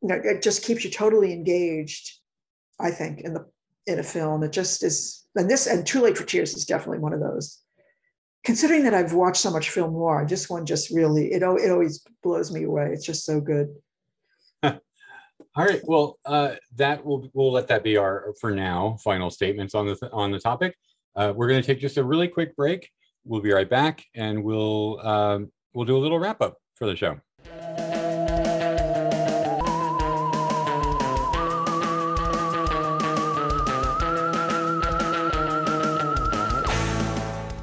you 0.03 0.09
know 0.09 0.20
it 0.23 0.43
just 0.43 0.65
keeps 0.65 0.85
you 0.85 0.90
totally 0.90 1.32
engaged. 1.32 2.19
I 2.78 2.90
think 2.90 3.20
in 3.20 3.32
the 3.32 3.47
in 3.87 3.99
a 3.99 4.03
film, 4.03 4.43
it 4.43 4.53
just 4.53 4.83
is. 4.83 5.27
And 5.35 5.51
this 5.51 5.67
and 5.67 5.87
Too 5.87 6.03
Late 6.03 6.17
for 6.17 6.25
Tears 6.25 6.55
is 6.55 6.67
definitely 6.67 6.99
one 6.99 7.15
of 7.15 7.21
those 7.21 7.63
considering 8.45 8.83
that 8.85 8.95
I've 8.95 9.13
watched 9.13 9.41
so 9.41 9.51
much 9.51 9.71
film 9.71 9.93
noir, 9.93 10.27
this 10.29 10.51
one 10.51 10.67
just 10.67 10.91
really 10.91 11.33
it 11.33 11.43
it 11.43 11.71
always 11.71 12.05
blows 12.23 12.53
me 12.53 12.65
away. 12.65 12.91
It's 12.93 13.07
just 13.07 13.25
so 13.25 13.41
good. 13.41 13.75
All 14.63 14.79
right. 15.57 15.81
Well, 15.85 16.19
uh, 16.25 16.55
that 16.77 17.05
will 17.05 17.29
we'll 17.35 17.53
let 17.53 17.69
that 17.69 17.85
be 17.85 17.97
our 17.97 18.35
for 18.41 18.53
now 18.53 18.97
final 19.03 19.31
statements 19.31 19.75
on 19.75 19.87
the 19.87 20.11
on 20.13 20.31
the 20.31 20.41
topic. 20.41 20.77
Uh, 21.15 21.33
we're 21.35 21.49
going 21.49 21.61
to 21.61 21.67
take 21.67 21.81
just 21.81 21.99
a 21.99 22.05
really 22.05 22.29
quick 22.29 22.57
break. 22.57 22.89
We'll 23.25 23.43
be 23.43 23.53
right 23.53 23.69
back, 23.69 24.05
and 24.15 24.43
we'll 24.43 25.07
um, 25.07 25.53
we'll 25.75 25.87
do 25.87 25.97
a 25.97 25.99
little 25.99 26.19
wrap 26.19 26.41
up 26.41 26.57
for 26.75 26.87
the 26.87 26.97
show. 26.97 27.21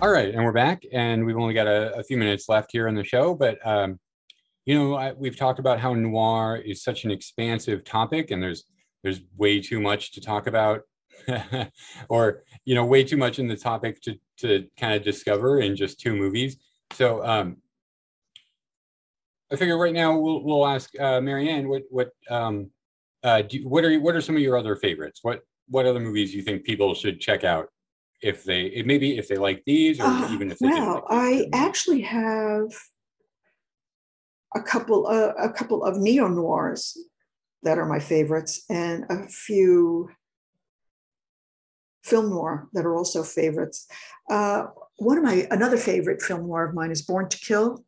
All 0.02 0.10
right, 0.10 0.34
and 0.34 0.46
we're 0.46 0.54
back, 0.54 0.84
and 0.94 1.26
we've 1.26 1.36
only 1.36 1.54
got 1.54 1.68
a, 1.68 1.94
a 1.98 2.04
few 2.04 2.16
minutes 2.16 2.48
left 2.48 2.72
here 2.72 2.88
in 2.88 2.96
the 2.96 3.04
show, 3.04 3.36
but 3.36 3.58
um, 3.68 4.00
you 4.66 4.74
know, 4.74 4.96
I, 4.96 5.12
we've 5.12 5.36
talked 5.36 5.60
about 5.60 5.78
how 5.78 5.94
noir 5.94 6.56
is 6.56 6.82
such 6.82 7.04
an 7.04 7.12
expansive 7.12 7.84
topic, 7.84 8.32
and 8.32 8.42
there's 8.42 8.64
there's 9.04 9.20
way 9.36 9.60
too 9.60 9.82
much 9.82 10.14
to 10.14 10.22
talk 10.22 10.48
about, 10.48 10.84
or 12.10 12.44
you 12.64 12.76
know, 12.76 12.86
way 12.86 13.04
too 13.04 13.18
much 13.18 13.40
in 13.40 13.50
the 13.50 13.58
topic 13.58 14.02
to 14.04 14.16
to 14.38 14.68
kind 14.80 14.94
of 14.94 15.04
discover 15.04 15.60
in 15.60 15.76
just 15.76 16.00
two 16.00 16.16
movies. 16.16 16.56
So 16.94 17.22
um, 17.26 17.58
I 19.52 19.58
figure 19.58 19.78
right 19.78 19.94
now 19.94 20.18
we'll 20.18 20.46
we'll 20.46 20.66
ask 20.66 20.98
uh, 20.98 21.20
Marianne 21.20 21.68
what 21.68 21.84
what 21.90 22.12
um, 22.30 22.72
uh, 23.22 23.42
do, 23.42 23.68
what 23.68 23.84
are 23.84 24.00
what 24.00 24.16
are 24.16 24.22
some 24.22 24.38
of 24.38 24.42
your 24.42 24.58
other 24.58 24.78
favorites? 24.78 25.20
What 25.24 25.42
what 25.68 25.86
other 25.86 26.00
movies 26.00 26.34
you 26.34 26.42
think 26.42 26.64
people 26.64 26.94
should 26.94 27.20
check 27.20 27.44
out 27.44 27.68
if 28.22 28.44
they 28.44 28.82
maybe 28.86 29.18
if 29.18 29.28
they 29.28 29.38
like 29.38 29.64
these 29.66 30.00
or 30.00 30.06
uh, 30.06 30.34
even 30.34 30.52
if 30.52 30.60
they 30.60 30.68
well 30.68 31.06
i 31.10 31.46
actually 31.54 32.02
have 32.02 32.68
a 34.56 34.62
couple 34.62 35.08
uh, 35.08 35.34
a 35.38 35.52
couple 35.52 35.84
of 35.84 35.98
neo 35.98 36.28
noirs 36.28 36.98
that 37.64 37.78
are 37.78 37.86
my 37.86 38.00
favorites 38.00 38.64
and 38.70 39.06
a 39.10 39.28
few 39.28 40.10
film 42.04 42.30
noir 42.30 42.68
that 42.74 42.86
are 42.86 42.96
also 42.96 43.24
favorites. 43.24 43.88
Uh, 44.30 44.68
one 44.98 45.18
of 45.18 45.24
my 45.24 45.48
another 45.52 45.78
favorite 45.78 46.22
film 46.22 46.48
noir 46.48 46.66
of 46.66 46.74
mine 46.74 46.92
is 46.92 47.02
born 47.02 47.30
to 47.30 47.38
kill 47.38 47.84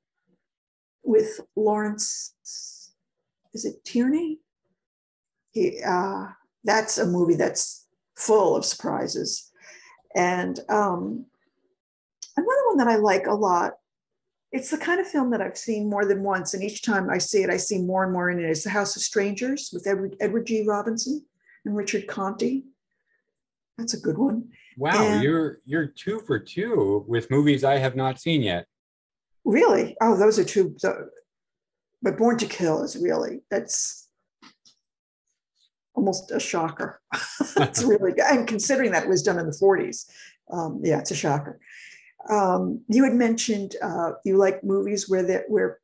with 1.03 1.39
lawrence 1.55 2.33
is 3.53 3.65
it 3.65 3.83
tierney? 3.83 4.39
He 5.51 5.81
uh, 5.85 6.27
that's 6.63 6.97
a 6.97 7.05
movie 7.05 7.35
that's 7.35 7.87
full 8.15 8.55
of 8.55 8.65
surprises 8.65 9.50
and 10.15 10.59
um, 10.69 11.25
another 12.37 12.67
one 12.67 12.77
that 12.77 12.87
I 12.87 12.95
like 12.95 13.27
a 13.27 13.33
lot, 13.33 13.73
it's 14.51 14.69
the 14.69 14.77
kind 14.77 14.99
of 14.99 15.07
film 15.07 15.31
that 15.31 15.41
I've 15.41 15.57
seen 15.57 15.89
more 15.89 16.05
than 16.05 16.23
once. 16.23 16.53
And 16.53 16.63
each 16.63 16.81
time 16.81 17.09
I 17.09 17.17
see 17.17 17.43
it, 17.43 17.49
I 17.49 17.57
see 17.57 17.81
more 17.81 18.03
and 18.03 18.11
more 18.11 18.29
in 18.29 18.39
it. 18.39 18.49
It's 18.49 18.63
The 18.63 18.69
House 18.69 18.95
of 18.95 19.01
Strangers 19.01 19.69
with 19.73 19.87
Edward, 19.87 20.15
Edward 20.19 20.45
G. 20.47 20.65
Robinson 20.67 21.25
and 21.65 21.75
Richard 21.75 22.07
Conte. 22.07 22.63
That's 23.77 23.93
a 23.93 23.99
good 23.99 24.17
one. 24.17 24.49
Wow, 24.77 25.03
and, 25.03 25.23
you're 25.23 25.59
you're 25.65 25.87
two 25.87 26.19
for 26.19 26.39
two 26.39 27.05
with 27.07 27.31
movies 27.31 27.63
I 27.63 27.77
have 27.77 27.95
not 27.95 28.19
seen 28.19 28.41
yet. 28.41 28.65
Really? 29.43 29.95
Oh, 30.01 30.17
those 30.17 30.37
are 30.39 30.43
two. 30.43 30.75
But 32.01 32.17
Born 32.17 32.37
to 32.37 32.45
Kill 32.45 32.83
is 32.83 32.97
really 32.97 33.41
that's 33.49 34.00
almost 35.93 36.31
a 36.31 36.39
shocker. 36.39 37.01
it's 37.57 37.83
really 37.83 38.11
good. 38.11 38.25
And 38.29 38.47
considering 38.47 38.91
that 38.91 39.03
it 39.03 39.09
was 39.09 39.23
done 39.23 39.39
in 39.39 39.45
the 39.45 39.57
40s, 39.57 40.09
um, 40.51 40.81
yeah, 40.83 40.99
it's 40.99 41.11
a 41.11 41.15
shocker. 41.15 41.59
Um, 42.29 42.81
you 42.87 43.03
had 43.03 43.13
mentioned 43.13 43.75
uh, 43.81 44.13
you 44.23 44.37
like 44.37 44.63
movies 44.63 45.09
where 45.09 45.23
that 45.23 45.45
where 45.47 45.79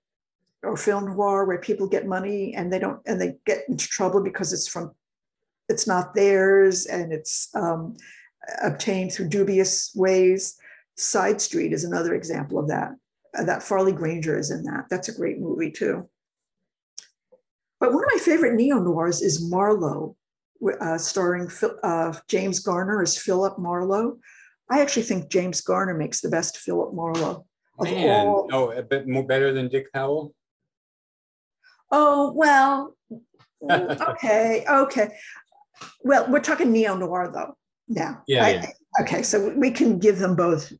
or 0.63 0.77
film 0.77 1.05
noir 1.05 1.45
where 1.45 1.59
people 1.59 1.87
get 1.87 2.07
money 2.07 2.53
and 2.55 2.71
they 2.71 2.79
don't 2.79 2.99
and 3.05 3.19
they 3.19 3.35
get 3.45 3.63
into 3.67 3.87
trouble 3.87 4.21
because 4.21 4.53
it's 4.53 4.67
from 4.67 4.91
it's 5.69 5.87
not 5.87 6.13
theirs 6.13 6.85
and 6.85 7.11
it's 7.11 7.49
um, 7.55 7.95
obtained 8.63 9.11
through 9.11 9.29
dubious 9.29 9.91
ways. 9.95 10.57
Side 10.95 11.41
Street 11.41 11.73
is 11.73 11.83
another 11.83 12.13
example 12.15 12.57
of 12.57 12.67
that. 12.69 12.91
Uh, 13.37 13.43
that 13.43 13.63
Farley 13.63 13.91
Granger 13.91 14.37
is 14.37 14.51
in 14.51 14.63
that. 14.63 14.85
That's 14.89 15.09
a 15.09 15.15
great 15.15 15.39
movie 15.39 15.71
too. 15.71 16.07
But 17.79 17.93
one 17.93 18.03
of 18.03 18.09
my 18.13 18.19
favorite 18.19 18.55
neo 18.55 18.79
noirs 18.79 19.21
is 19.21 19.49
Marlowe, 19.49 20.15
uh, 20.79 20.97
starring 20.97 21.49
uh, 21.83 22.13
James 22.27 22.59
Garner 22.59 23.01
as 23.01 23.17
Philip 23.17 23.59
Marlowe. 23.59 24.17
I 24.69 24.81
actually 24.81 25.03
think 25.03 25.29
James 25.29 25.61
Garner 25.61 25.93
makes 25.93 26.21
the 26.21 26.29
best 26.29 26.57
Philip 26.57 26.93
Marlowe. 26.93 27.45
Man, 27.79 28.27
all... 28.27 28.49
oh, 28.51 28.71
a 28.71 28.81
bit 28.81 29.07
more 29.07 29.25
better 29.25 29.53
than 29.53 29.69
Dick 29.69 29.93
Powell. 29.93 30.33
Oh 31.91 32.33
well, 32.33 32.95
okay, 33.71 34.65
okay. 34.67 35.09
Well, 36.01 36.29
we're 36.29 36.39
talking 36.39 36.71
neo 36.71 36.95
noir 36.97 37.31
though 37.31 37.55
now. 37.87 38.23
Yeah, 38.27 38.45
I, 38.45 38.49
yeah. 38.49 38.71
Okay, 39.01 39.21
so 39.21 39.53
we 39.55 39.69
can 39.71 39.99
give 39.99 40.17
them 40.17 40.35
both, 40.35 40.73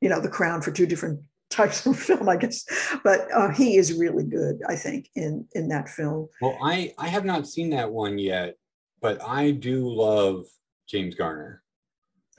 you 0.00 0.08
know, 0.10 0.20
the 0.20 0.28
crown 0.28 0.60
for 0.60 0.70
two 0.70 0.86
different 0.86 1.20
types 1.54 1.86
of 1.86 1.98
film, 2.08 2.28
I 2.28 2.36
guess. 2.36 2.64
But 3.02 3.28
uh, 3.32 3.50
he 3.50 3.76
is 3.76 3.94
really 3.94 4.24
good, 4.24 4.60
I 4.68 4.76
think, 4.76 5.08
in 5.14 5.46
in 5.54 5.68
that 5.68 5.88
film. 5.88 6.28
Well, 6.40 6.58
I 6.62 6.92
I 6.98 7.08
have 7.08 7.24
not 7.24 7.46
seen 7.46 7.70
that 7.70 7.90
one 7.90 8.18
yet, 8.18 8.56
but 9.00 9.22
I 9.22 9.52
do 9.52 9.88
love 9.88 10.46
James 10.86 11.14
Garner. 11.14 11.62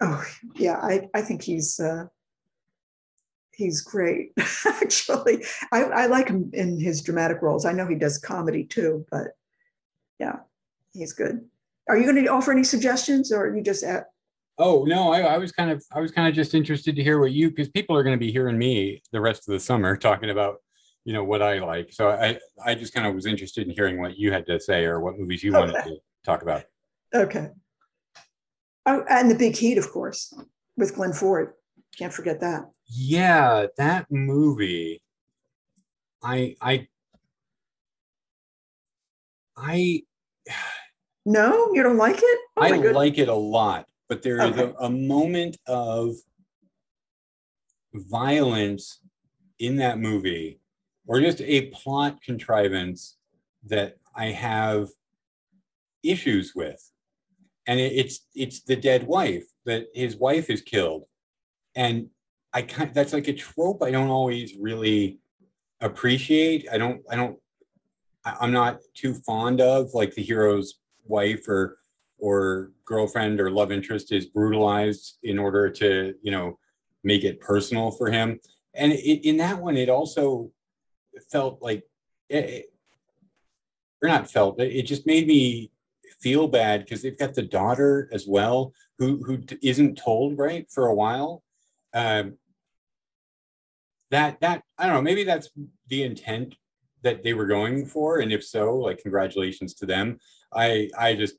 Oh, 0.02 0.24
yeah, 0.56 0.78
I, 0.82 1.08
I 1.14 1.22
think 1.22 1.42
he's 1.42 1.80
uh, 1.80 2.06
he's 3.54 3.82
great. 3.82 4.32
Actually, 4.66 5.46
I, 5.72 5.84
I 5.84 6.06
like 6.08 6.28
him 6.28 6.52
in 6.54 6.80
his 6.80 7.02
dramatic 7.02 7.42
roles. 7.42 7.66
I 7.66 7.72
know 7.72 7.88
he 7.88 7.96
does 7.96 8.18
comedy 8.18 8.66
too, 8.66 9.06
but 9.10 9.28
yeah, 10.20 10.40
he's 10.94 11.14
good. 11.14 11.46
Are 11.88 11.98
you 11.98 12.04
going 12.04 12.24
to 12.24 12.32
offer 12.32 12.52
any 12.52 12.64
suggestions, 12.64 13.32
or 13.32 13.46
are 13.46 13.56
you 13.56 13.64
just 13.64 13.84
at? 13.84 14.08
Oh 14.58 14.86
no, 14.86 15.12
I, 15.12 15.22
I 15.22 15.38
was 15.38 15.52
kind 15.52 15.70
of 15.70 15.84
I 15.92 16.00
was 16.00 16.12
kind 16.12 16.28
of 16.28 16.34
just 16.34 16.54
interested 16.54 16.96
to 16.96 17.04
hear 17.04 17.20
what 17.20 17.32
you 17.32 17.50
because 17.50 17.70
people 17.70 17.96
are 17.96 18.04
going 18.04 18.18
to 18.18 18.26
be 18.26 18.32
hearing 18.32 18.58
me 18.58 19.02
the 19.12 19.20
rest 19.20 19.48
of 19.48 19.54
the 19.54 19.60
summer 19.60 19.98
talking 20.10 20.30
about 20.30 20.58
you 21.04 21.14
know 21.14 21.24
what 21.24 21.42
I 21.42 21.60
like. 21.60 21.92
So 21.92 22.10
I 22.10 22.40
I 22.64 22.76
just 22.76 22.94
kind 22.94 23.06
of 23.08 23.14
was 23.14 23.26
interested 23.26 23.68
in 23.68 23.74
hearing 23.74 24.00
what 24.00 24.18
you 24.18 24.32
had 24.32 24.46
to 24.48 24.60
say 24.60 24.86
or 24.86 25.00
what 25.02 25.20
movies 25.20 25.44
you 25.44 25.54
wanted 25.54 25.74
to 25.84 25.98
talk 26.26 26.42
about. 26.42 26.64
Okay. 27.14 27.50
Oh, 28.86 29.04
and 29.10 29.32
the 29.32 29.36
Big 29.36 29.56
Heat, 29.56 29.78
of 29.78 29.90
course, 29.92 30.34
with 30.78 30.96
Glenn 30.96 31.14
Ford. 31.14 31.54
Can't 31.98 32.14
forget 32.14 32.40
that. 32.42 32.70
Yeah, 32.88 33.68
that 33.78 34.08
movie. 34.12 35.02
I 36.24 36.56
I 36.62 36.88
I 39.58 40.02
No, 41.26 41.72
you 41.74 41.84
don't 41.84 41.98
like 41.98 42.18
it? 42.18 42.40
Oh 42.58 42.64
I 42.64 42.70
like 42.78 43.18
it 43.18 43.28
a 43.28 43.34
lot, 43.34 43.88
but 44.08 44.22
there 44.22 44.40
is 44.42 44.58
Okay. 44.58 44.74
a, 44.80 44.86
a 44.86 44.90
moment 44.90 45.58
of 45.68 46.16
violence 47.94 49.02
in 49.60 49.78
that 49.78 50.00
movie, 50.00 50.60
or 51.08 51.22
just 51.22 51.42
a 51.42 51.68
plot 51.68 52.22
contrivance 52.22 53.18
that 53.64 53.98
I 54.16 54.28
have 54.28 54.90
issues 56.04 56.54
with. 56.56 56.92
And 57.68 57.80
it, 57.80 57.94
it's 57.94 58.28
it's 58.36 58.62
the 58.62 58.76
dead 58.76 59.08
wife 59.08 59.46
that 59.66 59.88
his 59.94 60.16
wife 60.18 60.50
is 60.50 60.62
killed, 60.62 61.06
and 61.76 62.10
I 62.54 62.62
kind 62.62 62.94
that's 62.94 63.14
like 63.14 63.28
a 63.28 63.34
trope 63.34 63.82
I 63.82 63.92
don't 63.92 64.10
always 64.10 64.56
really 64.60 65.20
appreciate. 65.82 66.68
I 66.72 66.78
don't 66.78 67.02
I 67.10 67.16
don't 67.16 67.40
I'm 68.24 68.52
not 68.52 68.80
too 68.94 69.14
fond 69.14 69.62
of 69.62 69.94
like 69.94 70.14
the 70.14 70.22
hero's 70.22 70.76
wife 71.06 71.48
or 71.48 71.78
or 72.26 72.72
girlfriend 72.86 73.40
or 73.40 73.52
love 73.52 73.72
interest 73.72 74.12
is 74.12 74.26
brutalized 74.26 75.18
in 75.22 75.38
order 75.38 75.70
to 75.70 76.16
you 76.24 76.32
know 76.32 76.58
make 77.04 77.24
it 77.24 77.40
personal 77.40 77.92
for 77.92 78.10
him. 78.10 78.40
And 78.74 78.92
it, 78.94 79.28
in 79.30 79.38
that 79.38 79.62
one 79.62 79.78
it 79.78 79.90
also 79.90 80.52
felt 81.32 81.62
like 81.62 81.84
it, 82.30 82.46
it- 82.58 82.66
or 84.02 84.10
not 84.10 84.30
felt 84.30 84.60
it, 84.60 84.76
it 84.76 84.86
just 84.94 85.06
made 85.08 85.26
me 85.28 85.72
feel 86.20 86.48
bad 86.48 86.82
because 86.82 87.02
they've 87.02 87.18
got 87.24 87.34
the 87.36 87.42
daughter 87.60 88.10
as 88.12 88.26
well 88.28 88.74
who 88.98 89.10
who 89.26 89.36
isn't 89.62 89.98
told 89.98 90.38
right 90.38 90.66
for 90.76 90.88
a 90.88 90.96
while. 90.96 91.44
Um 91.94 92.38
that 94.12 94.40
that 94.42 94.62
i 94.78 94.86
don't 94.86 94.96
know 94.96 95.02
maybe 95.02 95.24
that's 95.24 95.50
the 95.88 96.04
intent 96.04 96.56
that 97.02 97.24
they 97.24 97.34
were 97.34 97.48
going 97.58 97.86
for 97.86 98.20
and 98.20 98.32
if 98.32 98.44
so 98.44 98.76
like 98.88 99.00
congratulations 99.06 99.74
to 99.76 99.86
them. 99.94 100.18
I 100.54 100.90
i 100.98 101.14
just 101.24 101.36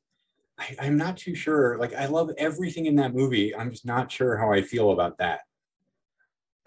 I, 0.59 0.77
i'm 0.81 0.97
not 0.97 1.17
too 1.17 1.35
sure 1.35 1.79
like 1.79 1.95
i 1.95 2.07
love 2.07 2.31
everything 2.39 2.87
in 2.87 2.97
that 2.97 3.15
movie 3.15 3.55
i'm 3.55 3.71
just 3.71 3.87
not 3.87 4.11
sure 4.11 4.37
how 4.37 4.53
i 4.53 4.63
feel 4.63 4.91
about 4.93 5.19
that 5.19 5.41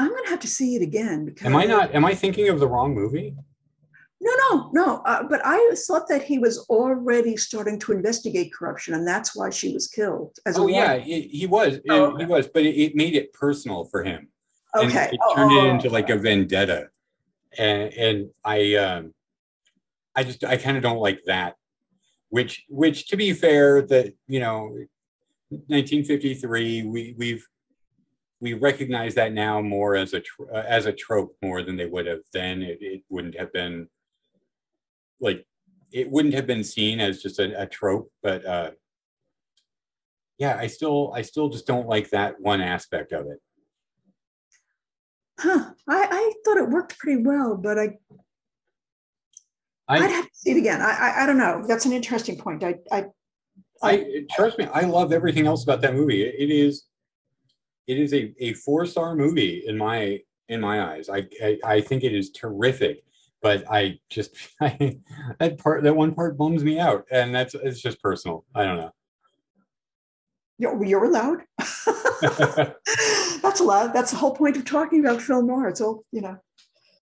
I'm 0.02 0.08
going 0.08 0.24
to 0.24 0.30
have 0.30 0.40
to 0.40 0.48
see 0.48 0.78
it 0.78 0.82
again 0.82 1.26
because. 1.26 1.48
am 1.48 1.56
i 1.56 1.66
not 1.66 1.94
am 1.94 2.06
i 2.06 2.16
thinking 2.16 2.48
of 2.50 2.60
the 2.60 2.68
wrong 2.68 2.94
movie 2.94 3.36
No, 4.22 4.32
no, 4.44 4.70
no. 4.74 4.98
Uh, 5.06 5.24
but 5.24 5.42
I 5.46 5.76
thought 5.88 6.08
that 6.10 6.24
he 6.24 6.40
was 6.40 6.60
already 6.70 7.38
starting 7.38 7.80
to 7.80 7.94
investigate 7.94 8.54
corruption, 8.54 8.94
and 8.94 9.08
that's 9.08 9.34
why 9.34 9.50
she 9.50 9.74
was 9.74 9.88
killed. 9.88 10.36
As 10.46 10.58
a 10.58 10.62
oh 10.62 10.68
yeah 10.68 10.98
he, 10.98 11.22
he 11.22 11.48
was 11.48 11.80
Oh, 11.90 12.12
and 12.12 12.20
he 12.20 12.26
was 12.26 12.48
but 12.54 12.64
it, 12.64 12.76
it 12.76 12.96
made 12.96 13.16
it 13.16 13.32
personal 13.32 13.86
for 13.86 14.04
him 14.04 14.28
and 14.76 14.92
Okay. 14.92 15.10
it 15.12 15.20
Oh, 15.24 15.34
turned 15.36 15.52
oh, 15.52 15.66
it 15.66 15.68
into 15.70 15.90
like 15.90 16.10
a 16.10 16.18
vendetta 16.18 16.90
and 17.58 17.94
and 17.94 18.30
i 18.44 18.76
um 18.76 19.14
i 20.16 20.24
just 20.24 20.44
i 20.44 20.58
kind 20.58 20.78
of 20.78 20.84
don't 20.84 21.00
like 21.00 21.22
that 21.26 21.56
which 22.30 22.66
which 22.70 23.08
to 23.08 23.18
be 23.18 23.34
fair 23.34 23.82
that 23.82 24.14
you 24.28 24.40
know 24.40 24.76
1953 25.50 26.84
we 26.84 27.16
we've 27.18 27.48
we 28.42 28.54
recognize 28.54 29.16
that 29.16 29.34
now 29.34 29.62
more 29.62 29.96
as 29.96 30.14
a 30.14 30.22
uh, 30.54 30.64
as 30.68 30.86
a 30.86 30.94
trope 30.94 31.36
more 31.42 31.64
than 31.64 31.76
they 31.76 31.86
would 31.86 32.06
have 32.06 32.22
then 32.34 32.62
it, 32.62 32.78
it 32.82 33.02
wouldn't 33.10 33.38
have 33.38 33.52
been 33.52 33.88
like 35.20 35.46
it 35.92 36.10
wouldn't 36.10 36.36
have 36.36 36.48
been 36.48 36.64
seen 36.64 37.00
as 37.00 37.22
just 37.22 37.40
a, 37.40 37.62
a 37.62 37.66
trope 37.66 38.12
but 38.22 38.46
uh 38.46 38.72
yeah 40.38 40.56
i 40.58 40.68
still 40.68 41.12
i 41.16 41.22
still 41.22 41.50
just 41.50 41.68
don't 41.68 41.88
like 41.88 42.10
that 42.12 42.40
one 42.40 42.62
aspect 42.62 43.12
of 43.12 43.26
it 43.26 43.40
Huh. 45.40 45.72
I, 45.88 46.08
I 46.12 46.34
thought 46.44 46.58
it 46.58 46.70
worked 46.70 47.00
pretty 47.00 47.22
well, 47.24 47.56
but 47.56 47.80
I 47.80 47.98
i 49.90 49.98
I'd 49.98 50.12
have 50.12 50.26
to 50.26 50.36
see 50.36 50.52
it 50.52 50.58
again. 50.58 50.82
I, 50.82 50.92
I 50.92 51.24
I 51.24 51.26
don't 51.26 51.38
know. 51.38 51.64
That's 51.68 51.86
an 51.86 51.92
interesting 51.92 52.38
point. 52.38 52.64
I 52.64 52.76
I 52.92 53.06
I 53.82 54.26
trust 54.32 54.58
me, 54.58 54.66
I 54.74 54.82
love 54.82 55.12
everything 55.12 55.48
else 55.48 55.64
about 55.64 55.82
that 55.82 55.96
movie. 55.96 56.24
It, 56.24 56.36
it 56.38 56.54
is 56.54 56.86
it 57.88 57.98
is 57.98 58.14
a, 58.14 58.34
a 58.40 58.54
four 58.54 58.86
star 58.86 59.16
movie 59.16 59.64
in 59.66 59.78
my 59.78 60.20
in 60.48 60.62
my 60.62 60.94
eyes. 60.94 61.10
I, 61.10 61.28
I 61.44 61.58
I 61.66 61.82
think 61.82 62.04
it 62.04 62.14
is 62.14 62.32
terrific, 62.32 63.04
but 63.42 63.64
I 63.70 64.00
just 64.10 64.32
I, 64.62 64.98
that 65.40 65.58
part 65.58 65.84
that 65.84 65.96
one 65.96 66.14
part 66.14 66.38
bums 66.38 66.64
me 66.64 66.80
out, 66.80 67.06
and 67.12 67.34
that's 67.34 67.56
it's 67.56 67.82
just 67.82 68.02
personal. 68.02 68.46
I 68.54 68.64
don't 68.64 68.78
know. 68.78 68.92
you're, 70.60 70.86
you're 70.86 71.06
allowed. 71.06 71.40
that's 73.42 73.60
allowed. 73.60 73.94
That's 73.94 74.12
the 74.12 74.18
whole 74.18 74.36
point 74.36 74.58
of 74.58 74.66
talking 74.66 75.00
about 75.00 75.22
film 75.22 75.48
noir. 75.48 75.70
It's 75.70 75.82
all 75.82 76.04
you 76.12 76.22
know, 76.22 76.38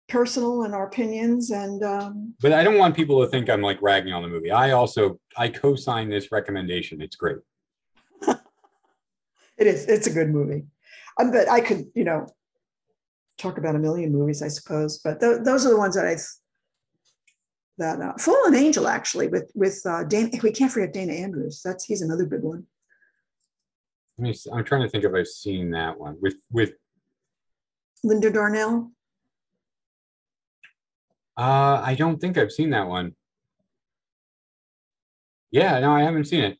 personal 0.07 0.63
and 0.63 0.73
our 0.73 0.87
opinions 0.87 1.51
and 1.51 1.83
um, 1.83 2.33
but 2.41 2.53
I 2.53 2.63
don't 2.63 2.77
want 2.77 2.95
people 2.95 3.21
to 3.21 3.27
think 3.27 3.49
I'm 3.49 3.61
like 3.61 3.81
ragging 3.81 4.13
on 4.13 4.21
the 4.21 4.29
movie. 4.29 4.51
I 4.51 4.71
also 4.71 5.19
I 5.35 5.49
co-sign 5.49 6.09
this 6.09 6.31
recommendation. 6.31 7.01
It's 7.01 7.15
great. 7.15 7.37
it 8.21 8.37
is. 9.67 9.85
It's 9.85 10.07
a 10.07 10.13
good 10.13 10.29
movie. 10.29 10.65
Um, 11.19 11.31
but 11.31 11.49
I 11.49 11.59
could 11.59 11.85
you 11.93 12.05
know 12.05 12.27
talk 13.37 13.57
about 13.57 13.75
a 13.75 13.79
million 13.79 14.11
movies, 14.11 14.41
I 14.41 14.47
suppose. 14.47 14.99
But 14.99 15.19
th- 15.19 15.39
those 15.43 15.65
are 15.65 15.69
the 15.69 15.77
ones 15.77 15.95
that 15.95 16.07
I 16.07 16.15
that 17.77 18.01
uh, 18.01 18.13
Fallen 18.17 18.55
Angel 18.55 18.87
actually 18.87 19.27
with 19.27 19.51
with 19.55 19.81
uh, 19.85 20.03
Dana. 20.03 20.29
We 20.41 20.51
can't 20.51 20.71
forget 20.71 20.93
Dana 20.93 21.13
Andrews. 21.13 21.61
That's 21.63 21.83
he's 21.83 22.01
another 22.01 22.25
good 22.25 22.43
one. 22.43 22.65
I'm 24.19 24.63
trying 24.63 24.81
to 24.81 24.89
think 24.89 25.03
if 25.03 25.13
I've 25.13 25.27
seen 25.27 25.71
that 25.71 25.99
one 25.99 26.17
with 26.21 26.37
with 26.51 26.71
Linda 28.03 28.31
Darnell. 28.31 28.91
Uh 31.37 31.81
I 31.83 31.95
don't 31.95 32.19
think 32.19 32.37
I've 32.37 32.51
seen 32.51 32.71
that 32.71 32.87
one. 32.87 33.15
Yeah, 35.51 35.79
no, 35.79 35.91
I 35.91 36.03
haven't 36.03 36.25
seen 36.25 36.43
it. 36.43 36.57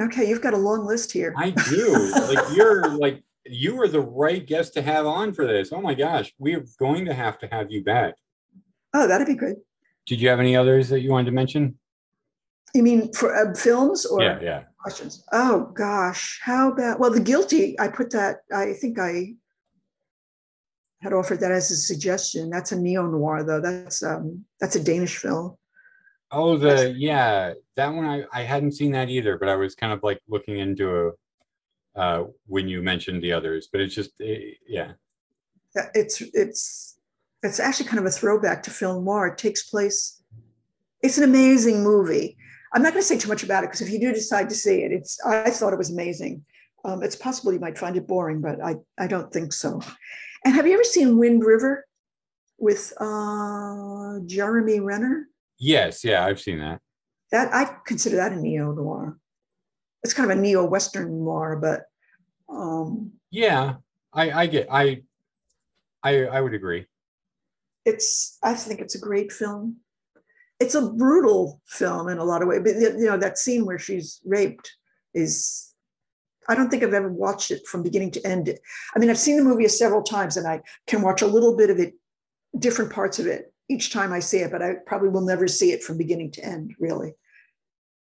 Okay, 0.00 0.28
you've 0.28 0.40
got 0.40 0.54
a 0.54 0.58
long 0.58 0.86
list 0.86 1.12
here. 1.12 1.34
I 1.36 1.50
do. 1.50 2.12
like 2.28 2.44
you're 2.56 2.88
like 2.96 3.22
you 3.46 3.80
are 3.80 3.88
the 3.88 4.00
right 4.00 4.46
guest 4.46 4.74
to 4.74 4.82
have 4.82 5.06
on 5.06 5.32
for 5.32 5.46
this. 5.46 5.72
Oh 5.72 5.80
my 5.80 5.94
gosh, 5.94 6.32
we 6.38 6.54
are 6.54 6.64
going 6.78 7.04
to 7.06 7.14
have 7.14 7.38
to 7.40 7.46
have 7.48 7.70
you 7.70 7.82
back. 7.84 8.14
Oh, 8.94 9.06
that'd 9.06 9.26
be 9.26 9.34
good. 9.34 9.56
Did 10.06 10.20
you 10.20 10.28
have 10.28 10.40
any 10.40 10.56
others 10.56 10.88
that 10.88 11.00
you 11.00 11.10
wanted 11.10 11.26
to 11.26 11.32
mention? 11.32 11.78
You 12.74 12.82
mean 12.82 13.12
for 13.12 13.34
uh, 13.34 13.54
films 13.54 14.06
or 14.06 14.22
yeah, 14.22 14.38
yeah. 14.40 14.62
questions? 14.80 15.24
Oh 15.32 15.70
gosh, 15.74 16.40
how 16.42 16.72
about 16.72 16.98
well, 16.98 17.10
The 17.10 17.20
Guilty? 17.20 17.78
I 17.78 17.88
put 17.88 18.10
that. 18.12 18.38
I 18.52 18.72
think 18.72 18.98
I 18.98 19.34
had 21.02 21.12
offered 21.12 21.40
that 21.40 21.50
as 21.50 21.70
a 21.70 21.76
suggestion. 21.76 22.48
That's 22.48 22.72
a 22.72 22.80
neo 22.80 23.06
noir, 23.06 23.42
though. 23.44 23.60
That's 23.60 24.02
um, 24.02 24.44
that's 24.60 24.76
a 24.76 24.82
Danish 24.82 25.16
film. 25.16 25.56
Oh, 26.30 26.56
the 26.56 26.94
yeah, 26.96 27.54
that 27.76 27.92
one 27.92 28.06
I, 28.06 28.24
I 28.32 28.42
hadn't 28.42 28.72
seen 28.72 28.92
that 28.92 29.10
either, 29.10 29.36
but 29.36 29.48
I 29.48 29.56
was 29.56 29.74
kind 29.74 29.92
of 29.92 30.02
like 30.02 30.20
looking 30.28 30.58
into 30.58 31.08
a 31.08 31.10
uh 31.94 32.24
when 32.46 32.68
you 32.68 32.82
mentioned 32.82 33.22
the 33.22 33.32
others, 33.32 33.68
but 33.70 33.80
it's 33.80 33.94
just 33.94 34.12
eh, 34.22 34.52
yeah. 34.66 34.92
Yeah, 35.74 35.88
It's 35.94 36.20
it's 36.20 36.98
it's 37.42 37.60
actually 37.60 37.86
kind 37.86 37.98
of 37.98 38.06
a 38.06 38.10
throwback 38.10 38.62
to 38.62 38.70
film 38.70 39.04
noir. 39.04 39.26
It 39.26 39.38
takes 39.38 39.64
place. 39.64 40.22
It's 41.02 41.18
an 41.18 41.24
amazing 41.24 41.82
movie. 41.82 42.36
I'm 42.72 42.82
not 42.82 42.92
going 42.92 43.02
to 43.02 43.06
say 43.06 43.18
too 43.18 43.28
much 43.28 43.42
about 43.42 43.64
it 43.64 43.66
because 43.66 43.82
if 43.82 43.90
you 43.90 44.00
do 44.00 44.12
decide 44.12 44.48
to 44.48 44.54
see 44.54 44.82
it, 44.82 44.92
it's 44.92 45.18
I 45.26 45.50
thought 45.50 45.72
it 45.72 45.78
was 45.78 45.90
amazing. 45.90 46.44
Um, 46.84 47.02
it's 47.02 47.16
possible 47.16 47.52
you 47.52 47.60
might 47.60 47.76
find 47.76 47.96
it 47.96 48.06
boring, 48.06 48.40
but 48.40 48.62
I 48.64 48.76
I 48.98 49.06
don't 49.08 49.32
think 49.32 49.52
so. 49.52 49.80
And 50.44 50.54
have 50.54 50.66
you 50.66 50.74
ever 50.74 50.84
seen 50.84 51.18
Wind 51.18 51.44
River 51.44 51.86
with 52.58 52.92
uh, 52.98 54.18
Jeremy 54.26 54.80
Renner? 54.80 55.28
Yes, 55.58 56.04
yeah, 56.04 56.24
I've 56.24 56.40
seen 56.40 56.58
that. 56.58 56.80
That 57.30 57.54
I 57.54 57.76
consider 57.86 58.16
that 58.16 58.32
a 58.32 58.36
neo 58.36 58.72
noir. 58.72 59.16
It's 60.02 60.14
kind 60.14 60.30
of 60.30 60.36
a 60.36 60.40
neo 60.40 60.64
western 60.64 61.24
noir, 61.24 61.56
but 61.56 61.84
um, 62.52 63.12
Yeah, 63.30 63.76
I 64.12 64.30
I 64.32 64.46
get 64.46 64.66
I 64.70 65.02
I 66.02 66.24
I 66.26 66.40
would 66.40 66.54
agree. 66.54 66.86
it's 67.84 68.38
I 68.42 68.54
think 68.54 68.80
it's 68.80 68.94
a 68.96 69.00
great 69.00 69.32
film. 69.32 69.76
It's 70.60 70.74
a 70.74 70.90
brutal 70.92 71.60
film 71.66 72.08
in 72.08 72.18
a 72.18 72.24
lot 72.24 72.42
of 72.42 72.48
ways, 72.48 72.60
but 72.64 72.74
you 72.76 73.06
know 73.06 73.16
that 73.16 73.38
scene 73.38 73.64
where 73.64 73.78
she's 73.78 74.20
raped 74.24 74.70
is 75.14 75.71
I 76.52 76.54
don't 76.54 76.68
think 76.68 76.82
I've 76.82 76.92
ever 76.92 77.10
watched 77.10 77.50
it 77.50 77.66
from 77.66 77.82
beginning 77.82 78.10
to 78.10 78.26
end. 78.26 78.54
I 78.94 78.98
mean, 78.98 79.08
I've 79.08 79.18
seen 79.18 79.38
the 79.38 79.42
movie 79.44 79.66
several 79.68 80.02
times 80.02 80.36
and 80.36 80.46
I 80.46 80.60
can 80.86 81.00
watch 81.00 81.22
a 81.22 81.26
little 81.26 81.56
bit 81.56 81.70
of 81.70 81.78
it, 81.78 81.94
different 82.58 82.92
parts 82.92 83.18
of 83.18 83.26
it 83.26 83.54
each 83.70 83.90
time 83.90 84.12
I 84.12 84.18
see 84.20 84.38
it, 84.38 84.52
but 84.52 84.60
I 84.60 84.74
probably 84.86 85.08
will 85.08 85.22
never 85.22 85.48
see 85.48 85.72
it 85.72 85.82
from 85.82 85.96
beginning 85.96 86.30
to 86.32 86.44
end, 86.44 86.74
really. 86.78 87.14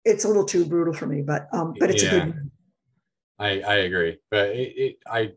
It's 0.03 0.25
a 0.25 0.27
little 0.27 0.45
too 0.45 0.65
brutal 0.65 0.93
for 0.95 1.05
me, 1.05 1.21
but 1.21 1.47
um, 1.53 1.75
but 1.79 1.91
it's 1.91 2.01
Yeah. 2.01 2.09
a 2.09 2.19
good 2.19 2.25
movie. 2.35 2.49
I 3.37 3.61
I 3.61 3.75
agree, 3.75 4.17
but 4.31 4.49
it, 4.49 4.73
it 4.77 4.97
I 5.07 5.33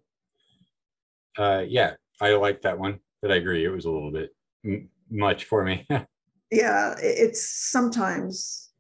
uh 1.37 1.65
yeah, 1.69 1.95
I 2.21 2.35
like 2.35 2.63
that 2.63 2.79
one, 2.79 3.01
but 3.21 3.31
I 3.31 3.37
agree 3.37 3.65
it 3.65 3.69
was 3.69 3.85
a 3.85 3.91
little 3.91 4.11
bit 4.11 4.35
m- 4.65 4.89
much 5.11 5.45
for 5.45 5.65
me. 5.65 5.87
yeah, 6.51 6.95
it's 6.99 7.47
sometimes 7.71 8.71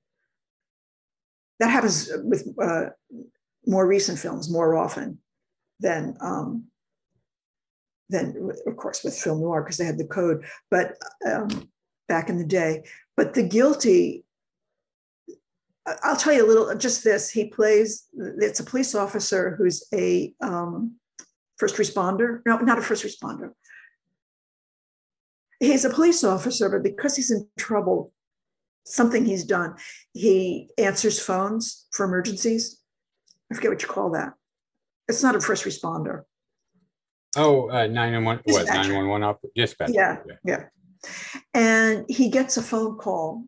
that 1.59 1.71
happens 1.71 2.11
with 2.25 2.47
uh, 2.61 2.87
more 3.67 3.87
recent 3.87 4.19
films 4.19 4.51
more 4.51 4.77
often 4.77 5.19
than 5.81 6.17
um, 6.21 6.65
than 8.09 8.51
of 8.67 8.77
course 8.77 9.03
with 9.03 9.17
film 9.17 9.41
noir 9.41 9.63
because 9.63 9.77
they 9.77 9.85
had 9.85 9.99
the 9.99 10.05
code, 10.05 10.45
but 10.71 10.97
um, 11.27 11.69
back 12.09 12.29
in 12.29 12.39
the 12.39 12.45
day. 12.45 12.85
But 13.17 13.35
the 13.35 13.43
guilty, 13.43 14.25
I'll 16.03 16.17
tell 16.17 16.33
you 16.33 16.45
a 16.45 16.49
little. 16.49 16.75
Just 16.77 17.05
this, 17.05 17.31
he 17.31 17.47
plays. 17.47 18.07
It's 18.15 18.61
a 18.61 18.65
police 18.65 18.95
officer 18.95 19.57
who's 19.57 19.87
a 19.93 20.35
um, 20.41 20.97
first 21.57 21.77
responder. 21.77 22.41
No, 22.47 22.59
not 22.59 22.79
a 22.79 22.83
first 22.83 23.05
responder. 23.05 23.51
He's 25.61 25.85
a 25.85 25.91
police 25.91 26.25
officer, 26.25 26.69
but 26.69 26.83
because 26.83 27.15
he's 27.15 27.31
in 27.31 27.47
trouble, 27.57 28.13
something 28.85 29.25
he's 29.25 29.45
done, 29.45 29.77
he 30.13 30.69
answers 30.77 31.21
phones 31.21 31.87
for 31.93 32.05
emergencies. 32.05 32.82
I 33.53 33.55
forget 33.55 33.71
what 33.71 33.83
you 33.83 33.89
call 33.89 34.11
that. 34.13 34.33
It's 35.09 35.23
not 35.23 35.37
a 35.37 35.41
first 35.41 35.65
responder. 35.65 36.23
oh, 37.37 37.69
uh 37.69 37.87
911 37.87 38.25
what 38.25 38.45
Dispatcher. 38.47 38.89
911 38.89 39.23
op 39.29 39.41
dispatch. 39.55 39.91
Yeah, 39.93 40.17
yeah. 40.43 40.65
And 41.53 42.07
he 42.09 42.31
gets 42.31 42.57
a 42.57 42.63
phone 42.63 42.97
call 42.97 43.45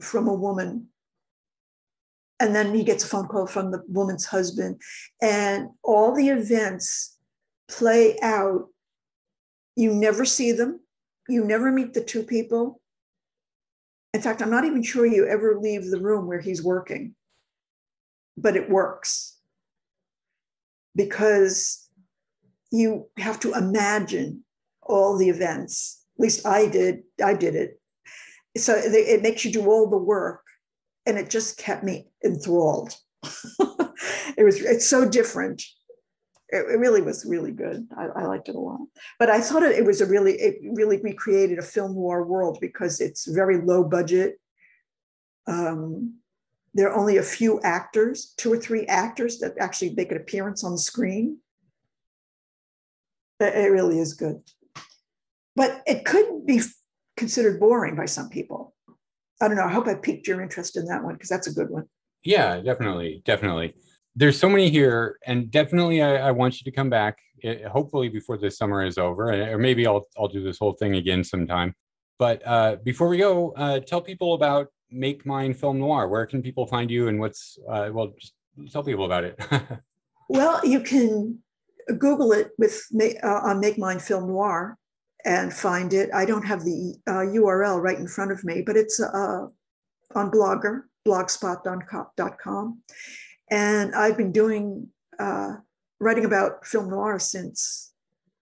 from 0.00 0.26
a 0.26 0.34
woman. 0.34 0.88
And 2.40 2.54
then 2.56 2.74
he 2.74 2.82
gets 2.82 3.04
a 3.04 3.06
phone 3.06 3.28
call 3.28 3.46
from 3.46 3.70
the 3.70 3.82
woman's 3.86 4.26
husband. 4.26 4.80
And 5.22 5.68
all 5.84 6.12
the 6.12 6.28
events 6.28 7.16
play 7.68 8.18
out. 8.20 8.66
You 9.76 9.94
never 9.94 10.24
see 10.24 10.50
them, 10.52 10.80
you 11.28 11.44
never 11.44 11.70
meet 11.70 11.94
the 11.94 12.02
two 12.02 12.24
people. 12.24 12.80
In 14.12 14.22
fact, 14.22 14.42
I'm 14.42 14.50
not 14.50 14.64
even 14.64 14.82
sure 14.82 15.06
you 15.06 15.26
ever 15.26 15.60
leave 15.60 15.88
the 15.88 16.00
room 16.00 16.26
where 16.26 16.40
he's 16.40 16.62
working, 16.64 17.14
but 18.36 18.56
it 18.56 18.68
works 18.68 19.35
because 20.96 21.88
you 22.72 23.08
have 23.18 23.38
to 23.40 23.52
imagine 23.52 24.42
all 24.82 25.16
the 25.16 25.28
events. 25.28 26.02
At 26.18 26.22
least 26.22 26.46
I 26.46 26.66
did. 26.66 27.02
I 27.22 27.34
did 27.34 27.54
it. 27.54 27.80
So 28.56 28.74
it 28.74 29.22
makes 29.22 29.44
you 29.44 29.52
do 29.52 29.66
all 29.66 29.88
the 29.88 29.98
work, 29.98 30.42
and 31.04 31.18
it 31.18 31.28
just 31.28 31.58
kept 31.58 31.84
me 31.84 32.08
enthralled. 32.24 32.96
it 33.22 34.44
was. 34.44 34.60
It's 34.60 34.88
so 34.88 35.08
different. 35.08 35.62
It, 36.48 36.58
it 36.58 36.78
really 36.78 37.02
was 37.02 37.26
really 37.26 37.52
good. 37.52 37.86
I, 37.96 38.06
I 38.06 38.24
liked 38.24 38.48
it 38.48 38.54
a 38.54 38.58
lot. 38.58 38.80
But 39.18 39.30
I 39.30 39.40
thought 39.40 39.62
it, 39.62 39.78
it 39.78 39.84
was 39.84 40.00
a 40.00 40.06
really. 40.06 40.32
It 40.32 40.56
really 40.62 40.98
recreated 41.02 41.58
a 41.58 41.62
film 41.62 41.94
noir 41.94 42.24
world 42.24 42.58
because 42.60 43.00
it's 43.00 43.26
very 43.26 43.60
low 43.60 43.84
budget. 43.84 44.36
Um, 45.46 46.16
there 46.76 46.90
are 46.90 46.98
only 46.98 47.16
a 47.16 47.22
few 47.22 47.58
actors, 47.62 48.34
two 48.36 48.52
or 48.52 48.58
three 48.58 48.84
actors 48.84 49.38
that 49.38 49.54
actually 49.58 49.94
make 49.94 50.12
an 50.12 50.18
appearance 50.18 50.62
on 50.62 50.72
the 50.72 50.78
screen. 50.78 51.38
It 53.40 53.72
really 53.72 53.98
is 53.98 54.12
good. 54.12 54.42
But 55.54 55.82
it 55.86 56.04
could 56.04 56.44
be 56.44 56.60
considered 57.16 57.58
boring 57.58 57.96
by 57.96 58.04
some 58.04 58.28
people. 58.28 58.74
I 59.40 59.48
don't 59.48 59.56
know. 59.56 59.64
I 59.64 59.72
hope 59.72 59.86
I 59.88 59.94
piqued 59.94 60.28
your 60.28 60.42
interest 60.42 60.76
in 60.76 60.84
that 60.86 61.02
one 61.02 61.14
because 61.14 61.30
that's 61.30 61.46
a 61.46 61.52
good 61.52 61.70
one. 61.70 61.84
Yeah, 62.24 62.60
definitely, 62.60 63.22
definitely. 63.24 63.74
There's 64.14 64.38
so 64.38 64.48
many 64.48 64.68
here, 64.68 65.18
and 65.26 65.50
definitely, 65.50 66.02
I, 66.02 66.28
I 66.28 66.30
want 66.32 66.60
you 66.60 66.64
to 66.70 66.74
come 66.74 66.90
back. 66.90 67.18
eh, 67.42 67.66
hopefully, 67.68 68.10
before 68.10 68.36
the 68.36 68.50
summer 68.50 68.84
is 68.84 68.98
over, 68.98 69.30
eh, 69.30 69.48
or 69.48 69.58
maybe 69.58 69.86
I'll 69.86 70.06
I'll 70.18 70.28
do 70.28 70.42
this 70.42 70.58
whole 70.58 70.72
thing 70.72 70.96
again 70.96 71.24
sometime. 71.24 71.74
But 72.18 72.46
uh, 72.46 72.76
before 72.82 73.08
we 73.08 73.18
go, 73.18 73.52
uh, 73.52 73.80
tell 73.80 74.00
people 74.00 74.34
about 74.34 74.68
Make 74.90 75.26
Mine 75.26 75.54
Film 75.54 75.78
Noir. 75.78 76.08
Where 76.08 76.26
can 76.26 76.42
people 76.42 76.66
find 76.66 76.90
you, 76.90 77.08
and 77.08 77.18
what's 77.20 77.58
uh, 77.68 77.90
well, 77.92 78.12
just 78.18 78.34
tell 78.72 78.82
people 78.82 79.04
about 79.04 79.24
it. 79.24 79.38
Well, 80.28 80.60
you 80.66 80.80
can 80.80 81.38
Google 81.98 82.32
it 82.32 82.50
with 82.58 82.82
uh, 83.22 83.26
on 83.44 83.60
Make 83.60 83.78
Mine 83.78 84.00
Film 84.00 84.26
Noir 84.28 84.76
and 85.24 85.52
find 85.52 85.92
it. 85.92 86.10
I 86.12 86.24
don't 86.24 86.46
have 86.46 86.64
the 86.64 86.96
uh, 87.06 87.24
URL 87.26 87.80
right 87.80 87.98
in 87.98 88.08
front 88.08 88.32
of 88.32 88.44
me, 88.44 88.62
but 88.62 88.76
it's 88.76 89.00
uh, 89.00 89.46
on 90.14 90.30
Blogger, 90.30 90.82
blogspot.com. 91.06 92.82
And 93.50 93.94
I've 93.94 94.16
been 94.16 94.32
doing 94.32 94.88
uh, 95.18 95.54
writing 96.00 96.24
about 96.24 96.66
film 96.66 96.90
noir 96.90 97.18
since 97.20 97.92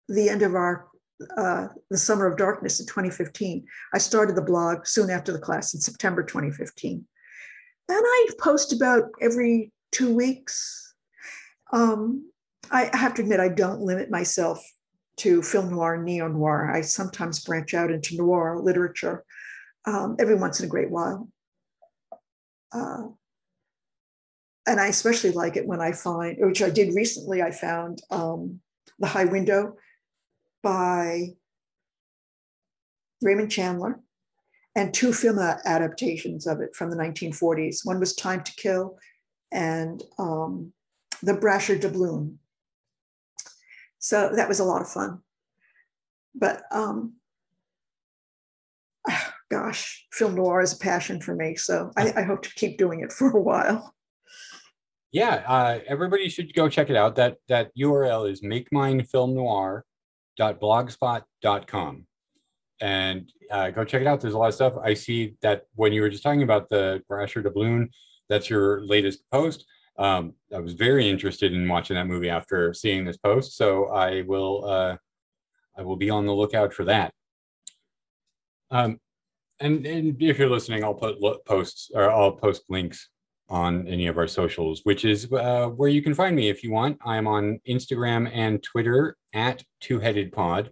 the 0.07 0.29
end 0.29 0.43
of 0.43 0.53
our 0.53 0.87
uh, 1.37 1.67
the 1.89 1.97
summer 1.97 2.25
of 2.25 2.37
darkness 2.37 2.79
in 2.79 2.85
2015. 2.85 3.65
I 3.93 3.97
started 3.97 4.35
the 4.35 4.41
blog 4.41 4.85
soon 4.85 5.09
after 5.09 5.31
the 5.31 5.39
class 5.39 5.73
in 5.73 5.79
September 5.79 6.23
2015, 6.23 7.05
and 7.89 8.03
I 8.03 8.27
post 8.39 8.73
about 8.73 9.09
every 9.21 9.71
two 9.91 10.13
weeks. 10.13 10.93
Um, 11.73 12.29
I 12.71 12.89
have 12.93 13.13
to 13.15 13.21
admit, 13.21 13.39
I 13.39 13.49
don't 13.49 13.81
limit 13.81 14.09
myself 14.09 14.63
to 15.17 15.41
film 15.41 15.71
noir 15.71 16.01
neo 16.01 16.27
noir. 16.27 16.71
I 16.71 16.81
sometimes 16.81 17.43
branch 17.43 17.73
out 17.73 17.91
into 17.91 18.17
noir 18.17 18.59
literature 18.61 19.23
um, 19.85 20.15
every 20.19 20.35
once 20.35 20.59
in 20.59 20.65
a 20.65 20.69
great 20.69 20.89
while. 20.89 21.29
Uh, 22.71 23.09
and 24.67 24.79
I 24.79 24.87
especially 24.87 25.31
like 25.31 25.57
it 25.57 25.67
when 25.67 25.81
I 25.81 25.91
find, 25.91 26.37
which 26.39 26.61
I 26.61 26.69
did 26.69 26.95
recently, 26.95 27.41
I 27.41 27.51
found 27.51 28.01
um, 28.09 28.61
The 28.99 29.07
High 29.07 29.25
Window 29.25 29.75
by 30.63 31.29
Raymond 33.21 33.51
Chandler 33.51 33.99
and 34.75 34.93
two 34.93 35.13
film 35.13 35.39
adaptations 35.39 36.47
of 36.47 36.61
it 36.61 36.75
from 36.75 36.89
the 36.89 36.95
1940s. 36.95 37.85
One 37.85 37.99
was 37.99 38.15
Time 38.15 38.43
to 38.43 38.53
Kill 38.55 38.97
and 39.51 40.03
um, 40.17 40.73
The 41.21 41.33
Brasher 41.33 41.79
Doubloon. 41.79 42.37
So 43.99 44.31
that 44.35 44.47
was 44.47 44.59
a 44.59 44.63
lot 44.63 44.81
of 44.81 44.89
fun. 44.89 45.19
But 46.33 46.63
um, 46.71 47.15
gosh, 49.51 50.07
film 50.11 50.35
noir 50.35 50.61
is 50.61 50.73
a 50.73 50.77
passion 50.77 51.21
for 51.21 51.35
me. 51.35 51.55
So 51.55 51.91
I, 51.97 52.13
I 52.17 52.21
hope 52.23 52.41
to 52.43 52.53
keep 52.55 52.77
doing 52.77 53.01
it 53.01 53.11
for 53.11 53.29
a 53.29 53.41
while. 53.41 53.93
yeah, 55.11 55.43
uh, 55.45 55.79
everybody 55.87 56.29
should 56.29 56.53
go 56.55 56.69
check 56.69 56.89
it 56.89 56.95
out. 56.95 57.15
That 57.17 57.37
that 57.49 57.71
URL 57.77 58.31
is 58.31 58.41
makeminefilmnoir.blogspot.com. 60.41 62.07
And 62.81 63.31
uh, 63.51 63.69
go 63.69 63.85
check 63.85 64.01
it 64.01 64.07
out. 64.07 64.21
There's 64.21 64.33
a 64.33 64.37
lot 64.37 64.47
of 64.47 64.55
stuff. 64.55 64.73
I 64.83 64.95
see 64.95 65.35
that 65.41 65.63
when 65.75 65.93
you 65.93 66.01
were 66.01 66.09
just 66.09 66.23
talking 66.23 66.43
about 66.43 66.69
the 66.69 67.03
Brasher 67.09 67.43
Doubloon, 67.43 67.89
that's 68.27 68.49
your 68.49 68.85
latest 68.85 69.23
post. 69.31 69.65
Um, 69.99 70.33
I 70.55 70.59
was 70.59 70.73
very 70.73 71.07
interested 71.07 71.53
in 71.53 71.67
watching 71.67 71.95
that 71.95 72.07
movie 72.07 72.29
after 72.29 72.73
seeing 72.73 73.05
this 73.05 73.17
post, 73.17 73.55
so 73.55 73.89
I 73.89 74.21
will 74.21 74.65
uh, 74.65 74.97
I 75.77 75.83
will 75.83 75.97
be 75.97 76.09
on 76.09 76.25
the 76.25 76.33
lookout 76.33 76.73
for 76.73 76.85
that. 76.85 77.13
Um, 78.71 78.99
and, 79.59 79.85
and 79.85 80.19
if 80.21 80.39
you're 80.39 80.49
listening, 80.49 80.83
I'll 80.83 80.95
put 80.95 81.21
lo- 81.21 81.37
posts 81.45 81.91
or 81.93 82.09
I'll 82.09 82.31
post 82.31 82.63
links 82.67 83.09
on 83.51 83.85
any 83.85 84.07
of 84.07 84.17
our 84.17 84.27
socials, 84.27 84.79
which 84.85 85.03
is 85.03 85.31
uh, 85.33 85.67
where 85.67 85.89
you 85.89 86.01
can 86.01 86.15
find 86.15 86.35
me 86.37 86.49
if 86.49 86.63
you 86.63 86.71
want. 86.71 86.97
I'm 87.05 87.27
on 87.27 87.59
Instagram 87.67 88.31
and 88.33 88.63
Twitter 88.63 89.17
at 89.33 89.61
Two 89.81 89.99
Headed 89.99 90.31
Pod. 90.31 90.71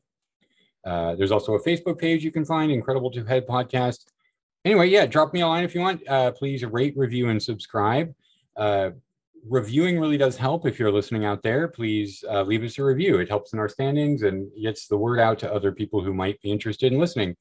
Uh, 0.86 1.14
there's 1.16 1.32
also 1.32 1.56
a 1.56 1.64
Facebook 1.64 2.00
page 2.00 2.24
you 2.24 2.32
can 2.32 2.46
find, 2.46 2.72
Incredible 2.72 3.12
Two 3.12 3.26
Head 3.26 3.46
Podcast. 3.46 4.06
Anyway, 4.64 4.88
yeah, 4.88 5.06
drop 5.06 5.34
me 5.34 5.42
a 5.42 5.48
line 5.48 5.66
if 5.66 5.76
you 5.76 5.82
want. 5.82 6.08
Uh, 6.08 6.32
please 6.32 6.64
rate, 6.64 6.96
review, 6.96 7.28
and 7.28 7.44
subscribe. 7.44 8.14
Uh, 8.56 8.92
reviewing 9.46 10.00
really 10.00 10.18
does 10.18 10.38
help 10.38 10.66
if 10.66 10.80
you're 10.80 10.92
listening 10.92 11.26
out 11.26 11.44
there. 11.44 11.68
Please 11.68 12.24
uh, 12.30 12.44
leave 12.44 12.64
us 12.64 12.78
a 12.78 12.84
review. 12.84 13.20
It 13.20 13.28
helps 13.28 13.52
in 13.52 13.60
our 13.60 13.70
standings 13.70 14.24
and 14.24 14.50
gets 14.62 14.88
the 14.88 14.98
word 14.98 15.20
out 15.20 15.38
to 15.40 15.54
other 15.54 15.74
people 15.74 16.02
who 16.02 16.14
might 16.14 16.42
be 16.42 16.50
interested 16.50 16.94
in 16.94 17.00
listening. 17.00 17.36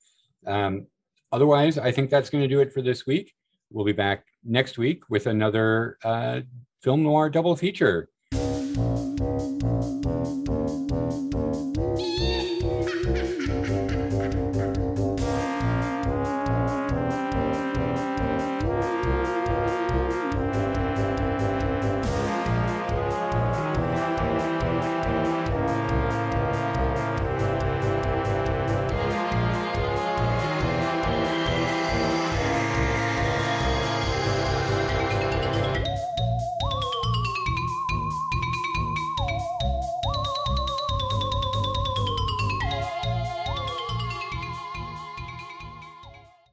Um, 0.48 0.88
otherwise, 1.30 1.78
I 1.78 1.92
think 1.92 2.10
that's 2.10 2.28
going 2.28 2.42
to 2.42 2.48
do 2.48 2.60
it 2.60 2.72
for 2.72 2.82
this 2.82 3.06
week. 3.06 3.34
We'll 3.70 3.84
be 3.84 3.92
back 3.92 4.24
next 4.44 4.78
week 4.78 5.08
with 5.10 5.26
another 5.26 5.98
uh, 6.04 6.40
film 6.82 7.02
noir 7.02 7.28
double 7.30 7.56
feature. 7.56 8.08